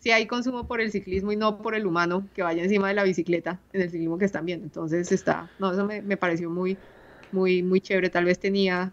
si 0.00 0.10
hay 0.10 0.26
consumo 0.26 0.66
por 0.66 0.80
el 0.80 0.90
ciclismo 0.90 1.30
y 1.30 1.36
no 1.36 1.62
por 1.62 1.76
el 1.76 1.86
humano 1.86 2.26
que 2.34 2.42
vaya 2.42 2.64
encima 2.64 2.88
de 2.88 2.94
la 2.94 3.04
bicicleta 3.04 3.60
en 3.72 3.82
el 3.82 3.90
ciclismo 3.90 4.18
que 4.18 4.24
están 4.24 4.44
viendo. 4.44 4.64
Entonces 4.64 5.12
está, 5.12 5.48
no, 5.60 5.70
eso 5.70 5.86
me, 5.86 6.02
me 6.02 6.16
pareció 6.16 6.50
muy, 6.50 6.76
muy, 7.30 7.62
muy 7.62 7.80
chévere. 7.80 8.10
Tal 8.10 8.24
vez 8.24 8.40
tenía 8.40 8.92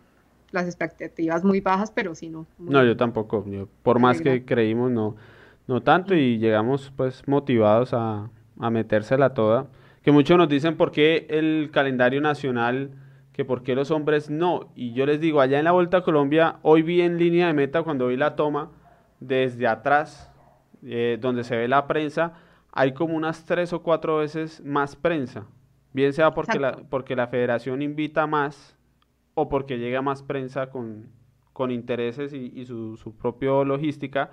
las 0.52 0.66
expectativas 0.66 1.44
muy 1.44 1.62
bajas, 1.62 1.92
pero 1.92 2.16
sí 2.16 2.30
no. 2.30 2.46
no, 2.58 2.84
yo 2.84 2.96
tampoco. 2.96 3.46
por 3.84 4.00
más 4.00 4.22
que 4.22 4.46
creímos, 4.46 4.92
no, 4.92 5.16
no 5.68 5.82
tanto 5.82 6.16
y 6.16 6.38
llegamos 6.38 6.92
pues 6.96 7.28
motivados 7.28 7.94
a, 7.94 8.30
a 8.60 8.70
metérsela 8.70 9.34
toda. 9.34 9.68
Que 10.02 10.12
muchos 10.12 10.38
nos 10.38 10.48
dicen 10.48 10.78
por 10.78 10.92
qué 10.92 11.28
el 11.30 11.70
calendario 11.72 12.22
nacional, 12.22 12.92
que 13.34 13.44
por 13.44 13.64
qué 13.64 13.76
los 13.76 13.92
hombres 13.92 14.30
no. 14.30 14.72
Y 14.74 14.94
yo 14.94 15.06
les 15.06 15.20
digo, 15.20 15.42
allá 15.42 15.60
en 15.60 15.66
la 15.66 15.72
Vuelta 15.72 15.98
a 15.98 16.02
Colombia, 16.04 16.60
hoy 16.62 16.82
vi 16.82 17.02
en 17.02 17.18
línea 17.18 17.48
de 17.48 17.54
meta 17.54 17.84
cuando 17.84 18.08
vi 18.08 18.16
la 18.16 18.36
toma 18.36 18.72
desde 19.20 19.68
atrás, 19.68 20.32
eh, 20.84 21.18
donde 21.20 21.44
se 21.44 21.58
ve 21.58 21.68
la 21.68 21.88
prensa, 21.88 22.34
hay 22.72 22.94
como 22.94 23.16
unas 23.16 23.46
tres 23.46 23.74
o 23.74 23.82
cuatro 23.82 24.18
veces 24.18 24.64
más 24.64 24.96
prensa. 24.96 25.46
Bien 25.92 26.14
sea 26.14 26.34
porque 26.34 26.60
la, 26.60 26.78
porque 26.90 27.16
la 27.16 27.28
federación 27.28 27.82
invita 27.82 28.28
más 28.28 28.77
o 29.40 29.50
porque 29.50 29.78
llega 29.78 30.02
más 30.02 30.24
prensa 30.24 30.72
con, 30.72 31.12
con 31.54 31.70
intereses 31.70 32.34
y, 32.34 32.66
su, 32.66 32.98
su 32.98 33.16
propia 33.16 33.64
logística. 33.64 34.32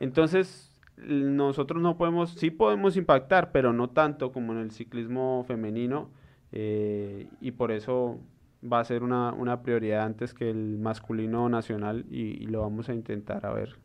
Entonces, 0.00 0.74
nosotros 0.96 1.82
no 1.82 1.98
podemos, 1.98 2.30
sí 2.32 2.50
podemos 2.50 2.96
impactar, 2.96 3.52
pero 3.52 3.74
no 3.74 3.90
tanto 3.90 4.32
como 4.32 4.52
en 4.52 4.60
el 4.60 4.70
ciclismo 4.70 5.44
femenino, 5.46 6.08
eh, 6.52 7.28
y 7.42 7.50
por 7.50 7.70
eso 7.70 8.18
va 8.64 8.80
a 8.80 8.84
ser 8.84 9.02
una, 9.02 9.30
una, 9.34 9.62
prioridad 9.62 10.06
antes 10.06 10.32
que 10.32 10.48
el 10.48 10.78
masculino 10.78 11.50
nacional, 11.50 12.06
y, 12.10 12.46
lo 12.46 12.62
vamos 12.62 12.88
a 12.88 12.94
intentar 12.94 13.44
a 13.44 13.52
ver. 13.52 13.76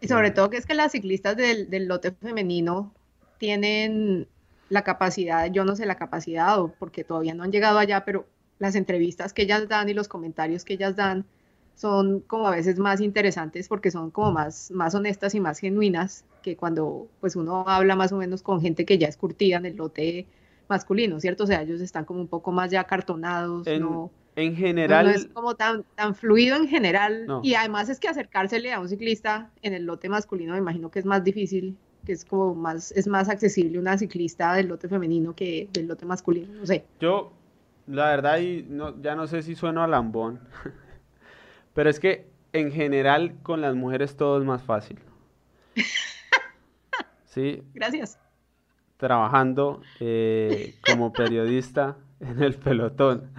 Y 0.00 0.08
sobre 0.08 0.30
todo 0.30 0.48
que 0.48 0.56
es 0.56 0.64
que 0.64 0.72
las 0.72 0.92
ciclistas 0.92 1.36
del, 1.36 1.68
del 1.68 1.88
lote 1.88 2.10
femenino 2.12 2.94
tienen 3.36 4.28
la 4.70 4.80
capacidad, 4.80 5.52
yo 5.52 5.66
no 5.66 5.76
sé 5.76 5.84
la 5.84 5.96
capacidad, 5.96 6.58
o 6.58 6.68
porque 6.68 7.04
todavía 7.04 7.34
no 7.34 7.42
han 7.42 7.52
llegado 7.52 7.78
allá, 7.78 8.06
pero 8.06 8.26
las 8.58 8.74
entrevistas 8.74 9.32
que 9.32 9.42
ellas 9.42 9.68
dan 9.68 9.88
y 9.88 9.94
los 9.94 10.08
comentarios 10.08 10.64
que 10.64 10.74
ellas 10.74 10.96
dan 10.96 11.24
son 11.74 12.20
como 12.20 12.46
a 12.46 12.52
veces 12.52 12.78
más 12.78 13.00
interesantes 13.00 13.68
porque 13.68 13.90
son 13.90 14.10
como 14.10 14.32
más, 14.32 14.70
más 14.70 14.94
honestas 14.94 15.34
y 15.34 15.40
más 15.40 15.58
genuinas 15.58 16.24
que 16.42 16.56
cuando 16.56 17.08
pues 17.20 17.36
uno 17.36 17.64
habla 17.66 17.96
más 17.96 18.12
o 18.12 18.16
menos 18.16 18.42
con 18.42 18.60
gente 18.60 18.84
que 18.84 18.98
ya 18.98 19.08
es 19.08 19.16
curtida 19.16 19.56
en 19.56 19.66
el 19.66 19.76
lote 19.76 20.26
masculino, 20.68 21.20
¿cierto? 21.20 21.44
O 21.44 21.46
sea, 21.46 21.62
ellos 21.62 21.80
están 21.80 22.04
como 22.04 22.20
un 22.20 22.28
poco 22.28 22.52
más 22.52 22.70
ya 22.70 22.84
cartonados, 22.84 23.66
en, 23.66 23.82
no... 23.82 24.10
En 24.36 24.56
general... 24.56 25.06
No, 25.06 25.12
es 25.12 25.26
como 25.26 25.54
tan, 25.54 25.84
tan 25.94 26.14
fluido 26.14 26.56
en 26.56 26.68
general. 26.68 27.26
Y 27.42 27.54
además 27.54 27.88
es 27.88 28.00
que 28.00 28.08
acercársele 28.08 28.72
a 28.72 28.80
un 28.80 28.88
ciclista 28.88 29.50
en 29.62 29.74
el 29.74 29.84
lote 29.84 30.08
masculino 30.08 30.52
me 30.52 30.58
imagino 30.58 30.90
que 30.90 30.98
es 30.98 31.04
más 31.04 31.22
difícil, 31.22 31.76
que 32.04 32.12
es 32.12 32.24
como 32.24 32.54
más, 32.54 32.92
es 32.92 33.06
más 33.06 33.28
accesible 33.28 33.78
una 33.78 33.96
ciclista 33.98 34.54
del 34.54 34.68
lote 34.68 34.88
femenino 34.88 35.34
que 35.34 35.68
del 35.72 35.86
lote 35.86 36.06
masculino, 36.06 36.52
no 36.54 36.66
sé. 36.66 36.84
Yo 37.00 37.32
la 37.86 38.06
verdad, 38.06 38.38
y 38.38 38.64
no, 38.68 39.00
ya 39.00 39.14
no 39.14 39.26
sé 39.26 39.42
si 39.42 39.54
sueno 39.54 39.82
a 39.82 39.86
lambón, 39.86 40.40
pero 41.74 41.90
es 41.90 42.00
que 42.00 42.30
en 42.52 42.72
general 42.72 43.36
con 43.42 43.60
las 43.60 43.74
mujeres 43.74 44.16
todo 44.16 44.38
es 44.38 44.44
más 44.44 44.62
fácil. 44.62 44.98
¿Sí? 47.24 47.62
Gracias. 47.74 48.18
Trabajando 48.96 49.82
eh, 50.00 50.76
como 50.88 51.12
periodista 51.12 51.96
en 52.20 52.42
el 52.42 52.54
pelotón. 52.54 53.32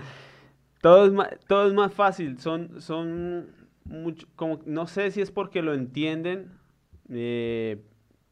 Todo 0.81 1.05
es 1.05 1.13
más, 1.13 1.29
todo 1.47 1.67
es 1.67 1.73
más 1.73 1.93
fácil, 1.93 2.37
son, 2.39 2.79
son 2.81 3.47
mucho, 3.85 4.27
como, 4.35 4.59
no 4.65 4.85
sé 4.85 5.09
si 5.09 5.21
es 5.21 5.31
porque 5.31 5.63
lo 5.63 5.73
entienden, 5.73 6.51
eh, 7.09 7.83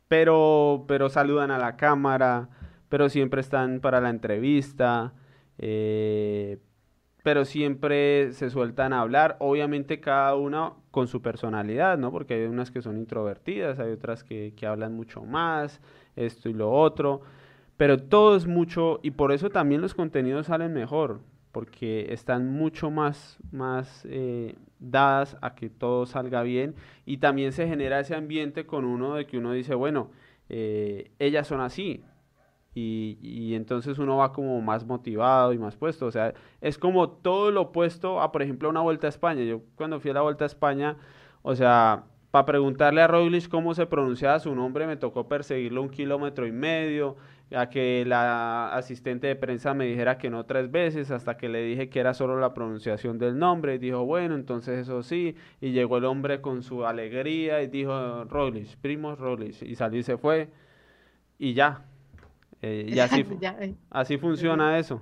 pero, 0.08 0.86
pero 0.88 1.10
saludan 1.10 1.50
a 1.50 1.58
la 1.58 1.78
cámara, 1.78 2.50
pero 2.90 3.10
siempre 3.10 3.42
están 3.42 3.80
para 3.80 4.02
la 4.02 4.12
entrevista, 4.12 5.14
eh, 5.58 6.60
pero 7.24 7.46
siempre 7.46 8.34
se 8.34 8.50
sueltan 8.50 8.92
a 8.94 9.02
hablar, 9.02 9.38
obviamente 9.40 10.00
cada 10.02 10.36
una 10.36 10.74
con 10.92 11.08
su 11.08 11.22
personalidad, 11.22 11.98
¿no? 11.98 12.12
Porque 12.12 12.34
hay 12.34 12.44
unas 12.44 12.70
que 12.70 12.82
son 12.82 12.98
introvertidas, 12.98 13.80
hay 13.80 13.92
otras 13.92 14.24
que, 14.24 14.54
que 14.56 14.68
hablan 14.68 14.94
mucho 14.94 15.24
más, 15.24 15.82
esto 16.16 16.50
y 16.50 16.54
lo 16.54 16.72
otro, 16.72 17.22
pero 17.78 17.98
todo 17.98 18.36
es 18.36 18.46
mucho, 18.46 19.00
y 19.04 19.12
por 19.12 19.32
eso 19.32 19.50
también 19.50 19.82
los 19.82 19.94
contenidos 19.96 20.48
salen 20.48 20.74
mejor, 20.74 21.22
porque 21.52 22.14
están 22.14 22.52
mucho 22.52 22.92
más, 22.92 23.38
más 23.52 24.06
eh, 24.10 24.56
dadas 24.80 25.38
a 25.42 25.56
que 25.56 25.70
todo 25.70 26.06
salga 26.06 26.44
bien, 26.44 26.76
y 27.06 27.18
también 27.18 27.52
se 27.52 27.68
genera 27.68 28.00
ese 28.00 28.16
ambiente 28.16 28.66
con 28.66 28.86
uno 28.86 29.16
de 29.16 29.26
que 29.26 29.38
uno 29.38 29.54
dice, 29.54 29.76
bueno, 29.76 30.12
eh, 30.50 31.12
ellas 31.20 31.48
son 31.48 31.62
así, 31.62 32.04
y, 32.76 33.18
y, 33.22 33.56
entonces 33.56 34.00
uno 34.00 34.18
va 34.18 34.34
como 34.34 34.62
más 34.62 34.86
motivado 34.86 35.54
y 35.54 35.58
más 35.60 35.76
puesto. 35.76 36.06
O 36.08 36.12
sea, 36.12 36.34
es 36.62 36.78
como 36.78 37.10
todo 37.10 37.52
lo 37.52 37.62
opuesto 37.64 38.22
a, 38.22 38.32
por 38.32 38.42
ejemplo, 38.42 38.70
una 38.70 38.82
vuelta 38.82 39.08
a 39.08 39.10
España. 39.10 39.44
Yo 39.44 39.62
cuando 39.76 40.00
fui 40.00 40.12
a 40.12 40.16
la 40.16 40.22
vuelta 40.22 40.46
a 40.46 40.48
España, 40.48 40.98
o 41.44 41.56
sea, 41.56 42.06
para 42.34 42.48
preguntarle 42.48 43.02
a 43.02 43.08
Roglic 43.08 43.48
cómo 43.48 43.76
se 43.76 43.86
pronunciaba 43.86 44.40
su 44.40 44.56
nombre, 44.56 44.88
me 44.88 44.98
tocó 44.98 45.28
perseguirlo 45.28 45.84
un 45.84 45.90
kilómetro 45.90 46.48
y 46.48 46.52
medio, 46.52 47.16
a 47.56 47.70
que 47.70 48.04
la 48.08 48.74
asistente 48.74 49.28
de 49.28 49.36
prensa 49.36 49.76
me 49.76 49.86
dijera 49.86 50.18
que 50.18 50.32
no 50.32 50.44
tres 50.46 50.72
veces, 50.72 51.12
hasta 51.12 51.38
que 51.38 51.48
le 51.48 51.62
dije 51.62 51.90
que 51.90 52.00
era 52.00 52.16
solo 52.16 52.40
la 52.40 52.56
pronunciación 52.56 53.20
del 53.20 53.38
nombre, 53.38 53.76
y 53.76 53.78
dijo, 53.78 54.04
bueno, 54.06 54.34
entonces 54.34 54.80
eso 54.80 55.04
sí, 55.04 55.36
y 55.62 55.74
llegó 55.74 55.98
el 55.98 56.06
hombre 56.06 56.42
con 56.42 56.64
su 56.64 56.86
alegría 56.88 57.62
y 57.62 57.68
dijo, 57.68 58.24
Roglic, 58.24 58.78
primo 58.78 59.16
Roglic, 59.16 59.62
y 59.62 59.76
salió 59.76 60.00
y 60.00 60.04
se 60.04 60.18
fue, 60.18 60.50
y 61.38 61.54
ya, 61.54 61.86
eh, 62.64 62.86
y 62.88 63.00
así, 63.00 63.26
eh. 63.42 63.76
así 63.90 64.18
funciona 64.18 64.80
eso. 64.80 65.02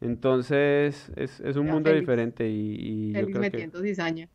Entonces, 0.00 1.12
es, 1.14 1.40
es 1.40 1.56
un 1.56 1.66
mundo 1.66 1.92
diferente 1.92 2.48
y, 2.48 3.10
y 3.10 3.12
yo 3.12 3.26
creo 3.26 3.40
metiendo 3.40 3.82
que... 3.82 3.88
cizaña. 3.88 4.28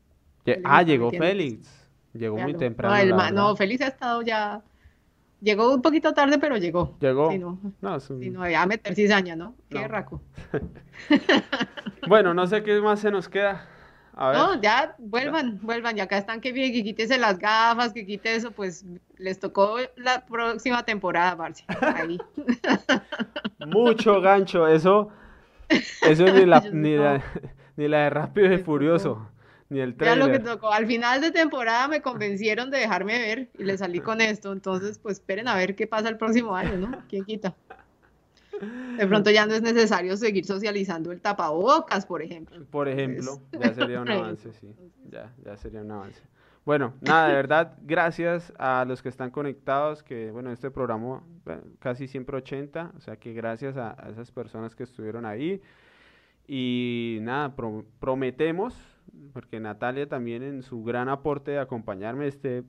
ah, 0.63 0.83
llegó 0.83 1.09
Félix. 1.09 1.89
Llegó 2.13 2.37
muy 2.37 2.53
temprano. 2.53 3.17
No, 3.17 3.31
no, 3.31 3.55
Félix 3.55 3.81
ha 3.81 3.87
estado 3.87 4.21
ya... 4.21 4.61
Llegó 5.41 5.73
un 5.73 5.81
poquito 5.81 6.13
tarde, 6.13 6.37
pero 6.37 6.57
llegó. 6.57 6.95
Llegó. 6.99 7.31
Si 7.31 7.39
no, 7.39 7.59
no, 7.81 7.99
si 7.99 8.29
no 8.29 8.43
a 8.43 8.65
meter 8.67 8.93
cizaña, 8.93 9.35
¿no? 9.35 9.55
Qué 9.67 9.87
raco. 9.87 10.21
bueno, 12.07 12.35
no 12.35 12.45
sé 12.45 12.61
qué 12.61 12.79
más 12.79 12.99
se 12.99 13.09
nos 13.09 13.27
queda. 13.27 13.67
No, 14.21 14.61
ya 14.61 14.95
vuelvan, 14.99 15.59
vuelvan, 15.61 15.95
ya 15.95 16.03
acá 16.03 16.17
están 16.17 16.41
que 16.41 16.51
bien, 16.51 16.71
que 16.71 16.83
quítese 16.83 17.17
las 17.17 17.39
gafas, 17.39 17.91
que 17.91 18.05
quite 18.05 18.35
eso, 18.35 18.51
pues 18.51 18.85
les 19.17 19.39
tocó 19.39 19.77
la 19.95 20.25
próxima 20.25 20.83
temporada, 20.83 21.35
Marcia. 21.35 21.65
Ahí. 21.95 22.19
Mucho 23.65 24.21
gancho, 24.21 24.67
eso, 24.67 25.09
eso 26.01 26.25
ni 26.25 26.45
la, 26.45 26.59
ni 26.71 26.95
la, 26.95 27.23
ni 27.77 27.87
la 27.87 28.03
de 28.03 28.09
Rápido 28.11 28.53
y 28.53 28.59
Furioso, 28.59 29.27
ni 29.69 29.79
el 29.79 29.95
trailer. 29.95 30.19
Ya 30.19 30.25
lo 30.25 30.31
que 30.31 30.39
tocó, 30.39 30.71
al 30.71 30.85
final 30.85 31.21
de 31.21 31.31
temporada 31.31 31.87
me 31.87 32.03
convencieron 32.03 32.69
de 32.69 32.77
dejarme 32.77 33.17
ver 33.17 33.49
y 33.57 33.63
le 33.63 33.75
salí 33.77 34.01
con 34.01 34.21
esto, 34.21 34.51
entonces 34.51 34.99
pues 34.99 35.17
esperen 35.17 35.47
a 35.47 35.55
ver 35.55 35.75
qué 35.75 35.87
pasa 35.87 36.09
el 36.09 36.17
próximo 36.17 36.55
año, 36.55 36.77
¿no? 36.77 37.03
¿Quién 37.09 37.25
quita? 37.25 37.55
De 38.97 39.07
pronto 39.07 39.31
ya 39.31 39.45
no 39.45 39.53
es 39.53 39.61
necesario 39.61 40.15
seguir 40.17 40.45
socializando 40.45 41.11
el 41.11 41.21
tapabocas, 41.21 42.05
por 42.05 42.21
ejemplo. 42.21 42.65
Por 42.69 42.87
ejemplo, 42.87 43.39
ya 43.59 43.73
sería 43.73 44.01
un 44.01 44.09
avance, 44.09 44.53
sí. 44.53 44.75
Ya, 45.09 45.33
ya 45.43 45.57
sería 45.57 45.81
un 45.81 45.91
avance. 45.91 46.21
Bueno, 46.63 46.93
nada, 47.01 47.29
de 47.29 47.33
verdad, 47.33 47.77
gracias 47.81 48.53
a 48.59 48.85
los 48.85 49.01
que 49.01 49.09
están 49.09 49.31
conectados, 49.31 50.03
que 50.03 50.29
bueno, 50.29 50.51
este 50.51 50.69
programa 50.69 51.23
casi 51.79 52.07
siempre 52.07 52.37
80, 52.37 52.91
o 52.95 52.99
sea 52.99 53.15
que 53.15 53.33
gracias 53.33 53.77
a, 53.77 53.97
esas 54.11 54.31
personas 54.31 54.75
que 54.75 54.83
estuvieron 54.83 55.25
ahí. 55.25 55.61
Y 56.47 57.17
nada, 57.21 57.55
prometemos, 57.99 58.75
porque 59.33 59.59
Natalia 59.59 60.07
también 60.07 60.43
en 60.43 60.61
su 60.61 60.83
gran 60.83 61.09
aporte 61.09 61.51
de 61.51 61.59
acompañarme 61.59 62.27
este 62.27 62.63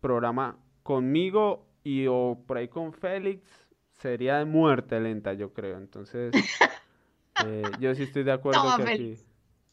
programa 0.00 0.58
conmigo 0.82 1.66
y 1.84 2.06
o 2.08 2.38
por 2.46 2.58
ahí 2.58 2.68
con 2.68 2.92
Félix, 2.92 3.71
sería 4.02 4.38
de 4.38 4.44
muerte 4.44 5.00
lenta, 5.00 5.32
yo 5.32 5.52
creo. 5.52 5.78
Entonces, 5.78 6.34
eh, 7.46 7.62
yo 7.80 7.94
sí 7.94 8.02
estoy 8.02 8.24
de 8.24 8.32
acuerdo 8.32 8.62
que, 8.76 8.82
aquí, 8.82 9.18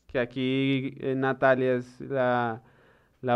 que 0.07 0.19
aquí 0.19 0.95
eh, 0.99 1.15
Natalia 1.15 1.73
es 1.73 1.99
la, 1.99 2.61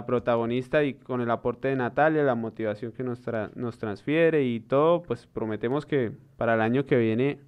protagonista 0.06 0.84
y 0.84 0.94
con 0.94 1.20
el 1.20 1.32
aporte 1.32 1.68
de 1.68 1.76
Natalia, 1.76 2.24
la 2.24 2.36
motivación 2.36 2.92
que 2.94 3.04
nos, 3.04 3.20
nos 3.56 3.78
transfiere 3.78 4.44
y 4.44 4.60
todo, 4.60 5.02
pues 5.04 5.26
prometemos 5.26 5.86
que 5.86 6.12
para 6.38 6.54
el 6.54 6.62
año 6.62 6.86
que 6.86 6.98
viene, 6.98 7.40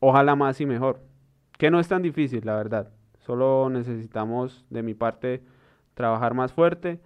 ojalá 0.00 0.36
más 0.36 0.60
y 0.60 0.66
mejor. 0.66 1.00
Que 1.58 1.70
no 1.70 1.80
es 1.80 1.88
tan 1.88 2.02
difícil, 2.02 2.42
la 2.44 2.56
verdad. 2.56 2.90
Solo 3.18 3.68
necesitamos, 3.68 4.64
de 4.70 4.82
mi 4.82 4.94
parte, 4.94 5.42
trabajar 5.94 6.34
más 6.34 6.52
fuerte, 6.52 7.00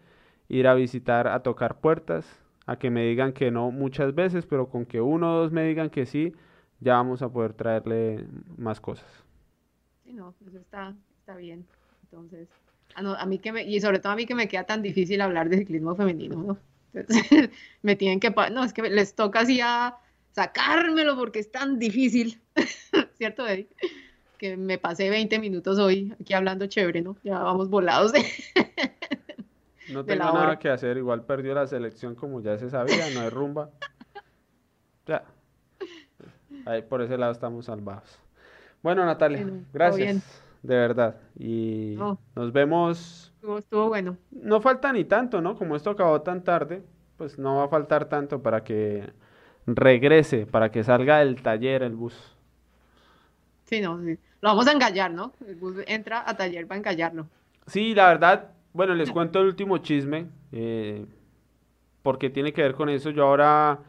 ir 0.48 0.68
a 0.68 0.74
visitar, 0.74 1.26
a 1.26 1.40
tocar 1.40 1.80
puertas 1.80 2.45
a 2.66 2.78
que 2.78 2.90
me 2.90 3.04
digan 3.06 3.32
que 3.32 3.50
no 3.50 3.70
muchas 3.70 4.14
veces, 4.14 4.44
pero 4.44 4.68
con 4.68 4.84
que 4.84 5.00
uno 5.00 5.34
o 5.34 5.38
dos 5.42 5.52
me 5.52 5.64
digan 5.64 5.88
que 5.88 6.04
sí, 6.04 6.32
ya 6.80 6.94
vamos 6.94 7.22
a 7.22 7.28
poder 7.28 7.52
traerle 7.54 8.26
más 8.56 8.80
cosas. 8.80 9.08
Sí, 10.04 10.12
no, 10.12 10.34
eso 10.46 10.58
está, 10.58 10.94
está 11.20 11.36
bien. 11.36 11.64
Entonces, 12.02 12.48
a, 12.94 13.00
a 13.00 13.26
mí 13.26 13.38
que 13.38 13.52
me, 13.52 13.64
y 13.64 13.80
sobre 13.80 14.00
todo 14.00 14.12
a 14.12 14.16
mí 14.16 14.26
que 14.26 14.34
me 14.34 14.48
queda 14.48 14.64
tan 14.64 14.82
difícil 14.82 15.20
hablar 15.20 15.48
de 15.48 15.58
ciclismo 15.58 15.94
femenino, 15.94 16.42
¿no? 16.42 16.58
Entonces, 16.92 17.50
me 17.82 17.96
tienen 17.96 18.20
que, 18.20 18.30
no, 18.52 18.64
es 18.64 18.72
que 18.72 18.82
les 18.82 19.14
toca 19.14 19.40
así 19.40 19.60
a 19.62 19.96
sacármelo 20.32 21.16
porque 21.16 21.38
es 21.38 21.50
tan 21.50 21.78
difícil, 21.78 22.40
¿cierto, 23.16 23.46
Eddie? 23.46 23.68
Que 24.38 24.56
me 24.56 24.76
pasé 24.76 25.08
20 25.08 25.38
minutos 25.38 25.78
hoy 25.78 26.12
aquí 26.20 26.34
hablando 26.34 26.66
chévere, 26.66 27.00
¿no? 27.00 27.16
Ya 27.22 27.38
vamos 27.38 27.70
volados. 27.70 28.12
no 29.92 30.04
tengo 30.04 30.24
nada 30.24 30.58
que 30.58 30.68
hacer, 30.68 30.96
igual 30.96 31.24
perdió 31.24 31.54
la 31.54 31.66
selección 31.66 32.14
como 32.14 32.40
ya 32.40 32.58
se 32.58 32.70
sabía, 32.70 33.10
no 33.14 33.20
hay 33.20 33.30
rumba. 33.30 33.70
Ya. 35.06 35.24
Ahí 36.64 36.82
por 36.82 37.02
ese 37.02 37.16
lado 37.16 37.32
estamos 37.32 37.66
salvados. 37.66 38.18
Bueno, 38.82 39.04
Natalia, 39.04 39.46
gracias. 39.72 40.42
De 40.62 40.74
verdad. 40.74 41.16
Y 41.38 41.96
nos 42.34 42.52
vemos. 42.52 43.32
Estuvo, 43.58 43.88
bueno. 43.88 44.16
No 44.30 44.60
falta 44.60 44.92
ni 44.92 45.04
tanto, 45.04 45.40
¿no? 45.40 45.54
Como 45.56 45.76
esto 45.76 45.90
acabó 45.90 46.22
tan 46.22 46.42
tarde, 46.42 46.82
pues 47.16 47.38
no 47.38 47.56
va 47.56 47.64
a 47.64 47.68
faltar 47.68 48.08
tanto 48.08 48.42
para 48.42 48.64
que 48.64 49.12
regrese, 49.66 50.46
para 50.46 50.70
que 50.70 50.82
salga 50.82 51.18
del 51.18 51.40
taller 51.40 51.82
el 51.82 51.94
bus. 51.94 52.36
Sí, 53.64 53.80
no, 53.80 54.00
sí. 54.02 54.18
Lo 54.40 54.50
vamos 54.50 54.66
a 54.66 54.72
engallar, 54.72 55.10
¿no? 55.10 55.32
El 55.46 55.56
bus 55.56 55.76
entra 55.86 56.28
a 56.28 56.36
taller 56.36 56.66
para 56.66 56.78
engallarlo. 56.78 57.28
Sí, 57.66 57.94
la 57.94 58.08
verdad, 58.08 58.50
bueno, 58.76 58.94
les 58.94 59.10
cuento 59.10 59.40
el 59.40 59.46
último 59.46 59.78
chisme, 59.78 60.26
eh, 60.52 61.06
porque 62.02 62.28
tiene 62.28 62.52
que 62.52 62.62
ver 62.62 62.74
con 62.74 62.90
eso. 62.90 63.08
Yo 63.10 63.24
ahora 63.24 63.80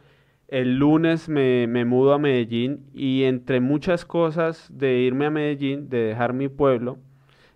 el 0.48 0.78
lunes 0.78 1.28
me, 1.28 1.68
me, 1.68 1.84
mudo 1.84 2.14
a 2.14 2.20
Medellín 2.20 2.90
y 2.94 3.24
entre 3.24 3.60
muchas 3.60 4.06
cosas 4.06 4.70
de 4.72 5.00
irme 5.00 5.26
a 5.26 5.30
Medellín, 5.30 5.90
de 5.90 5.98
dejar 6.04 6.32
mi 6.34 6.48
pueblo, 6.48 7.00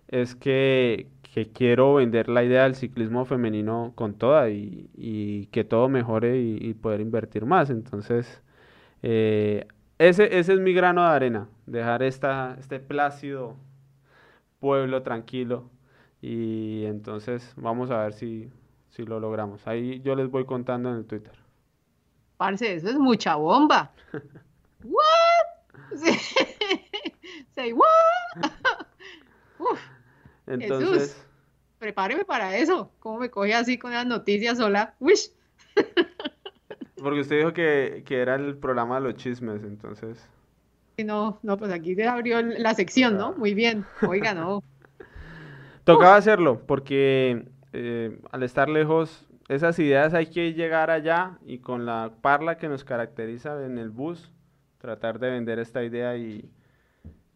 es 0.08 0.36
que, 0.36 1.08
que 1.22 1.48
quiero 1.50 1.94
vender 1.94 2.28
la 2.28 2.44
idea 2.44 2.64
del 2.64 2.74
ciclismo 2.74 3.24
femenino 3.24 3.92
con 3.94 4.14
toda 4.14 4.50
y, 4.50 4.90
y 4.94 5.46
que 5.46 5.64
todo 5.64 5.88
mejore 5.88 6.38
y, 6.38 6.74
poder 6.74 7.00
invertir 7.00 7.46
más. 7.46 7.70
Entonces, 7.70 8.42
eh, 9.02 9.66
ese, 9.98 10.38
ese 10.38 10.52
es 10.52 10.60
mi 10.60 10.74
grano 10.74 11.02
de 11.02 11.08
arena, 11.08 11.48
dejar 11.66 12.02
esta, 12.02 12.56
este 12.60 12.78
plácido 12.78 13.56
pueblo 14.60 15.02
tranquilo 15.02 15.70
y 16.22 16.84
entonces 16.86 17.52
vamos 17.56 17.90
a 17.90 18.04
ver 18.04 18.12
si, 18.14 18.48
si 18.90 19.02
lo 19.02 19.18
logramos. 19.18 19.66
Ahí 19.66 20.00
yo 20.02 20.14
les 20.14 20.30
voy 20.30 20.46
contando 20.46 20.88
en 20.90 20.96
el 20.98 21.04
Twitter. 21.04 21.34
Parce, 22.36 22.74
eso 22.74 22.88
es 22.88 22.96
mucha 22.96 23.34
bomba. 23.34 23.92
¿What? 24.84 25.98
Say 27.54 27.72
what? 27.72 27.86
Entonces, 30.46 31.24
prepáreme 31.78 32.24
para 32.24 32.56
eso. 32.56 32.90
¿Cómo 33.00 33.18
me 33.18 33.30
coge 33.30 33.54
así 33.54 33.76
con 33.78 33.90
las 33.92 34.06
noticias 34.06 34.58
sola? 34.58 34.94
Wish. 35.00 35.32
Porque 36.96 37.20
usted 37.20 37.38
dijo 37.38 37.52
que, 37.52 38.04
era 38.08 38.36
el 38.36 38.56
programa 38.56 39.00
de 39.00 39.08
los 39.08 39.16
chismes, 39.16 39.62
entonces. 39.64 40.24
No, 40.98 41.38
no, 41.42 41.56
pues 41.56 41.72
aquí 41.72 41.94
se 41.94 42.06
abrió 42.06 42.40
la 42.42 42.74
sección, 42.74 43.16
¿no? 43.16 43.32
Muy 43.32 43.54
bien. 43.54 43.84
Oiga, 44.06 44.34
no. 44.34 44.62
Tocaba 45.84 46.16
hacerlo, 46.16 46.62
porque 46.66 47.46
eh, 47.72 48.18
al 48.30 48.42
estar 48.42 48.68
lejos, 48.68 49.26
esas 49.48 49.78
ideas 49.78 50.14
hay 50.14 50.26
que 50.26 50.52
llegar 50.54 50.90
allá 50.90 51.38
y 51.44 51.58
con 51.58 51.86
la 51.86 52.12
parla 52.20 52.56
que 52.56 52.68
nos 52.68 52.84
caracteriza 52.84 53.64
en 53.64 53.78
el 53.78 53.90
bus, 53.90 54.30
tratar 54.78 55.18
de 55.18 55.30
vender 55.30 55.58
esta 55.58 55.82
idea 55.82 56.16
y, 56.16 56.50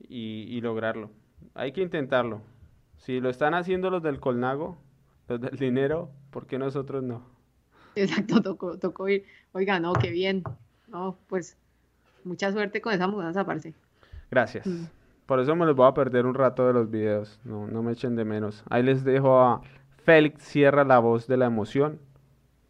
y 0.09 0.61
lograrlo. 0.61 1.11
Hay 1.55 1.73
que 1.73 1.83
intentarlo. 1.83 2.43
Si 2.99 3.21
lo 3.21 3.31
están 3.31 3.55
haciendo 3.55 3.91
los 3.91 4.03
del 4.03 4.21
Colnago, 4.21 4.79
los 5.29 5.41
del 5.41 5.57
dinero, 5.59 6.11
¿por 6.31 6.47
qué 6.47 6.59
nosotros 6.59 7.03
no? 7.03 7.23
Exacto, 7.95 8.43
tocó, 8.43 8.79
tocó 8.79 9.09
ir. 9.09 9.25
Oiga, 9.53 9.81
no, 9.81 9.93
qué 9.95 10.11
bien. 10.11 10.43
No, 10.89 11.19
pues 11.29 11.57
mucha 12.25 12.53
suerte 12.53 12.81
con 12.81 12.93
esa 12.93 13.09
mudanza, 13.09 13.45
parce. 13.45 13.75
Gracias. 14.31 14.67
Mm. 14.67 14.85
Por 15.27 15.41
eso 15.41 15.57
me 15.57 15.67
los 15.67 15.75
voy 15.75 15.89
a 15.89 15.95
perder 15.95 16.25
un 16.25 16.35
rato 16.35 16.67
de 16.67 16.73
los 16.73 16.91
videos. 16.91 17.41
No, 17.45 17.67
no 17.67 17.83
me 17.83 17.93
echen 17.93 18.15
de 18.15 18.25
menos. 18.25 18.63
Ahí 18.71 18.83
les 18.83 19.05
dejo 19.05 19.41
a 19.41 19.61
Félix 20.05 20.43
Cierra 20.45 20.85
la 20.85 21.01
voz 21.01 21.27
de 21.27 21.37
la 21.37 21.47
emoción 21.47 22.01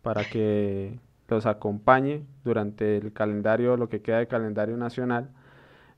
para 0.03 0.25
que 0.25 0.99
los 1.29 1.45
acompañe 1.45 2.25
durante 2.45 2.97
el 2.97 3.13
calendario, 3.13 3.77
lo 3.77 3.89
que 3.89 4.01
queda 4.01 4.19
de 4.19 4.27
calendario 4.27 4.77
nacional. 4.77 5.31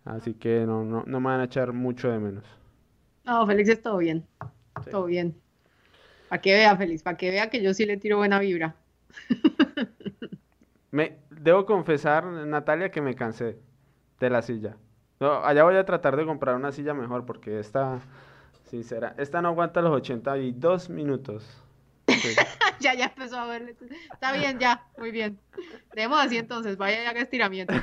Así 0.04 0.34
que 0.34 0.64
no, 0.66 0.84
no, 0.84 1.04
no 1.06 1.20
me 1.20 1.26
van 1.26 1.40
a 1.40 1.44
echar 1.44 1.72
mucho 1.72 2.10
de 2.10 2.18
menos. 2.18 2.44
No, 3.24 3.46
Félix 3.46 3.68
es 3.68 3.82
todo 3.82 3.98
bien. 3.98 4.26
Todo 4.90 5.04
bien. 5.04 5.36
Para 6.28 6.40
que 6.40 6.54
vea, 6.54 6.76
Félix, 6.76 7.02
para 7.02 7.16
que 7.16 7.30
vea 7.30 7.50
que 7.50 7.62
yo 7.62 7.72
sí 7.74 7.86
le 7.86 7.96
tiro 7.98 8.16
buena 8.16 8.38
vibra. 8.38 8.74
me 10.90 11.18
debo 11.30 11.66
confesar, 11.66 12.24
Natalia, 12.24 12.90
que 12.90 13.00
me 13.00 13.14
cansé 13.14 13.58
de 14.18 14.30
la 14.30 14.42
silla. 14.42 14.76
Allá 15.20 15.64
voy 15.64 15.76
a 15.76 15.84
tratar 15.84 16.16
de 16.16 16.24
comprar 16.24 16.54
una 16.54 16.72
silla 16.72 16.94
mejor 16.94 17.24
porque 17.26 17.58
esta, 17.58 18.00
sincera, 18.64 19.14
esta 19.18 19.42
no 19.42 19.48
aguanta 19.48 19.82
los 19.82 19.92
82 19.92 20.90
minutos. 20.90 21.62
ya, 22.80 22.94
ya 22.94 23.06
empezó 23.06 23.38
a 23.38 23.46
verle. 23.46 23.76
Está 24.12 24.32
bien, 24.32 24.58
ya, 24.58 24.86
muy 24.96 25.10
bien. 25.10 25.38
Demos 25.94 26.18
así 26.20 26.38
entonces, 26.38 26.76
vaya 26.76 27.02
y 27.02 27.06
haga 27.06 27.20
estiramiento. 27.20 27.74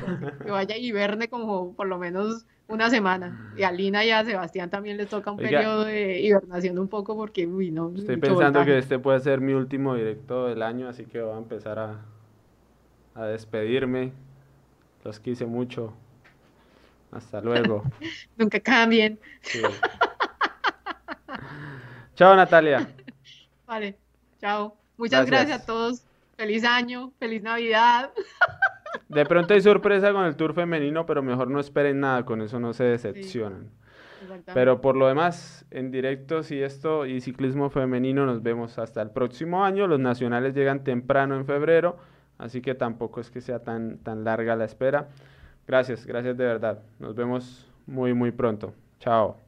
Que 0.43 0.51
vaya 0.51 0.77
y 0.77 0.91
verne 0.91 1.27
como 1.27 1.73
por 1.73 1.87
lo 1.87 1.97
menos 1.97 2.45
una 2.67 2.89
semana. 2.89 3.53
Y 3.57 3.63
a 3.63 3.71
Lina 3.71 4.03
y 4.03 4.11
a 4.11 4.23
Sebastián 4.23 4.69
también 4.69 4.97
les 4.97 5.09
toca 5.09 5.31
un 5.31 5.37
periodo 5.37 5.85
de 5.85 6.21
hibernación 6.21 6.79
un 6.79 6.87
poco 6.87 7.15
porque, 7.15 7.45
uy, 7.45 7.71
no. 7.71 7.91
Estoy 7.95 8.17
pensando 8.17 8.63
que 8.65 8.77
este 8.77 8.97
puede 8.99 9.19
ser 9.19 9.41
mi 9.41 9.53
último 9.53 9.95
directo 9.95 10.47
del 10.47 10.63
año, 10.63 10.87
así 10.87 11.05
que 11.05 11.21
voy 11.21 11.35
a 11.35 11.37
empezar 11.37 11.79
a, 11.79 12.05
a 13.13 13.25
despedirme. 13.25 14.11
Los 15.03 15.19
quise 15.19 15.45
mucho. 15.45 15.93
Hasta 17.15 17.39
luego. 17.39 17.83
Nunca 18.37 18.59
cambien. 18.59 19.17
Chao, 22.15 22.35
Natalia. 22.35 22.87
Vale, 23.65 23.97
chao. 24.39 24.75
Muchas 24.97 25.25
gracias 25.25 25.61
a 25.61 25.65
todos. 25.65 26.05
Feliz 26.35 26.65
año, 26.65 27.13
feliz 27.17 27.41
Navidad. 27.41 28.11
De 29.07 29.25
pronto 29.27 29.53
hay 29.53 29.61
sorpresa 29.61 30.11
con 30.11 30.25
el 30.25 30.35
tour 30.35 30.53
femenino, 30.53 31.05
pero 31.05 31.23
mejor 31.23 31.49
no 31.49 31.61
esperen 31.61 32.01
nada, 32.01 32.25
con 32.25 32.41
eso 32.41 32.59
no 32.59 32.73
se 32.73 32.83
decepcionan. 32.83 33.69
pero 34.53 34.81
por 34.81 34.97
lo 34.97 35.07
demás, 35.07 35.65
en 35.71 35.91
directo, 35.91 36.43
si 36.43 36.61
esto 36.61 37.05
y 37.05 37.21
ciclismo 37.21 37.69
femenino, 37.69 38.25
nos 38.25 38.43
vemos 38.43 38.77
hasta 38.77 39.01
el 39.01 39.11
próximo 39.11 39.63
año. 39.63 39.87
Los 39.87 40.01
nacionales 40.01 40.53
llegan 40.53 40.83
temprano 40.83 41.37
en 41.37 41.45
febrero, 41.45 41.97
así 42.37 42.61
que 42.61 42.75
tampoco 42.75 43.21
es 43.21 43.31
que 43.31 43.39
sea 43.39 43.59
tan, 43.59 43.99
tan 43.99 44.25
larga 44.25 44.57
la 44.57 44.65
espera. 44.65 45.07
Gracias, 45.67 46.05
gracias 46.05 46.37
de 46.37 46.45
verdad. 46.45 46.83
Nos 46.99 47.15
vemos 47.15 47.67
muy, 47.85 48.13
muy 48.13 48.31
pronto. 48.31 48.73
Chao. 48.99 49.44